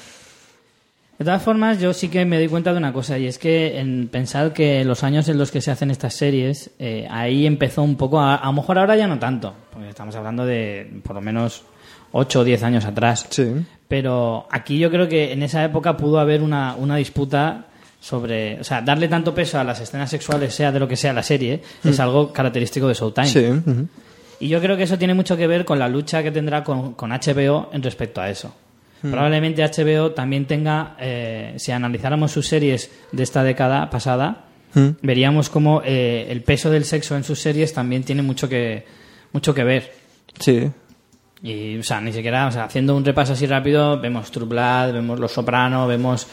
de 1.19 1.25
todas 1.27 1.43
formas 1.43 1.79
yo 1.79 1.93
sí 1.93 2.09
que 2.09 2.25
me 2.25 2.37
doy 2.37 2.49
cuenta 2.49 2.73
de 2.73 2.79
una 2.79 2.93
cosa 2.93 3.17
y 3.17 3.27
es 3.27 3.39
que 3.39 3.79
en 3.79 4.09
pensar 4.09 4.53
que 4.53 4.85
los 4.85 5.05
años 5.05 5.29
en 5.29 5.39
los 5.39 5.53
que 5.53 5.61
se 5.61 5.71
hacen 5.71 5.91
estas 5.93 6.15
series 6.15 6.71
eh, 6.81 7.07
ahí 7.11 7.47
empezó 7.47 7.83
un 7.83 7.97
poco 7.97 8.19
a, 8.19 8.35
a 8.35 8.47
lo 8.47 8.55
mejor 8.55 8.79
ahora 8.79 8.97
ya 8.97 9.07
no 9.07 9.19
tanto 9.21 9.55
porque 9.73 9.89
estamos 9.91 10.17
hablando 10.17 10.45
de 10.45 10.91
por 11.05 11.15
lo 11.15 11.21
menos 11.21 11.63
8 12.11 12.41
o 12.41 12.45
10 12.45 12.63
años 12.65 12.85
atrás 12.87 13.27
Sí. 13.31 13.53
pero 13.87 14.49
aquí 14.51 14.79
yo 14.79 14.91
creo 14.91 15.09
que 15.09 15.33
en 15.33 15.45
esa 15.45 15.63
época 15.65 15.97
pudo 15.97 16.19
haber 16.19 16.43
una, 16.43 16.75
una 16.75 16.97
disputa 16.97 17.67
sobre, 18.03 18.59
o 18.61 18.65
sea, 18.65 18.83
darle 18.83 19.07
tanto 19.07 19.33
peso 19.33 19.61
a 19.61 19.65
las 19.65 19.81
escenas 19.81 20.11
sexuales, 20.11 20.53
sea 20.53 20.73
de 20.73 20.81
lo 20.81 20.89
que 20.89 20.97
sea 20.97 21.13
la 21.13 21.23
serie, 21.23 21.63
es 21.85 22.01
algo 22.01 22.33
característico 22.33 22.89
de 22.89 22.95
Showtime. 22.95 23.27
Sí. 23.29 23.47
Y 24.41 24.49
yo 24.49 24.61
creo 24.61 24.77
que 24.77 24.83
eso 24.83 24.99
tiene 24.99 25.15
mucho 25.15 25.37
que 25.37 25.47
ver 25.47 25.65
con 25.65 25.79
la 25.79 25.89
lucha 25.89 26.21
que 26.23 26.33
tendrá 26.33 26.65
con, 26.65 26.95
con 26.95 27.11
HBO 27.11 27.71
en 27.73 27.83
respecto 27.83 28.21
a 28.21 28.29
eso. 28.29 28.53
Probablemente 29.01 29.63
HBO 29.65 30.11
también 30.11 30.47
tenga, 30.47 30.97
eh, 31.01 31.55
si 31.59 31.71
analizáramos 31.73 32.33
sus 32.33 32.47
series 32.49 32.91
de 33.13 33.23
esta 33.23 33.43
década 33.45 33.89
pasada, 33.89 34.47
Mm. 34.75 34.89
veríamos 35.03 35.51
como 35.51 35.83
eh, 35.85 36.27
el 36.31 36.41
peso 36.43 36.71
del 36.71 36.85
sexo 36.87 37.15
en 37.15 37.25
sus 37.25 37.39
series 37.39 37.75
también 37.75 38.05
tiene 38.05 38.23
mucho 38.23 38.49
que, 38.49 38.87
mucho 39.33 39.53
que 39.55 39.65
ver. 39.65 39.93
Sí. 40.41 40.71
Y, 41.43 41.77
o 41.79 41.83
sea, 41.83 42.01
ni 42.01 42.13
siquiera, 42.13 42.47
o 42.47 42.53
sea, 42.53 42.65
haciendo 42.65 42.97
un 42.97 43.05
repaso 43.05 43.33
así 43.33 43.47
rápido, 43.47 44.01
vemos 44.01 44.31
True 44.31 44.47
Blood, 44.47 44.93
vemos 44.93 45.19
Los 45.19 45.33
Soprano, 45.33 45.87
vemos 45.87 46.27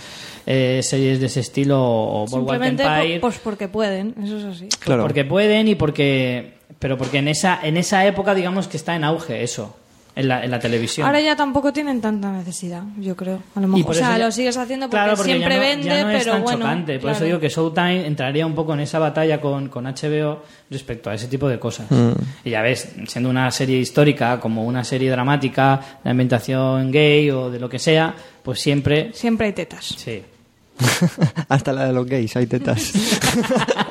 eh, 0.45 0.81
series 0.83 1.19
de 1.19 1.27
ese 1.27 1.39
estilo 1.41 1.79
o 1.79 2.25
Boardwalk 2.27 2.61
Simplemente 2.61 2.83
Empire. 2.83 3.19
pues 3.19 3.39
porque 3.39 3.67
pueden, 3.67 4.15
eso 4.23 4.37
es 4.37 4.45
así. 4.45 4.67
Claro. 4.79 5.03
Porque 5.03 5.25
pueden 5.25 5.67
y 5.67 5.75
porque. 5.75 6.53
Pero 6.79 6.97
porque 6.97 7.17
en 7.17 7.27
esa, 7.27 7.59
en 7.61 7.77
esa 7.77 8.05
época, 8.05 8.33
digamos 8.33 8.67
que 8.67 8.77
está 8.77 8.95
en 8.95 9.03
auge 9.03 9.43
eso, 9.43 9.75
en 10.19 10.27
la, 10.27 10.43
en 10.43 10.51
la 10.51 10.59
televisión. 10.59 11.07
Ahora 11.07 11.21
ya 11.21 11.35
tampoco 11.35 11.71
tienen 11.71 12.01
tanta 12.01 12.31
necesidad, 12.31 12.83
yo 12.97 13.15
creo. 13.15 13.41
A 13.55 13.59
lo 13.61 13.67
Y 13.67 13.69
mejor, 13.71 13.85
por 13.85 13.95
o 13.95 13.97
sea, 13.97 14.09
eso 14.09 14.17
ya- 14.19 14.25
lo 14.25 14.31
sigues 14.31 14.57
haciendo 14.57 14.87
porque, 14.87 14.97
Claro, 15.03 15.15
porque 15.15 15.31
siempre 15.31 15.55
ya 15.55 15.61
no, 15.61 15.67
vende, 15.67 15.85
ya 15.87 16.03
no 16.03 16.09
es 16.11 16.17
pero 16.19 16.31
tan 16.33 16.43
bueno. 16.43 16.59
chocante. 16.59 16.99
Por 16.99 17.09
eso 17.11 17.17
claro. 17.19 17.25
digo 17.25 17.39
que 17.39 17.49
Showtime 17.49 18.05
entraría 18.05 18.45
un 18.45 18.53
poco 18.55 18.73
en 18.73 18.81
esa 18.81 18.99
batalla 18.99 19.39
con, 19.39 19.69
con 19.69 19.85
HBO 19.85 20.43
respecto 20.69 21.09
a 21.09 21.13
ese 21.13 21.27
tipo 21.27 21.47
de 21.47 21.57
cosas. 21.57 21.89
Mm. 21.89 22.11
Y 22.43 22.49
ya 22.49 22.61
ves, 22.61 22.89
siendo 23.07 23.29
una 23.29 23.49
serie 23.51 23.79
histórica, 23.79 24.39
como 24.39 24.65
una 24.65 24.83
serie 24.83 25.09
dramática, 25.09 25.79
de 26.03 26.09
ambientación 26.09 26.91
gay 26.91 27.31
o 27.31 27.49
de 27.49 27.59
lo 27.59 27.69
que 27.69 27.79
sea, 27.79 28.13
pues 28.43 28.59
siempre. 28.59 29.11
Siempre 29.13 29.47
hay 29.47 29.53
tetas. 29.53 29.85
Sí. 29.97 30.21
Hasta 31.49 31.73
la 31.73 31.85
de 31.85 31.93
los 31.93 32.05
gays, 32.05 32.35
hay 32.35 32.45
tetas. 32.47 32.93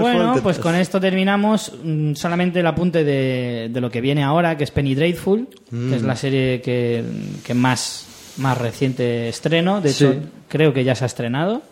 Bueno, 0.00 0.34
pues 0.42 0.58
con 0.58 0.74
esto 0.74 1.00
terminamos. 1.00 1.72
Mm, 1.82 2.14
Solamente 2.14 2.60
el 2.60 2.66
apunte 2.66 3.04
de, 3.04 3.68
de 3.72 3.80
lo 3.80 3.90
que 3.90 4.00
viene 4.00 4.22
ahora, 4.22 4.56
que 4.56 4.64
es 4.64 4.70
Penny 4.70 4.94
Dreadful, 4.94 5.46
que 5.68 5.76
Mm. 5.76 5.94
es 5.94 6.02
la 6.02 6.16
serie 6.16 6.60
que, 6.60 7.02
que 7.44 7.54
más, 7.54 8.34
más 8.38 8.58
reciente 8.58 9.28
estreno. 9.28 9.80
De 9.80 9.90
hecho, 9.90 10.12
Sí. 10.12 10.18
creo 10.48 10.72
que 10.72 10.84
ya 10.84 10.94
se 10.94 11.04
ha 11.04 11.06
estrenado. 11.06 11.62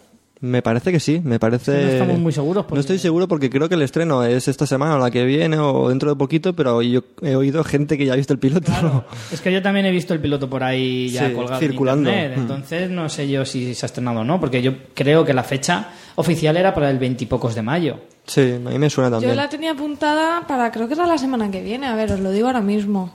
Me 0.41 0.63
parece 0.63 0.93
que 0.93 1.01
sí, 1.01 1.21
me 1.25 1.41
parece... 1.41 1.73
Es 1.73 1.79
que 1.79 1.85
no 1.87 1.93
estamos 1.95 2.19
muy 2.21 2.33
seguros 2.33 2.65
porque- 2.65 2.75
No 2.77 2.81
estoy 2.81 2.99
seguro 2.99 3.27
porque 3.27 3.51
creo 3.51 3.69
que 3.69 3.75
el 3.75 3.83
estreno 3.83 4.23
es 4.23 4.47
esta 4.47 4.67
semana 4.67 4.95
o 4.95 4.99
la 4.99 5.11
que 5.11 5.25
viene 5.25 5.59
o 5.59 5.89
dentro 5.89 6.11
de 6.11 6.17
poquito, 6.17 6.55
pero 6.55 6.81
yo 6.81 7.03
he 7.23 7.35
oído 7.35 7.65
gente 7.65 7.99
que 7.99 8.07
ya 8.07 8.13
ha 8.13 8.17
visto 8.17 8.33
el 8.35 8.39
piloto. 8.39 8.71
Es 9.33 9.41
que 9.41 9.53
yo 9.53 9.61
también 9.63 9.87
he 9.87 9.91
visto 9.91 10.15
el 10.15 10.21
piloto 10.21 10.49
por 10.49 10.63
ahí 10.63 11.09
ya 11.11 11.29
Sí, 11.29 11.35
colgado 11.35 11.59
circulando. 11.61 12.09
en 12.11 12.15
internet, 12.17 12.39
Mm. 12.39 12.41
entonces 12.43 12.91
no 12.91 13.09
sé 13.09 13.29
yo 13.29 13.45
si 13.45 13.75
se 13.75 13.85
ha 13.85 13.89
estrenado 13.89 14.21
o 14.21 14.25
no, 14.25 14.39
porque 14.39 14.63
yo 14.63 14.73
creo 14.95 15.25
que 15.25 15.35
la 15.35 15.43
fecha 15.43 15.89
oficial 16.15 16.57
era 16.57 16.73
para 16.73 16.89
el 16.91 16.99
veintipocos 16.99 17.55
de 17.57 17.63
mayo. 17.63 17.97
Sí, 18.27 18.53
a 18.65 18.69
mí 18.71 18.79
me 18.79 18.91
suena 18.91 19.09
Yo 19.09 19.13
también. 19.17 19.37
la 19.37 19.49
tenía 19.49 19.71
apuntada 19.73 20.47
para, 20.47 20.71
creo 20.71 20.87
que 20.87 20.95
era 20.95 21.07
la 21.07 21.19
semana 21.19 21.51
que 21.51 21.63
viene. 21.63 21.87
A 21.87 21.97
ver, 21.97 22.13
os 22.13 22.21
lo 22.21 22.31
digo 22.31 22.47
ahora 22.47 22.61
mismo. 22.61 23.13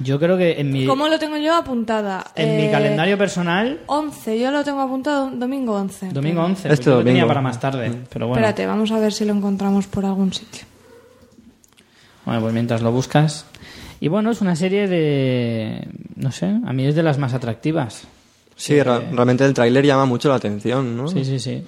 Yo 0.00 0.18
creo 0.20 0.36
que 0.38 0.60
en 0.60 0.70
mi, 0.72 0.86
¿Cómo 0.86 1.08
lo 1.08 1.18
tengo 1.18 1.36
yo 1.38 1.54
apuntada? 1.56 2.24
en 2.36 2.56
mi 2.56 2.64
Eh, 2.64 2.70
calendario 2.70 3.18
personal, 3.18 3.80
11, 3.86 4.38
yo 4.38 4.50
lo 4.52 4.62
tengo 4.62 4.80
apuntado 4.80 5.30
domingo 5.30 5.74
11. 5.74 6.10
domingo 6.12 6.42
11, 6.42 6.68
Este 6.68 6.76
pues 6.76 6.84
yo 6.86 6.98
lo 6.98 7.04
tenía 7.04 7.26
para 7.26 7.40
más 7.40 7.58
tarde, 7.58 7.92
pero 8.08 8.28
bueno. 8.28 8.40
Espérate, 8.40 8.66
vamos 8.66 8.92
a 8.92 9.00
ver 9.00 9.12
si 9.12 9.24
lo 9.24 9.32
encontramos 9.34 9.86
por 9.88 10.04
algún 10.06 10.32
sitio. 10.32 10.64
Bueno, 12.24 12.40
pues 12.42 12.52
mientras 12.54 12.82
lo 12.82 12.92
buscas. 12.92 13.46
Y 14.00 14.08
bueno, 14.08 14.30
es 14.30 14.40
una 14.40 14.54
serie 14.54 14.86
de. 14.86 15.88
No 16.14 16.30
sé, 16.30 16.46
a 16.46 16.72
mí 16.72 16.86
es 16.86 16.94
de 16.94 17.02
las 17.02 17.18
más 17.18 17.34
atractivas. 17.34 18.02
Sí, 18.54 18.80
ra- 18.82 19.00
realmente 19.00 19.44
el 19.44 19.54
tráiler 19.54 19.84
llama 19.86 20.04
mucho 20.04 20.28
la 20.28 20.34
atención, 20.36 20.96
¿no? 20.96 21.08
Sí, 21.08 21.24
sí, 21.24 21.38
sí. 21.38 21.64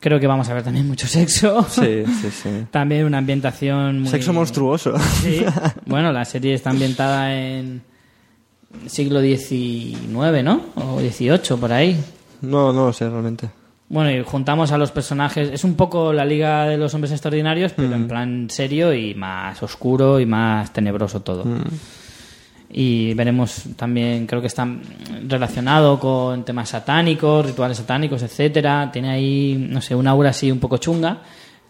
Creo 0.00 0.20
que 0.20 0.26
vamos 0.26 0.48
a 0.48 0.54
ver 0.54 0.62
también 0.62 0.86
mucho 0.86 1.06
sexo. 1.06 1.66
Sí, 1.68 2.04
sí, 2.20 2.30
sí. 2.42 2.50
También 2.70 3.04
una 3.04 3.18
ambientación 3.18 4.00
muy. 4.00 4.10
Sexo 4.10 4.32
monstruoso. 4.32 4.98
Sí. 4.98 5.44
Bueno, 5.86 6.12
la 6.12 6.24
serie 6.24 6.54
está 6.54 6.70
ambientada 6.70 7.34
en 7.34 7.82
siglo 8.86 9.20
XIX, 9.20 10.44
¿no? 10.44 10.66
O 10.76 11.00
XVIII, 11.00 11.56
por 11.58 11.72
ahí. 11.72 11.98
No, 12.42 12.72
no 12.72 12.86
lo 12.86 12.92
sé 12.92 13.08
realmente. 13.08 13.48
Bueno, 13.88 14.10
y 14.10 14.22
juntamos 14.22 14.70
a 14.70 14.78
los 14.78 14.90
personajes. 14.90 15.48
Es 15.50 15.64
un 15.64 15.74
poco 15.74 16.12
la 16.12 16.26
Liga 16.26 16.66
de 16.66 16.76
los 16.76 16.92
Hombres 16.92 17.12
Extraordinarios, 17.12 17.72
pero 17.72 17.94
en 17.94 18.06
plan 18.06 18.50
serio 18.50 18.92
y 18.92 19.14
más 19.14 19.62
oscuro 19.62 20.20
y 20.20 20.26
más 20.26 20.72
tenebroso 20.74 21.20
todo. 21.20 21.44
Y 22.70 23.14
veremos 23.14 23.62
también, 23.76 24.26
creo 24.26 24.40
que 24.42 24.46
está 24.46 24.68
relacionado 25.26 25.98
con 25.98 26.44
temas 26.44 26.68
satánicos, 26.68 27.46
rituales 27.46 27.78
satánicos, 27.78 28.22
etcétera. 28.22 28.90
Tiene 28.92 29.10
ahí, 29.10 29.66
no 29.70 29.80
sé, 29.80 29.94
una 29.94 30.10
aura 30.10 30.30
así 30.30 30.52
un 30.52 30.58
poco 30.58 30.76
chunga, 30.76 31.22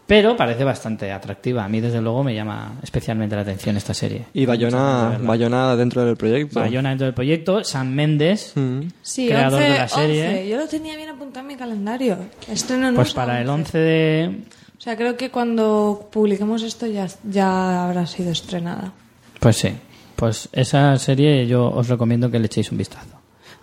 pero 0.05 0.35
parece 0.35 0.63
bastante 0.63 1.11
atractiva. 1.11 1.63
A 1.63 1.69
mí, 1.69 1.79
desde 1.79 2.01
luego, 2.01 2.23
me 2.23 2.35
llama 2.35 2.73
especialmente 2.83 3.35
la 3.35 3.43
atención 3.43 3.77
esta 3.77 3.93
serie. 3.93 4.25
Y 4.33 4.45
Bayona, 4.45 5.17
Bayona 5.21 5.75
dentro 5.77 6.03
del 6.03 6.17
proyecto. 6.17 6.59
Bayona 6.59 6.89
dentro 6.89 7.05
del 7.05 7.13
proyecto, 7.13 7.63
Sam 7.63 7.89
Méndez, 7.93 8.53
Mm. 8.55 8.81
Sí, 9.01 9.27
Creador 9.27 9.61
11, 9.61 9.71
de 9.71 9.77
la 9.77 9.87
serie. 9.87 10.27
11. 10.27 10.49
Yo 10.49 10.57
lo 10.57 10.67
tenía 10.67 10.97
bien 10.97 11.09
apuntado 11.09 11.41
en 11.41 11.47
mi 11.47 11.55
calendario. 11.55 12.17
Estreno 12.51 12.89
en 12.89 12.95
pues 12.95 13.13
para 13.13 13.39
el 13.39 13.47
11 13.47 13.77
de, 13.77 14.39
O 14.77 14.81
sea, 14.81 14.97
creo 14.97 15.15
que 15.15 15.29
cuando 15.29 16.09
publiquemos 16.11 16.63
esto 16.63 16.87
ya, 16.87 17.07
ya 17.23 17.85
habrá 17.85 18.05
sido 18.05 18.31
estrenada. 18.31 18.91
Pues 19.39 19.55
sí. 19.57 19.73
Pues 20.19 20.49
esa 20.51 20.97
serie 20.97 21.47
yo 21.47 21.69
os 21.71 21.87
recomiendo 21.87 22.29
que 22.29 22.39
le 22.39 22.47
echéis 22.47 22.71
un 22.71 22.77
vistazo. 22.77 23.15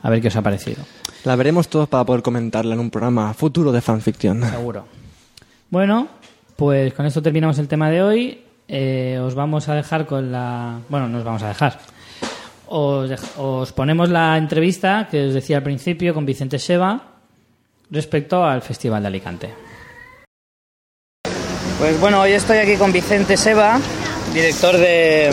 A 0.03 0.11
ver 0.11 0.21
qué 0.23 0.29
os 0.29 0.37
ha 0.37 0.43
parecido. 0.43 0.83
La 1.25 1.37
veremos 1.37 1.69
todos 1.69 1.89
para 1.89 2.05
poder 2.05 2.23
comentarla 2.23 2.75
en 2.75 2.81
un 2.81 2.91
programa 2.91 3.35
futuro 3.35 3.73
de 3.73 3.81
fanfiction. 3.81 4.43
Seguro. 4.49 4.87
Bueno, 5.71 6.09
pues 6.57 6.95
con 6.95 7.05
esto 7.07 7.21
terminamos 7.21 7.59
el 7.59 7.69
tema 7.69 7.91
de 7.91 8.03
hoy. 8.03 8.43
Eh, 8.69 9.21
os 9.23 9.35
vamos 9.35 9.69
a 9.69 9.75
dejar 9.75 10.07
con 10.07 10.33
la... 10.33 10.81
Bueno, 10.89 11.09
no 11.09 11.19
os 11.19 11.25
vamos 11.25 11.43
a 11.43 11.49
dejar. 11.49 11.79
Os, 12.69 13.11
dej- 13.11 13.39
os 13.39 13.73
ponemos 13.73 14.09
la 14.09 14.37
entrevista 14.37 15.09
que 15.11 15.29
os 15.29 15.35
decía 15.35 15.59
al 15.59 15.63
principio 15.63 16.15
con 16.15 16.25
Vicente 16.27 16.59
Seba, 16.59 17.01
respecto 17.91 18.45
al 18.45 18.63
Festival 18.63 19.03
de 19.03 19.07
Alicante. 19.09 19.55
Pues 21.79 22.01
bueno, 22.01 22.23
hoy 22.23 22.33
estoy 22.33 22.59
aquí 22.59 22.77
con 22.77 22.93
Vicente 22.93 23.37
Seba, 23.37 23.79
director, 24.33 24.77
de, 24.77 25.31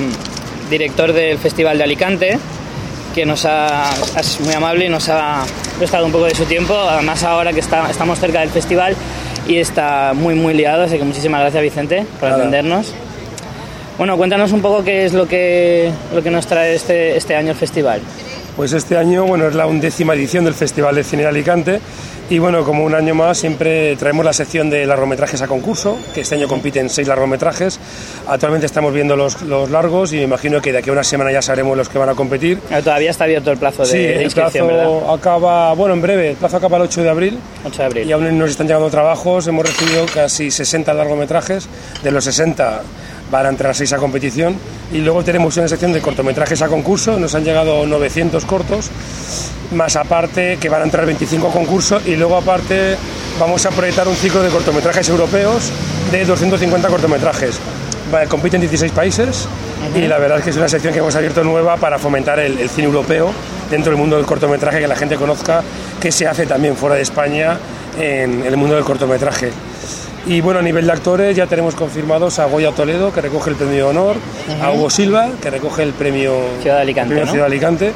director 0.70 1.14
del 1.14 1.38
Festival 1.38 1.78
de 1.78 1.84
Alicante, 1.84 2.40
que 3.14 3.26
nos 3.26 3.46
ha, 3.46 3.92
es 4.20 4.40
muy 4.42 4.54
amable 4.54 4.86
y 4.86 4.90
nos 4.90 5.08
ha 5.10 5.44
prestado 5.78 6.06
un 6.06 6.12
poco 6.12 6.26
de 6.26 6.36
su 6.36 6.46
tiempo, 6.46 6.74
además 6.74 7.24
ahora 7.24 7.54
que 7.54 7.60
está, 7.60 7.90
estamos 7.90 8.20
cerca 8.20 8.40
del 8.40 8.50
festival 8.50 8.96
y 9.48 9.58
está 9.58 10.14
muy 10.16 10.36
muy 10.36 10.54
liado, 10.54 10.84
así 10.84 10.98
que 10.98 11.04
muchísimas 11.04 11.42
gracias 11.42 11.62
Vicente 11.64 12.06
por 12.20 12.30
Nada. 12.30 12.42
atendernos. 12.42 12.94
Bueno, 13.98 14.18
cuéntanos 14.18 14.52
un 14.52 14.62
poco 14.62 14.84
qué 14.84 15.06
es 15.06 15.14
lo 15.14 15.28
que, 15.28 15.92
lo 16.14 16.24
que 16.24 16.32
nos 16.32 16.48
trae 16.48 16.74
este, 16.74 17.16
este 17.16 17.36
año 17.36 17.52
el 17.52 17.58
festival. 17.58 18.02
Pues 18.56 18.72
este 18.74 18.98
año, 18.98 19.26
bueno, 19.26 19.48
es 19.48 19.56
la 19.56 19.66
undécima 19.66 20.14
edición 20.14 20.46
del 20.46 20.54
Festival 20.54 20.94
de 20.96 21.04
Cine 21.04 21.24
de 21.24 21.30
Alicante 21.30 21.80
y 22.30 22.38
bueno, 22.38 22.64
como 22.64 22.84
un 22.86 22.94
año 22.94 23.16
más 23.16 23.40
siempre 23.40 23.96
traemos 23.96 24.24
la 24.24 24.32
sección 24.32 24.70
de 24.70 24.86
largometrajes 24.86 25.42
a 25.42 25.48
concurso, 25.48 25.98
que 26.14 26.22
este 26.22 26.36
año 26.36 26.48
compiten 26.48 26.90
seis 26.90 27.08
largometrajes. 27.08 27.80
Actualmente 28.28 28.68
estamos 28.68 28.94
viendo 28.94 29.16
los, 29.16 29.42
los 29.42 29.72
largos 29.72 30.14
y 30.14 30.18
me 30.18 30.24
imagino 30.24 30.62
que 30.62 30.72
de 30.72 30.78
aquí 30.78 30.90
a 30.90 30.94
una 30.94 31.04
semana 31.04 31.32
ya 31.32 31.42
sabremos 31.42 31.76
los 31.76 31.90
que 31.90 31.98
van 31.98 32.10
a 32.10 32.14
competir. 32.16 32.60
Eh, 32.70 32.82
Todavía 32.84 33.10
está 33.10 33.24
abierto 33.24 33.52
el 33.52 33.58
plazo 33.58 33.84
de, 33.84 33.90
Sí, 33.90 33.98
de 33.98 34.16
el 34.18 34.24
inscripción, 34.24 34.68
¿verdad? 34.68 34.84
plazo 34.84 35.12
acaba, 35.14 35.74
bueno, 35.74 35.96
en 35.96 36.02
breve, 36.04 36.30
el 36.32 36.36
plazo 36.38 36.58
acaba 36.58 36.78
el 36.78 36.84
8 36.84 37.02
de 37.02 37.10
abril 37.10 37.40
8 37.66 37.78
de 37.78 37.84
abril. 37.86 38.08
y 38.08 38.12
aún 38.12 38.38
nos 38.38 38.52
están 38.52 38.68
llegando 38.68 38.90
trabajos. 38.92 39.48
Hemos 39.48 39.66
recibido 39.66 40.06
casi 40.14 40.52
60 40.52 40.94
largometrajes, 40.94 41.68
de 42.04 42.12
los 42.12 42.24
60 42.24 42.82
van 43.34 43.48
a 43.48 43.50
entrar 43.50 43.76
6 43.76 43.92
a 43.94 43.98
competición 43.98 44.56
y 44.94 45.00
luego 45.00 45.24
tenemos 45.24 45.58
una 45.58 45.68
sección 45.68 45.92
de 45.92 46.02
cortometrajes 46.02 46.62
a 46.62 46.68
concurso, 46.68 47.20
nos 47.20 47.34
han 47.34 47.44
llegado 47.44 47.84
900 47.88 48.46
cortos, 48.46 48.92
más 49.72 49.96
aparte 49.96 50.58
que 50.62 50.70
van 50.70 50.82
a 50.82 50.86
entrar 50.86 51.08
25 51.08 51.48
a 51.48 51.52
concurso 51.52 52.00
y 52.06 52.16
luego 52.16 52.38
aparte 52.38 52.96
vamos 53.40 53.66
a 53.66 53.72
proyectar 53.72 54.08
un 54.08 54.16
ciclo 54.16 54.44
de 54.44 54.50
cortometrajes 54.50 55.10
europeos 55.10 55.72
de 56.12 56.24
250 56.24 56.88
cortometrajes. 56.88 57.60
Compiten 58.30 58.62
16 58.62 58.92
países 58.92 59.48
y 59.96 60.02
la 60.02 60.20
verdad 60.20 60.38
es 60.38 60.44
que 60.44 60.50
es 60.52 60.58
una 60.58 60.70
sección 60.70 60.94
que 60.94 61.00
hemos 61.00 61.16
abierto 61.16 61.44
nueva 61.44 61.78
para 61.78 61.98
fomentar 61.98 62.40
el, 62.40 62.60
el 62.60 62.70
cine 62.70 62.86
europeo 62.86 63.32
dentro 63.72 63.92
del 63.92 64.00
mundo 64.00 64.18
del 64.18 64.28
cortometraje, 64.28 64.80
que 64.80 64.88
la 64.88 64.96
gente 64.96 65.16
conozca 65.16 65.64
que 66.00 66.12
se 66.12 66.28
hace 66.28 66.46
también 66.46 66.76
fuera 66.78 66.96
de 66.96 67.02
España 67.02 67.58
en 68.00 68.44
el 68.44 68.56
mundo 68.56 68.76
del 68.76 68.84
cortometraje. 68.84 69.50
Y 70.26 70.40
bueno, 70.40 70.60
a 70.62 70.64
nivel 70.64 70.86
de 70.86 70.92
actores 70.94 71.36
ya 71.36 71.48
tenemos 71.48 71.76
confirmados 71.76 72.40
a 72.40 72.46
Goya 72.46 72.72
Toledo, 72.72 73.12
que 73.12 73.20
recoge 73.20 73.50
el 73.50 73.58
premio 73.58 73.90
honor, 73.90 74.16
a 74.62 74.72
Hugo 74.72 74.90
Silva, 74.90 75.30
que 75.42 75.50
recoge 75.50 75.84
el 75.84 75.92
premio 75.92 76.34
Ciudad 76.62 76.78
de 76.78 76.82
Alicante, 76.84 77.10
premio 77.10 77.26
¿no? 77.26 77.32
Ciudad 77.32 77.46
de 77.48 77.52
Alicante. 77.52 77.92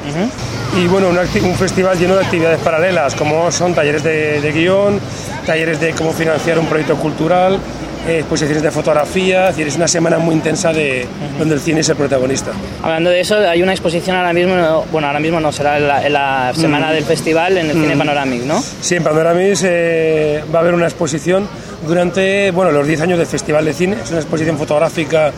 Y 0.76 0.86
bueno, 0.88 1.08
un, 1.08 1.16
un 1.18 1.54
festival 1.54 1.98
lleno 1.98 2.16
de 2.16 2.24
actividades 2.24 2.58
paralelas, 2.60 3.14
como 3.14 3.50
son 3.50 3.74
talleres 3.74 4.02
de, 4.04 4.42
de 4.42 4.52
guion, 4.52 5.00
talleres 5.46 5.80
de 5.80 5.92
cómo 5.92 6.12
financiar 6.12 6.58
un 6.58 6.66
proyecto 6.66 6.96
cultural, 6.96 7.58
eh, 8.06 8.18
exposiciones 8.18 8.62
de 8.62 8.70
fotografía, 8.70 9.48
es 9.48 9.56
decir, 9.56 9.66
es 9.68 9.76
una 9.76 9.88
semana 9.88 10.18
muy 10.18 10.34
intensa 10.34 10.70
de, 10.72 11.06
donde 11.38 11.54
el 11.54 11.60
cine 11.60 11.80
es 11.80 11.88
el 11.88 11.96
protagonista. 11.96 12.52
Hablando 12.82 13.08
de 13.10 13.20
eso, 13.20 13.36
hay 13.38 13.62
una 13.62 13.72
exposición 13.72 14.16
ahora 14.16 14.32
mismo, 14.34 14.54
no- 14.54 14.84
bueno, 14.92 15.06
ahora 15.08 15.18
mismo 15.20 15.40
no, 15.40 15.50
será 15.50 15.78
en 15.78 15.88
la, 15.88 16.06
en 16.06 16.12
la 16.12 16.52
Mm. 16.54 16.60
semana 16.60 16.92
del 16.92 17.04
festival 17.04 17.56
en 17.56 17.70
el 17.70 17.72
Cine 17.72 17.96
Panoramic, 17.96 18.42
¿no? 18.44 18.62
Sí, 18.82 18.94
en 18.96 19.02
Panoramis 19.02 19.62
eh, 19.64 20.44
va 20.54 20.58
a 20.58 20.62
haber 20.62 20.74
una 20.74 20.84
exposición 20.86 21.48
durante 21.86 22.50
bueno, 22.50 22.72
los 22.72 22.86
10 22.86 23.00
años 23.02 23.18
del 23.18 23.26
Festival 23.26 23.64
de 23.64 23.72
Cine. 23.72 23.96
Es 24.02 24.10
una 24.10 24.20
exposición 24.20 24.58
fotográfica 24.58 25.32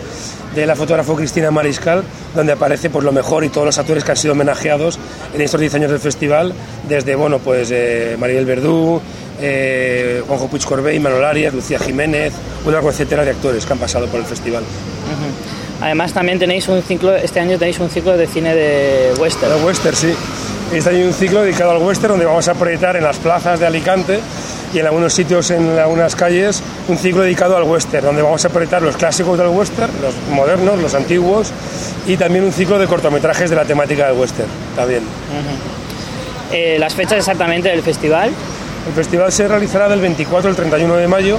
de 0.54 0.66
la 0.66 0.74
fotógrafo 0.74 1.14
Cristina 1.14 1.50
Mariscal, 1.50 2.02
donde 2.34 2.52
aparece 2.52 2.90
pues, 2.90 3.04
lo 3.04 3.12
mejor 3.12 3.44
y 3.44 3.48
todos 3.48 3.66
los 3.66 3.78
actores 3.78 4.04
que 4.04 4.10
han 4.10 4.16
sido 4.16 4.32
homenajeados 4.32 4.98
en 5.34 5.40
estos 5.40 5.60
10 5.60 5.74
años 5.74 5.90
del 5.90 6.00
festival, 6.00 6.52
desde 6.88 7.14
bueno, 7.14 7.38
pues, 7.38 7.70
eh, 7.70 8.16
Maribel 8.18 8.46
Verdú, 8.46 9.00
eh, 9.40 10.22
Juanjo 10.26 10.48
Puig 10.48 10.64
Corbey, 10.64 10.98
Manuel 10.98 11.24
Arias, 11.24 11.54
Lucía 11.54 11.78
Jiménez, 11.78 12.32
una 12.64 12.74
largo 12.74 12.90
etcétera 12.90 13.24
de 13.24 13.30
actores 13.30 13.64
que 13.64 13.72
han 13.72 13.78
pasado 13.78 14.06
por 14.06 14.20
el 14.20 14.26
festival. 14.26 14.64
Además 15.80 16.12
también 16.12 16.38
tenéis 16.38 16.68
un 16.68 16.82
ciclo, 16.82 17.16
este 17.16 17.40
año 17.40 17.58
tenéis 17.58 17.78
un 17.78 17.88
ciclo 17.88 18.16
de 18.16 18.26
cine 18.26 18.54
de 18.54 19.12
western. 19.18 19.64
Western, 19.64 19.96
sí. 19.96 20.14
Este 20.72 20.88
año 20.90 20.98
hay 20.98 21.04
un 21.04 21.14
ciclo 21.14 21.42
dedicado 21.42 21.72
al 21.72 21.78
western 21.78 22.12
donde 22.12 22.26
vamos 22.26 22.46
a 22.46 22.54
proyectar 22.54 22.94
en 22.94 23.02
las 23.02 23.16
plazas 23.16 23.58
de 23.58 23.66
Alicante 23.66 24.20
y 24.72 24.78
en 24.78 24.86
algunos 24.86 25.12
sitios, 25.12 25.50
en 25.50 25.76
algunas 25.76 26.14
calles, 26.14 26.62
un 26.86 26.96
ciclo 26.96 27.22
dedicado 27.22 27.56
al 27.56 27.64
western, 27.64 28.06
donde 28.06 28.22
vamos 28.22 28.44
a 28.44 28.50
proyectar 28.50 28.80
los 28.80 28.96
clásicos 28.96 29.36
del 29.36 29.48
western, 29.48 29.90
los 30.00 30.14
modernos, 30.32 30.80
los 30.80 30.94
antiguos, 30.94 31.50
y 32.06 32.16
también 32.16 32.44
un 32.44 32.52
ciclo 32.52 32.78
de 32.78 32.86
cortometrajes 32.86 33.50
de 33.50 33.56
la 33.56 33.64
temática 33.64 34.06
del 34.06 34.16
western, 34.16 34.48
también. 34.76 35.02
Eh, 36.52 36.76
las 36.78 36.94
fechas 36.94 37.18
exactamente 37.18 37.68
del 37.68 37.82
festival, 37.82 38.30
El 38.86 38.94
festival 38.94 39.30
se 39.32 39.46
realizará 39.48 39.88
del 39.88 40.00
24 40.00 40.50
al 40.50 40.56
31 40.56 40.96
de 40.96 41.08
mayo. 41.08 41.38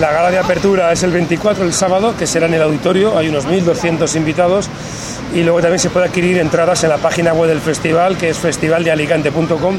La 0.00 0.10
gala 0.10 0.30
de 0.30 0.38
apertura 0.38 0.90
es 0.92 1.02
el 1.04 1.12
24, 1.12 1.64
el 1.64 1.72
sábado, 1.72 2.14
que 2.18 2.26
será 2.26 2.46
en 2.46 2.54
el 2.54 2.62
auditorio. 2.62 3.16
Hay 3.16 3.28
unos 3.28 3.46
1.200 3.46 4.16
invitados. 4.16 4.68
Y 5.32 5.42
luego 5.42 5.60
también 5.60 5.78
se 5.78 5.90
puede 5.90 6.06
adquirir 6.06 6.38
entradas 6.38 6.82
en 6.84 6.90
la 6.90 6.98
página 6.98 7.32
web 7.32 7.48
del 7.48 7.60
festival, 7.60 8.16
que 8.16 8.30
es 8.30 8.38
festivaldealicante.com. 8.38 9.78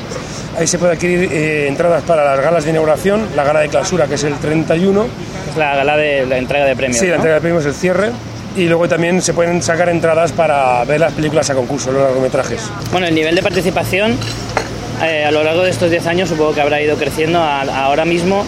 Ahí 0.58 0.68
se 0.68 0.80
puede 0.80 0.94
adquirir 0.94 1.30
eh, 1.32 1.68
entradas 1.68 2.04
para 2.04 2.24
las 2.24 2.40
galas 2.44 2.64
de 2.64 2.70
inauguración, 2.72 3.28
la 3.36 3.44
gala 3.44 3.60
de 3.60 3.68
clausura, 3.68 4.08
que 4.08 4.16
es 4.16 4.24
el 4.24 4.36
31. 4.36 5.06
es 5.52 5.58
la 5.58 5.76
gala 5.76 5.98
de 5.98 6.26
la 6.26 6.38
entrega 6.38 6.66
de 6.66 6.76
premios. 6.78 6.98
Sí, 7.00 7.06
la 7.08 7.12
¿no? 7.12 7.16
entrega 7.18 7.36
de 7.36 7.42
premios 7.42 7.66
es 7.66 7.74
el 7.74 7.80
cierre. 7.80 8.12
Y 8.56 8.68
luego 8.68 8.88
también 8.88 9.22
se 9.22 9.34
pueden 9.34 9.62
sacar 9.62 9.90
entradas 9.90 10.32
para 10.32 10.84
ver 10.86 11.02
las 11.02 11.12
películas 11.12 11.50
a 11.50 11.56
concurso, 11.56 11.92
los 11.92 12.02
largometrajes. 12.04 12.62
Bueno, 12.94 13.06
el 13.08 13.14
nivel 13.16 13.36
de 13.36 13.44
participación 13.44 14.18
eh, 15.04 15.26
a 15.26 15.32
lo 15.32 15.44
largo 15.44 15.64
de 15.64 15.72
estos 15.72 15.90
10 15.92 16.08
años 16.08 16.30
supongo 16.30 16.54
que 16.54 16.62
habrá 16.62 16.82
ido 16.82 16.96
creciendo. 16.96 17.40
A- 17.42 17.64
ahora 17.84 18.06
mismo, 18.06 18.46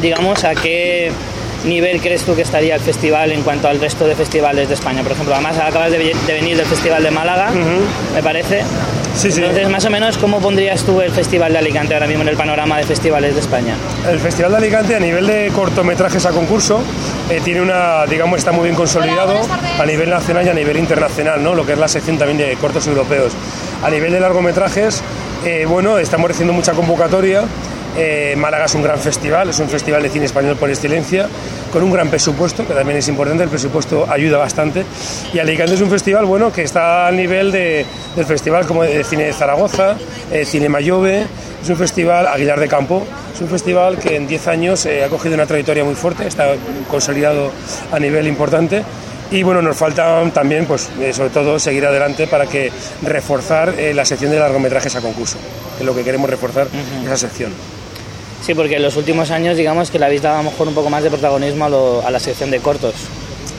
digamos, 0.00 0.44
¿a 0.44 0.54
qué 0.54 1.10
nivel 1.64 2.00
crees 2.00 2.22
tú 2.22 2.34
que 2.36 2.42
estaría 2.42 2.74
el 2.76 2.80
festival 2.80 3.32
en 3.32 3.42
cuanto 3.42 3.68
al 3.68 3.80
resto 3.80 4.06
de 4.06 4.14
festivales 4.14 4.68
de 4.68 4.74
España? 4.74 5.02
Por 5.02 5.12
ejemplo, 5.12 5.34
además 5.34 5.58
acabas 5.58 5.90
de, 5.90 5.98
ve- 5.98 6.16
de 6.26 6.32
venir 6.32 6.56
del 6.56 6.66
Festival 6.66 7.02
de 7.02 7.10
Málaga, 7.10 7.50
me 8.14 8.22
parece. 8.22 8.62
Sí, 9.16 9.32
sí. 9.32 9.40
Entonces, 9.40 9.68
más 9.68 9.84
o 9.84 9.90
menos, 9.90 10.16
¿cómo 10.16 10.38
pondrías 10.38 10.84
tú 10.84 11.00
el 11.00 11.10
Festival 11.10 11.52
de 11.52 11.58
Alicante 11.58 11.92
ahora 11.94 12.06
mismo 12.06 12.22
en 12.22 12.28
el 12.28 12.36
panorama 12.36 12.78
de 12.78 12.84
festivales 12.84 13.34
de 13.34 13.40
España? 13.40 13.74
El 14.08 14.20
Festival 14.20 14.52
de 14.52 14.56
Alicante 14.58 14.94
a 14.94 15.00
nivel 15.00 15.26
de 15.26 15.50
cortometrajes 15.52 16.24
a 16.26 16.30
concurso 16.30 16.80
eh, 17.28 17.40
tiene 17.44 17.60
una, 17.60 18.06
digamos, 18.06 18.38
está 18.38 18.52
muy 18.52 18.64
bien 18.64 18.76
consolidado 18.76 19.40
a 19.80 19.84
nivel 19.86 20.10
nacional 20.10 20.46
y 20.46 20.50
a 20.50 20.54
nivel 20.54 20.76
internacional, 20.76 21.42
¿no? 21.42 21.54
Lo 21.54 21.66
que 21.66 21.72
es 21.72 21.78
la 21.78 21.88
sección 21.88 22.16
también 22.16 22.38
de 22.38 22.54
cortos 22.58 22.86
europeos. 22.86 23.32
A 23.82 23.90
nivel 23.90 24.12
de 24.12 24.20
largometrajes, 24.20 25.02
eh, 25.44 25.66
bueno, 25.68 25.98
estamos 25.98 26.28
recibiendo 26.28 26.52
mucha 26.52 26.72
convocatoria. 26.72 27.42
Eh, 27.98 28.34
Málaga 28.36 28.66
es 28.66 28.74
un 28.74 28.82
gran 28.82 28.98
festival, 28.98 29.50
es 29.50 29.58
un 29.58 29.68
festival 29.68 30.02
de 30.02 30.08
cine 30.08 30.26
español 30.26 30.56
por 30.56 30.70
excelencia, 30.70 31.26
con 31.72 31.82
un 31.82 31.90
gran 31.92 32.08
presupuesto, 32.08 32.66
que 32.66 32.72
también 32.74 32.98
es 32.98 33.08
importante, 33.08 33.42
el 33.42 33.48
presupuesto 33.50 34.06
ayuda 34.08 34.38
bastante. 34.38 34.84
Y 35.32 35.38
Alicante 35.38 35.74
es 35.74 35.80
un 35.80 35.90
festival 35.90 36.24
bueno 36.26 36.52
que 36.52 36.62
está 36.62 37.06
al 37.08 37.16
nivel 37.16 37.50
de- 37.52 37.84
del 38.16 38.24
festival 38.26 38.66
como 38.66 38.82
de 38.84 39.02
cine 39.04 39.24
de 39.24 39.32
Zaragoza, 39.32 39.96
eh, 40.32 40.44
Cine 40.44 40.68
Mayove, 40.68 41.26
es 41.62 41.68
un 41.68 41.76
festival 41.76 42.26
Aguilar 42.28 42.60
de 42.60 42.68
Campo, 42.68 43.04
es 43.34 43.40
un 43.40 43.48
festival 43.48 43.98
que 43.98 44.16
en 44.16 44.26
10 44.26 44.46
años 44.48 44.86
eh, 44.86 45.02
ha 45.04 45.08
cogido 45.08 45.34
una 45.34 45.46
trayectoria 45.46 45.84
muy 45.84 45.94
fuerte, 45.94 46.26
está 46.26 46.54
consolidado 46.90 47.50
a 47.92 47.98
nivel 47.98 48.26
importante. 48.28 48.82
Y 49.30 49.42
bueno, 49.42 49.60
nos 49.60 49.76
falta 49.76 50.22
también, 50.32 50.64
pues, 50.64 50.88
eh, 51.00 51.12
sobre 51.12 51.28
todo, 51.28 51.58
seguir 51.58 51.84
adelante 51.84 52.26
para 52.26 52.46
que 52.46 52.72
reforzar 53.02 53.74
eh, 53.76 53.92
la 53.92 54.06
sección 54.06 54.30
de 54.30 54.38
largometrajes 54.38 54.96
a 54.96 55.02
concurso, 55.02 55.36
que 55.76 55.82
es 55.82 55.86
lo 55.86 55.94
que 55.94 56.02
queremos 56.02 56.30
reforzar, 56.30 56.66
esa 57.04 57.16
sección. 57.18 57.52
Sí, 58.44 58.54
porque 58.54 58.76
en 58.76 58.82
los 58.82 58.96
últimos 58.96 59.30
años, 59.30 59.56
digamos 59.56 59.90
que 59.90 59.98
le 59.98 60.06
habéis 60.06 60.22
dado 60.22 60.36
a 60.38 60.42
lo 60.42 60.50
mejor 60.50 60.68
un 60.68 60.74
poco 60.74 60.88
más 60.90 61.02
de 61.02 61.10
protagonismo 61.10 61.64
a, 61.64 61.68
lo- 61.68 62.02
a 62.06 62.10
la 62.10 62.20
sección 62.20 62.50
de 62.50 62.60
cortos. 62.60 62.94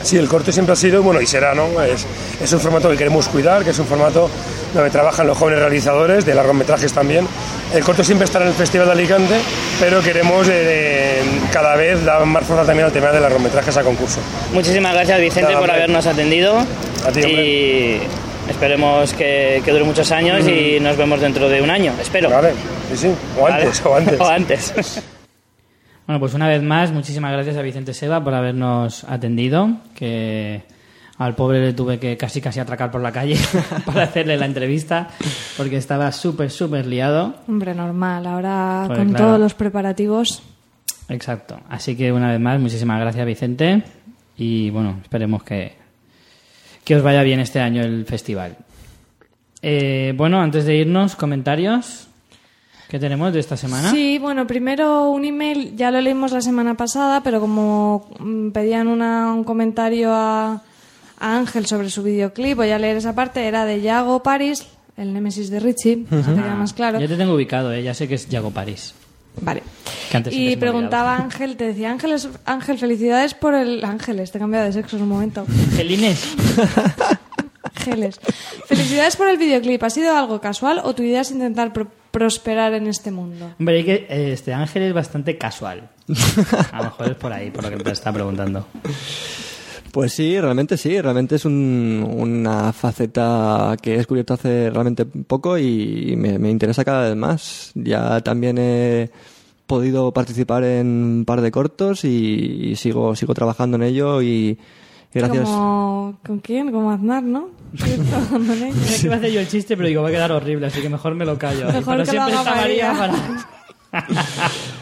Sí, 0.01 0.15
el 0.17 0.29
corte 0.29 0.53
siempre 0.53 0.71
ha 0.71 0.75
sido, 0.77 1.03
bueno, 1.03 1.19
y 1.19 1.27
será, 1.27 1.53
¿no? 1.53 1.81
Es, 1.83 2.05
es 2.41 2.53
un 2.53 2.61
formato 2.61 2.89
que 2.89 2.95
queremos 2.95 3.27
cuidar, 3.27 3.65
que 3.65 3.71
es 3.71 3.79
un 3.79 3.85
formato 3.85 4.29
donde 4.73 4.89
trabajan 4.91 5.27
los 5.27 5.37
jóvenes 5.37 5.59
realizadores, 5.59 6.25
de 6.25 6.33
largometrajes 6.33 6.93
también. 6.93 7.27
El 7.73 7.83
corto 7.83 8.01
siempre 8.05 8.23
estará 8.23 8.45
en 8.45 8.51
el 8.51 8.57
Festival 8.57 8.85
de 8.87 8.93
Alicante, 8.93 9.35
pero 9.77 10.01
queremos 10.01 10.47
eh, 10.49 11.21
cada 11.51 11.75
vez 11.75 12.03
dar 12.05 12.25
más 12.25 12.45
fuerza 12.45 12.65
también 12.65 12.85
al 12.85 12.93
tema 12.93 13.11
de 13.11 13.19
largometrajes 13.19 13.75
a 13.75 13.83
concurso. 13.83 14.19
Muchísimas 14.53 14.93
gracias, 14.93 15.19
Vicente, 15.19 15.49
Nada, 15.51 15.59
por 15.59 15.69
habernos 15.71 16.05
atendido. 16.07 16.57
A 16.57 17.11
ti, 17.11 17.21
hombre. 17.21 17.45
y 17.45 18.01
esperemos 18.49 19.13
que, 19.13 19.61
que 19.63 19.71
dure 19.71 19.83
muchos 19.83 20.11
años 20.11 20.47
y 20.47 20.79
nos 20.79 20.97
vemos 20.97 21.21
dentro 21.21 21.47
de 21.49 21.61
un 21.61 21.69
año, 21.69 21.93
espero. 22.01 22.29
¿Vale? 22.29 22.53
Sí, 22.89 22.97
sí, 22.97 23.15
o 23.37 23.43
¿Vale? 23.43 23.63
antes, 23.63 23.85
o 23.85 23.95
antes. 23.95 24.19
o 24.19 24.25
antes. 24.27 25.03
Bueno, 26.09 26.21
pues 26.21 26.33
una 26.33 26.47
vez 26.47 26.63
más, 26.63 26.91
muchísimas 26.91 27.31
gracias 27.33 27.55
a 27.55 27.61
Vicente 27.61 27.93
Seba 27.93 28.23
por 28.23 28.33
habernos 28.33 29.03
atendido, 29.03 29.69
que 29.93 30.63
al 31.19 31.35
pobre 31.35 31.59
le 31.61 31.73
tuve 31.73 31.99
que 31.99 32.17
casi 32.17 32.41
casi 32.41 32.59
atracar 32.59 32.89
por 32.89 32.99
la 32.99 33.11
calle 33.11 33.35
para 33.85 34.05
hacerle 34.05 34.35
la 34.35 34.47
entrevista, 34.47 35.09
porque 35.55 35.77
estaba 35.77 36.11
súper, 36.11 36.49
súper 36.49 36.87
liado. 36.87 37.35
Hombre, 37.47 37.75
normal. 37.75 38.25
Ahora 38.25 38.85
Pues 38.87 38.97
con 38.97 39.09
claro. 39.09 39.23
todos 39.25 39.39
los 39.39 39.53
preparativos. 39.53 40.41
Exacto. 41.09 41.59
Así 41.69 41.95
que 41.95 42.11
una 42.11 42.31
vez 42.31 42.39
más, 42.39 42.59
muchísimas 42.59 42.99
gracias 42.99 43.23
Vicente 43.27 43.83
y 44.35 44.71
bueno, 44.71 44.97
esperemos 45.03 45.43
que, 45.43 45.73
que 46.89 46.95
os 46.95 47.03
vaya 47.03 47.21
bien 47.21 47.39
este 47.39 47.59
año 47.59 47.83
el 47.83 48.03
festival. 48.07 48.57
Eh, 49.61 50.11
bueno, 50.17 50.41
antes 50.41 50.65
de 50.65 50.75
irnos, 50.77 51.15
comentarios. 51.15 52.07
¿Qué 52.89 52.97
tenemos 52.97 53.31
de 53.31 53.39
esta 53.39 53.55
semana? 53.55 53.91
Sí, 53.91 54.17
bueno, 54.17 54.47
primero 54.47 55.11
un 55.11 55.23
email, 55.23 55.75
ya 55.75 55.91
lo 55.91 56.01
leímos 56.01 56.31
la 56.31 56.41
semana 56.41 56.73
pasada, 56.73 57.21
pero 57.21 57.39
como 57.39 58.09
mm, 58.17 58.49
pedían 58.49 58.87
una- 58.87 59.31
un 59.31 59.43
comentario 59.43 60.11
a, 60.11 60.63
a 61.19 61.37
Ángel 61.37 61.67
sobre 61.67 61.91
su 61.91 62.01
videoclip, 62.01 62.57
voy 62.57 62.71
a 62.71 62.79
leer 62.79 62.97
esa 62.97 63.13
parte, 63.13 63.45
era 63.45 63.65
de 63.65 63.81
Yago 63.81 64.23
Paris, 64.23 64.65
el 64.97 65.13
némesis 65.13 65.51
de 65.51 65.59
Richie, 65.59 65.97
para 66.09 66.23
que 66.23 66.33
quede 66.33 66.55
más 66.55 66.73
claro. 66.73 66.99
Ya 66.99 67.07
te 67.07 67.17
tengo 67.17 67.35
ubicado, 67.35 67.71
¿eh? 67.71 67.83
ya 67.83 67.93
sé 67.93 68.07
que 68.07 68.15
es 68.15 68.27
Yago 68.29 68.49
París. 68.49 68.95
Vale. 69.41 69.63
Y 70.31 70.55
preguntaba 70.57 71.15
Ángel, 71.15 71.55
te 71.55 71.65
decía 71.67 71.91
Ángel, 71.91 72.11
es- 72.13 72.27
Ángel, 72.45 72.77
felicidades 72.77 73.33
por 73.33 73.53
el... 73.53 73.83
Ángeles, 73.85 74.31
te 74.31 74.37
he 74.37 74.41
cambiado 74.41 74.65
de 74.65 74.73
sexo 74.73 74.97
en 74.97 75.03
un 75.03 75.09
momento. 75.09 75.45
Gelines. 75.75 76.35
Ángeles. 77.63 78.19
Felicidades 78.65 79.15
por 79.15 79.29
el 79.29 79.37
videoclip. 79.37 79.81
¿Ha 79.83 79.89
sido 79.89 80.15
algo 80.17 80.41
casual 80.41 80.81
o 80.83 80.93
tu 80.95 81.03
idea 81.03 81.21
es 81.21 81.31
intentar 81.31 81.71
pro- 81.73 81.87
prosperar 82.11 82.73
en 82.73 82.87
este 82.87 83.11
mundo? 83.11 83.53
Hombre, 83.59 83.77
hay 83.77 83.83
que, 83.85 84.07
este 84.33 84.53
Ángel 84.53 84.83
es 84.83 84.93
bastante 84.93 85.37
casual. 85.37 85.89
A 86.71 86.77
lo 86.79 86.83
mejor 86.85 87.11
es 87.11 87.15
por 87.17 87.31
ahí, 87.31 87.51
por 87.51 87.63
lo 87.63 87.69
que 87.69 87.77
te 87.83 87.91
está 87.91 88.11
preguntando. 88.11 88.65
Pues 89.91 90.13
sí, 90.13 90.39
realmente 90.39 90.77
sí, 90.77 90.99
realmente 91.01 91.35
es 91.35 91.45
un- 91.45 92.07
una 92.17 92.71
faceta 92.73 93.75
que 93.81 93.93
he 93.95 93.97
descubierto 93.97 94.33
hace 94.35 94.69
realmente 94.69 95.05
poco 95.05 95.57
y 95.57 96.13
me, 96.17 96.37
me 96.37 96.49
interesa 96.51 96.85
cada 96.85 97.07
vez 97.09 97.15
más. 97.15 97.71
Ya 97.75 98.21
también 98.21 98.57
he 98.59 99.09
podido 99.65 100.11
participar 100.11 100.63
en 100.63 100.87
un 100.87 101.25
par 101.25 101.41
de 101.41 101.51
cortos 101.51 102.03
y, 102.05 102.69
y 102.71 102.75
sigo, 102.75 103.15
sigo 103.15 103.33
trabajando 103.33 103.77
en 103.77 103.83
ello 103.83 104.21
y, 104.21 104.57
gracias. 105.13 105.43
Como... 105.47 106.17
¿Con 106.25 106.39
quién? 106.39 106.71
Como 106.71 106.91
Aznar, 106.91 107.23
¿no? 107.23 107.49
Mira 107.73 108.69
que 108.99 109.05
iba 109.05 109.15
a 109.15 109.17
hacer 109.17 109.31
yo 109.31 109.39
el 109.39 109.47
chiste, 109.47 109.75
pero 109.77 109.87
digo, 109.89 110.01
va 110.01 110.09
a 110.09 110.11
quedar 110.11 110.31
horrible, 110.31 110.67
así 110.67 110.81
que 110.81 110.89
mejor 110.89 111.13
me 111.15 111.25
lo 111.25 111.37
callo. 111.37 111.67
Mejor 111.67 111.83
pero 111.83 111.87
que 111.97 111.97
lo 111.97 112.05
siempre 112.05 112.33
haga 112.33 112.39
está 112.41 112.55
María 112.55 112.93
María. 112.93 113.47
para... 113.91 114.09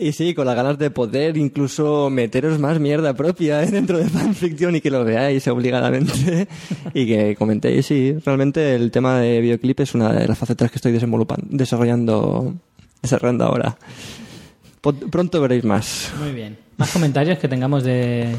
Y 0.00 0.12
sí, 0.12 0.32
con 0.32 0.46
las 0.46 0.54
ganas 0.54 0.78
de 0.78 0.90
poder 0.92 1.36
incluso 1.36 2.08
meteros 2.08 2.58
más 2.60 2.78
mierda 2.78 3.14
propia 3.14 3.62
¿eh? 3.64 3.66
dentro 3.66 3.98
de 3.98 4.08
fanfiction 4.08 4.76
y 4.76 4.80
que 4.80 4.90
lo 4.92 5.04
veáis 5.04 5.48
obligadamente 5.48 6.46
y 6.94 7.06
que 7.06 7.34
comentéis. 7.36 7.86
Sí, 7.86 8.14
realmente 8.24 8.76
el 8.76 8.92
tema 8.92 9.18
de 9.18 9.40
videoclip 9.40 9.80
es 9.80 9.94
una 9.96 10.12
de 10.12 10.28
las 10.28 10.38
facetas 10.38 10.70
que 10.70 10.76
estoy 10.76 10.92
desarrollando, 10.92 12.54
desarrollando 13.02 13.44
ahora. 13.44 13.76
Pronto 15.10 15.40
veréis 15.40 15.64
más. 15.64 16.12
Muy 16.22 16.32
bien. 16.32 16.56
¿Más 16.76 16.92
comentarios 16.92 17.38
que 17.38 17.48
tengamos 17.48 17.82
de 17.82 18.36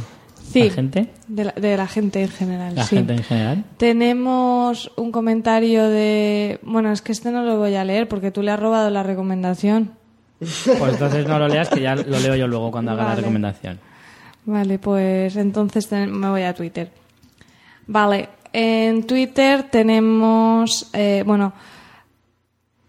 Sí. 0.52 0.64
la 0.64 0.74
gente? 0.74 1.08
De 1.28 1.44
la, 1.44 1.52
de 1.52 1.78
la 1.78 1.88
gente 1.88 2.22
en 2.24 2.30
general, 2.30 2.74
La 2.76 2.86
sí. 2.86 2.96
gente 2.96 3.14
en 3.14 3.24
general. 3.24 3.66
Tenemos 3.78 4.92
un 4.96 5.12
comentario 5.12 5.88
de... 5.90 6.60
Bueno, 6.64 6.92
es 6.92 7.02
que 7.02 7.12
este 7.12 7.32
no 7.32 7.44
lo 7.44 7.58
voy 7.58 7.76
a 7.76 7.84
leer 7.84 8.08
porque 8.08 8.32
tú 8.32 8.42
le 8.42 8.52
has 8.52 8.60
robado 8.60 8.90
la 8.90 9.04
recomendación. 9.04 9.92
Pues 10.40 10.94
entonces 10.94 11.28
no 11.28 11.38
lo 11.38 11.48
leas, 11.48 11.70
que 11.70 11.82
ya 11.82 11.96
lo 11.96 12.20
leo 12.20 12.36
yo 12.36 12.48
luego 12.48 12.72
cuando 12.72 12.92
haga 12.92 13.04
la 13.04 13.10
Vale. 13.10 13.22
recomendación. 13.22 13.80
Vale, 14.46 14.80
pues 14.80 15.36
entonces 15.36 15.92
me 15.92 16.30
voy 16.30 16.44
a 16.44 16.54
Twitter. 16.54 16.90
Vale, 17.88 18.30
en 18.54 19.06
Twitter 19.06 19.64
tenemos, 19.70 20.90
eh, 20.94 21.24
bueno, 21.26 21.54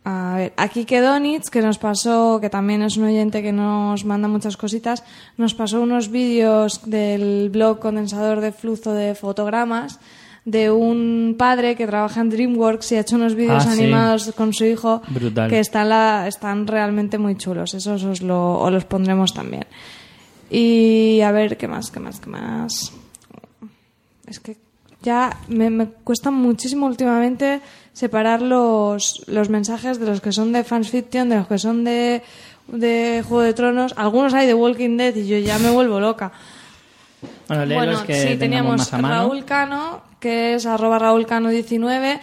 a 0.05 0.35
ver, 0.37 0.53
aquí 0.57 0.85
que 0.85 1.01
Donitz, 1.01 1.51
que 1.51 1.61
nos 1.61 1.79
pasó, 1.79 2.39
que 2.41 2.49
también 2.49 2.83
es 2.83 2.97
un 2.97 3.05
oyente 3.05 3.43
que 3.43 3.53
nos 3.53 4.05
manda 4.05 4.29
muchas 4.29 4.57
cositas, 4.57 5.05
nos 5.37 5.55
pasó 5.55 5.81
unos 5.81 6.09
vídeos 6.11 6.89
del 6.89 7.51
blog 7.51 7.81
condensador 7.81 8.41
de 8.41 8.53
flujo 8.53 8.93
de 8.93 9.15
fotogramas 9.15 10.01
de 10.45 10.71
un 10.71 11.35
padre 11.39 11.77
que 11.77 11.87
trabaja 11.87 12.21
en 12.21 12.31
DreamWorks 12.31 12.93
y 12.93 12.97
ha 12.97 13.01
hecho 13.01 13.17
unos 13.17 13.35
vídeos 13.35 13.67
Ah, 13.67 13.73
sí. 13.75 13.83
animados 13.83 14.33
con 14.37 14.53
su 14.55 14.65
hijo 14.65 15.03
Brutal. 15.09 15.51
que 15.51 15.61
están, 15.61 15.89
la- 15.91 16.27
están 16.27 16.67
realmente 16.67 17.19
muy 17.19 17.37
chulos. 17.37 17.75
Esos 17.75 18.03
os, 18.05 18.23
lo, 18.23 18.59
os 18.59 18.73
los 18.73 18.85
pondremos 18.85 19.35
también. 19.35 19.67
Y 20.51 21.21
a 21.21 21.31
ver, 21.31 21.57
¿qué 21.57 21.69
más? 21.69 21.91
¿Qué 21.91 22.01
más? 22.01 22.21
¿Qué 22.21 22.31
más? 22.31 22.93
Es 24.27 24.41
que 24.41 24.57
ya 25.03 25.37
me, 25.49 25.71
me 25.71 25.87
cuesta 25.87 26.31
muchísimo 26.31 26.87
últimamente 26.87 27.61
separar 27.93 28.43
los, 28.43 29.23
los 29.29 29.49
mensajes 29.49 29.99
de 30.01 30.07
los 30.07 30.21
que 30.21 30.33
son 30.33 30.53
de 30.53 30.65
fans 30.65 30.91
fiction, 30.91 31.29
de 31.29 31.37
los 31.37 31.47
que 31.47 31.59
son 31.59 31.85
de, 31.85 32.23
de 32.69 33.23
Juego 33.29 33.43
de 33.43 33.55
Tronos. 33.55 33.95
Algunos 33.97 34.35
hay 34.35 34.47
de 34.47 34.55
Walking 34.55 34.97
Dead 34.97 35.15
y 35.17 35.27
yo 35.27 35.39
ya 35.39 35.59
me 35.59 35.71
vuelvo 35.71 36.01
loca. 36.01 36.33
Bueno, 37.49 37.67
lee 37.67 37.87
los 37.87 38.03
que 38.03 38.15
sí, 38.29 38.37
teníamos 38.37 38.79
más 38.79 38.93
a 38.95 38.99
mano. 38.99 39.15
Raúl 39.15 39.45
Cano, 39.45 40.01
que 40.21 40.55
es 40.55 40.67
arroba 40.67 40.99
Raúl 40.99 41.27
Cano 41.27 41.49
19. 41.49 42.21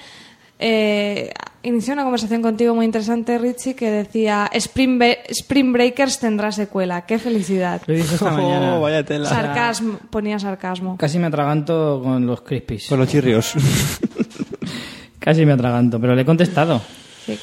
Eh, 0.60 1.30
inició 1.62 1.94
una 1.94 2.04
conversación 2.04 2.42
contigo 2.42 2.74
muy 2.74 2.86
interesante, 2.86 3.38
Richie, 3.38 3.76
que 3.76 3.92
decía 3.92 4.50
Spring, 4.54 4.98
Be- 4.98 5.20
Spring 5.30 5.72
Breakers 5.72 6.18
tendrá 6.20 6.52
secuela. 6.52 7.06
¡Qué 7.06 7.20
felicidad! 7.20 7.82
Lo 7.86 7.94
visto 7.94 8.16
esta 8.16 8.32
mañana. 8.38 8.76
Oh, 8.78 8.82
vaya 8.82 9.04
tela. 9.04 9.30
Sarcasmo, 9.30 10.00
ponía 10.10 10.40
sarcasmo. 10.40 10.98
Casi 10.98 11.20
me 11.20 11.28
atraganto 11.28 12.02
con 12.04 12.26
los 12.26 12.42
crispies. 12.42 12.88
Con 12.88 13.00
los 13.00 13.10
chirrios. 13.10 13.54
Casi 15.20 15.46
me 15.46 15.54
atraganto, 15.54 16.00
pero 16.00 16.16
le 16.16 16.22
he 16.22 16.26
contestado, 16.26 16.82
Sí. 17.26 17.38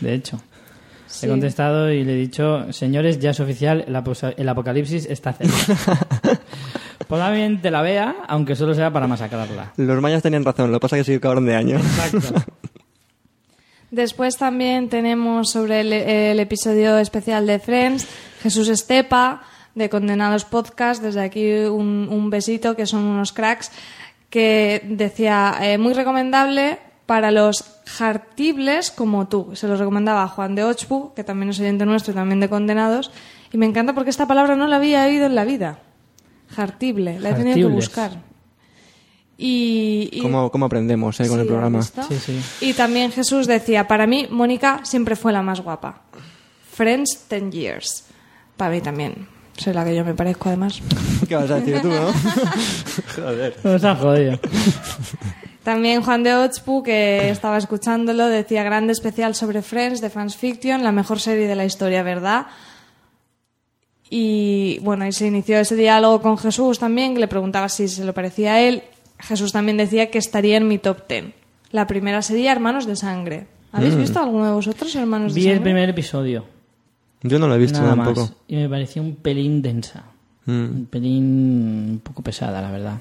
de 0.00 0.14
hecho. 0.14 0.40
Sí. 1.06 1.26
Le 1.26 1.32
he 1.32 1.34
contestado 1.34 1.92
y 1.92 2.04
le 2.04 2.14
he 2.14 2.16
dicho, 2.16 2.72
señores, 2.72 3.18
ya 3.20 3.30
es 3.30 3.40
oficial, 3.40 3.84
el, 3.86 3.94
aposa- 3.94 4.32
el 4.36 4.48
apocalipsis 4.48 5.04
está 5.06 5.32
cerca. 5.34 5.52
Probablemente 7.08 7.70
la 7.70 7.82
vea, 7.82 8.16
aunque 8.28 8.56
solo 8.56 8.74
sea 8.74 8.92
para 8.92 9.06
masacrarla. 9.06 9.72
Los 9.76 10.00
mayas 10.00 10.22
tenían 10.22 10.44
razón, 10.44 10.70
lo 10.70 10.78
que 10.78 10.82
pasa 10.82 10.98
es 10.98 11.06
que 11.06 11.14
sí 11.14 11.20
cabrón 11.20 11.46
de 11.46 11.54
año. 11.54 11.76
Exacto. 11.76 12.42
Después 13.90 14.38
también 14.38 14.88
tenemos 14.88 15.50
sobre 15.50 15.80
el, 15.80 15.92
el 15.92 16.40
episodio 16.40 16.96
especial 16.98 17.46
de 17.46 17.58
Friends, 17.58 18.08
Jesús 18.42 18.68
Estepa, 18.68 19.42
de 19.74 19.90
Condenados 19.90 20.46
Podcast. 20.46 21.02
Desde 21.02 21.20
aquí 21.20 21.52
un, 21.64 22.08
un 22.10 22.30
besito, 22.30 22.74
que 22.74 22.86
son 22.86 23.04
unos 23.04 23.32
cracks, 23.34 23.70
que 24.30 24.82
decía, 24.88 25.56
eh, 25.60 25.76
muy 25.76 25.92
recomendable 25.92 26.78
para 27.04 27.30
los 27.30 27.80
jartibles 27.84 28.90
como 28.90 29.28
tú. 29.28 29.50
Se 29.52 29.68
los 29.68 29.78
recomendaba 29.78 30.22
a 30.22 30.28
Juan 30.28 30.54
de 30.54 30.64
Ochbu, 30.64 31.12
que 31.12 31.22
también 31.22 31.50
es 31.50 31.60
oyente 31.60 31.84
nuestro 31.84 32.12
y 32.12 32.14
también 32.14 32.40
de 32.40 32.48
Condenados. 32.48 33.10
Y 33.52 33.58
me 33.58 33.66
encanta 33.66 33.92
porque 33.92 34.08
esta 34.08 34.26
palabra 34.26 34.56
no 34.56 34.66
la 34.68 34.76
había 34.76 35.04
oído 35.04 35.26
en 35.26 35.34
la 35.34 35.44
vida. 35.44 35.80
Jartible, 36.54 37.18
la 37.20 37.30
he 37.30 37.34
tenido 37.34 37.68
que 37.68 37.74
buscar. 37.74 38.12
Y, 39.38 40.08
y- 40.12 40.20
¿Cómo, 40.20 40.50
cómo 40.50 40.66
aprendemos 40.66 41.18
eh, 41.20 41.28
con 41.28 41.38
el 41.40 41.46
Sí, 41.46 41.48
programa? 41.50 41.78
¿has 41.80 41.94
visto? 41.94 42.14
Sí, 42.14 42.18
sí. 42.18 42.66
Y 42.66 42.74
también 42.74 43.10
Jesús 43.10 43.46
decía, 43.46 43.88
para 43.88 44.06
mí 44.06 44.28
Mónica 44.30 44.80
siempre 44.84 45.16
fue 45.16 45.32
la 45.32 45.42
más 45.42 45.60
guapa. 45.60 46.02
Friends 46.70 47.26
10 47.28 47.50
years. 47.50 48.04
Para 48.56 48.70
mí 48.70 48.80
también. 48.80 49.26
Soy 49.56 49.72
la 49.74 49.84
que 49.84 49.94
yo 49.96 50.04
me 50.04 50.14
parezco 50.14 50.48
además. 50.48 50.80
¿Qué 51.28 51.34
vas 51.34 51.50
a 51.50 51.56
decir 51.56 51.80
tú, 51.82 51.88
no? 51.88 52.12
Joder. 53.16 53.56
Nos 53.64 53.84
ha 53.84 53.96
jodido. 53.96 54.38
También 55.62 56.02
Juan 56.02 56.22
de 56.22 56.34
Otspu, 56.34 56.82
que 56.82 57.30
estaba 57.30 57.56
escuchándolo, 57.58 58.26
decía 58.26 58.62
grande 58.64 58.92
especial 58.92 59.34
sobre 59.34 59.62
Friends 59.62 60.00
de 60.00 60.10
Fans 60.10 60.36
Fiction, 60.36 60.82
la 60.82 60.90
mejor 60.92 61.20
serie 61.20 61.46
de 61.46 61.54
la 61.54 61.64
historia, 61.64 62.02
¿verdad? 62.02 62.46
Y 64.14 64.78
bueno, 64.82 65.06
y 65.06 65.12
se 65.12 65.26
inició 65.26 65.58
ese 65.58 65.74
diálogo 65.74 66.20
con 66.20 66.36
Jesús 66.36 66.78
también, 66.78 67.14
que 67.14 67.20
le 67.20 67.28
preguntaba 67.28 67.70
si 67.70 67.88
se 67.88 68.04
lo 68.04 68.12
parecía 68.12 68.52
a 68.56 68.60
él. 68.60 68.82
Jesús 69.18 69.52
también 69.52 69.78
decía 69.78 70.10
que 70.10 70.18
estaría 70.18 70.58
en 70.58 70.68
mi 70.68 70.76
top 70.76 71.08
10. 71.08 71.32
La 71.70 71.86
primera 71.86 72.20
sería 72.20 72.52
Hermanos 72.52 72.84
de 72.84 72.94
Sangre. 72.94 73.46
¿Habéis 73.72 73.96
visto 73.96 74.20
alguno 74.20 74.44
de 74.44 74.52
vosotros 74.52 74.94
Hermanos 74.96 75.32
de 75.32 75.40
Vi 75.40 75.46
el 75.46 75.54
Sangre? 75.54 75.64
primer 75.64 75.88
episodio, 75.88 76.44
Yo 77.22 77.38
no 77.38 77.48
lo 77.48 77.54
he 77.54 77.58
visto 77.58 77.80
nada 77.80 77.96
tampoco. 77.96 78.20
más, 78.20 78.32
y 78.48 78.56
me 78.56 78.68
pareció 78.68 79.00
un 79.00 79.16
pelín 79.16 79.62
densa. 79.62 80.02
Mm. 80.44 80.50
Un 80.52 80.86
pelín 80.90 81.24
un 81.92 82.00
poco 82.04 82.20
pesada, 82.22 82.60
la 82.60 82.70
verdad. 82.70 82.98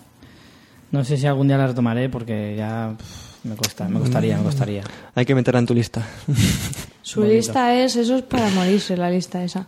No 0.91 1.03
sé 1.03 1.17
si 1.17 1.27
algún 1.27 1.49
día 1.49 1.57
la 1.57 1.67
retomaré 1.67 2.07
porque 2.07 2.55
ya 2.55 2.95
pff, 2.97 3.43
me, 3.43 3.57
cuesta, 3.57 3.85
me 3.89 3.99
costaría, 3.99 4.38
me 4.38 4.43
costaría. 4.43 4.83
Hay 5.13 5.25
que 5.25 5.35
meterla 5.35 5.59
en 5.59 5.65
tu 5.65 5.73
lista. 5.73 6.07
Su 7.01 7.25
lista 7.25 7.75
es, 7.75 7.97
eso 7.97 8.15
es 8.15 8.21
para 8.21 8.47
morirse, 8.51 8.95
la 8.95 9.09
lista 9.09 9.43
esa. 9.43 9.67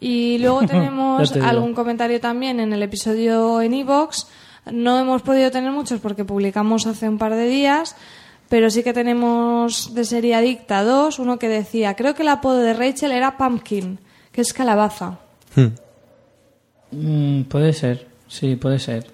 Y 0.00 0.38
luego 0.38 0.60
tenemos 0.66 1.32
te 1.32 1.40
algún 1.40 1.74
comentario 1.74 2.20
también 2.20 2.60
en 2.60 2.72
el 2.72 2.82
episodio 2.82 3.60
en 3.60 3.74
Evox. 3.74 4.28
No 4.72 4.98
hemos 4.98 5.22
podido 5.22 5.50
tener 5.50 5.70
muchos 5.70 6.00
porque 6.00 6.24
publicamos 6.24 6.86
hace 6.86 7.08
un 7.08 7.18
par 7.18 7.34
de 7.34 7.46
días, 7.46 7.96
pero 8.48 8.70
sí 8.70 8.82
que 8.82 8.92
tenemos 8.92 9.94
de 9.94 10.04
serie 10.04 10.34
Adicta 10.34 10.82
2, 10.82 11.18
uno 11.18 11.38
que 11.38 11.48
decía, 11.48 11.94
creo 11.94 12.14
que 12.14 12.22
el 12.22 12.28
apodo 12.28 12.58
de 12.58 12.74
Rachel 12.74 13.12
era 13.12 13.36
Pumpkin, 13.36 13.98
que 14.32 14.40
es 14.40 14.52
calabaza. 14.52 15.18
Mm. 15.54 15.66
Mm, 16.90 17.44
puede 17.44 17.72
ser, 17.72 18.08
sí, 18.28 18.56
puede 18.56 18.78
ser. 18.78 19.06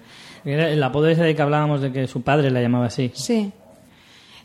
Era 0.45 0.69
el 0.69 0.83
apodo 0.83 1.07
ese 1.07 1.23
de 1.23 1.35
que 1.35 1.41
hablábamos 1.41 1.81
de 1.81 1.91
que 1.91 2.07
su 2.07 2.21
padre 2.21 2.51
la 2.51 2.61
llamaba 2.61 2.87
así. 2.87 3.11
Sí. 3.13 3.51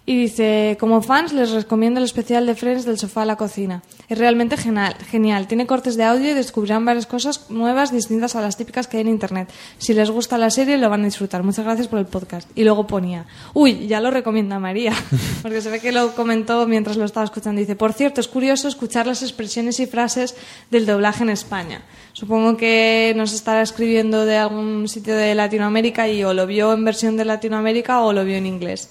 Y 0.09 0.17
dice, 0.17 0.79
como 0.81 1.03
fans 1.03 1.35
les 1.35 1.51
recomiendo 1.51 2.01
el 2.01 2.05
especial 2.05 2.47
de 2.47 2.55
Friends 2.55 2.87
del 2.87 2.97
sofá 2.97 3.25
a 3.25 3.25
la 3.27 3.37
cocina. 3.37 3.83
Es 4.09 4.17
realmente 4.17 4.57
genial, 4.57 4.97
genial. 5.11 5.47
Tiene 5.47 5.67
cortes 5.67 5.99
de 5.99 6.05
audio 6.05 6.31
y 6.31 6.33
descubrirán 6.33 6.87
varias 6.87 7.05
cosas 7.05 7.51
nuevas 7.51 7.93
distintas 7.93 8.35
a 8.35 8.41
las 8.41 8.57
típicas 8.57 8.89
que 8.89 8.97
hay 8.97 9.03
en 9.03 9.11
internet. 9.11 9.51
Si 9.77 9.93
les 9.93 10.11
gusta 10.11 10.39
la 10.39 10.49
serie 10.49 10.79
lo 10.79 10.89
van 10.89 11.03
a 11.03 11.05
disfrutar. 11.05 11.43
Muchas 11.43 11.67
gracias 11.67 11.89
por 11.89 11.99
el 11.99 12.07
podcast. 12.07 12.49
Y 12.55 12.65
luego 12.65 12.87
ponía, 12.87 13.27
uy, 13.53 13.87
ya 13.87 14.01
lo 14.01 14.11
recomienda 14.11 14.59
María, 14.59 14.95
porque 15.43 15.61
se 15.61 15.69
ve 15.69 15.79
que 15.79 15.93
lo 15.93 16.15
comentó 16.15 16.67
mientras 16.67 16.97
lo 16.97 17.05
estaba 17.05 17.25
escuchando. 17.25 17.61
Dice, 17.61 17.77
por 17.77 17.93
cierto, 17.93 18.23
es 18.23 18.29
curioso 18.29 18.67
escuchar 18.67 19.07
las 19.07 19.23
expresiones 19.23 19.79
y 19.79 19.85
frases 19.87 20.37
del 20.71 20.87
doblaje 20.87 21.23
en 21.23 21.29
España. 21.29 21.83
Supongo 22.15 22.57
que 22.57 23.13
nos 23.15 23.35
estará 23.35 23.61
escribiendo 23.61 24.25
de 24.25 24.39
algún 24.39 24.89
sitio 24.89 25.15
de 25.15 25.35
Latinoamérica 25.35 26.09
y 26.09 26.25
o 26.25 26.33
lo 26.33 26.47
vio 26.47 26.73
en 26.73 26.83
versión 26.83 27.19
de 27.19 27.27
Latinoamérica 27.27 28.01
o 28.01 28.15
lo 28.15 28.25
vio 28.25 28.37
en 28.37 28.47
inglés. 28.47 28.89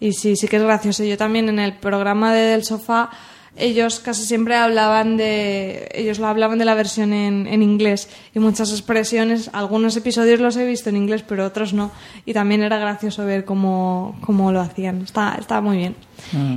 Y 0.00 0.12
sí, 0.14 0.34
sí 0.34 0.48
que 0.48 0.56
es 0.56 0.62
gracioso. 0.62 1.04
Yo 1.04 1.16
también 1.16 1.48
en 1.48 1.58
el 1.58 1.74
programa 1.74 2.32
de 2.32 2.40
Del 2.40 2.64
Sofá, 2.64 3.10
ellos 3.56 4.00
casi 4.00 4.24
siempre 4.24 4.56
hablaban 4.56 5.18
de. 5.18 5.88
Ellos 5.92 6.18
lo 6.18 6.26
hablaban 6.26 6.58
de 6.58 6.64
la 6.64 6.74
versión 6.74 7.12
en, 7.12 7.46
en 7.46 7.62
inglés. 7.62 8.08
Y 8.34 8.38
muchas 8.38 8.70
expresiones, 8.70 9.50
algunos 9.52 9.96
episodios 9.96 10.40
los 10.40 10.56
he 10.56 10.64
visto 10.66 10.88
en 10.88 10.96
inglés, 10.96 11.22
pero 11.26 11.44
otros 11.44 11.74
no. 11.74 11.90
Y 12.24 12.32
también 12.32 12.62
era 12.62 12.78
gracioso 12.78 13.26
ver 13.26 13.44
cómo, 13.44 14.16
cómo 14.22 14.52
lo 14.52 14.60
hacían. 14.60 15.02
Está, 15.02 15.36
está 15.38 15.60
muy 15.60 15.76
bien. 15.76 15.94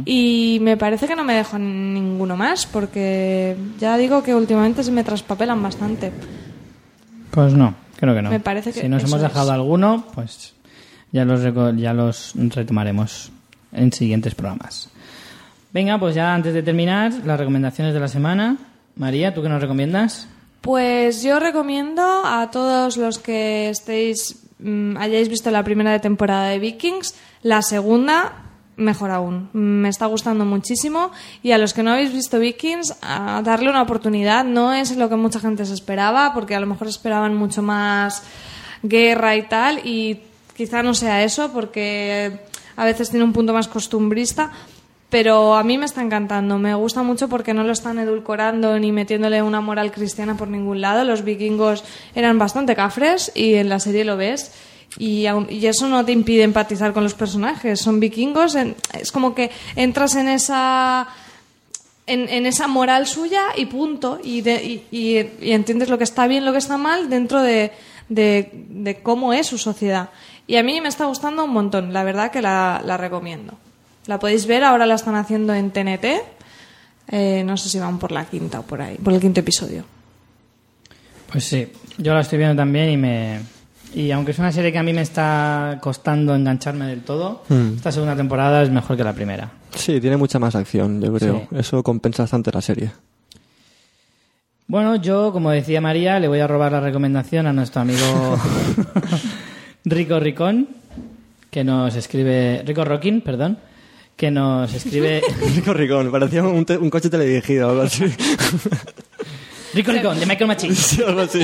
Y 0.06 0.60
me 0.62 0.78
parece 0.78 1.08
que 1.08 1.16
no 1.16 1.24
me 1.24 1.34
dejo 1.34 1.58
ninguno 1.60 2.38
más, 2.38 2.66
porque 2.66 3.58
ya 3.80 3.98
digo 3.98 4.24
que 4.24 4.34
últimamente 4.34 4.84
se 4.84 4.92
me 4.92 5.04
traspapelan 5.04 5.62
bastante. 5.62 6.12
Pues 7.32 7.54
no, 7.54 7.74
creo 7.98 8.14
que 8.14 8.22
no. 8.22 8.30
Me 8.30 8.40
parece 8.40 8.72
que 8.72 8.82
si 8.82 8.88
nos 8.88 9.04
hemos 9.04 9.22
dejado 9.22 9.48
es. 9.48 9.54
alguno, 9.54 10.06
pues 10.14 10.54
ya 11.12 11.26
los, 11.26 11.42
ya 11.76 11.94
los 11.94 12.34
retomaremos 12.36 13.33
en 13.74 13.92
siguientes 13.92 14.36
programas. 14.36 14.90
Venga, 15.72 16.00
pues 16.00 16.16
ya 16.16 16.34
antes 16.34 16.54
de 16.54 16.62
terminar, 16.62 17.12
las 17.26 17.40
recomendaciones 17.40 17.94
de 17.94 18.00
la 18.00 18.08
semana. 18.08 18.58
María, 18.96 19.34
¿tú 19.34 19.42
qué 19.42 19.50
nos 19.50 19.62
recomiendas? 19.62 20.28
Pues 20.62 21.24
yo 21.24 21.40
recomiendo 21.40 22.04
a 22.24 22.50
todos 22.52 22.96
los 22.98 23.20
que 23.20 23.70
estéis 23.70 24.46
mm, 24.60 24.98
hayáis 24.98 25.30
visto 25.30 25.52
la 25.52 25.64
primera 25.64 26.00
temporada 26.00 26.50
de 26.50 26.60
Vikings, 26.60 27.16
la 27.42 27.62
segunda 27.62 28.44
mejor 28.76 29.12
aún. 29.12 29.50
Me 29.54 29.90
está 29.90 30.06
gustando 30.06 30.46
muchísimo 30.46 31.12
y 31.42 31.52
a 31.52 31.58
los 31.58 31.74
que 31.74 31.84
no 31.84 31.92
habéis 31.92 32.14
visto 32.14 32.40
Vikings 32.40 32.96
a 33.02 33.42
darle 33.44 33.70
una 33.70 33.82
oportunidad. 33.82 34.46
No 34.46 34.74
es 34.74 34.96
lo 34.96 35.10
que 35.10 35.16
mucha 35.16 35.40
gente 35.40 35.66
se 35.66 35.74
esperaba 35.74 36.34
porque 36.34 36.56
a 36.56 36.60
lo 36.60 36.68
mejor 36.68 36.88
esperaban 36.88 37.36
mucho 37.36 37.62
más 37.62 38.24
guerra 38.84 39.36
y 39.36 39.44
tal 39.44 39.80
y 39.86 40.22
quizá 40.56 40.84
no 40.84 40.94
sea 40.94 41.24
eso 41.24 41.52
porque 41.52 42.40
a 42.76 42.86
veces 42.86 43.10
tiene 43.10 43.24
un 43.26 43.34
punto 43.34 43.54
más 43.54 43.68
costumbrista. 43.68 44.52
Pero 45.10 45.54
a 45.56 45.64
mí 45.64 45.78
me 45.78 45.86
está 45.86 46.02
encantando, 46.02 46.58
me 46.58 46.74
gusta 46.74 47.04
mucho 47.04 47.30
porque 47.30 47.54
no 47.54 47.64
lo 47.64 47.72
están 47.72 48.00
edulcorando 48.00 48.80
ni 48.80 48.92
metiéndole 48.92 49.44
una 49.44 49.62
moral 49.62 49.92
cristiana 49.92 50.36
por 50.38 50.48
ningún 50.48 50.82
lado. 50.82 51.04
Los 51.04 51.24
vikingos 51.24 51.84
eran 52.16 52.40
bastante 52.40 52.76
cafres 52.76 53.32
y 53.36 53.54
en 53.54 53.70
la 53.70 53.80
serie 53.80 54.06
lo 54.06 54.18
ves. 54.18 54.52
Y, 54.98 55.26
eso 55.68 55.88
no 55.88 56.04
te 56.04 56.14
impide 56.14 56.42
empatizar 56.42 56.94
con 56.94 57.04
los 57.04 57.14
personajes. 57.14 57.80
Son 57.80 58.00
vikingos, 58.00 58.56
es 58.56 59.12
como 59.12 59.36
que 59.36 59.52
entras 59.76 60.16
en 60.16 60.30
esa 60.30 61.08
en, 62.08 62.46
esa 62.48 62.68
moral 62.68 63.06
suya 63.08 63.42
y 63.56 63.66
punto. 63.68 64.20
Y, 64.24 64.42
de- 64.42 64.64
y- 64.64 64.84
y- 64.92 65.30
y 65.48 65.52
entiendes 65.52 65.90
lo 65.90 65.98
que 66.00 66.04
está 66.06 66.26
bien, 66.28 66.44
lo 66.44 66.52
que 66.54 66.58
está 66.58 66.78
mal 66.78 67.10
dentro 67.10 67.42
de, 67.42 67.72
de- 68.10 68.50
de 68.70 69.02
cómo 69.04 69.32
es 69.34 69.48
su 69.48 69.58
sociedad. 69.58 70.10
Y 70.48 70.58
a 70.58 70.64
mí 70.64 70.82
me 70.82 70.90
está 70.90 71.06
gustando 71.06 71.44
un 71.46 71.52
montón, 71.52 71.94
la 71.94 72.04
verdad 72.04 72.32
que 72.32 72.42
la, 72.42 72.82
la 72.86 72.98
recomiendo. 72.98 73.54
La 74.08 74.20
podéis 74.20 74.46
ver, 74.46 74.64
ahora 74.64 74.86
la 74.86 74.96
están 74.96 75.16
haciendo 75.16 75.54
en 75.54 75.72
TNT. 75.72 76.06
Eh, 77.10 77.44
no 77.46 77.56
sé 77.58 77.70
si 77.70 77.80
van 77.80 78.00
por 78.00 78.12
la 78.12 78.26
quinta 78.26 78.60
o 78.60 78.64
por 78.64 78.82
ahí, 78.82 78.98
por 78.98 79.14
el 79.14 79.20
quinto 79.22 79.40
episodio. 79.40 79.84
Pues 81.32 81.46
sí, 81.46 81.68
yo 81.98 82.14
la 82.14 82.22
estoy 82.22 82.38
viendo 82.38 82.56
también 82.56 82.90
y 82.90 82.98
me... 82.98 83.40
Y 83.96 84.10
aunque 84.12 84.32
es 84.32 84.40
una 84.40 84.52
serie 84.52 84.72
que 84.72 84.80
a 84.80 84.84
mí 84.84 84.92
me 84.92 85.02
está 85.02 85.78
costando 85.82 86.34
engancharme 86.36 86.88
del 86.88 87.04
todo, 87.04 87.44
Hmm. 87.50 87.76
esta 87.76 87.92
segunda 87.92 88.16
temporada 88.16 88.64
es 88.64 88.70
mejor 88.70 88.98
que 88.98 89.04
la 89.04 89.14
primera. 89.14 89.52
Sí, 89.76 90.02
tiene 90.02 90.18
mucha 90.18 90.40
más 90.40 90.56
acción, 90.56 91.00
yo 91.02 91.14
creo. 91.14 91.48
Sí. 91.52 91.58
Eso 91.58 91.84
compensa 91.84 92.24
bastante 92.24 92.52
la 92.52 92.62
serie. 92.62 92.92
Bueno, 94.68 94.96
yo, 94.96 95.32
como 95.32 95.52
decía 95.52 95.80
María, 95.82 96.20
le 96.20 96.28
voy 96.28 96.40
a 96.40 96.48
robar 96.48 96.72
la 96.72 96.80
recomendación 96.80 97.46
a 97.48 97.54
nuestro 97.54 97.82
amigo 97.82 98.00
Rico 99.86 100.20
Ricón, 100.20 100.68
que 101.50 101.64
nos 101.64 101.96
escribe... 101.96 102.64
Rico 102.66 102.86
Rockin, 102.86 103.22
perdón, 103.22 103.58
que 104.16 104.32
nos 104.32 104.74
escribe... 104.74 105.22
Rico 105.56 105.74
Ricón, 105.74 106.12
parecía 106.12 106.44
un, 106.44 106.66
te- 106.66 106.78
un 106.78 106.90
coche 106.90 107.10
teledirigido 107.10 107.68
o 107.68 107.72
algo 107.72 107.82
así. 107.84 108.06
Rico 109.74 109.92
Ricón, 109.92 110.20
de 110.20 110.26
Michael 110.26 110.48
Machine. 110.48 110.76
Sí, 110.76 111.02
algo 111.04 111.22
así. 111.22 111.42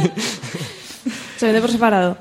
Se 1.38 1.46
vende 1.48 1.62
por 1.62 1.72
separado. 1.72 2.18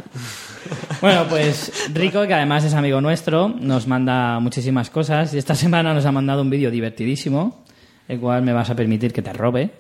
Bueno, 1.01 1.27
pues 1.28 1.90
Rico, 1.95 2.27
que 2.27 2.35
además 2.35 2.65
es 2.65 2.74
amigo 2.74 3.01
nuestro, 3.01 3.49
nos 3.49 3.86
manda 3.86 4.40
muchísimas 4.40 4.90
cosas 4.90 5.32
y 5.35 5.39
esta 5.39 5.55
semana 5.55 5.95
nos 5.95 6.05
ha 6.07 6.12
mandado 6.12 6.43
un 6.43 6.51
vídeo 6.51 6.70
divertidísimo, 6.70 7.65
el 8.09 8.19
cual 8.19 8.43
me 8.43 8.53
vas 8.53 8.69
a 8.70 8.74
permitir 8.74 9.12
que 9.12 9.23
te 9.23 9.32
robe 9.32 9.70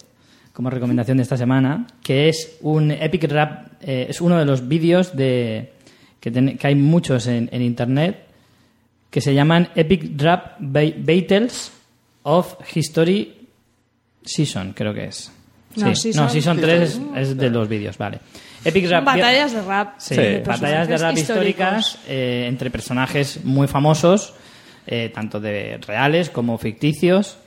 como 0.52 0.70
recomendación 0.70 1.16
de 1.18 1.22
esta 1.22 1.36
semana, 1.36 1.86
que 2.02 2.28
es 2.28 2.56
un 2.62 2.90
epic 2.90 3.24
rap, 3.30 3.72
eh, 3.80 4.06
es 4.08 4.20
uno 4.20 4.36
de 4.38 4.44
los 4.44 4.66
vídeos 4.66 5.16
de 5.16 5.72
que, 6.20 6.30
ten- 6.30 6.56
que 6.58 6.66
hay 6.66 6.74
muchos 6.74 7.26
en, 7.26 7.48
en 7.52 7.62
internet 7.62 8.24
que 9.10 9.20
se 9.20 9.32
llaman 9.34 9.68
Epic 9.74 10.20
Rap 10.20 10.56
Ba- 10.58 10.92
Battles 10.98 11.72
of 12.24 12.54
History 12.74 13.34
Season, 14.24 14.72
creo 14.74 14.92
que 14.92 15.04
es. 15.06 15.32
No, 15.76 15.94
sí, 15.94 16.12
Season- 16.12 16.16
no, 16.24 16.28
Season 16.28 16.60
3 16.60 16.80
es, 16.82 17.00
es 17.16 17.36
de 17.36 17.50
los 17.50 17.68
vídeos, 17.68 17.96
vale. 17.96 18.18
Epic 18.64 18.88
Rap 18.90 19.04
Batallas 19.04 19.52
de 19.52 19.62
rap. 19.62 19.94
Sí, 19.98 20.16
de 20.16 20.40
batallas 20.40 20.88
de 20.88 20.98
rap 20.98 21.16
históricas 21.16 21.98
eh, 22.08 22.46
entre 22.48 22.70
personajes 22.70 23.44
muy 23.44 23.68
famosos, 23.68 24.34
eh, 24.86 25.10
tanto 25.14 25.40
de 25.40 25.78
reales 25.86 26.28
como 26.30 26.58
ficticios. 26.58 27.38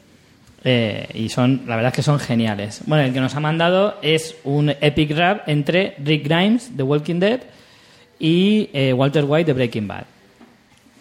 eh, 0.63 1.07
y 1.15 1.29
son, 1.29 1.63
la 1.67 1.75
verdad 1.75 1.89
es 1.91 1.95
que 1.95 2.03
son 2.03 2.19
geniales. 2.19 2.81
Bueno, 2.85 3.03
el 3.03 3.13
que 3.13 3.19
nos 3.19 3.35
ha 3.35 3.39
mandado 3.39 3.97
es 4.03 4.35
un 4.43 4.69
epic 4.69 5.11
rap 5.17 5.47
entre 5.49 5.95
Rick 6.03 6.23
Grimes 6.25 6.77
de 6.77 6.83
Walking 6.83 7.19
Dead 7.19 7.41
y 8.21 8.69
eh, 8.71 8.93
Walter 8.93 9.25
White 9.27 9.47
de 9.47 9.53
Breaking 9.53 9.87
Bad. 9.87 10.03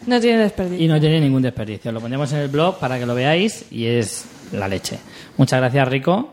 No 0.06 0.18
tiene 0.18 0.38
desperdicio. 0.38 0.82
Y 0.82 0.88
no 0.88 0.98
tiene 0.98 1.20
ningún 1.20 1.42
desperdicio. 1.42 1.92
Lo 1.92 2.00
pondremos 2.00 2.32
en 2.32 2.38
el 2.38 2.48
blog 2.48 2.78
para 2.78 2.98
que 2.98 3.04
lo 3.04 3.14
veáis 3.14 3.66
y 3.70 3.84
es 3.84 4.24
la 4.52 4.66
leche. 4.66 4.98
Muchas 5.36 5.60
gracias, 5.60 5.86
Rico. 5.88 6.32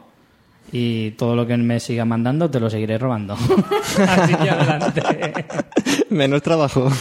Y 0.72 1.12
todo 1.12 1.36
lo 1.36 1.46
que 1.46 1.58
me 1.58 1.82
siga 1.82 2.06
mandando 2.06 2.50
te 2.50 2.62
lo 2.62 2.70
seguiré 2.70 2.98
robando. 2.98 3.34
Así 4.08 4.34
que 4.36 4.50
adelante. 4.50 5.02
Menos 6.10 6.42
trabajo. 6.42 6.90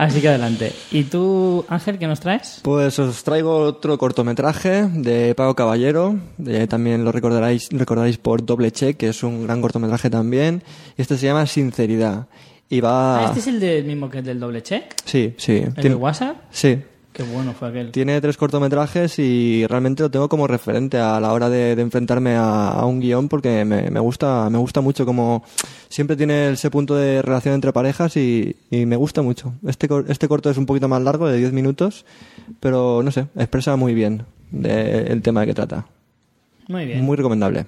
Así 0.00 0.20
que 0.20 0.28
adelante. 0.28 0.72
¿Y 0.92 1.02
tú, 1.04 1.64
Ángel, 1.68 1.98
qué 1.98 2.06
nos 2.06 2.20
traes? 2.20 2.60
Pues 2.62 2.96
os 3.00 3.24
traigo 3.24 3.56
otro 3.58 3.98
cortometraje 3.98 4.84
de 4.92 5.34
Pago 5.34 5.56
Caballero. 5.56 6.16
Eh, 6.46 6.68
también 6.68 7.04
lo 7.04 7.10
recordaréis, 7.10 7.68
recordaréis 7.72 8.16
por 8.16 8.46
Doble 8.46 8.70
Check, 8.70 8.96
que 8.96 9.08
es 9.08 9.24
un 9.24 9.42
gran 9.42 9.60
cortometraje 9.60 10.08
también. 10.08 10.62
Y 10.96 11.02
este 11.02 11.18
se 11.18 11.26
llama 11.26 11.46
Sinceridad. 11.46 12.28
Y 12.68 12.80
va... 12.80 13.24
Ah, 13.24 13.24
¿Este 13.26 13.40
es 13.40 13.46
el 13.48 13.58
del 13.58 13.84
mismo 13.86 14.08
que 14.08 14.18
el 14.18 14.24
del 14.24 14.38
doble 14.38 14.62
check? 14.62 14.94
Sí, 15.04 15.34
sí. 15.38 15.56
¿El 15.56 15.74
de 15.74 15.80
Tiene- 15.82 15.96
WhatsApp? 15.96 16.36
Sí. 16.50 16.78
Qué 17.12 17.22
bueno 17.24 17.52
fue 17.52 17.68
aquel. 17.68 17.90
Tiene 17.90 18.20
tres 18.20 18.36
cortometrajes 18.36 19.18
y 19.18 19.66
realmente 19.66 20.04
lo 20.04 20.10
tengo 20.10 20.28
como 20.28 20.46
referente 20.46 20.98
a 20.98 21.18
la 21.18 21.32
hora 21.32 21.48
de, 21.50 21.74
de 21.74 21.82
enfrentarme 21.82 22.36
a, 22.36 22.68
a 22.68 22.86
un 22.86 23.00
guion 23.00 23.28
porque 23.28 23.64
me, 23.64 23.90
me 23.90 23.98
gusta 23.98 24.48
me 24.50 24.58
gusta 24.58 24.80
mucho 24.80 25.04
como 25.04 25.42
siempre 25.88 26.14
tiene 26.16 26.50
ese 26.50 26.70
punto 26.70 26.94
de 26.94 27.20
relación 27.22 27.54
entre 27.54 27.72
parejas 27.72 28.16
y, 28.16 28.54
y 28.70 28.86
me 28.86 28.94
gusta 28.96 29.22
mucho. 29.22 29.52
Este, 29.66 29.88
este 30.08 30.28
corto 30.28 30.48
es 30.48 30.58
un 30.58 30.66
poquito 30.66 30.86
más 30.86 31.02
largo, 31.02 31.26
de 31.26 31.38
10 31.38 31.52
minutos, 31.52 32.04
pero 32.60 33.02
no 33.02 33.10
sé, 33.10 33.26
expresa 33.36 33.74
muy 33.74 33.94
bien 33.94 34.24
de- 34.52 35.02
el 35.08 35.20
tema 35.22 35.40
de 35.40 35.46
que 35.48 35.54
trata. 35.54 35.86
Muy 36.68 36.84
bien. 36.86 37.02
Muy 37.04 37.16
recomendable. 37.16 37.66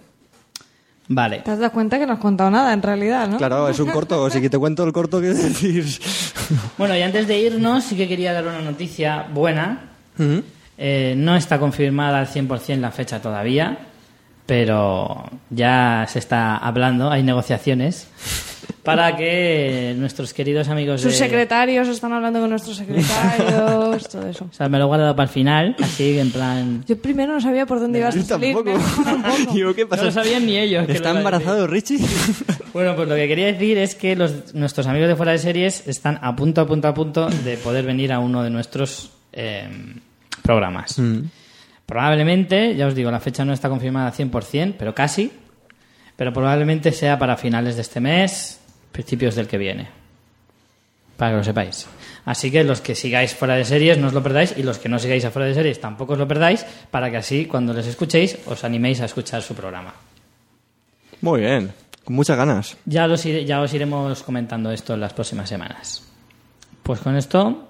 Vale. 1.13 1.41
Te 1.41 1.51
has 1.51 1.59
dado 1.59 1.73
cuenta 1.73 1.99
que 1.99 2.07
no 2.07 2.13
has 2.13 2.21
contado 2.21 2.53
nada, 2.53 2.73
en 2.73 2.83
realidad, 2.83 3.27
¿no? 3.27 3.37
Claro, 3.37 3.69
es 3.69 3.81
un 3.81 3.91
corto, 3.91 4.31
si 4.31 4.41
que 4.41 4.49
te 4.49 4.57
cuento 4.59 4.85
el 4.85 4.93
corto, 4.93 5.21
¿qué 5.21 5.29
decir? 5.29 5.85
Bueno, 6.79 6.97
y 6.97 7.03
antes 7.03 7.27
de 7.27 7.39
irnos, 7.39 7.83
sí 7.85 7.97
que 7.97 8.07
quería 8.09 8.33
dar 8.33 8.47
una 8.47 8.61
noticia 8.61 9.27
buena. 9.33 9.91
Eh, 10.79 11.15
no 11.17 11.35
está 11.35 11.59
confirmada 11.59 12.21
al 12.21 12.29
100% 12.29 12.79
la 12.79 12.93
fecha 12.93 13.21
todavía, 13.21 13.77
pero 14.51 15.31
ya 15.51 16.07
se 16.09 16.19
está 16.19 16.57
hablando, 16.57 17.09
hay 17.09 17.23
negociaciones 17.23 18.09
para 18.83 19.17
que 19.17 19.95
nuestros 19.97 20.35
queridos 20.35 20.69
amigos 20.69 21.03
Sus 21.03 21.13
de... 21.13 21.19
secretarios 21.19 21.87
están 21.87 22.13
hablando 22.13 22.41
con 22.41 22.51
nuestros 22.51 22.79
secretarios, 22.79 24.09
todo 24.09 24.27
eso. 24.27 24.49
O 24.51 24.53
sea, 24.53 24.69
me 24.69 24.79
lo 24.79 24.85
he 24.85 24.87
guardado 24.89 25.15
para 25.15 25.29
el 25.29 25.33
final, 25.33 25.77
así 25.81 26.19
en 26.19 26.33
plan... 26.33 26.85
Yo 26.89 27.01
primero 27.01 27.35
no 27.35 27.41
sabía 27.41 27.65
por 27.65 27.79
dónde 27.79 28.01
ibas 28.01 28.17
a 28.17 28.19
Yo 28.19 28.25
salir. 28.25 28.57
tampoco. 28.57 28.77
¿qué 29.77 29.83
No 29.85 29.89
pasa? 29.89 30.03
lo 30.03 30.11
sabían 30.11 30.45
ni 30.45 30.59
ellos. 30.59 30.85
¿Está 30.89 31.13
a 31.13 31.19
embarazado 31.19 31.69
Richie? 31.69 32.01
Bueno, 32.73 32.97
pues 32.97 33.09
lo 33.09 33.15
que 33.15 33.29
quería 33.29 33.47
decir 33.47 33.79
es 33.79 33.95
que 33.95 34.17
los, 34.17 34.53
nuestros 34.55 34.89
amigos 34.89 35.09
de 35.09 35.15
fuera 35.15 35.31
de 35.33 35.39
series 35.39 35.87
están 35.87 36.19
a 36.23 36.35
punto, 36.35 36.61
a 36.61 36.67
punto, 36.67 36.89
a 36.89 36.95
punto 36.95 37.29
de 37.29 37.57
poder 37.57 37.85
venir 37.85 38.13
a 38.13 38.19
uno 38.19 38.43
de 38.43 38.51
nuestros 38.51 39.11
eh, 39.33 39.69
programas. 40.43 41.01
Probablemente, 41.91 42.77
ya 42.77 42.87
os 42.87 42.95
digo, 42.95 43.11
la 43.11 43.19
fecha 43.19 43.45
no 43.45 43.53
está 43.53 43.69
confirmada 43.69 44.07
al 44.07 44.13
100%, 44.15 44.77
pero 44.79 44.95
casi. 44.95 45.33
Pero 46.15 46.33
probablemente 46.33 46.93
sea 46.93 47.19
para 47.19 47.37
finales 47.37 47.75
de 47.75 47.83
este 47.83 47.99
mes, 47.99 48.61
principios 48.93 49.35
del 49.35 49.49
que 49.49 49.59
viene. 49.59 49.89
Para 51.17 51.33
que 51.33 51.39
lo 51.39 51.45
sepáis. 51.45 51.89
Así 52.25 52.53
que 52.53 52.63
los 52.63 52.81
que 52.81 52.95
sigáis 52.95 53.35
fuera 53.35 53.57
de 53.57 53.65
series 53.65 53.99
no 53.99 54.07
os 54.07 54.13
lo 54.13 54.23
perdáis 54.23 54.55
y 54.57 54.63
los 54.63 54.79
que 54.79 54.89
no 54.89 55.01
sigáis 55.01 55.25
a 55.25 55.33
fuera 55.33 55.49
de 55.49 55.55
series 55.55 55.81
tampoco 55.81 56.13
os 56.13 56.19
lo 56.21 56.29
perdáis 56.29 56.65
para 56.93 57.11
que 57.11 57.17
así 57.17 57.47
cuando 57.47 57.75
les 57.75 57.89
escuchéis 57.89 58.39
os 58.47 58.63
animéis 58.63 59.01
a 59.01 59.07
escuchar 59.07 59.43
su 59.43 59.57
programa. 59.57 59.93
Muy 61.23 61.41
bien, 61.41 61.73
con 62.05 62.15
muchas 62.15 62.37
ganas. 62.37 62.77
Ya, 62.85 63.09
los 63.09 63.25
ya 63.25 63.61
os 63.61 63.75
iremos 63.75 64.23
comentando 64.23 64.71
esto 64.71 64.95
en 64.95 65.01
las 65.01 65.13
próximas 65.13 65.49
semanas. 65.49 66.05
Pues 66.85 67.01
con 67.01 67.17
esto 67.17 67.70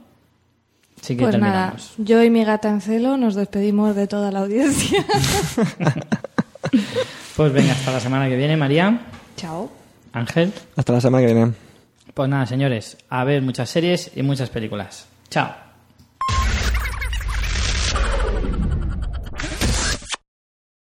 sí 1.01 1.17
que 1.17 1.25
Pues 1.25 1.39
nada, 1.39 1.75
yo 1.99 2.23
y 2.23 2.31
mi 2.31 2.45
gata 2.45 2.69
en 2.69 2.81
celo 2.81 3.17
nos 3.17 3.35
despedimos 3.35 3.95
de 3.97 4.07
toda 4.07 4.31
la 4.31 4.41
audiencia. 4.41 5.05
Pues 7.37 7.53
venga, 7.53 7.73
hasta 7.73 7.93
la 7.93 8.01
semana 8.01 8.29
que 8.29 8.37
viene, 8.37 8.55
María, 8.57 9.01
Chao. 9.37 9.71
Ángel. 10.13 10.53
Hasta 10.77 10.93
la 10.93 11.01
semana 11.01 11.27
que 11.27 11.33
viene. 11.33 11.53
Pues 12.13 12.29
nada, 12.29 12.45
señores, 12.45 12.99
a 13.09 13.25
ver 13.25 13.41
muchas 13.41 13.71
series 13.71 14.11
y 14.15 14.23
muchas 14.23 14.51
películas. 14.51 15.07
Chao. 15.31 15.70